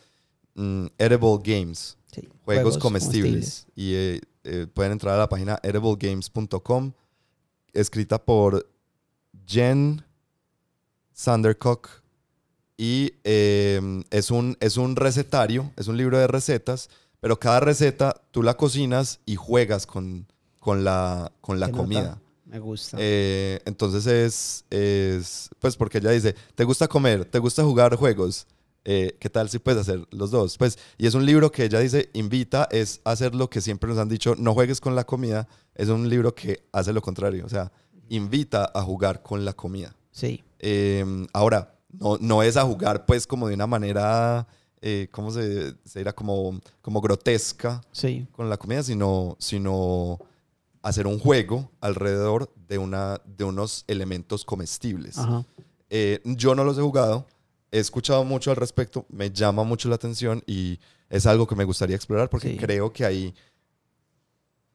mm, 0.55 0.85
Edible 0.97 1.39
Games, 1.43 1.97
Sí. 2.11 2.27
juegos, 2.45 2.77
comestibles. 2.77 3.67
Y 3.75 3.93
eh, 3.93 4.67
pueden 4.73 4.93
entrar 4.93 5.15
a 5.15 5.17
la 5.19 5.29
página 5.29 5.59
ediblegames.com, 5.61 6.93
escrita 7.73 8.17
por 8.23 8.67
Jen 9.45 10.03
Sandercock. 11.13 11.89
Y 12.79 13.13
es, 13.23 14.29
un, 14.31 14.55
es 14.59 14.77
un 14.77 14.95
recetario, 14.95 15.71
es 15.75 15.87
un 15.87 15.97
libro 15.97 16.17
de 16.19 16.27
recetas, 16.27 16.89
pero 17.19 17.39
cada 17.39 17.59
receta 17.59 18.21
tú 18.31 18.43
la 18.43 18.55
cocinas 18.55 19.19
y 19.25 19.35
juegas 19.35 19.85
con, 19.85 20.27
con 20.59 20.83
la, 20.83 21.31
con 21.41 21.59
la 21.59 21.67
Qué 21.67 21.71
nota. 21.71 21.83
comida. 21.83 22.21
Me 22.45 22.59
gusta. 22.59 22.95
Eh, 22.99 23.59
entonces 23.65 24.05
es, 24.07 24.65
es, 24.69 25.49
pues 25.59 25.75
porque 25.75 25.97
ella 25.97 26.11
dice, 26.11 26.33
¿te 26.55 26.63
gusta 26.63 26.87
comer? 26.87 27.25
¿Te 27.25 27.39
gusta 27.39 27.63
jugar 27.63 27.95
juegos? 27.95 28.47
Eh, 28.85 29.17
¿Qué 29.19 29.29
tal 29.29 29.49
si 29.49 29.59
puedes 29.59 29.81
hacer 29.81 30.07
los 30.11 30.31
dos? 30.31 30.57
Pues, 30.57 30.79
y 30.97 31.07
es 31.07 31.13
un 31.13 31.25
libro 31.25 31.51
que 31.51 31.65
ella 31.65 31.79
dice, 31.79 32.09
invita, 32.13 32.69
es 32.71 33.01
hacer 33.03 33.35
lo 33.35 33.49
que 33.49 33.59
siempre 33.59 33.89
nos 33.89 33.97
han 33.99 34.07
dicho, 34.07 34.35
no 34.37 34.53
juegues 34.53 34.79
con 34.79 34.95
la 34.95 35.03
comida. 35.03 35.45
Es 35.75 35.89
un 35.89 36.07
libro 36.07 36.33
que 36.33 36.63
hace 36.71 36.93
lo 36.93 37.01
contrario, 37.01 37.45
o 37.45 37.49
sea, 37.49 37.69
invita 38.07 38.71
a 38.73 38.81
jugar 38.81 39.21
con 39.23 39.43
la 39.43 39.51
comida. 39.53 39.93
sí. 40.11 40.43
Eh, 40.59 41.05
ahora, 41.33 41.75
no, 41.91 42.17
no 42.19 42.41
es 42.41 42.57
a 42.57 42.63
jugar 42.63 43.05
pues 43.05 43.27
como 43.27 43.47
de 43.47 43.53
una 43.53 43.67
manera, 43.67 44.47
eh, 44.81 45.07
¿cómo 45.11 45.31
se, 45.31 45.75
se 45.85 45.99
dirá? 45.99 46.13
Como, 46.13 46.59
como 46.81 47.01
grotesca 47.01 47.81
Sí. 47.91 48.27
con 48.31 48.49
la 48.49 48.57
comida, 48.57 48.83
sino, 48.83 49.35
sino 49.39 50.19
hacer 50.81 51.07
un 51.07 51.19
juego 51.19 51.71
alrededor 51.81 52.51
de, 52.67 52.77
una, 52.77 53.19
de 53.25 53.43
unos 53.43 53.83
elementos 53.87 54.45
comestibles. 54.45 55.17
Ajá. 55.17 55.43
Eh, 55.89 56.21
yo 56.25 56.53
no 56.55 56.63
los 56.63 56.77
he 56.77 56.81
jugado, 56.81 57.25
he 57.71 57.79
escuchado 57.79 58.23
mucho 58.23 58.51
al 58.51 58.57
respecto, 58.57 59.05
me 59.09 59.31
llama 59.31 59.63
mucho 59.63 59.89
la 59.89 59.95
atención 59.95 60.43
y 60.45 60.79
es 61.09 61.25
algo 61.25 61.47
que 61.47 61.55
me 61.55 61.63
gustaría 61.63 61.95
explorar 61.95 62.29
porque 62.29 62.51
Sí. 62.51 62.57
creo 62.57 62.91
que 62.93 63.05
hay, 63.05 63.33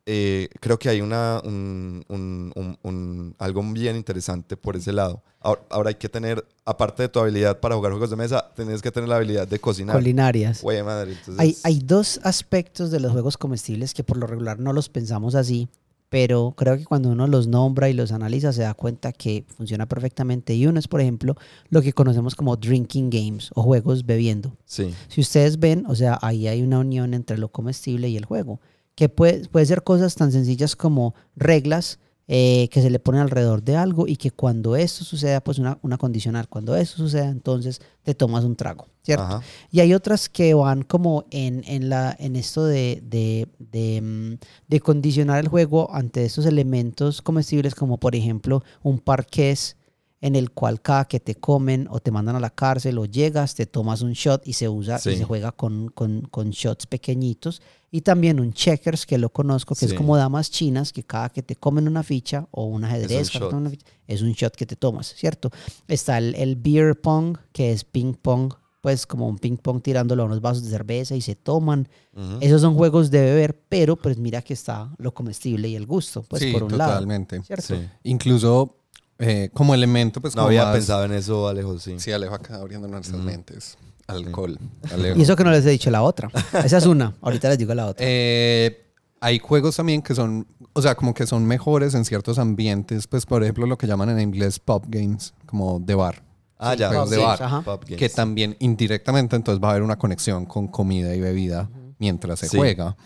eh, 0.07 0.49
creo 0.61 0.79
que 0.79 0.89
hay 0.89 1.01
una, 1.01 1.41
un, 1.45 2.05
un- 2.09 2.79
un- 2.83 3.35
algo 3.39 3.63
bien 3.73 3.97
interesante 3.97 4.57
por 4.57 4.77
ese 4.77 4.93
lado. 4.93 5.23
Ahora, 5.41 5.63
ahora 5.71 5.89
hay 5.91 5.95
que 5.97 6.09
tener, 6.09 6.45
aparte 6.65 7.03
de 7.05 7.09
tu 7.09 7.19
habilidad 7.21 7.61
para 7.61 7.75
jugar 7.77 7.93
juegos 7.93 8.11
de 8.11 8.17
mesa, 8.17 8.51
tienes 8.55 8.83
que 8.83 8.91
tener 8.91 9.09
la 9.09 9.17
habilidad 9.17 9.47
de 9.47 9.59
cocinar. 9.59 9.97
Culinarias. 9.97 10.63
Güey, 10.63 10.83
madre, 10.83 11.13
entonces- 11.13 11.39
Hay, 11.39 11.57
hay 11.65 11.81
dos 11.81 12.21
aspectos 12.25 12.91
de 12.91 13.01
los 13.01 13.13
juegos 13.13 13.37
comestibles 13.37 13.95
que 13.95 14.05
por 14.05 14.17
lo 14.17 14.27
regular 14.27 14.59
no 14.59 14.73
los 14.73 14.89
pensamos 14.89 15.35
así, 15.35 15.69
pero 16.09 16.53
creo 16.57 16.77
que 16.77 16.85
cuando 16.85 17.09
uno 17.09 17.27
los 17.27 17.47
nombra 17.47 17.89
y 17.89 17.93
los 17.95 18.13
analiza 18.13 18.53
se 18.53 18.63
da 18.63 18.75
cuenta 18.75 19.13
que 19.13 19.45
funciona 19.57 19.87
perfectamente. 19.87 20.55
Y 20.55 20.67
uno 20.67 20.79
es, 20.79 20.87
por 20.87 21.01
ejemplo, 21.01 21.37
lo 21.71 21.81
que 21.81 21.93
conocemos 21.93 22.35
como 22.35 22.57
drinking 22.57 23.09
games 23.09 23.51
o 23.55 23.63
juegos 23.63 24.05
bebiendo. 24.05 24.57
Sí. 24.67 24.93
Si 25.09 25.21
ustedes 25.23 25.59
ven, 25.59 25.85
o 25.89 25.95
sea, 25.95 26.19
ahí 26.23 26.49
hay 26.49 26.61
una 26.63 26.81
unión 26.81 27.15
entre 27.15 27.39
lo 27.39 27.51
comestible 27.51 28.09
y 28.11 28.17
el 28.17 28.27
juego, 28.27 28.61
que 29.03 29.09
puede, 29.09 29.49
puede 29.49 29.67
ser 29.67 29.83
cosas 29.83 30.15
tan 30.15 30.31
sencillas 30.31 30.77
como 30.77 31.17
reglas 31.35 31.99
eh, 32.29 32.69
que 32.71 32.81
se 32.81 32.89
le 32.89 33.01
ponen 33.01 33.21
alrededor 33.21 33.61
de 33.65 33.75
algo 33.75 34.07
y 34.07 34.15
que 34.15 34.31
cuando 34.31 34.77
esto 34.77 35.03
suceda, 35.03 35.41
pues 35.41 35.59
una, 35.59 35.77
una 35.83 35.99
condicional, 35.99 36.47
cuando 36.49 36.77
eso 36.77 36.99
suceda, 36.99 37.29
entonces 37.29 37.81
te 38.05 38.15
tomas 38.15 38.45
un 38.45 38.55
trago, 38.55 38.87
¿cierto? 39.03 39.25
Ajá. 39.25 39.43
Y 39.73 39.81
hay 39.81 39.93
otras 39.93 40.29
que 40.29 40.55
van 40.55 40.85
como 40.85 41.25
en, 41.33 41.65
en, 41.67 41.89
la, 41.89 42.17
en 42.17 42.37
esto 42.37 42.65
de, 42.65 43.03
de, 43.03 43.49
de, 43.59 44.01
mm, 44.01 44.35
de 44.69 44.81
condicionar 44.81 45.41
el 45.41 45.49
juego 45.49 45.93
ante 45.93 46.25
estos 46.25 46.47
elementos 46.47 47.23
comestibles, 47.23 47.75
como 47.75 47.99
por 47.99 48.15
ejemplo 48.15 48.63
un 48.85 49.01
parqués 49.01 49.75
en 50.23 50.35
el 50.37 50.53
cual 50.53 50.81
cada 50.81 51.05
que 51.05 51.21
te 51.21 51.35
comen 51.35 51.87
o 51.91 52.01
te 52.01 52.11
mandan 52.11 52.37
a 52.37 52.41
la 52.41 52.49
cárcel 52.49 52.97
o 52.97 53.05
llegas, 53.05 53.55
te 53.55 53.67
tomas 53.67 54.01
un 54.01 54.13
shot 54.13 54.47
y 54.49 54.55
se 54.55 54.69
usa 54.71 54.99
Sí. 54.99 55.11
y 55.11 55.17
se 55.19 55.25
juega 55.25 55.53
con, 55.53 55.89
con, 55.89 56.23
con 56.31 56.51
shots 56.51 56.87
pequeñitos. 56.87 57.61
Y 57.91 58.01
también 58.01 58.41
un 58.41 58.55
checkers, 58.55 59.05
que 59.05 59.19
lo 59.19 59.31
conozco, 59.31 59.75
que 59.75 59.85
es 59.85 59.93
como 59.93 60.17
damas 60.17 60.51
chinas, 60.51 60.95
que 60.95 61.03
cada 61.03 61.29
que 61.29 61.43
te 61.43 61.57
comen 61.57 61.87
una 61.87 62.03
ficha 62.03 62.47
o 62.51 62.65
un 62.65 62.85
ajedrez, 62.85 63.35
una 63.35 63.69
ficha, 63.69 63.85
es 64.07 64.23
un 64.23 64.33
shot 64.33 64.57
que 64.57 64.65
te 64.65 64.77
tomas, 64.77 65.13
¿cierto? 65.15 65.51
Está 65.89 66.17
el, 66.17 66.35
el 66.37 66.57
beer 66.57 66.99
pong, 66.99 67.37
que 67.53 67.71
es 67.73 67.85
ping 67.85 68.15
pong, 68.15 68.55
pues 68.81 69.07
como 69.07 69.29
un 69.29 69.39
ping 69.39 69.57
pong 69.59 69.83
tirándolo 69.83 70.23
a 70.23 70.27
unos 70.27 70.41
vasos 70.41 70.65
de 70.65 70.71
cerveza 70.71 71.15
y 71.17 71.21
se 71.21 71.35
toman. 71.37 71.87
Ujú. 72.17 72.39
Esos 72.41 72.63
son 72.63 72.75
juegos 72.77 73.11
de 73.11 73.21
beber, 73.21 73.61
pero 73.69 73.97
pues 73.97 74.17
mira 74.19 74.41
que 74.41 74.55
está 74.55 74.91
lo 74.99 75.13
comestible 75.13 75.69
y 75.69 75.77
el 75.77 75.85
gusto, 75.87 76.23
pues 76.23 76.43
sí, 76.43 76.53
por 76.53 76.63
un 76.63 76.79
lado. 76.79 76.93
totalmente. 76.93 77.43
¿Cierto? 77.43 77.75
Sí. 77.77 77.89
Incluso 78.05 78.77
eh, 79.23 79.51
como 79.55 79.75
elemento, 79.75 80.21
pues 80.21 80.35
No 80.35 80.43
como 80.43 80.49
había 80.49 80.65
más- 80.65 80.75
pensado 80.75 81.05
en 81.05 81.13
eso, 81.13 81.49
Alejo, 81.49 81.79
sí. 81.79 81.95
Sí, 81.99 82.13
Alejo 82.13 82.35
acá 82.35 82.57
abriendo 82.57 82.89
nuestras 82.89 83.17
Ujú. 83.17 83.25
mentes. 83.27 83.79
Alcohol. 84.09 84.59
Alejo. 84.93 85.19
Y 85.19 85.23
eso 85.23 85.37
que 85.37 85.45
no 85.45 85.51
les 85.53 85.65
he 85.65 85.71
dicho 85.71 85.91
la 85.91 86.03
otra. 86.03 86.29
Esa 86.65 86.79
es 86.79 86.87
una. 86.87 87.15
Ahorita 87.23 87.49
les 87.49 87.57
digo 87.59 87.73
la 87.75 87.87
otra. 87.87 88.05
Eh, 88.07 88.85
hay 89.21 89.39
juegos 89.39 89.77
también 89.77 90.03
que 90.03 90.15
son, 90.15 90.47
o 90.73 90.83
sea, 90.83 90.95
como 90.97 91.15
que 91.15 91.27
son 91.27 91.47
mejores 91.47 91.95
en 91.95 92.05
ciertos 92.05 92.39
ambientes, 92.39 93.07
pues 93.07 93.25
por 93.25 93.43
ejemplo 93.45 93.65
lo 93.67 93.79
que 93.79 93.87
llaman 93.87 94.11
en 94.11 94.21
inglés 94.21 94.59
pop 94.59 94.85
games, 94.89 95.33
como 95.47 95.79
de 95.79 95.95
bar. 95.95 96.23
Ah, 96.59 96.75
ya. 96.75 96.89
juegos 96.89 97.11
de 97.11 97.17
games, 97.19 97.39
bar. 97.41 97.65
Pop 97.65 97.83
games. 97.85 97.99
Que 97.99 98.09
también 98.09 98.57
indirectamente 98.59 99.37
entonces 99.37 99.63
va 99.63 99.69
a 99.69 99.71
haber 99.73 99.83
una 99.83 99.97
conexión 99.97 100.47
con 100.47 100.67
comida 100.69 101.15
y 101.15 101.21
bebida 101.21 101.71
mientras 101.99 102.41
se 102.41 102.49
Sí. 102.49 102.57
juega. 102.57 102.97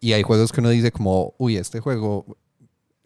Y 0.00 0.12
hay 0.14 0.22
juegos 0.22 0.52
que 0.52 0.60
uno 0.60 0.70
dice 0.70 0.90
como, 0.92 1.34
uy, 1.38 1.56
este 1.56 1.80
juego 1.80 2.24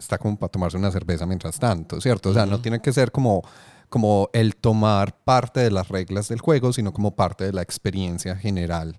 está 0.01 0.19
como 0.19 0.37
para 0.39 0.51
tomarse 0.51 0.77
una 0.77 0.91
cerveza 0.91 1.27
mientras 1.27 1.59
tanto, 1.61 2.01
¿cierto? 2.01 2.31
O 2.31 2.35
sea, 2.35 2.47
no 2.47 2.61
tiene 2.61 2.81
que 2.81 2.93
ser 2.93 3.13
como, 3.13 3.43
como 3.89 4.31
el 4.33 4.57
tomar 4.57 5.15
parte 5.25 5.61
de 5.61 5.71
las 5.71 5.89
reglas 5.89 6.29
del 6.29 6.41
juego, 6.41 6.73
sino 6.73 6.93
como 6.93 7.15
parte 7.15 7.45
de 7.45 7.53
la 7.53 7.63
experiencia 7.63 8.35
general 8.35 8.99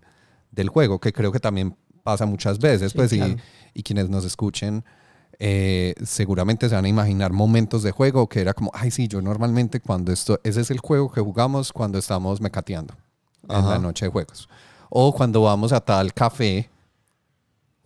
del 0.52 0.70
juego, 0.70 1.00
que 1.00 1.12
creo 1.12 1.32
que 1.32 1.40
también 1.40 1.76
pasa 2.04 2.26
muchas 2.26 2.60
veces, 2.60 2.92
Sí, 2.92 2.98
pues, 2.98 3.12
y- 3.14 3.18
claro. 3.18 3.36
y, 3.74 3.84
quienes 3.84 4.10
nos 4.10 4.26
escuchen 4.26 4.84
eh, 5.40 5.96
seguramente 6.04 6.70
se 6.70 6.76
van 6.76 6.86
a 6.86 6.88
imaginar 6.88 7.32
momentos 7.34 7.82
de 7.84 7.92
juego 7.92 8.30
que 8.30 8.42
era 8.42 8.54
como, 8.54 8.70
ay, 8.76 8.92
sí, 8.92 9.08
yo 9.08 9.22
normalmente 9.24 9.80
cuando 9.80 10.12
esto, 10.12 10.40
ese 10.44 10.62
es 10.62 10.70
el 10.70 10.80
juego 10.80 11.12
que 11.12 11.20
jugamos 11.22 11.74
cuando 11.74 11.98
estamos 11.98 12.40
mecateando 12.42 12.94
en 13.50 13.56
Ajá. 13.56 13.70
la 13.70 13.80
noche 13.80 14.06
de 14.06 14.12
juegos. 14.12 14.48
O 14.92 15.12
cuando 15.14 15.42
vamos 15.42 15.74
a 15.74 15.80
tal 15.80 16.14
café, 16.14 16.70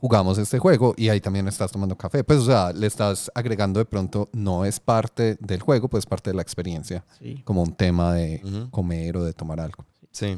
jugamos 0.06 0.38
este 0.38 0.60
juego 0.60 0.94
y 0.98 1.10
ahí 1.10 1.20
también 1.20 1.48
estás 1.48 1.72
tomando 1.72 1.98
café. 1.98 2.24
Pues, 2.24 2.40
o 2.42 2.46
sea, 2.46 2.72
le 2.72 2.86
estás 2.86 3.32
agregando 3.34 3.80
de 3.80 3.86
pronto, 3.86 4.30
no 4.34 4.64
es 4.64 4.80
parte 4.80 5.36
del 5.40 5.62
juego, 5.62 5.88
pues 5.88 6.06
parte 6.06 6.30
de 6.30 6.36
la 6.36 6.44
experiencia, 6.44 7.04
Sí. 7.20 7.42
como 7.44 7.64
un 7.64 7.74
tema 7.74 8.14
de 8.14 8.40
Ujú. 8.44 8.70
comer 8.70 9.18
o 9.18 9.24
de 9.24 9.34
tomar 9.34 9.60
algo. 9.60 9.84
Sí. 10.12 10.38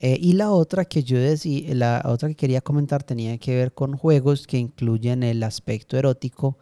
Eh, 0.00 0.18
y 0.20 0.32
la 0.32 0.50
otra 0.50 0.84
que 0.84 1.04
yo 1.04 1.16
decía, 1.16 1.72
la 1.76 2.02
otra 2.06 2.28
que 2.28 2.34
quería 2.34 2.60
comentar 2.60 3.04
tenía 3.04 3.38
que 3.38 3.54
ver 3.54 3.72
con 3.72 3.96
juegos 3.96 4.48
que 4.48 4.58
incluyen 4.58 5.22
el 5.22 5.44
aspecto 5.44 5.96
erótico 5.96 6.58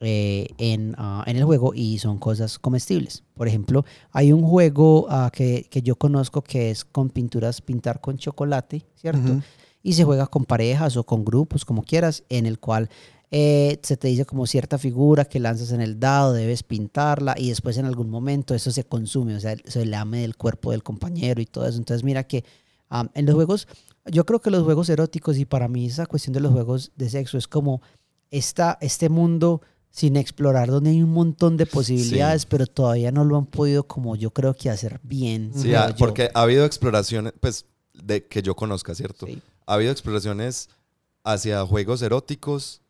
eh, 0.00 0.46
en, 0.58 0.94
ah, 0.98 1.24
en 1.26 1.36
el 1.36 1.42
juego 1.44 1.74
y 1.74 1.98
son 1.98 2.18
cosas 2.18 2.60
comestibles. 2.60 3.24
Por 3.34 3.48
ejemplo, 3.48 3.84
hay 4.12 4.32
un 4.32 4.42
juego 4.44 5.06
ah, 5.10 5.28
que, 5.32 5.66
que 5.68 5.82
yo 5.82 5.96
conozco 5.96 6.40
que 6.42 6.70
es 6.70 6.84
con 6.84 7.10
pinturas, 7.10 7.60
pintar 7.60 8.00
con 8.00 8.16
chocolate, 8.16 8.84
¿cierto? 8.94 9.32
Ujú. 9.32 9.42
Y 9.82 9.94
se 9.94 10.04
juega 10.04 10.26
con 10.26 10.44
parejas 10.44 10.96
o 10.96 11.04
con 11.04 11.24
grupos, 11.24 11.64
como 11.64 11.82
quieras, 11.82 12.24
en 12.28 12.46
el 12.46 12.58
cual 12.58 12.88
eh, 13.30 13.78
se 13.82 13.96
te 13.96 14.08
dice 14.08 14.24
como 14.24 14.46
cierta 14.46 14.78
figura 14.78 15.26
que 15.26 15.38
lanzas 15.38 15.72
en 15.72 15.80
el 15.80 16.00
dado, 16.00 16.32
debes 16.32 16.62
pintarla 16.62 17.34
y 17.36 17.50
después 17.50 17.76
en 17.76 17.84
algún 17.84 18.08
momento 18.08 18.54
eso 18.54 18.70
se 18.70 18.84
consume, 18.84 19.36
o 19.36 19.40
sea, 19.40 19.54
se 19.64 19.84
lame 19.84 20.22
del 20.22 20.36
cuerpo 20.36 20.70
del 20.70 20.82
compañero 20.82 21.40
y 21.40 21.46
todo 21.46 21.66
eso. 21.66 21.78
Entonces 21.78 22.04
mira 22.04 22.24
que 22.24 22.44
am, 22.88 23.10
en 23.14 23.26
los 23.26 23.34
juegos, 23.34 23.68
yo 24.06 24.24
creo 24.24 24.40
que 24.40 24.50
los 24.50 24.64
juegos 24.64 24.88
eróticos 24.88 25.36
y 25.36 25.44
para 25.44 25.68
mí 25.68 25.86
esa 25.86 26.06
cuestión 26.06 26.32
de 26.32 26.40
los 26.40 26.52
juegos 26.52 26.92
de 26.96 27.10
sexo 27.10 27.36
es 27.36 27.46
como 27.46 27.82
esta, 28.30 28.78
este 28.80 29.10
mundo 29.10 29.60
sin 29.90 30.16
explorar 30.16 30.68
donde 30.68 30.90
hay 30.90 31.02
un 31.02 31.12
montón 31.12 31.56
de 31.56 31.66
posibilidades, 31.66 32.46
pero 32.46 32.66
todavía 32.66 33.10
no 33.10 33.24
lo 33.24 33.36
han 33.36 33.46
podido 33.46 33.86
como 33.86 34.16
yo 34.16 34.30
creo 34.30 34.54
que 34.54 34.70
hacer 34.70 35.00
bien. 35.02 35.50
Sí, 35.54 35.74
ah, 35.74 35.90
yo. 35.90 35.96
porque 35.96 36.30
ha 36.32 36.42
habido 36.42 36.64
exploraciones, 36.64 37.32
pues, 37.40 37.66
de 37.92 38.26
que 38.26 38.42
yo 38.42 38.54
conozca, 38.54 38.94
¿cierto? 38.94 39.26
Sí. 39.26 39.42
Ha 39.68 39.74
habido 39.74 39.92
exploraciones 39.92 40.68
hacia 41.24 41.64
juegos 41.66 42.00
eróticos 42.02 42.80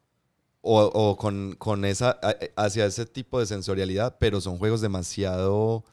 o, 0.61 0.81
o 0.83 1.17
con, 1.17 1.55
con 1.59 1.85
esa, 1.85 2.19
hacia 2.57 2.87
ese 2.87 3.05
tipo 3.07 3.41
de 3.41 3.47
sensorialidad, 3.47 4.17
pero 4.21 4.41
son 4.41 4.59
juegos 4.59 4.81
demasiado 4.81 5.85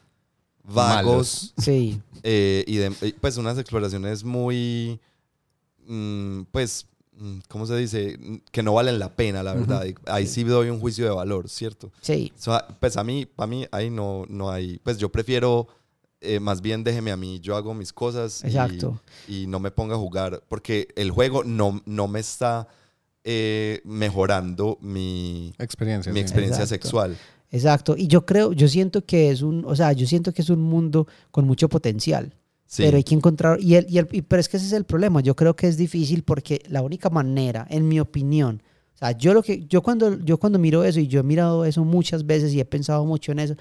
vagos 0.64 1.54
Sí, 1.58 2.00
eh, 2.22 2.64
y 2.66 2.76
de- 2.76 3.14
pues 3.20 3.36
unas 3.36 3.58
exploraciones 3.58 4.24
muy, 4.24 5.00
mm, 5.86 6.42
pues, 6.50 6.86
mm, 7.12 7.38
¿cómo 7.48 7.66
se 7.66 7.76
dice? 7.76 8.18
Que 8.50 8.62
no 8.62 8.74
valen 8.74 8.98
la 8.98 9.14
pena, 9.14 9.42
la 9.42 9.54
verdad. 9.54 9.84
Y 9.86 9.94
Ahí 10.06 10.26
sí 10.26 10.42
doy 10.44 10.68
un 10.70 10.80
juicio 10.80 11.04
de 11.04 11.10
valor, 11.10 11.48
¿cierto? 11.48 11.90
sí. 12.00 12.32
O 12.36 12.40
sea, 12.42 12.66
pues 12.80 12.96
a 12.96 13.04
mí, 13.04 13.26
para 13.26 13.46
mí, 13.46 13.66
ahí 13.70 13.90
no, 13.90 14.24
no 14.28 14.50
hay. 14.50 14.78
Pues 14.82 14.98
yo 14.98 15.08
prefiero, 15.10 15.68
eh, 16.20 16.40
más 16.40 16.60
bien 16.62 16.82
déjeme 16.84 17.10
a 17.12 17.16
mí, 17.16 17.40
yo 17.40 17.56
hago 17.56 17.74
mis 17.74 17.92
cosas. 17.92 18.42
y- 18.42 18.48
Exacto. 18.48 19.00
Y, 19.28 19.46
no 19.46 19.60
me 19.60 19.70
ponga 19.70 19.94
a 19.94 19.98
jugar, 19.98 20.42
porque 20.48 20.88
el 20.96 21.10
juego 21.10 21.44
no, 21.44 21.82
no 21.86 22.08
me 22.08 22.20
está 22.20 22.68
eh, 23.24 23.80
mejorando 23.84 24.78
mi, 24.80 25.52
Experiencia. 25.58 26.12
mi 26.12 26.20
sí. 26.20 26.22
experiencia 26.22 26.62
Exacto. 26.62 26.84
sexual. 26.84 27.16
Exacto, 27.50 27.96
y 27.96 28.06
yo 28.08 28.26
creo, 28.26 28.52
yo 28.52 28.66
siento 28.68 29.04
que 29.04 29.30
es 29.30 29.42
un, 29.42 29.64
o 29.66 29.74
sea, 29.76 29.92
yo 29.92 30.06
siento 30.06 30.32
que 30.32 30.42
es 30.42 30.50
un 30.50 30.60
mundo 30.60 31.06
con 31.30 31.46
mucho 31.46 31.68
potencial, 31.68 32.34
Sí. 32.66 32.82
pero 32.82 32.96
hay 32.96 33.04
que 33.04 33.14
encontrar, 33.14 33.60
y 33.60 33.76
el, 33.76 33.86
y 33.88 33.98
el, 33.98 34.08
y- 34.10 34.22
pero 34.22 34.40
es 34.40 34.48
que 34.48 34.56
ese 34.56 34.66
es 34.66 34.72
el 34.72 34.84
problema, 34.84 35.20
yo 35.20 35.36
creo 35.36 35.54
que 35.54 35.68
es 35.68 35.76
difícil 35.76 36.22
porque 36.24 36.62
la 36.68 36.82
única 36.82 37.08
manera, 37.10 37.66
en 37.70 37.86
mi 37.88 38.00
opinión, 38.00 38.62
o 38.96 38.98
sea, 38.98 39.12
yo 39.12 39.34
lo 39.34 39.42
que, 39.42 39.66
yo 39.66 39.82
cuando, 39.82 40.18
yo 40.20 40.38
cuando 40.38 40.58
miro 40.58 40.82
eso, 40.82 41.00
y 41.00 41.06
yo 41.06 41.20
he 41.20 41.22
mirado 41.22 41.66
eso 41.66 41.84
muchas 41.84 42.24
veces 42.24 42.54
y 42.54 42.60
he 42.60 42.64
pensado 42.64 43.04
mucho 43.04 43.30
en 43.30 43.40
eso, 43.40 43.54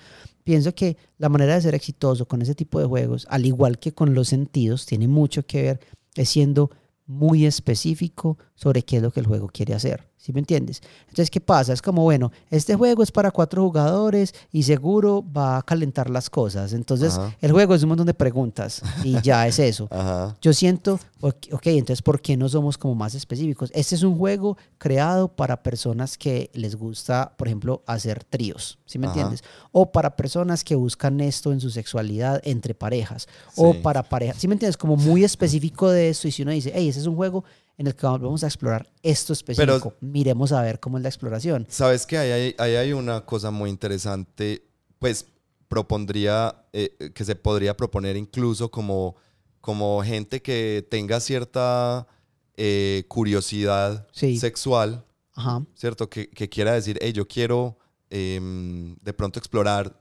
pienso 0.45 0.73
que 0.73 0.95
la 1.17 1.27
manera 1.27 1.55
de 1.55 1.61
ser 1.61 1.75
exitoso 1.75 2.25
con 2.25 2.41
ese 2.41 2.55
tipo 2.55 2.79
de 2.79 2.85
juegos, 2.85 3.27
al 3.29 3.45
igual 3.45 3.77
que 3.77 3.93
con 3.93 4.13
los 4.13 4.29
sentidos, 4.29 4.85
tiene 4.85 5.09
mucho 5.09 5.45
que 5.45 5.61
ver, 5.61 5.79
es 6.15 6.29
siendo 6.29 6.71
muy 7.05 7.45
específico 7.45 8.37
sobre 8.55 8.83
qué 8.83 8.97
es 8.97 9.03
lo 9.03 9.11
que 9.11 9.19
el 9.19 9.27
juego 9.27 9.49
quiere 9.49 9.73
hacer. 9.73 10.07
¿Sí 10.25 10.33
me 10.33 10.39
entiendes? 10.39 10.81
Entonces, 11.01 11.29
¿qué 11.29 11.39
pasa? 11.39 11.71
Es 11.71 11.83
como, 11.83 12.01
bueno, 12.01 12.31
este 12.49 12.73
juego 12.73 13.03
es 13.03 13.11
para 13.11 13.29
cuatro 13.29 13.61
jugadores 13.61 14.33
y 14.51 14.63
seguro 14.63 15.23
va 15.37 15.57
a 15.57 15.61
calentar 15.61 16.09
las 16.09 16.31
cosas. 16.31 16.73
Entonces, 16.73 17.13
Ajá. 17.13 17.37
el 17.41 17.51
juego 17.51 17.75
es 17.75 17.83
un 17.83 17.89
montón 17.89 18.07
de 18.07 18.15
preguntas 18.15 18.81
y 19.03 19.21
ya 19.21 19.45
es 19.45 19.59
eso. 19.59 19.87
Ajá. 19.91 20.35
Yo 20.41 20.51
siento, 20.51 20.99
ok, 21.21 21.67
entonces, 21.67 22.01
¿por 22.01 22.21
qué 22.21 22.35
no 22.37 22.49
somos 22.49 22.75
como 22.75 22.95
más 22.95 23.13
específicos? 23.13 23.69
Este 23.75 23.93
es 23.93 24.01
un 24.01 24.17
juego 24.17 24.57
creado 24.79 25.27
para 25.27 25.61
personas 25.61 26.17
que 26.17 26.49
les 26.55 26.75
gusta, 26.75 27.35
por 27.37 27.47
ejemplo, 27.47 27.83
hacer 27.85 28.23
tríos, 28.23 28.79
¿sí 28.87 28.97
me 28.97 29.05
Ajá. 29.05 29.13
entiendes? 29.13 29.43
O 29.71 29.91
para 29.91 30.15
personas 30.15 30.63
que 30.63 30.73
buscan 30.73 31.21
esto 31.21 31.51
en 31.53 31.61
su 31.61 31.69
sexualidad 31.69 32.41
entre 32.45 32.73
parejas. 32.73 33.27
O 33.55 33.75
para 33.75 34.01
parejas, 34.01 34.37
¿sí 34.37 34.47
me 34.47 34.55
entiendes? 34.55 34.75
Como 34.75 34.97
muy 34.97 35.23
específico 35.23 35.91
de 35.91 36.09
esto. 36.09 36.27
Y 36.27 36.31
si 36.31 36.41
uno 36.41 36.49
dice, 36.49 36.71
hey, 36.73 36.89
ese 36.89 37.01
es 37.01 37.05
un 37.05 37.15
juego 37.15 37.43
en 37.77 37.87
el 37.87 37.95
que 37.95 38.05
vamos 38.05 38.43
a 38.43 38.47
explorar 38.47 38.89
esto 39.03 39.33
específico, 39.33 39.93
miremos 39.99 40.51
a 40.51 40.61
ver 40.61 40.79
cómo 40.79 40.97
es 40.97 41.03
la 41.03 41.09
exploración. 41.09 41.65
Sabes 41.69 42.05
que 42.05 42.17
ahí 42.17 42.31
hay, 42.31 42.55
ahí 42.57 42.75
hay 42.75 42.93
una 42.93 43.25
cosa 43.25 43.51
muy 43.51 43.69
interesante, 43.69 44.65
pues 44.99 45.25
propondría, 45.67 46.55
eh, 46.73 47.11
que 47.13 47.25
se 47.25 47.35
podría 47.35 47.75
proponer 47.75 48.15
incluso 48.15 48.71
como, 48.71 49.15
como 49.61 50.01
gente 50.03 50.41
que 50.41 50.87
tenga 50.89 51.19
cierta 51.19 52.07
eh, 52.55 53.03
curiosidad 53.09 54.07
Sí. 54.13 54.37
sexual, 54.37 55.03
Ajá. 55.33 55.65
¿cierto? 55.75 56.09
Que, 56.09 56.29
que 56.29 56.47
quiera 56.47 56.73
decir, 56.73 56.97
hey, 57.01 57.11
yo 57.11 57.27
quiero 57.27 57.77
em, 58.09 58.95
de 59.01 59.11
pronto 59.13 59.37
explorar 59.39 59.99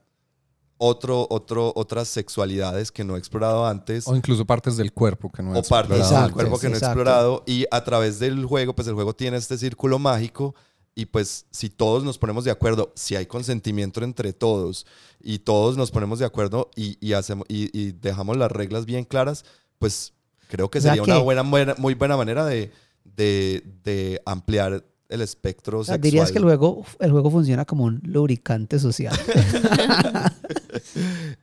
otro, 0.86 1.26
otro, 1.30 1.72
otras 1.76 2.08
sexualidades 2.08 2.92
que 2.92 3.04
no 3.04 3.16
he 3.16 3.18
explorado 3.18 3.66
antes. 3.66 4.06
O 4.06 4.14
incluso 4.14 4.44
partes 4.44 4.76
del 4.76 4.92
cuerpo 4.92 5.30
que 5.32 5.42
no 5.42 5.54
he 5.54 5.58
o 5.58 5.62
partes 5.62 5.98
explorado 5.98 5.98
del 5.98 6.12
Exacto, 6.18 6.34
cuerpo 6.34 6.58
que 6.58 6.68
no 6.68 6.74
he 6.74 6.78
exacto. 6.78 7.00
explorado 7.00 7.42
y 7.46 7.66
a 7.70 7.84
través 7.84 8.18
del 8.18 8.44
juego, 8.44 8.74
pues 8.74 8.88
el 8.88 8.94
juego 8.94 9.14
tiene 9.14 9.36
este 9.36 9.56
círculo 9.58 9.98
mágico 9.98 10.54
y 10.94 11.06
pues 11.06 11.46
si 11.50 11.70
todos 11.70 12.04
nos 12.04 12.18
ponemos 12.18 12.44
de 12.44 12.50
acuerdo, 12.50 12.92
si 12.94 13.16
hay 13.16 13.26
consentimiento 13.26 14.02
entre 14.04 14.32
todos 14.32 14.86
y 15.20 15.38
todos 15.40 15.76
nos 15.76 15.90
ponemos 15.90 16.18
de 16.18 16.24
acuerdo 16.26 16.70
y, 16.76 16.98
y 17.04 17.14
hacemos, 17.14 17.46
y, 17.48 17.70
y 17.76 17.92
dejamos 17.92 18.36
las 18.36 18.52
reglas 18.52 18.84
bien 18.86 19.04
claras, 19.04 19.44
pues 19.78 20.12
creo 20.48 20.70
que 20.70 20.78
O 20.78 20.82
sería 20.82 21.02
una 21.02 21.16
que- 21.16 21.22
buena, 21.22 21.42
buena- 21.42 21.74
muy 21.78 21.94
buena 21.94 22.16
manera 22.16 22.44
de, 22.44 22.70
de, 23.04 23.64
de 23.82 24.22
ampliar 24.24 24.84
el 25.14 25.22
espectro 25.22 25.78
sexual. 25.84 26.00
dirías 26.00 26.30
que 26.32 26.38
el 26.38 26.44
juego, 26.44 26.84
el 27.00 27.10
juego 27.12 27.30
funciona 27.30 27.64
como 27.64 27.84
un 27.84 28.00
lubricante 28.04 28.78
social. 28.78 29.14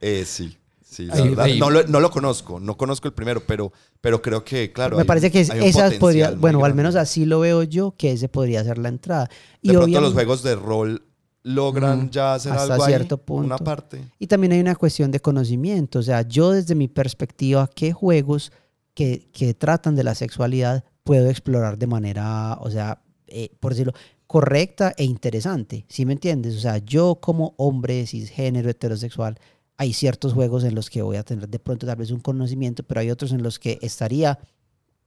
Eh, 0.01 0.23
sí. 0.25 0.57
Sí, 0.83 1.05
la 1.05 1.13
Ahí- 1.15 1.29
verdad. 1.29 1.45
ahí- 1.45 1.59
No, 1.59 1.69
lo, 1.69 1.83
no 1.87 1.99
lo 2.01 2.11
conozco, 2.11 2.59
no 2.59 2.75
conozco 2.75 3.07
el 3.07 3.13
primero, 3.13 3.41
pero, 3.47 3.71
pero 4.01 4.21
creo 4.21 4.43
que, 4.43 4.73
claro. 4.73 4.97
Me 4.97 5.03
hay- 5.03 5.07
parece 5.07 5.31
que 5.31 5.39
es- 5.39 5.49
hay 5.49 5.59
un 5.61 5.65
esa 5.67 5.89
podría, 5.99 6.31
bueno, 6.31 6.63
al 6.65 6.73
menos 6.75 6.95
así 6.95 7.25
lo 7.25 7.39
veo 7.39 7.63
yo, 7.63 7.95
que 7.97 8.11
ese 8.11 8.27
podría 8.27 8.61
ser 8.65 8.77
la 8.77 8.89
entrada. 8.89 9.29
Y 9.61 9.69
de 9.69 9.77
pronto 9.77 10.01
los 10.01 10.13
juegos 10.13 10.43
de 10.43 10.55
rol 10.55 11.05
logran 11.43 12.05
Mm, 12.05 12.09
ya 12.09 12.33
hacer 12.33 12.51
hasta 12.51 12.73
algo 12.73 12.85
cierto 12.85 13.15
ahí, 13.15 13.21
punto. 13.25 13.45
una 13.45 13.57
parte. 13.57 14.01
Y 14.19 14.27
también 14.27 14.51
hay 14.51 14.59
una 14.59 14.75
cuestión 14.75 15.11
de 15.11 15.21
conocimiento. 15.21 15.99
O 15.99 16.03
sea, 16.03 16.23
yo 16.23 16.51
desde 16.51 16.75
mi 16.75 16.89
perspectiva, 16.89 17.69
¿qué 17.73 17.93
juegos 17.93 18.51
que, 18.93 19.29
que 19.31 19.53
tratan 19.53 19.95
de 19.95 20.03
la 20.03 20.13
sexualidad 20.13 20.83
puedo 21.03 21.29
explorar 21.29 21.77
de 21.77 21.87
manera, 21.87 22.57
o 22.59 22.69
sea, 22.69 23.01
eh, 23.31 23.51
por 23.59 23.73
decirlo, 23.73 23.93
correcta 24.27 24.93
e 24.97 25.03
interesante? 25.03 25.85
¿Sí 25.89 26.05
me 26.05 26.13
entiendes? 26.13 26.55
O 26.55 26.59
sea, 26.59 26.77
yo 26.77 27.19
como 27.21 27.53
hombre 27.57 28.05
cisgénero 28.05 28.69
heterosexual, 28.69 29.39
hay 29.77 29.93
ciertos 29.93 30.33
juegos 30.33 30.63
en 30.63 30.75
los 30.75 30.89
que 30.89 31.01
voy 31.01 31.17
a 31.17 31.23
tener 31.23 31.49
de 31.49 31.59
pronto 31.59 31.87
tal 31.87 31.95
vez 31.95 32.11
un 32.11 32.19
conocimiento, 32.19 32.83
pero 32.83 33.01
hay 33.01 33.09
otros 33.09 33.31
en 33.31 33.41
los 33.41 33.57
que 33.57 33.79
estaría, 33.81 34.37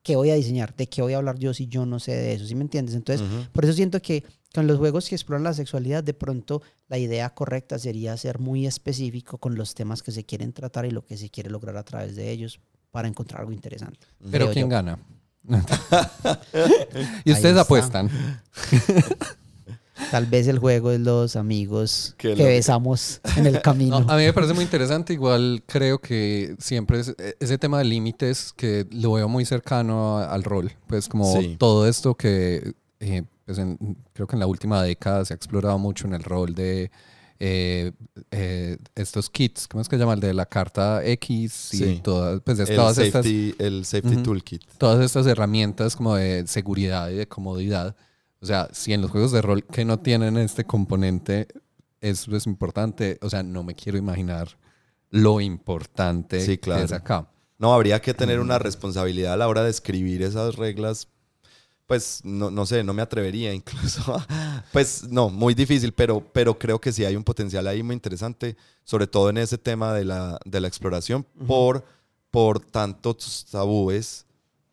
¿qué 0.02 0.16
voy 0.16 0.30
a 0.30 0.34
diseñar? 0.34 0.74
¿De 0.74 0.88
qué 0.88 1.00
voy 1.00 1.12
a 1.12 1.18
hablar 1.18 1.38
yo 1.38 1.54
si 1.54 1.68
yo 1.68 1.86
no 1.86 2.00
sé 2.00 2.12
de 2.12 2.32
eso? 2.32 2.44
¿Sí 2.46 2.54
me 2.54 2.62
entiendes? 2.62 2.94
Entonces, 2.94 3.24
por 3.52 3.64
eso 3.64 3.72
siento 3.72 4.02
que 4.02 4.24
con 4.52 4.66
los 4.66 4.78
juegos 4.78 5.08
que 5.08 5.14
exploran 5.14 5.44
la 5.44 5.54
sexualidad, 5.54 6.02
de 6.02 6.14
pronto 6.14 6.62
la 6.88 6.98
idea 6.98 7.30
correcta 7.30 7.78
sería 7.78 8.16
ser 8.16 8.40
muy 8.40 8.66
específico 8.66 9.38
con 9.38 9.54
los 9.54 9.74
temas 9.74 10.02
que 10.02 10.12
se 10.12 10.24
quieren 10.24 10.52
tratar 10.52 10.86
y 10.86 10.90
lo 10.90 11.04
que 11.04 11.16
se 11.16 11.30
quiere 11.30 11.50
lograr 11.50 11.76
a 11.76 11.84
través 11.84 12.16
de 12.16 12.30
ellos 12.30 12.60
para 12.90 13.08
encontrar 13.08 13.40
algo 13.40 13.52
interesante. 13.52 14.06
Pero 14.30 14.50
¿quién 14.50 14.66
yo. 14.66 14.68
gana? 14.68 14.98
Y 17.24 17.32
ustedes 17.32 17.56
apuestan. 17.56 18.10
Tal 20.10 20.26
vez 20.26 20.48
el 20.48 20.58
juego 20.58 20.90
es 20.90 21.00
los 21.00 21.36
amigos 21.36 22.14
Qué 22.18 22.30
que 22.30 22.36
loco. 22.36 22.48
besamos 22.48 23.20
en 23.36 23.46
el 23.46 23.62
camino. 23.62 24.00
No, 24.00 24.12
a 24.12 24.16
mí 24.16 24.24
me 24.24 24.32
parece 24.32 24.52
muy 24.52 24.64
interesante. 24.64 25.12
Igual 25.12 25.62
creo 25.66 26.00
que 26.00 26.56
siempre 26.58 27.00
es, 27.00 27.14
e- 27.16 27.36
ese 27.38 27.58
tema 27.58 27.78
de 27.78 27.84
límites 27.84 28.52
que 28.56 28.86
lo 28.90 29.12
veo 29.12 29.28
muy 29.28 29.44
cercano 29.44 30.18
al 30.18 30.42
rol. 30.42 30.72
Pues 30.88 31.08
como 31.08 31.32
Sí. 31.40 31.56
todo 31.58 31.86
esto 31.86 32.16
que 32.16 32.74
eh, 33.00 33.22
pues 33.46 33.58
en- 33.58 33.96
creo 34.12 34.26
que 34.26 34.34
en 34.36 34.40
la 34.40 34.46
última 34.46 34.82
década 34.82 35.24
se 35.24 35.32
ha 35.32 35.36
explorado 35.36 35.78
mucho 35.78 36.06
en 36.08 36.14
el 36.14 36.24
rol 36.24 36.54
de 36.54 36.90
eh, 37.40 37.92
eh, 38.30 38.78
estos 38.94 39.28
kits. 39.30 39.66
¿Cómo 39.68 39.80
es 39.82 39.88
que 39.88 39.96
se 39.96 40.00
llama? 40.00 40.14
El 40.14 40.20
de 40.20 40.34
la 40.34 40.46
carta 40.46 41.04
X 41.04 41.74
y 41.74 41.76
Sí. 41.78 42.00
todas, 42.02 42.40
pues 42.42 42.58
es 42.58 42.70
El 42.70 42.76
todas 42.76 42.98
estas 42.98 43.24
safety, 43.24 43.54
el 43.58 43.84
safety 43.84 44.14
Ujú. 44.14 44.22
toolkit. 44.22 44.62
todas 44.78 45.04
estas 45.04 45.26
herramientas 45.26 45.96
como 45.96 46.14
de 46.16 46.46
seguridad 46.46 47.10
y 47.10 47.14
de 47.14 47.26
comodidad. 47.28 47.96
O 48.40 48.46
sea, 48.46 48.68
si 48.72 48.92
en 48.92 49.00
los 49.00 49.10
juegos 49.10 49.32
de 49.32 49.42
rol 49.42 49.64
que 49.64 49.84
no 49.84 49.98
tienen 50.00 50.36
este 50.36 50.64
componente, 50.64 51.48
eso 52.00 52.36
es 52.36 52.46
importante. 52.46 53.18
O 53.22 53.30
sea, 53.30 53.42
no 53.42 53.62
me 53.64 53.74
quiero 53.74 53.96
imaginar 53.98 54.48
lo 55.10 55.40
importante 55.40 56.40
Sí, 56.40 56.58
claro. 56.58 56.80
que 56.80 56.84
es 56.86 56.92
acá. 56.92 57.30
No, 57.58 57.72
habría 57.72 58.00
que 58.02 58.12
tener 58.14 58.40
una 58.40 58.58
responsabilidad 58.58 59.34
a 59.34 59.36
la 59.36 59.48
hora 59.48 59.62
de 59.62 59.70
escribir 59.70 60.22
esas 60.22 60.56
reglas. 60.56 61.08
Pues 61.86 62.22
no, 62.24 62.50
no 62.50 62.64
sé, 62.64 62.82
no 62.82 62.94
me 62.94 63.02
atrevería 63.02 63.52
incluso. 63.52 64.02
pues 64.72 65.06
no, 65.10 65.28
muy 65.28 65.54
difícil, 65.54 65.92
pero, 65.92 66.20
pero 66.32 66.58
creo 66.58 66.80
que 66.80 66.92
sí 66.92 67.04
hay 67.04 67.14
un 67.14 67.24
potencial 67.24 67.66
ahí 67.66 67.82
muy 67.82 67.94
interesante, 67.94 68.56
sobre 68.84 69.06
todo 69.06 69.28
en 69.30 69.36
ese 69.38 69.58
tema 69.58 69.92
de 69.92 70.04
la, 70.04 70.38
de 70.46 70.60
la 70.60 70.68
exploración, 70.68 71.26
por, 71.46 71.84
por 72.30 72.58
tantos 72.60 73.46
tabúes 73.50 74.24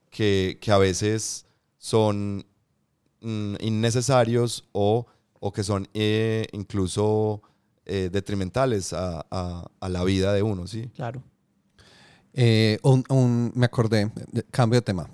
que, 0.09 0.57
que 0.61 0.71
a 0.71 0.77
veces 0.77 1.45
son 1.77 2.45
mm, 3.19 3.55
innecesarios 3.59 4.63
o, 4.71 5.05
o 5.41 5.51
que 5.51 5.63
son 5.63 5.87
eh, 5.93 6.47
incluso 6.53 7.41
eh, 7.85 8.09
detrimentales 8.11 8.93
a, 8.93 9.25
a- 9.29 9.65
a 9.81 9.89
la 9.89 10.03
vida 10.05 10.31
de 10.31 10.43
uno, 10.43 10.65
¿sí? 10.65 10.89
Claro. 10.95 11.21
Eh, 12.33 12.79
un- 12.83 13.03
un- 13.09 13.51
me 13.55 13.65
acordé, 13.65 14.09
cambio 14.51 14.79
de 14.79 14.83
tema. 14.85 15.09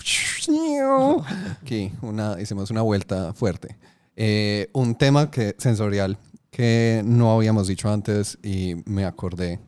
Aquí, 1.62 1.92
una, 2.02 2.40
hicimos 2.42 2.72
una 2.72 2.82
vuelta 2.82 3.34
fuerte. 3.34 3.78
Eh, 4.16 4.70
un 4.74 4.96
tema 4.96 5.30
que, 5.30 5.56
sensorial 5.58 6.18
que 6.52 7.04
no 7.06 7.32
habíamos 7.34 7.68
dicho 7.68 7.90
antes 7.90 8.38
y 8.44 8.76
me 8.86 9.06
acordé. 9.06 9.60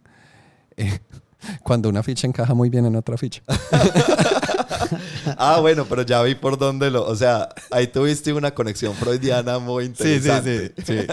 Eh, 0.78 1.00
cuando 1.64 1.90
una 1.90 2.04
ficha 2.04 2.28
encaja 2.28 2.54
muy 2.54 2.70
bien 2.70 2.86
en 2.86 2.96
otra 2.96 3.18
ficha. 3.18 3.44
Ah, 5.38 5.59
bueno, 5.61 5.86
pero 5.86 6.01
ya 6.03 6.22
vi 6.24 6.36
por 6.36 6.57
dónde 6.57 6.89
lo. 6.91 7.05
O 7.05 7.15
sea, 7.15 7.49
ahí 7.72 7.88
tuviste 7.88 8.34
una 8.34 8.51
conexión 8.51 8.93
freudiana 8.95 9.59
muy 9.59 9.86
interesante. 9.86 10.74
sí, 10.78 10.84
sí. 10.86 11.07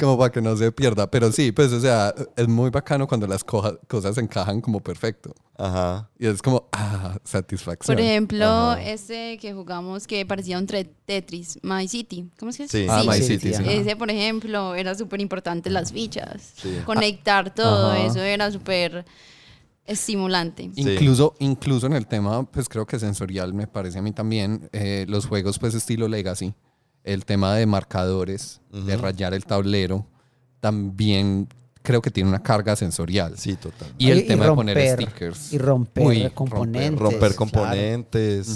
Como 0.00 0.18
para 0.18 0.30
que 0.32 0.40
no 0.40 0.56
se 0.56 0.70
pierda. 0.72 1.10
Pero 1.10 1.32
sí, 1.32 1.52
pues, 1.52 1.72
o 1.72 1.80
sea, 1.80 2.14
es 2.36 2.48
muy 2.48 2.70
bacano 2.70 3.06
cuando 3.06 3.26
las 3.26 3.44
coja- 3.44 3.78
cosas 3.88 4.16
encajan 4.18 4.60
como 4.60 4.80
perfecto. 4.80 5.34
Ajá. 5.58 6.08
Y 6.18 6.26
es 6.26 6.42
como, 6.42 6.68
ah, 6.72 7.16
satisfacción. 7.24 7.96
Por 7.96 8.04
ejemplo, 8.04 8.44
Ajá. 8.46 8.82
este 8.82 9.38
que 9.38 9.52
jugamos 9.54 10.06
que 10.06 10.24
parecía 10.26 10.58
un 10.58 10.66
Tetris, 10.66 11.58
My 11.62 11.88
City. 11.88 12.28
¿Cómo 12.38 12.50
es 12.50 12.56
que 12.58 12.64
es? 12.64 12.70
Sí. 12.70 12.86
Ah, 12.88 13.02
My 13.06 13.14
Sí, 13.16 13.22
City, 13.38 13.54
sí, 13.54 13.62
sí. 13.62 13.64
Ese, 13.68 13.96
por 13.96 14.10
ejemplo, 14.10 14.74
era 14.74 14.94
súper 14.94 15.20
importante 15.20 15.70
las 15.70 15.92
fichas. 15.92 16.52
Sí. 16.56 16.76
Conectar 16.84 17.54
todo, 17.54 17.92
Ajá. 17.92 18.02
eso 18.06 18.20
era 18.20 18.50
súper 18.52 19.04
estimulante. 19.86 20.70
Sí. 20.74 20.82
Incluso, 20.82 21.34
incluso 21.38 21.86
en 21.86 21.92
el 21.94 22.06
tema, 22.06 22.44
pues 22.44 22.68
creo 22.68 22.86
que 22.86 22.98
sensorial 22.98 23.54
me 23.54 23.66
parece 23.66 23.98
a 23.98 24.02
mí 24.02 24.12
también, 24.12 24.68
eh, 24.72 25.06
los 25.08 25.26
juegos 25.26 25.58
pues 25.58 25.74
estilo 25.74 26.08
Legacy, 26.08 26.54
el 27.04 27.24
tema 27.24 27.54
de 27.54 27.66
marcadores, 27.66 28.60
de 28.70 28.96
rayar 28.96 29.32
el 29.32 29.44
tablero, 29.44 30.06
también 30.60 31.48
creo 31.86 32.02
que 32.02 32.10
tiene 32.10 32.28
una 32.28 32.42
carga 32.42 32.74
sensorial. 32.74 33.38
Sí, 33.38 33.54
total. 33.54 33.88
Y 33.96 34.10
el 34.10 34.18
Y- 34.18 34.20
y 34.22 34.26
tema 34.26 34.46
de 34.46 34.52
poner 34.52 34.92
stickers. 34.94 35.52
Y 35.52 35.58
romper 35.58 36.04
Uy, 36.04 36.30
componentes. 36.34 36.98
Romper 36.98 37.18
claro. 37.20 37.36
componentes. 37.36 38.46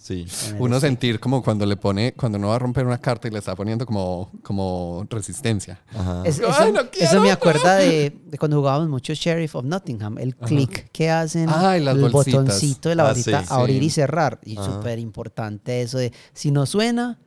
Sí. 0.00 0.26
Poner 0.48 0.60
Uno 0.60 0.80
sentir 0.80 1.20
como 1.20 1.40
cuando 1.42 1.64
le 1.66 1.76
pone, 1.76 2.12
cuando 2.14 2.38
uno 2.38 2.48
va 2.48 2.56
a 2.56 2.58
romper 2.58 2.84
una 2.86 2.98
carta 2.98 3.28
y 3.28 3.30
le 3.30 3.38
está 3.38 3.54
poniendo 3.54 3.86
como, 3.86 4.30
como 4.42 5.06
resistencia. 5.08 5.80
Ajá. 5.96 6.22
Es- 6.24 6.38
eso, 6.40 6.48
Ay, 6.58 6.72
no 6.72 6.80
eso 6.80 6.90
quiero. 6.90 7.20
me 7.22 7.30
acuerda 7.30 7.76
de, 7.76 8.12
de 8.26 8.38
cuando 8.38 8.56
jugábamos 8.58 8.88
mucho 8.88 9.14
Sheriff 9.14 9.54
of 9.54 9.64
Nottingham, 9.64 10.18
el 10.18 10.34
click 10.36 10.90
que 10.90 11.10
hacen, 11.10 11.48
Ah, 11.48 11.78
y 11.78 11.84
las 11.84 11.94
el 11.96 12.10
bolsitas. 12.10 12.42
botoncito 12.42 12.88
de 12.88 12.94
la 12.96 13.10
Ah, 13.10 13.14
sí, 13.14 13.30
abrir 13.48 13.80
sí. 13.80 13.86
y 13.86 13.90
cerrar. 13.90 14.40
Y 14.44 14.56
Ajá. 14.58 14.66
súper 14.72 14.98
importante 14.98 15.82
eso 15.82 15.98
de, 15.98 16.12
si 16.32 16.50
no 16.50 16.66
suena, 16.66 17.18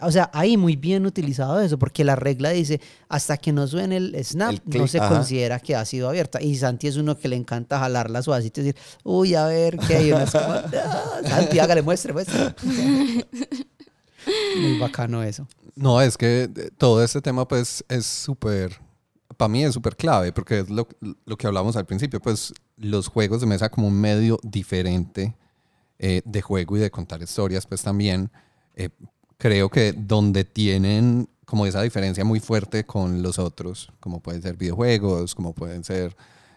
o 0.00 0.10
sea, 0.10 0.30
ahí 0.32 0.56
muy 0.56 0.76
bien 0.76 1.06
utilizado 1.06 1.60
eso, 1.60 1.78
porque 1.78 2.04
la 2.04 2.16
regla 2.16 2.50
dice, 2.50 2.80
hasta 3.08 3.36
que 3.36 3.52
no 3.52 3.66
suene 3.66 3.96
el 3.98 4.24
snap, 4.24 4.52
El 4.70 4.80
no 4.80 4.86
se 4.86 4.98
ajá. 4.98 5.08
considera 5.08 5.60
que 5.60 5.74
ha 5.76 5.84
sido 5.84 6.08
abierta. 6.08 6.40
Y 6.42 6.56
Santi 6.56 6.86
es 6.86 6.96
uno 6.96 7.16
que 7.18 7.28
le 7.28 7.36
encanta 7.36 7.78
jalarla 7.78 8.22
suavecito 8.22 8.60
y 8.60 8.64
decir, 8.64 8.80
uy, 9.04 9.34
a 9.34 9.46
ver, 9.46 9.78
¿qué 9.78 9.96
hay? 9.96 10.10
Como, 10.10 10.24
"Ah, 10.24 11.20
Santi, 11.24 11.58
hágale, 11.58 11.82
muestre, 11.82 12.12
muestre. 12.12 12.54
muy 14.60 14.78
bacano 14.78 15.22
eso. 15.22 15.46
No, 15.74 16.00
es 16.00 16.16
que 16.16 16.44
eh, 16.44 16.70
todo 16.76 17.02
este 17.02 17.20
tema 17.20 17.46
pues 17.46 17.84
es 17.88 18.04
súper, 18.06 18.76
para 19.36 19.48
mí 19.48 19.64
es 19.64 19.72
súper 19.74 19.96
clave, 19.96 20.32
porque 20.32 20.60
es 20.60 20.70
lo, 20.70 20.88
lo 21.24 21.36
que 21.36 21.46
hablamos 21.46 21.76
al 21.76 21.86
principio, 21.86 22.20
pues 22.20 22.52
los 22.76 23.08
juegos 23.08 23.40
de 23.40 23.46
mesa 23.46 23.68
como 23.68 23.86
un 23.88 24.00
medio 24.00 24.38
diferente 24.42 25.36
eh, 25.98 26.22
de 26.24 26.42
juego 26.42 26.76
y 26.76 26.80
de 26.80 26.90
contar 26.90 27.22
historias, 27.22 27.66
pues 27.66 27.82
también 27.82 28.30
eh, 28.74 28.90
creo 29.38 29.68
que 29.70 29.92
donde 29.92 30.44
tienen 30.44 31.28
como 31.44 31.64
esa 31.64 31.80
diferencia 31.82 32.24
muy 32.24 32.40
fuerte 32.40 32.84
con 32.84 33.22
los 33.22 33.38
otros, 33.38 33.90
como 34.00 34.20
pueden 34.20 34.42
ser 34.42 34.56
videojuegos, 34.56 35.34
como 35.34 35.54
pueden 35.54 35.82
ser 35.84 36.14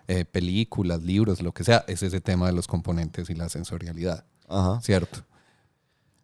eh, 0.07 0.25
películas, 0.25 1.01
libros, 1.03 1.41
lo 1.41 1.53
que 1.53 1.63
sea, 1.63 1.85
es 1.87 2.03
ese 2.03 2.19
tema 2.19 2.47
de 2.47 2.53
los 2.53 2.67
componentes 2.67 3.29
y 3.29 3.35
la 3.35 3.47
sensorialidad, 3.47 4.25
Ajá. 4.49 4.81
¿cierto? 4.81 5.21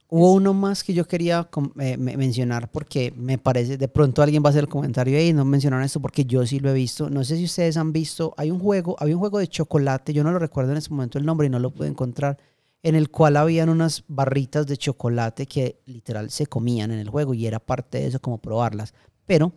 Hubo 0.10 0.34
uno 0.34 0.54
más 0.54 0.84
que 0.86 0.94
yo 0.94 1.06
quería 1.06 1.50
eh, 1.80 1.98
me- 1.98 2.16
mencionar 2.16 2.72
porque 2.72 3.14
me 3.16 3.38
parece, 3.38 3.78
de 3.78 3.88
pronto 3.90 4.22
alguien 4.22 4.42
va 4.42 4.48
a 4.48 4.50
hacer 4.52 4.64
el 4.64 4.70
comentario 4.70 5.22
y 5.22 5.34
no 5.34 5.44
mencionaron 5.44 5.86
esto 5.86 6.02
porque 6.02 6.24
yo 6.26 6.46
sí 6.46 6.60
lo 6.60 6.70
he 6.70 6.74
visto. 6.74 7.10
No 7.10 7.26
sé 7.26 7.36
si 7.36 7.44
ustedes 7.44 7.76
han 7.76 7.92
visto, 7.92 8.34
hay 8.38 8.50
un 8.50 8.60
juego, 8.60 8.96
había 9.00 9.16
un 9.16 9.20
juego 9.20 9.40
de 9.40 9.48
chocolate, 9.48 10.14
yo 10.14 10.24
no 10.24 10.32
lo 10.32 10.40
recuerdo 10.40 10.72
en 10.72 10.78
ese 10.78 10.90
momento 10.92 11.18
el 11.18 11.26
nombre 11.26 11.48
y 11.48 11.50
no 11.50 11.60
lo 11.60 11.72
pude 11.72 11.90
encontrar, 11.90 12.38
en 12.84 12.96
el 12.96 13.10
cual 13.10 13.38
habían 13.38 13.70
unas 13.70 14.04
barritas 14.08 14.68
de 14.68 14.78
chocolate 14.78 15.46
que 15.46 15.80
literal 15.86 16.30
se 16.30 16.46
comían 16.48 16.92
en 16.92 17.00
el 17.00 17.10
juego 17.10 17.34
y 17.34 17.46
era 17.48 17.60
parte 17.60 18.00
de 18.00 18.08
eso 18.08 18.20
como 18.20 18.38
probarlas. 18.38 18.94
Pero 19.26 19.54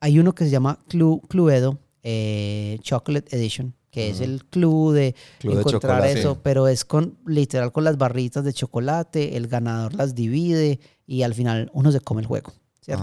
hay 0.00 0.18
uno 0.18 0.34
que 0.34 0.44
se 0.44 0.50
llama 0.50 0.78
Clu- 0.88 1.20
Cluedo 1.28 1.78
eh, 2.02 2.78
Chocolate 2.82 3.36
Edition, 3.36 3.74
que 3.90 4.10
es 4.10 4.20
el 4.20 4.38
de 4.38 4.44
Club 4.44 4.92
de 4.92 5.14
encontrar 5.60 6.02
eso, 6.20 6.40
pero 6.42 6.68
es 6.68 6.84
con 6.84 7.18
literal 7.26 7.72
con 7.72 7.84
las 7.84 7.96
barritas 7.98 8.44
de 8.44 8.52
chocolate, 8.52 9.36
el 9.36 9.48
ganador 9.48 9.94
las 9.94 10.14
divide 10.14 10.78
y 11.06 11.22
al 11.22 11.34
final 11.34 11.70
uno 11.72 11.90
se 11.90 12.00
come 12.00 12.20
el 12.20 12.26
juego, 12.26 12.52
¿cierto? 12.80 13.02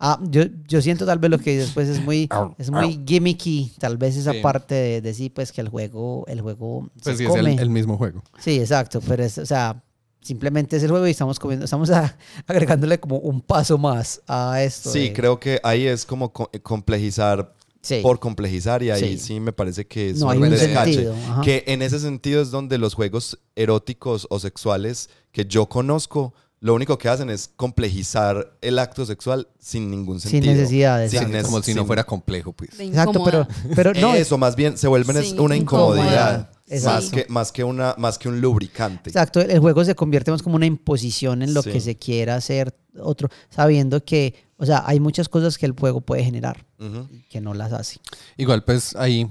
Ah, 0.00 0.18
yo, 0.28 0.42
yo 0.66 0.82
siento 0.82 1.06
tal 1.06 1.18
vez 1.18 1.30
lo 1.30 1.38
que 1.38 1.56
después 1.58 1.88
es 1.88 2.02
muy 2.02 2.28
es 2.58 2.70
muy 2.70 3.00
gimmicky, 3.06 3.72
tal 3.78 3.96
vez 3.96 4.16
esa 4.16 4.32
Sí. 4.32 4.40
parte 4.40 4.74
de, 4.74 5.00
de 5.00 5.14
sí 5.14 5.30
pues 5.30 5.52
que 5.52 5.60
el 5.60 5.68
juego 5.68 6.24
el 6.26 6.40
juego 6.40 6.90
Pues 7.02 7.16
se 7.16 7.16
sí, 7.16 7.24
es 7.24 7.30
come. 7.30 7.52
el, 7.54 7.58
el 7.60 7.70
mismo 7.70 7.96
juego. 7.96 8.22
Sí, 8.38 8.58
exacto, 8.58 9.00
pero 9.06 9.22
es, 9.24 9.38
o 9.38 9.46
sea, 9.46 9.82
simplemente 10.20 10.76
es 10.76 10.82
el 10.82 10.90
juego 10.90 11.06
y 11.06 11.10
estamos 11.12 11.38
comiendo, 11.38 11.64
estamos 11.64 11.90
a- 11.90 12.16
agregándole 12.46 12.98
como 12.98 13.18
un 13.18 13.40
paso 13.40 13.78
más 13.78 14.20
a 14.26 14.62
esto. 14.62 14.90
Sí, 14.90 15.00
de- 15.08 15.12
creo 15.12 15.38
que 15.38 15.60
ahí 15.62 15.86
es 15.86 16.04
como 16.04 16.32
co- 16.32 16.50
complejizar 16.62 17.54
sí. 17.80 18.00
por 18.02 18.18
complejizar 18.18 18.82
y 18.82 18.90
ahí 18.90 19.16
Sí. 19.16 19.18
sí, 19.18 19.40
me 19.40 19.52
parece 19.52 19.86
que 19.86 20.10
es 20.10 20.18
no 20.18 20.28
hay 20.30 20.38
un 20.38 20.50
descache. 20.50 21.08
Que 21.44 21.64
en 21.68 21.82
ese 21.82 22.00
sentido 22.00 22.42
es 22.42 22.50
donde 22.50 22.78
los 22.78 22.94
juegos 22.94 23.38
eróticos 23.54 24.26
o 24.30 24.38
sexuales 24.40 25.08
que 25.30 25.44
yo 25.46 25.66
conozco, 25.68 26.34
lo 26.64 26.72
único 26.74 26.96
que 26.96 27.10
hacen 27.10 27.28
es 27.28 27.50
complejizar 27.56 28.56
el 28.62 28.78
acto 28.78 29.04
sexual 29.04 29.48
sin 29.58 29.90
ningún 29.90 30.18
Sin 30.18 30.30
sentido. 30.30 30.54
necesidad, 30.54 31.06
Sin 31.08 31.18
exacto. 31.18 31.36
nes- 31.38 31.42
Como 31.44 31.62
si 31.62 31.74
no 31.74 31.82
sin- 31.82 31.86
fuera 31.86 32.04
complejo, 32.04 32.52
pues. 32.54 32.80
Exacto, 32.80 33.22
pero, 33.22 33.46
pero 33.76 33.92
no, 33.92 34.14
Eso, 34.14 34.38
más 34.38 34.56
bien 34.56 34.78
se 34.78 34.88
vuelven 34.88 35.22
Sí, 35.22 35.36
una 35.38 35.56
incomodidad. 35.56 36.50
Exacto. 36.66 37.00
Más 37.02 37.10
que, 37.10 37.26
más, 37.28 37.52
que 37.52 37.64
una, 37.64 37.94
más 37.98 38.16
que 38.18 38.30
un 38.30 38.40
lubricante. 38.40 39.10
Exacto, 39.10 39.42
el 39.42 39.58
juego 39.58 39.84
se 39.84 39.94
convierte 39.94 40.30
más 40.30 40.42
como 40.42 40.56
una 40.56 40.64
imposición 40.64 41.42
en 41.42 41.52
lo 41.52 41.60
Sí. 41.60 41.70
que 41.70 41.80
se 41.82 41.96
quiera 41.96 42.36
hacer 42.36 42.74
otro, 42.98 43.28
sabiendo 43.50 44.02
que, 44.02 44.34
o 44.56 44.64
sea, 44.64 44.82
hay 44.86 45.00
muchas 45.00 45.28
cosas 45.28 45.58
que 45.58 45.66
el 45.66 45.72
juego 45.78 46.00
puede 46.00 46.24
generar 46.24 46.64
y 46.78 47.28
que 47.28 47.42
no 47.42 47.52
las 47.52 47.74
hace. 47.74 47.98
Igual, 48.38 48.64
pues 48.64 48.96
ahí 48.96 49.30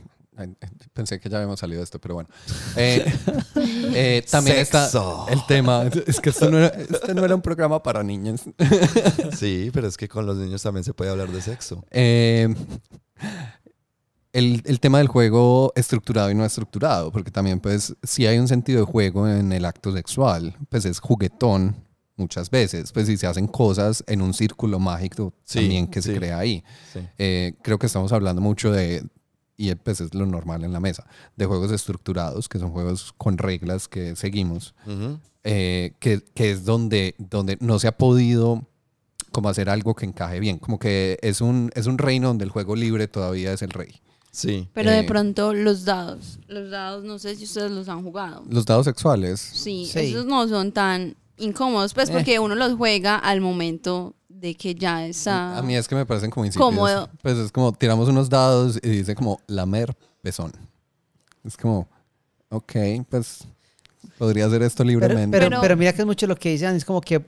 pensé 0.94 1.20
que 1.20 1.30
ya 1.30 1.38
habíamos 1.38 1.60
salido 1.60 1.80
de 1.80 1.84
esto, 1.84 2.00
pero 2.00 2.16
bueno. 2.16 2.30
Eh, 2.76 3.04
eh, 3.96 4.26
también 4.30 4.58
Sexo. 4.66 5.26
está 5.28 5.34
el 5.34 5.46
tema. 5.48 5.84
Es 6.08 6.20
que 6.20 6.30
esto 6.30 6.50
no, 6.50 6.58
era, 6.60 6.68
este 6.68 7.14
no 7.14 7.24
era 7.24 7.36
un 7.36 7.42
programa 7.42 7.82
para 7.82 8.04
niños. 8.04 8.42
Sí, 9.38 9.70
pero 9.74 9.88
es 9.88 9.98
que 9.98 10.08
con 10.08 10.26
los 10.26 10.38
niños 10.38 10.62
también 10.62 10.84
se 10.84 10.94
puede 10.94 11.12
hablar 11.12 11.30
de 11.30 11.42
sexo. 11.42 11.86
Eh, 11.92 12.54
el, 14.32 14.62
el 14.66 14.80
tema 14.80 14.98
del 15.00 15.08
juego 15.08 15.72
estructurado 15.76 16.32
y 16.32 16.36
no 16.36 16.46
estructurado, 16.46 17.12
porque 17.12 17.32
también 17.32 17.60
pues 17.60 17.96
si 18.04 18.26
hay 18.26 18.40
un 18.40 18.48
sentido 18.48 18.80
de 18.80 18.86
juego 18.92 19.28
en 19.28 19.52
el 19.52 19.66
acto 19.66 19.92
sexual, 19.92 20.56
pues 20.70 20.86
es 20.86 21.00
juguetón 21.00 21.76
muchas 22.16 22.50
veces, 22.50 22.92
pues 22.92 23.08
si 23.08 23.18
se 23.18 23.28
hacen 23.28 23.48
cosas 23.48 24.04
en 24.08 24.22
un 24.22 24.34
círculo 24.34 24.80
mágico 24.80 25.34
Sí, 25.44 25.60
también 25.60 25.88
que 25.88 26.02
se 26.02 26.14
sí. 26.14 26.18
crea 26.18 26.40
ahí. 26.40 26.64
Sí. 26.94 27.00
Eh, 27.18 27.54
creo 27.64 27.78
que 27.80 27.88
estamos 27.88 28.12
hablando 28.12 28.42
mucho 28.42 28.72
de, 28.72 29.04
y 29.70 29.76
pues 29.76 30.02
es 30.02 30.14
lo 30.14 30.26
normal 30.26 30.64
en 30.64 30.74
la 30.74 30.80
mesa, 30.80 31.06
de 31.36 31.46
juegos 31.46 31.72
estructurados, 31.72 32.50
que 32.50 32.60
son 32.60 32.72
juegos 32.72 33.14
con 33.18 33.38
reglas 33.38 33.88
que 33.88 34.16
seguimos, 34.16 34.74
Ujú. 34.86 35.20
eh, 35.44 35.94
que, 36.00 36.22
que 36.34 36.52
es 36.52 36.66
donde, 36.66 37.16
donde 37.18 37.58
no 37.62 37.80
se 37.80 37.88
ha 37.88 37.98
podido 37.98 38.68
como 39.32 39.50
hacer 39.50 39.70
algo 39.70 39.96
que 39.96 40.06
encaje 40.06 40.40
bien, 40.40 40.60
como 40.60 40.78
que 40.80 41.18
es 41.22 41.42
un, 41.42 41.72
es 41.76 41.88
un 41.88 41.98
reino 41.98 42.28
donde 42.28 42.46
el 42.46 42.52
juego 42.52 42.76
libre 42.76 43.08
todavía 43.08 43.52
es 43.54 43.62
el 43.64 43.72
rey. 43.72 44.00
Sí. 44.32 44.68
Pero 44.74 44.90
de 44.92 45.00
Eh, 45.00 45.04
pronto 45.04 45.54
los 45.54 45.86
dados, 45.86 46.40
los 46.48 46.70
dados 46.72 47.04
no 47.04 47.20
sé 47.20 47.36
si 47.36 47.44
ustedes 47.46 47.72
los 47.72 47.88
han 47.90 48.04
jugado. 48.04 48.44
Los 48.50 48.66
dados 48.66 48.86
sexuales, 48.86 49.40
Sí, 49.40 49.86
Sí. 49.92 50.00
esos 50.00 50.26
no 50.26 50.48
son 50.48 50.72
tan 50.72 51.16
incómodos, 51.38 51.94
pues 51.94 52.10
Eh. 52.10 52.14
porque 52.14 52.40
uno 52.40 52.56
los 52.56 52.74
juega 52.76 53.16
al 53.18 53.42
momento 53.42 54.16
de 54.44 54.56
que 54.56 54.76
ya 54.76 55.06
está... 55.06 55.58
a 55.58 55.62
mí 55.62 55.74
es 55.74 55.88
que 55.88 55.96
me 55.96 56.06
parecen 56.06 56.30
como 56.30 56.46
insípidos. 56.46 56.70
Cómodo. 56.70 57.10
Pues 57.22 57.38
es 57.38 57.50
como 57.50 57.72
tiramos 57.72 58.10
unos 58.10 58.30
dados 58.30 58.78
y 58.84 58.90
dice 58.90 59.16
como 59.16 59.40
lamer 59.48 59.96
pezón. 60.22 60.52
Es 61.46 61.56
como, 61.56 61.88
ok, 62.50 62.74
pues 63.10 63.48
podría 64.18 64.46
hacer 64.46 64.62
esto 64.64 64.84
libremente. 64.84 65.38
pero, 65.38 65.50
Pero- 65.50 65.62
pero 65.62 65.78
mira 65.78 65.94
que 65.94 66.02
es 66.02 66.06
mucho 66.06 66.28
lo 66.28 66.36
que 66.36 66.50
dicen, 66.50 66.76
es 66.76 66.86
como 66.86 67.02
que 67.02 67.24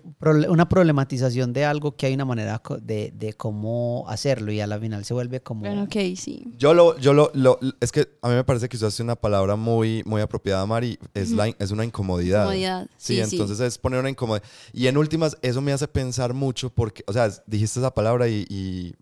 una 0.50 0.68
problematización 0.70 1.52
de 1.54 1.66
algo 1.66 1.96
que 1.96 2.06
hay 2.06 2.14
una 2.14 2.26
manera 2.26 2.62
de, 2.82 3.12
de 3.16 3.34
cómo 3.34 4.06
hacerlo 4.08 4.52
y 4.52 4.60
a 4.62 4.68
la 4.68 4.80
final 4.80 5.04
se 5.06 5.14
vuelve 5.14 5.42
como... 5.42 5.62
Bueno, 5.62 5.84
ok, 5.84 5.96
sí. 6.16 6.54
Yo 6.58 6.74
lo, 6.74 6.98
yo 7.00 7.14
lo, 7.14 7.32
lo- 7.34 7.60
es 7.80 7.92
que 7.92 8.08
a 8.22 8.30
mí 8.30 8.36
me 8.36 8.44
parece 8.44 8.70
que 8.70 8.78
usaste 8.78 9.04
una 9.04 9.16
palabra 9.16 9.56
muy, 9.56 10.04
muy 10.06 10.22
apropiada, 10.22 10.66
Mari, 10.66 10.98
es, 11.14 11.32
la, 11.32 11.48
in- 11.48 11.56
es 11.60 11.72
una 11.72 11.84
incomodidad. 11.86 12.44
Comodidad. 12.44 12.88
Sí, 12.98 13.18
Sí, 13.18 13.26
sí. 13.30 13.36
entonces 13.36 13.60
es 13.60 13.78
poner 13.78 14.00
una 14.00 14.10
incomodidad. 14.10 14.46
Y 14.74 14.88
en 14.88 14.98
últimas, 14.98 15.38
eso 15.42 15.62
me 15.62 15.72
hace 15.74 15.88
pensar 15.88 16.34
mucho 16.34 16.70
porque, 16.70 17.04
o 17.08 17.14
sea, 17.14 17.30
dijiste 17.48 17.80
esa 17.80 17.94
palabra 17.94 18.28
y, 18.28 18.46
y 18.50 18.94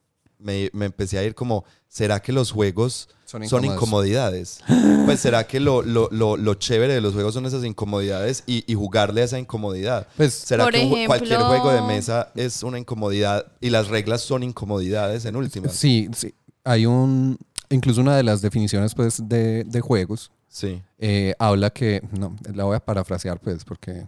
me, 0.43 0.69
me 0.73 0.85
empecé 0.85 1.17
a 1.17 1.23
ir 1.23 1.33
como, 1.33 1.63
¿será 1.87 2.21
que 2.21 2.31
los 2.31 2.51
juegos 2.51 3.09
Son 3.25 3.65
incomodidades? 3.65 4.59
pues 5.05 5.19
será 5.19 5.47
que 5.47 5.59
lo, 5.59 5.81
lo, 5.81 6.09
lo, 6.11 6.37
lo 6.37 6.53
chévere 6.55 6.93
de 6.93 7.01
los 7.01 7.13
juegos 7.13 7.33
son 7.33 7.45
esas 7.45 7.63
incomodidades 7.63 8.43
y, 8.45 8.63
y 8.71 8.75
jugarle 8.75 9.21
a 9.21 9.23
esa 9.25 9.39
incomodidad. 9.39 10.07
Pues 10.17 10.33
¿Será 10.33 10.65
Por 10.65 10.73
que 10.73 10.85
jue- 10.85 11.07
cualquier 11.07 11.39
juego 11.41 11.69
de 11.71 11.77
ejemplo- 11.77 11.87
mesa 11.95 12.31
es 12.35 12.61
una 12.63 12.77
incomodidad 12.77 13.47
y 13.61 13.69
las 13.69 13.87
reglas 13.87 14.21
son 14.21 14.43
incomodidades 14.43 15.25
en 15.25 15.35
últimas? 15.35 15.73
sí, 15.73 16.09
sí. 16.15 16.33
Hay 16.65 16.85
un, 16.85 17.37
incluso 17.69 17.99
una 18.01 18.15
de 18.15 18.23
las 18.23 18.41
definiciones 18.41 18.93
pues 18.95 19.27
de, 19.27 19.63
de 19.65 19.81
juegos 19.81 20.31
Sí. 20.47 20.81
eh, 20.99 21.33
habla 21.39 21.71
que, 21.71 22.01
no, 22.17 22.35
la 22.53 22.63
voy 22.65 22.75
a 22.75 22.79
parafrasear 22.79 23.39
pues 23.39 23.65
porque 23.65 24.05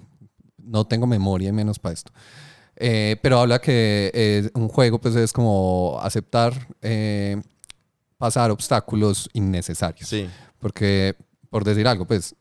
no 0.58 0.86
tengo 0.86 1.08
memoria 1.08 1.50
y 1.50 1.52
menos 1.52 1.80
para 1.80 1.94
esto. 1.94 2.12
Eh, 2.78 3.18
pero 3.22 3.40
habla 3.40 3.60
que 3.60 4.12
eh, 4.14 4.50
un 4.54 4.68
juego 4.68 5.00
pues 5.00 5.16
es 5.16 5.32
como 5.32 5.98
aceptar 6.02 6.54
eh, 6.82 7.42
pasar 8.18 8.52
obstáculos 8.52 9.30
innecesarios. 9.34 10.08
Sí. 10.10 10.30
Porque, 10.60 11.16
por 11.50 11.64
decir 11.64 11.88
algo, 11.88 12.06
pues 12.06 12.36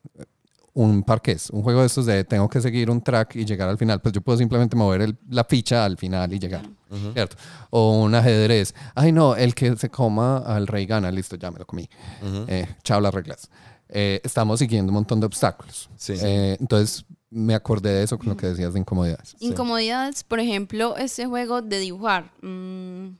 un 0.72 1.04
parqués, 1.04 1.50
un 1.50 1.62
juego 1.62 1.80
de 1.80 1.86
estos 1.86 2.04
de 2.06 2.24
tengo 2.24 2.48
que 2.48 2.60
seguir 2.60 2.90
un 2.90 3.00
track 3.00 3.36
y 3.36 3.44
llegar 3.44 3.68
al 3.68 3.78
final, 3.78 4.00
pues 4.00 4.12
yo 4.12 4.20
puedo 4.20 4.36
simplemente 4.36 4.74
mover 4.74 5.02
el- 5.02 5.16
la 5.30 5.44
ficha 5.44 5.84
al 5.84 5.96
final 5.96 6.32
y 6.32 6.38
llegar. 6.40 6.64
Ujú. 6.90 7.12
¿Cierto? 7.12 7.36
O 7.70 8.00
un 8.02 8.12
ajedrez. 8.14 8.74
Ay, 8.94 9.12
no, 9.12 9.36
el 9.36 9.54
que 9.54 9.76
se 9.76 9.88
coma 9.88 10.38
al 10.38 10.66
rey 10.66 10.84
gana. 10.86 11.10
Listo, 11.12 11.36
ya 11.36 11.50
me 11.52 11.58
lo 11.60 11.66
comí. 11.66 11.88
Ujú. 12.22 12.44
Eh, 12.48 12.66
chao 12.82 13.00
las 13.00 13.14
reglas. 13.14 13.48
Eh, 13.96 14.20
estamos 14.24 14.58
siguiendo 14.58 14.90
un 14.90 14.94
montón 14.94 15.20
de 15.20 15.26
obstáculos. 15.26 15.88
Sí. 15.96 16.14
Eh, 16.20 16.56
entonces, 16.58 17.04
me 17.30 17.54
acordé 17.54 17.90
de 17.90 18.02
eso 18.02 18.18
con 18.18 18.28
lo 18.28 18.36
que 18.36 18.48
decías 18.48 18.74
de 18.74 18.80
incomodidades. 18.80 19.36
Sí. 19.38 19.46
Incomodidades, 19.46 20.24
por 20.24 20.40
ejemplo, 20.40 20.96
este 20.96 21.26
juego 21.26 21.62
de 21.62 21.78
dibujar. 21.78 22.32
mm, 22.42 23.16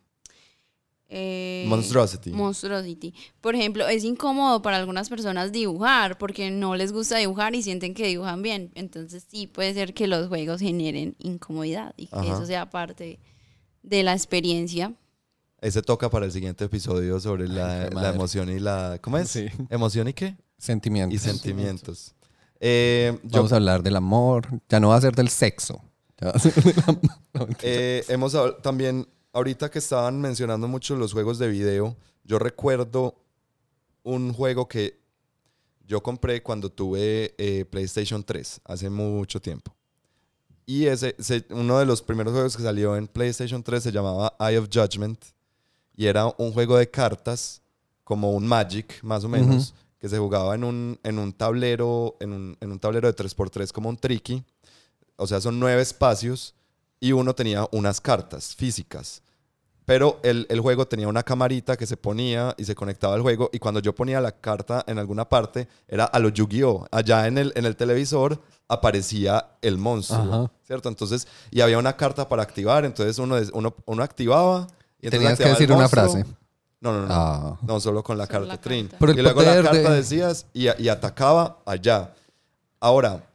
eh, 1.10 1.64
Monstrosity. 1.68 2.30
Monstrosity. 2.30 3.14
Por 3.40 3.54
ejemplo, 3.54 3.86
es 3.86 4.02
incómodo 4.02 4.62
para 4.62 4.78
algunas 4.78 5.08
personas 5.08 5.52
dibujar 5.52 6.18
porque 6.18 6.50
no 6.50 6.74
les 6.74 6.90
gusta 6.92 7.18
dibujar 7.18 7.54
y 7.54 7.62
sienten 7.62 7.94
que 7.94 8.08
dibujan 8.08 8.42
bien. 8.42 8.72
Entonces 8.74 9.24
sí 9.30 9.46
puede 9.46 9.74
ser 9.74 9.94
que 9.94 10.08
los 10.08 10.26
juegos 10.26 10.60
generen 10.60 11.14
incomodidad 11.20 11.94
y 11.96 12.08
que 12.08 12.16
Ajá. 12.16 12.34
eso 12.34 12.46
sea 12.46 12.68
parte 12.68 13.20
de 13.84 14.02
la 14.02 14.12
experiencia. 14.12 14.92
Ese 15.60 15.82
toca 15.82 16.10
para 16.10 16.26
el 16.26 16.32
siguiente 16.32 16.64
episodio 16.64 17.20
sobre 17.20 17.46
la, 17.46 17.88
la 17.90 18.10
emoción 18.10 18.50
y 18.50 18.58
la... 18.58 18.98
¿Cómo 19.00 19.16
es? 19.18 19.28
Sí. 19.30 19.46
¿Emoción 19.70 20.08
y 20.08 20.14
qué? 20.14 20.36
Sentimientos. 20.58 21.14
Y 21.14 21.18
sentimientos. 21.18 22.14
Eh, 22.60 23.18
yo- 23.24 23.30
Vamos 23.38 23.52
a 23.52 23.56
hablar 23.56 23.82
del 23.82 23.96
amor. 23.96 24.48
Ya 24.68 24.80
no 24.80 24.88
va 24.90 24.96
a 24.96 25.00
ser 25.00 25.14
del 25.14 25.28
sexo. 25.28 25.82
Ya 26.20 26.28
va 26.28 26.32
a 26.34 26.38
ser 26.38 26.54
del 26.54 26.74
amor. 26.86 27.00
No, 27.34 27.48
eh, 27.62 28.04
hemos 28.08 28.36
también, 28.62 29.08
ahorita 29.32 29.68
que 29.70 29.80
estaban 29.80 30.20
mencionando 30.20 30.68
mucho 30.68 30.94
los 30.96 31.12
juegos 31.12 31.38
de 31.40 31.48
video, 31.48 31.96
yo 32.22 32.38
recuerdo 32.38 33.16
un 34.04 34.32
juego 34.32 34.68
que 34.68 35.00
yo 35.86 36.00
compré 36.02 36.42
cuando 36.42 36.70
tuve 36.70 37.34
eh, 37.38 37.64
PlayStation 37.64 38.22
3, 38.22 38.60
hace 38.64 38.88
mucho 38.88 39.40
tiempo. 39.40 39.74
Y 40.64 40.86
ese, 40.86 41.14
se- 41.18 41.44
uno 41.50 41.78
de 41.80 41.86
los 41.86 42.00
primeros 42.02 42.32
juegos 42.32 42.56
que 42.56 42.62
salió 42.62 42.96
en 42.96 43.08
PlayStation 43.08 43.62
3 43.62 43.82
se 43.82 43.92
llamaba 43.92 44.34
Eye 44.38 44.58
of 44.58 44.68
Judgment. 44.72 45.22
Y 45.96 46.06
era 46.06 46.26
un 46.38 46.52
juego 46.52 46.76
de 46.78 46.88
cartas, 46.90 47.60
como 48.04 48.30
un 48.32 48.46
Magic, 48.46 49.02
más 49.02 49.24
o 49.24 49.28
menos, 49.28 49.74
que 50.04 50.10
se 50.10 50.18
jugaba 50.18 50.54
en 50.54 50.64
un, 50.64 51.00
en 51.02 51.18
un 51.18 51.32
tablero, 51.32 52.18
en 52.20 52.34
un, 52.34 52.58
en 52.60 52.70
un 52.70 52.78
tablero 52.78 53.10
de 53.10 53.16
3x3 53.16 53.72
como 53.72 53.88
un 53.88 53.96
tricky. 53.96 54.44
O 55.16 55.26
sea, 55.26 55.40
son 55.40 55.58
nueve 55.58 55.80
espacios 55.80 56.54
y 57.00 57.12
uno 57.12 57.34
tenía 57.34 57.66
unas 57.72 58.02
cartas 58.02 58.54
físicas. 58.54 59.22
Pero 59.86 60.20
el, 60.22 60.46
el 60.50 60.60
juego 60.60 60.86
tenía 60.86 61.08
una 61.08 61.22
camarita 61.22 61.78
que 61.78 61.86
se 61.86 61.96
ponía 61.96 62.54
y 62.58 62.66
se 62.66 62.74
conectaba 62.74 63.14
al 63.14 63.22
juego. 63.22 63.48
Y 63.50 63.58
cuando 63.58 63.80
yo 63.80 63.94
ponía 63.94 64.20
la 64.20 64.32
carta 64.32 64.84
en 64.86 64.98
alguna 64.98 65.26
parte, 65.26 65.68
era 65.88 66.04
a 66.04 66.18
lo 66.18 66.28
Yu-Gi-Oh! 66.28 66.86
Allá 66.90 67.26
en 67.26 67.38
el, 67.38 67.54
en 67.56 67.64
el 67.64 67.74
televisor 67.74 68.38
aparecía 68.68 69.56
el 69.62 69.78
monstruo. 69.78 70.20
Ajá. 70.20 70.52
¿Cierto? 70.64 70.90
Entonces, 70.90 71.26
y 71.50 71.62
había 71.62 71.78
una 71.78 71.96
carta 71.96 72.28
para 72.28 72.42
activar. 72.42 72.84
Entonces 72.84 73.18
uno, 73.18 73.36
uno, 73.54 73.74
uno 73.86 74.02
activaba. 74.02 74.66
Y 75.00 75.06
entonces 75.06 75.38
Tenías 75.38 75.38
que 75.38 75.48
decir 75.48 75.72
una 75.72 75.88
frase. 75.88 76.26
No, 76.84 76.92
no, 76.92 77.06
no. 77.06 77.08
Ah. 77.10 77.58
No, 77.62 77.80
solo 77.80 78.02
con 78.04 78.18
la 78.18 78.26
Solo 78.26 78.40
carta 78.40 78.54
la 78.54 78.60
Trin. 78.60 78.88
carta. 78.88 79.06
El 79.12 79.18
y 79.18 79.22
luego 79.22 79.42
la 79.42 79.54
carta 79.62 79.90
de- 79.90 79.96
decías 79.96 80.46
y, 80.52 80.66
y 80.82 80.88
atacaba 80.88 81.58
allá. 81.66 82.14
Ahora, 82.78 83.26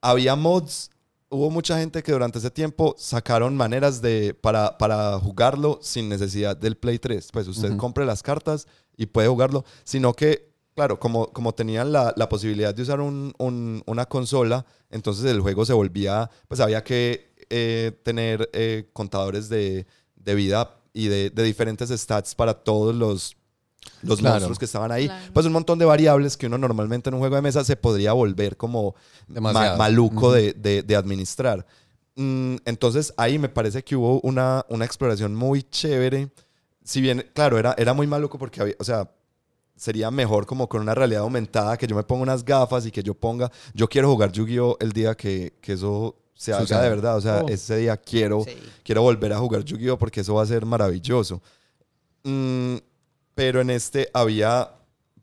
había 0.00 0.36
mods. 0.36 0.90
Hubo 1.28 1.50
mucha 1.50 1.76
gente 1.78 2.02
que 2.04 2.12
durante 2.12 2.38
ese 2.38 2.50
tiempo 2.52 2.94
sacaron 2.96 3.56
maneras 3.56 4.00
de, 4.00 4.32
para, 4.40 4.78
para 4.78 5.18
jugarlo 5.18 5.80
sin 5.82 6.08
necesidad 6.08 6.56
del 6.56 6.76
Play 6.76 7.00
3. 7.00 7.30
Pues 7.32 7.48
usted 7.48 7.70
Ujú. 7.70 7.78
compre 7.78 8.06
las 8.06 8.22
cartas 8.22 8.68
y 8.96 9.06
puede 9.06 9.26
jugarlo. 9.26 9.64
Sino 9.82 10.14
que, 10.14 10.52
claro, 10.76 11.00
como, 11.00 11.26
como 11.32 11.52
tenían 11.52 11.90
la, 11.90 12.14
la 12.16 12.28
posibilidad 12.28 12.72
de 12.72 12.82
usar 12.82 13.00
un- 13.00 13.34
un- 13.38 13.82
una 13.86 14.06
consola, 14.06 14.64
entonces 14.90 15.24
el 15.24 15.40
juego 15.40 15.64
se 15.66 15.72
volvía, 15.72 16.30
pues 16.46 16.60
había 16.60 16.84
que 16.84 17.34
eh, 17.50 17.98
tener 18.04 18.48
eh, 18.52 18.88
contadores 18.92 19.48
de, 19.48 19.86
de 20.14 20.34
vida 20.36 20.78
y 20.96 21.08
de, 21.08 21.30
de 21.30 21.42
diferentes 21.42 21.90
stats 21.90 22.34
para 22.34 22.54
todos 22.54 22.94
los, 22.94 23.36
los 24.02 24.18
Claro. 24.18 24.34
monstruos 24.36 24.58
que 24.58 24.64
estaban 24.64 24.90
ahí. 24.90 25.06
Claro. 25.06 25.32
Pues 25.32 25.46
un 25.46 25.52
montón 25.52 25.78
de 25.78 25.84
variables 25.84 26.36
que 26.36 26.46
uno 26.46 26.58
normalmente 26.58 27.10
en 27.10 27.14
un 27.14 27.20
juego 27.20 27.36
de 27.36 27.42
mesa 27.42 27.62
se 27.64 27.76
podría 27.76 28.12
volver 28.14 28.56
como 28.56 28.94
ma- 29.28 29.76
maluco 29.76 30.26
Ujú. 30.28 30.32
de, 30.32 30.52
de- 30.54 30.82
de 30.82 30.96
administrar. 30.96 31.66
Mm, 32.16 32.56
entonces 32.64 33.12
ahí 33.16 33.38
me 33.38 33.48
parece 33.50 33.84
que 33.84 33.94
hubo 33.94 34.20
una, 34.22 34.64
una 34.70 34.84
exploración 34.86 35.34
muy 35.34 35.62
chévere. 35.62 36.30
Si 36.82 37.00
bien, 37.00 37.28
claro, 37.34 37.58
era, 37.58 37.74
era 37.76 37.92
muy 37.92 38.06
maluco 38.06 38.38
porque 38.38 38.60
había, 38.62 38.74
o 38.78 38.84
sea, 38.84 39.10
sería 39.76 40.10
mejor 40.10 40.46
como 40.46 40.66
con 40.68 40.80
una 40.80 40.94
realidad 40.94 41.20
aumentada 41.22 41.76
que 41.76 41.86
yo 41.86 41.94
me 41.94 42.02
ponga 42.04 42.22
unas 42.22 42.42
gafas 42.44 42.86
y 42.86 42.90
que 42.90 43.02
yo 43.02 43.12
ponga, 43.12 43.52
yo 43.74 43.86
quiero 43.88 44.08
jugar 44.10 44.32
Yu-Gi-Oh 44.32 44.78
el 44.80 44.92
día 44.92 45.14
que, 45.14 45.52
que 45.60 45.74
eso 45.74 46.16
se 46.36 46.52
haga 46.52 46.82
de 46.82 46.88
verdad. 46.88 47.16
O 47.16 47.20
sea, 47.20 47.42
Oh. 47.44 47.48
ese 47.48 47.78
día 47.78 47.96
quiero, 47.96 48.44
Sí. 48.44 48.52
quiero 48.84 49.02
volver 49.02 49.32
a 49.32 49.38
jugar 49.38 49.64
Yu-Gi-Oh 49.64 49.98
porque 49.98 50.20
eso 50.20 50.34
va 50.34 50.42
a 50.42 50.46
ser 50.46 50.64
maravilloso. 50.64 51.42
Mm, 52.24 52.76
pero 53.34 53.60
en 53.60 53.70
este 53.70 54.08
había, 54.12 54.70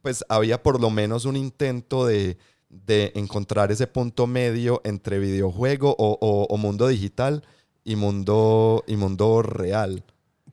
pues 0.02 0.23
había 0.30 0.61
por 0.61 0.80
lo 0.81 0.90
menos 0.90 1.26
un 1.26 1.35
intento 1.35 2.06
de, 2.06 2.38
de 2.69 3.11
encontrar 3.15 3.72
ese 3.72 3.88
punto 3.88 4.26
medio 4.27 4.81
entre 4.84 5.19
videojuego 5.19 5.95
o, 5.98 6.18
o- 6.19 6.48
o 6.49 6.57
mundo 6.57 6.88
digital 6.88 7.44
y 7.84 7.95
mundo, 7.95 8.84
y 8.88 8.95
mundo 8.95 9.41
real. 9.41 10.03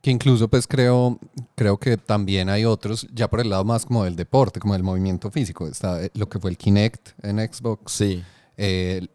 Que 0.01 0.09
incluso 0.11 0.47
pues 0.47 0.65
creo, 0.67 1.19
creo 1.55 1.77
que 1.77 1.95
también 1.95 2.49
hay 2.49 2.65
otros, 2.65 3.07
ya 3.13 3.29
por 3.29 3.39
el 3.39 3.49
lado 3.49 3.63
más 3.63 3.85
como 3.85 4.03
del 4.03 4.15
deporte, 4.15 4.59
como 4.59 4.73
del 4.73 4.83
movimiento 4.83 5.29
físico. 5.31 5.67
Está 5.67 6.03
eh, 6.03 6.09
lo 6.15 6.27
que 6.27 6.39
fue 6.39 6.49
el 6.49 6.57
Kinect 6.57 7.09
en 7.23 7.37
Xbox. 7.39 7.91
Sí. 7.93 8.23
Eh, 8.57 9.07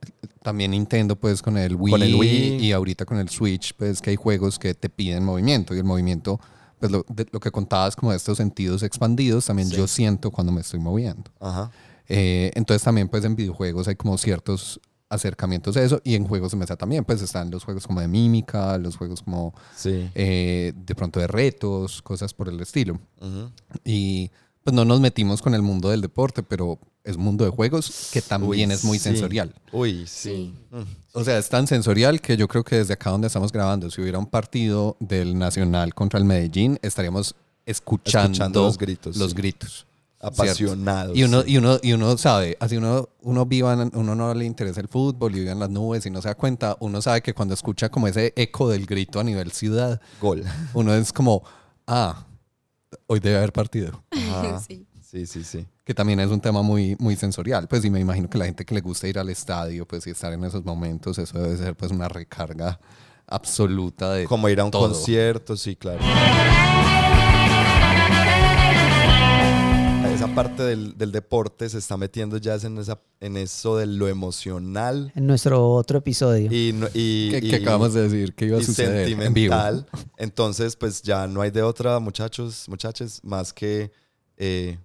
también 0.42 0.70
Nintendo 0.72 1.16
pues 1.16 1.42
con 1.42 1.56
el 1.56 1.74
Wii, 1.76 1.90
Con 1.92 2.02
el 2.02 2.14
Wii. 2.14 2.56
y 2.64 2.72
ahorita 2.72 3.04
con 3.04 3.18
el 3.18 3.28
Switch 3.28 3.74
pues 3.74 4.00
que 4.00 4.10
hay 4.10 4.16
juegos 4.16 4.58
que 4.58 4.74
te 4.74 4.88
piden 4.88 5.24
movimiento 5.24 5.74
y 5.74 5.78
el 5.78 5.84
movimiento 5.84 6.40
pues 6.78 6.92
lo, 6.92 7.04
de- 7.08 7.26
lo 7.32 7.40
que 7.40 7.50
contabas 7.50 7.96
como 7.96 8.10
de 8.12 8.16
estos 8.18 8.36
sentidos 8.38 8.82
expandidos, 8.82 9.46
también 9.46 9.70
yo 9.70 9.86
siento 9.86 10.30
cuando 10.30 10.52
me 10.52 10.60
estoy 10.60 10.78
moviendo. 10.80 11.30
Ajá. 11.40 11.70
Eh, 12.08 12.50
entonces 12.54 12.82
también 12.84 13.08
pues 13.08 13.24
en 13.24 13.34
videojuegos 13.34 13.88
hay 13.88 13.96
como 13.96 14.16
ciertos 14.18 14.80
acercamientos 15.08 15.76
a 15.76 15.82
eso 15.82 16.00
y 16.04 16.14
en 16.16 16.26
juegos 16.26 16.50
de 16.52 16.56
mesa 16.58 16.76
también 16.76 17.04
pues 17.04 17.22
están 17.22 17.50
los 17.50 17.64
juegos 17.64 17.86
como 17.86 18.00
de 18.00 18.08
mímica, 18.08 18.76
los 18.78 18.96
juegos 18.96 19.22
como 19.22 19.54
Sí. 19.76 20.10
eh, 20.14 20.72
de 20.76 20.94
pronto 20.94 21.20
de 21.20 21.26
retos, 21.28 22.02
cosas 22.02 22.34
por 22.34 22.48
el 22.48 22.60
estilo. 22.60 23.00
Ujú. 23.20 23.50
Y 23.84 24.30
pues 24.64 24.74
no 24.74 24.84
nos 24.84 25.00
metimos 25.00 25.42
con 25.42 25.54
el 25.54 25.62
mundo 25.62 25.90
del 25.90 26.00
deporte, 26.00 26.42
pero 26.42 26.78
es 27.06 27.16
un 27.16 27.22
mundo 27.22 27.44
de 27.44 27.50
juegos 27.50 28.10
que 28.12 28.20
también 28.20 28.68
Uy, 28.70 28.74
es 28.74 28.84
muy 28.84 28.98
sí. 28.98 29.04
sensorial. 29.04 29.54
Uy, 29.72 30.04
sí. 30.06 30.52
O 31.12 31.24
sea, 31.24 31.38
es 31.38 31.48
tan 31.48 31.66
sensorial 31.66 32.20
que 32.20 32.36
yo 32.36 32.48
creo 32.48 32.64
que 32.64 32.76
desde 32.76 32.94
acá 32.94 33.10
donde 33.10 33.28
estamos 33.28 33.52
grabando, 33.52 33.90
si 33.90 34.00
hubiera 34.02 34.18
un 34.18 34.26
partido 34.26 34.96
del 35.00 35.38
Nacional 35.38 35.94
contra 35.94 36.18
el 36.18 36.24
Medellín, 36.24 36.78
estaríamos 36.82 37.34
escuchando, 37.64 38.32
Escuchando 38.32 38.62
los 38.62 38.76
gritos, 38.76 39.16
Los 39.16 39.30
sí. 39.30 39.36
gritos. 39.36 39.86
Apasionados. 40.18 41.16
Y 41.16 41.22
uno, 41.24 41.42
sí. 41.42 41.52
y 41.52 41.56
uno, 41.58 41.78
y 41.82 41.92
uno 41.92 42.16
sabe, 42.18 42.56
así 42.58 42.76
uno, 42.76 43.08
uno 43.22 43.46
viva, 43.46 43.74
uno 43.92 44.14
no 44.14 44.34
le 44.34 44.44
interesa 44.44 44.80
el 44.80 44.88
fútbol 44.88 45.34
y 45.36 45.40
vive 45.40 45.52
en 45.52 45.60
las 45.60 45.70
nubes 45.70 46.04
y 46.06 46.10
no 46.10 46.20
se 46.22 46.28
da 46.28 46.34
cuenta, 46.34 46.76
uno 46.80 47.00
sabe 47.02 47.20
que 47.22 47.34
cuando 47.34 47.54
escucha 47.54 47.88
como 47.90 48.08
ese 48.08 48.32
eco 48.34 48.68
del 48.68 48.86
grito 48.86 49.20
a 49.20 49.24
nivel 49.24 49.52
ciudad, 49.52 50.00
Gol. 50.20 50.42
uno 50.74 50.94
es 50.94 51.12
como, 51.12 51.42
ah, 51.86 52.26
hoy 53.06 53.20
debe 53.20 53.36
haber 53.36 53.52
partido. 53.52 54.02
Sí. 54.66 54.86
Sí, 55.16 55.24
sí, 55.24 55.44
sí. 55.44 55.66
Que 55.82 55.94
también 55.94 56.20
es 56.20 56.28
un 56.30 56.40
tema 56.42 56.60
muy, 56.60 56.94
muy 56.98 57.16
sensorial. 57.16 57.66
Pues 57.68 57.82
y 57.86 57.88
me 57.90 58.00
imagino 58.00 58.28
que 58.28 58.36
la 58.36 58.44
gente 58.44 58.66
que 58.66 58.74
le 58.74 58.82
gusta 58.82 59.08
ir 59.08 59.18
al 59.18 59.30
estadio, 59.30 59.86
pues 59.88 60.06
y 60.06 60.10
estar 60.10 60.30
en 60.32 60.44
esos 60.44 60.62
momentos, 60.62 61.16
eso 61.18 61.38
debe 61.38 61.56
ser 61.56 61.74
pues 61.74 61.90
una 61.90 62.06
recarga 62.06 62.78
absoluta 63.26 64.12
de 64.12 64.26
Como 64.26 64.46
ir 64.50 64.60
a 64.60 64.64
un 64.66 64.70
todo. 64.70 64.88
concierto, 64.88 65.56
sí, 65.56 65.74
claro. 65.74 66.00
Esa 70.14 70.28
parte 70.34 70.62
del, 70.62 70.96
del 70.96 71.12
deporte 71.12 71.68
se 71.68 71.78
está 71.78 71.96
metiendo 71.96 72.38
ya 72.38 72.54
en, 72.56 72.78
esa, 72.78 72.98
en 73.20 73.36
eso 73.36 73.76
de 73.76 73.86
lo 73.86 74.08
emocional 74.08 75.12
En 75.14 75.26
nuestro 75.26 75.70
otro 75.72 75.98
episodio. 75.98 76.50
y, 76.52 76.72
no- 76.72 76.88
y, 76.94 77.30
que, 77.30 77.40
que 77.40 77.46
y- 77.48 77.54
acabamos 77.54 77.92
de 77.94 78.02
decir 78.08 78.34
que 78.34 78.46
iba 78.46 78.56
a 78.58 78.60
y 78.60 78.64
suceder 78.64 79.08
en 79.08 79.18
vivo. 79.34 79.54
sentimental. 79.54 79.86
Entonces, 80.18 80.76
pues 80.76 81.02
ya 81.02 81.26
no 81.26 81.42
hay 81.42 81.50
de 81.50 81.62
otra, 81.62 81.98
muchachos, 82.00 82.66
muchachas, 82.68 83.20
más 83.24 83.52
que 83.52 83.92
eh, 84.38 84.78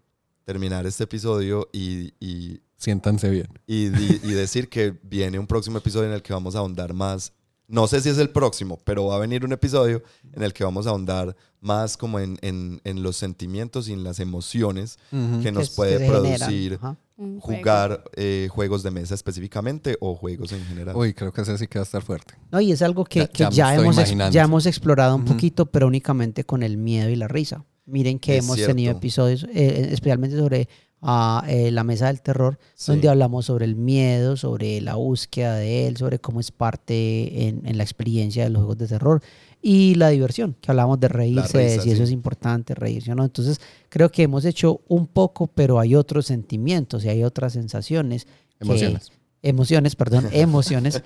terminar 0.46 0.86
este 0.86 1.04
episodio 1.06 1.70
y, 1.74 2.14
y, 2.20 2.62
Siéntanse 2.78 3.30
bien. 3.30 3.48
y 3.68 3.86
y 3.88 4.32
decir 4.34 4.68
que 4.70 4.98
viene 5.04 5.38
un 5.40 5.48
próximo 5.48 5.78
episodio 5.78 6.08
en 6.08 6.14
el 6.16 6.22
que 6.22 6.34
vamos 6.34 6.56
a 6.56 6.60
ahondar 6.60 6.94
más. 6.94 7.34
No 7.68 7.88
sé 7.88 8.02
si 8.02 8.10
es 8.10 8.18
el 8.18 8.30
próximo, 8.32 8.80
pero 8.84 9.06
va 9.06 9.16
a 9.16 9.20
venir 9.20 9.46
un 9.46 9.54
episodio 9.54 10.04
en 10.34 10.44
el 10.44 10.52
que 10.52 10.66
vamos 10.66 10.88
a 10.88 10.90
ahondar 10.90 11.38
más 11.62 11.96
como 11.96 12.20
en, 12.20 12.38
en- 12.42 12.82
en 12.84 13.02
los 13.02 13.16
sentimientos 13.16 13.88
y 13.88 13.94
en 13.94 14.04
las 14.04 14.20
emociones 14.20 14.98
que 15.10 15.40
Que 15.44 15.52
nos 15.54 15.70
puede 15.70 16.06
producir 16.06 16.74
Ajá. 16.82 16.98
Un 17.16 17.40
juego. 17.40 17.60
jugar 17.60 18.04
eh, 18.16 18.50
juegos 18.52 18.82
de 18.84 18.90
mesa 18.92 19.14
específicamente 19.14 19.96
o 20.02 20.16
juegos 20.16 20.52
en 20.52 20.66
general. 20.66 20.96
Uy, 20.98 21.14
creo 21.14 21.32
que 21.32 21.42
ese 21.42 21.58
sí 21.58 21.68
que 21.68 21.78
va 21.80 21.84
a 21.84 21.86
estar 21.86 22.02
fuerte. 22.02 22.34
No, 22.52 22.60
y 22.60 22.72
es 22.74 22.82
algo 22.82 23.06
que 23.06 23.20
Ya- 23.20 23.28
que 23.28 23.48
ya 23.52 23.76
hemos, 23.76 23.96
ya 24.32 24.42
hemos 24.44 24.66
explorado 24.66 25.16
un 25.16 25.24
poquito, 25.24 25.68
pero 25.68 25.88
únicamente 25.88 26.44
con 26.44 26.64
el 26.64 26.76
miedo 26.78 27.10
y 27.10 27.16
la 27.16 27.28
risa. 27.30 27.64
Miren 27.92 28.18
que 28.20 28.38
Es 28.38 28.44
hemos 28.44 28.56
cierto. 28.56 28.72
tenido 28.74 28.92
episodios, 28.94 29.46
eh, 29.54 29.90
especialmente 29.92 30.38
sobre 30.38 30.68
ah, 31.02 31.44
eh, 31.48 31.72
la 31.72 31.84
mesa 31.84 32.08
del 32.08 32.22
terror, 32.22 32.60
Sí. 32.76 32.92
donde 32.92 33.10
hablamos 33.10 33.46
sobre 33.46 33.66
el 33.66 33.76
miedo, 33.76 34.38
sobre 34.38 34.80
la 34.82 34.96
búsqueda 34.96 35.56
de 35.56 35.88
él, 35.88 35.98
sobre 35.98 36.20
cómo 36.20 36.40
es 36.40 36.52
parte 36.52 37.48
en, 37.48 37.66
en 37.66 37.78
la 37.78 37.84
experiencia 37.84 38.44
de 38.44 38.50
los 38.52 38.60
juegos 38.60 38.78
de 38.78 38.88
terror 38.88 39.22
y 39.64 39.96
la 39.96 40.10
diversión, 40.10 40.56
que 40.62 40.72
hablamos 40.72 41.00
de 41.00 41.08
reírse, 41.08 41.58
de 41.58 41.70
risa, 41.72 41.82
si 41.84 41.92
eso 41.92 42.04
es 42.04 42.12
importante, 42.12 42.74
reírse 42.76 43.12
o 43.12 43.16
no. 43.16 43.24
Entonces, 43.26 43.60
creo 43.90 44.10
que 44.12 44.24
hemos 44.24 44.46
hecho 44.46 44.82
un 44.88 45.08
poco, 45.08 45.48
pero 45.48 45.80
hay 45.80 45.96
otros 45.96 46.28
sentimientos 46.28 47.04
y 47.06 47.10
hay 47.10 47.24
otras 47.24 47.54
sensaciones. 47.54 48.26
que- 48.26 48.66
Emociones. 48.66 49.12
emociones, 49.44 49.96
perdón, 49.96 50.28
emociones 50.32 51.02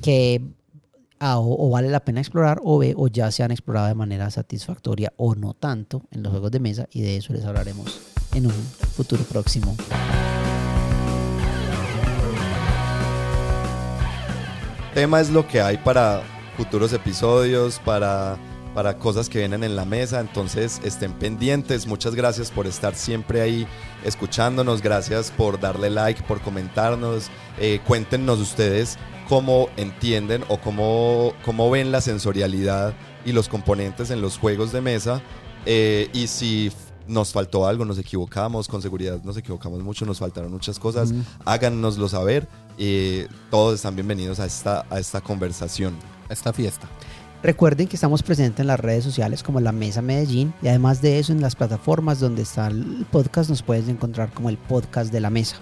que 0.00 0.40
ah, 1.20 1.38
o, 1.38 1.70
vale 1.70 1.88
la 1.88 2.00
pena 2.00 2.20
explorar 2.20 2.60
o, 2.64 2.78
ve- 2.78 2.94
o 2.96 3.08
ya 3.08 3.30
se 3.30 3.42
han 3.42 3.50
explorado 3.50 3.88
de 3.88 3.94
manera 3.94 4.30
satisfactoria 4.30 5.12
o 5.16 5.34
no 5.34 5.54
tanto 5.54 6.02
en 6.10 6.22
los 6.22 6.30
juegos 6.32 6.50
de 6.50 6.60
mesa 6.60 6.88
y 6.92 7.02
de 7.02 7.16
eso 7.16 7.32
les 7.32 7.44
hablaremos 7.44 8.00
en 8.34 8.46
un 8.46 8.52
futuro 8.52 9.22
próximo. 9.24 9.76
tema 14.94 15.20
es 15.20 15.28
lo 15.28 15.46
que 15.46 15.60
hay 15.60 15.76
para 15.76 16.22
futuros 16.56 16.90
episodios, 16.94 17.78
para, 17.84 18.38
para 18.74 18.96
cosas 18.96 19.28
que 19.28 19.40
vienen 19.40 19.62
en 19.62 19.76
la 19.76 19.84
mesa. 19.84 20.20
Entonces 20.20 20.80
estén 20.84 21.12
pendientes. 21.12 21.86
Muchas 21.86 22.14
gracias 22.14 22.50
por 22.50 22.66
estar 22.66 22.94
siempre 22.94 23.42
ahí 23.42 23.66
escuchándonos. 24.04 24.80
Gracias 24.80 25.30
por 25.30 25.60
darle 25.60 25.90
like, 25.90 26.22
por 26.22 26.40
comentarnos. 26.40 27.28
Eh, 27.60 27.80
cuéntenos 27.86 28.38
ustedes 28.40 28.96
cómo 29.28 29.68
entienden 29.76 30.44
o 30.48 30.58
cómo, 30.58 31.32
cómo 31.44 31.70
ven 31.70 31.92
la 31.92 32.00
sensorialidad 32.00 32.94
y 33.24 33.32
los 33.32 33.48
componentes 33.48 34.10
en 34.10 34.20
los 34.20 34.38
juegos 34.38 34.72
de 34.72 34.80
mesa. 34.80 35.22
Eh, 35.66 36.08
y 36.12 36.28
si 36.28 36.70
nos 37.08 37.32
faltó 37.32 37.66
algo, 37.66 37.84
nos 37.84 37.98
equivocamos, 37.98 38.68
con 38.68 38.82
seguridad 38.82 39.22
nos 39.22 39.36
equivocamos 39.36 39.82
mucho, 39.82 40.06
nos 40.06 40.18
faltaron 40.18 40.50
muchas 40.50 40.78
cosas, 40.78 41.12
háganoslo 41.44 42.08
saber. 42.08 42.48
Eh, 42.78 43.28
todos 43.50 43.74
están 43.74 43.94
bienvenidos 43.94 44.40
a 44.40 44.46
esta, 44.46 44.86
a 44.90 44.98
esta 44.98 45.20
conversación. 45.20 45.96
Esta 46.28 46.52
fiesta. 46.52 46.88
Recuerden 47.42 47.86
que 47.86 47.96
estamos 47.96 48.22
presentes 48.22 48.60
en 48.60 48.66
las 48.66 48.80
redes 48.80 49.04
sociales 49.04 49.42
como 49.42 49.60
la 49.60 49.70
Mesa 49.70 50.02
Medellín 50.02 50.52
y 50.62 50.68
además 50.68 51.00
de 51.02 51.18
eso 51.18 51.32
en 51.32 51.40
las 51.40 51.54
plataformas 51.54 52.18
donde 52.18 52.42
está 52.42 52.66
el 52.68 53.06
podcast 53.10 53.50
nos 53.50 53.62
puedes 53.62 53.88
encontrar 53.88 54.32
como 54.32 54.48
el 54.48 54.56
podcast 54.56 55.12
de 55.12 55.20
la 55.20 55.30
mesa. 55.30 55.56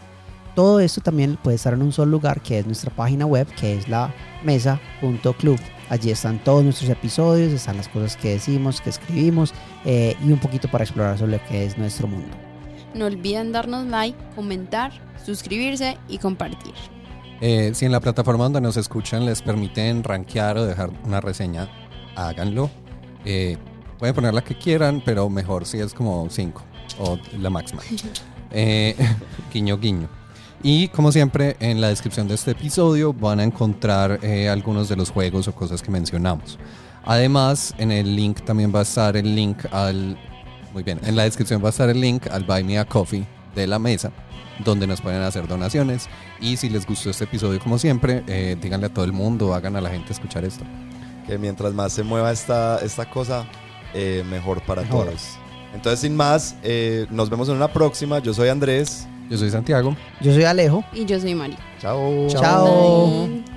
Todo 0.54 0.78
esto 0.78 1.00
también 1.00 1.36
puede 1.42 1.56
estar 1.56 1.74
en 1.74 1.82
un 1.82 1.92
solo 1.92 2.12
lugar 2.12 2.40
que 2.40 2.60
es 2.60 2.66
nuestra 2.66 2.94
página 2.94 3.26
web 3.26 3.46
que 3.58 3.76
es 3.76 3.88
la 3.88 4.14
mesa.club. 4.44 5.58
Allí 5.90 6.10
están 6.10 6.42
todos 6.42 6.62
nuestros 6.62 6.88
episodios, 6.90 7.52
están 7.52 7.76
las 7.76 7.88
cosas 7.88 8.16
que 8.16 8.30
decimos, 8.30 8.80
que 8.80 8.90
escribimos 8.90 9.52
eh, 9.84 10.16
y 10.24 10.30
un 10.30 10.38
poquito 10.38 10.68
para 10.68 10.84
explorar 10.84 11.18
sobre 11.18 11.32
lo 11.32 11.44
que 11.44 11.64
es 11.64 11.76
nuestro 11.76 12.06
mundo. 12.06 12.36
No 12.94 13.06
olviden 13.06 13.50
darnos 13.50 13.86
like, 13.86 14.16
comentar, 14.36 14.92
suscribirse 15.24 15.98
y 16.08 16.18
compartir. 16.18 16.74
Eh, 17.40 17.72
si 17.74 17.84
en 17.84 17.92
la 17.92 18.00
plataforma 18.00 18.44
donde 18.44 18.60
nos 18.60 18.76
escuchan 18.76 19.26
les 19.26 19.42
permiten 19.42 20.04
rankear 20.04 20.56
o 20.56 20.64
dejar 20.64 20.90
una 21.04 21.20
reseña, 21.20 21.68
háganlo. 22.14 22.70
Eh, 23.24 23.58
pueden 23.98 24.14
poner 24.14 24.34
la 24.34 24.44
que 24.44 24.56
quieran, 24.56 25.02
pero 25.04 25.28
mejor 25.28 25.66
si 25.66 25.78
es 25.78 25.92
como 25.92 26.28
5 26.30 26.62
o 27.00 27.18
la 27.38 27.50
máxima. 27.50 27.82
Eh, 28.56 28.94
guiño, 29.52 29.76
guiño. 29.78 30.08
Y 30.66 30.88
como 30.88 31.12
siempre, 31.12 31.58
en 31.60 31.82
la 31.82 31.88
descripción 31.88 32.26
de 32.26 32.34
este 32.34 32.52
episodio 32.52 33.12
van 33.12 33.38
a 33.38 33.44
encontrar 33.44 34.18
eh, 34.22 34.48
algunos 34.48 34.88
de 34.88 34.96
los 34.96 35.10
juegos 35.10 35.46
o 35.46 35.54
cosas 35.54 35.82
que 35.82 35.90
mencionamos. 35.90 36.58
Además, 37.04 37.74
en 37.76 37.92
el 37.92 38.16
link 38.16 38.40
también 38.46 38.74
va 38.74 38.78
a 38.78 38.82
estar 38.82 39.14
el 39.14 39.36
link 39.36 39.58
al... 39.70 40.18
Muy 40.72 40.82
bien, 40.82 40.98
en 41.04 41.16
la 41.16 41.24
descripción 41.24 41.62
va 41.62 41.66
a 41.66 41.70
estar 41.70 41.90
el 41.90 42.00
link 42.00 42.28
al 42.28 42.44
Buy 42.44 42.64
Me 42.64 42.78
a 42.78 42.86
Coffee 42.86 43.26
de 43.54 43.66
la 43.66 43.78
mesa, 43.78 44.10
donde 44.64 44.86
nos 44.86 45.02
pueden 45.02 45.20
hacer 45.20 45.46
donaciones. 45.46 46.08
Y 46.40 46.56
si 46.56 46.70
les 46.70 46.86
gustó 46.86 47.10
este 47.10 47.24
episodio, 47.24 47.60
como 47.60 47.78
siempre, 47.78 48.24
eh, 48.26 48.56
díganle 48.58 48.86
a 48.86 48.88
todo 48.88 49.04
el 49.04 49.12
mundo, 49.12 49.52
hagan 49.52 49.76
a 49.76 49.82
la 49.82 49.90
gente 49.90 50.14
escuchar 50.14 50.46
esto. 50.46 50.64
Que 51.26 51.36
mientras 51.36 51.74
más 51.74 51.92
se 51.92 52.04
mueva 52.04 52.32
esta, 52.32 52.78
esta 52.78 53.10
cosa, 53.10 53.44
eh, 53.92 54.24
mejor 54.30 54.62
para 54.62 54.80
Mejor. 54.80 55.08
todos. 55.08 55.36
Entonces, 55.74 56.00
sin 56.00 56.16
más, 56.16 56.56
eh, 56.62 57.06
nos 57.10 57.28
vemos 57.28 57.50
en 57.50 57.56
una 57.56 57.68
próxima. 57.68 58.18
Yo 58.20 58.32
soy 58.32 58.48
Andrés. 58.48 59.06
Yo 59.30 59.38
soy 59.38 59.50
Santiago. 59.50 59.96
Yo 60.20 60.32
soy 60.32 60.44
Alejo. 60.44 60.84
Y 60.92 61.04
yo 61.04 61.18
soy 61.18 61.34
Mari. 61.34 61.56
Chao. 61.80 62.26
Chao. 62.28 63.26
Bye. 63.26 63.53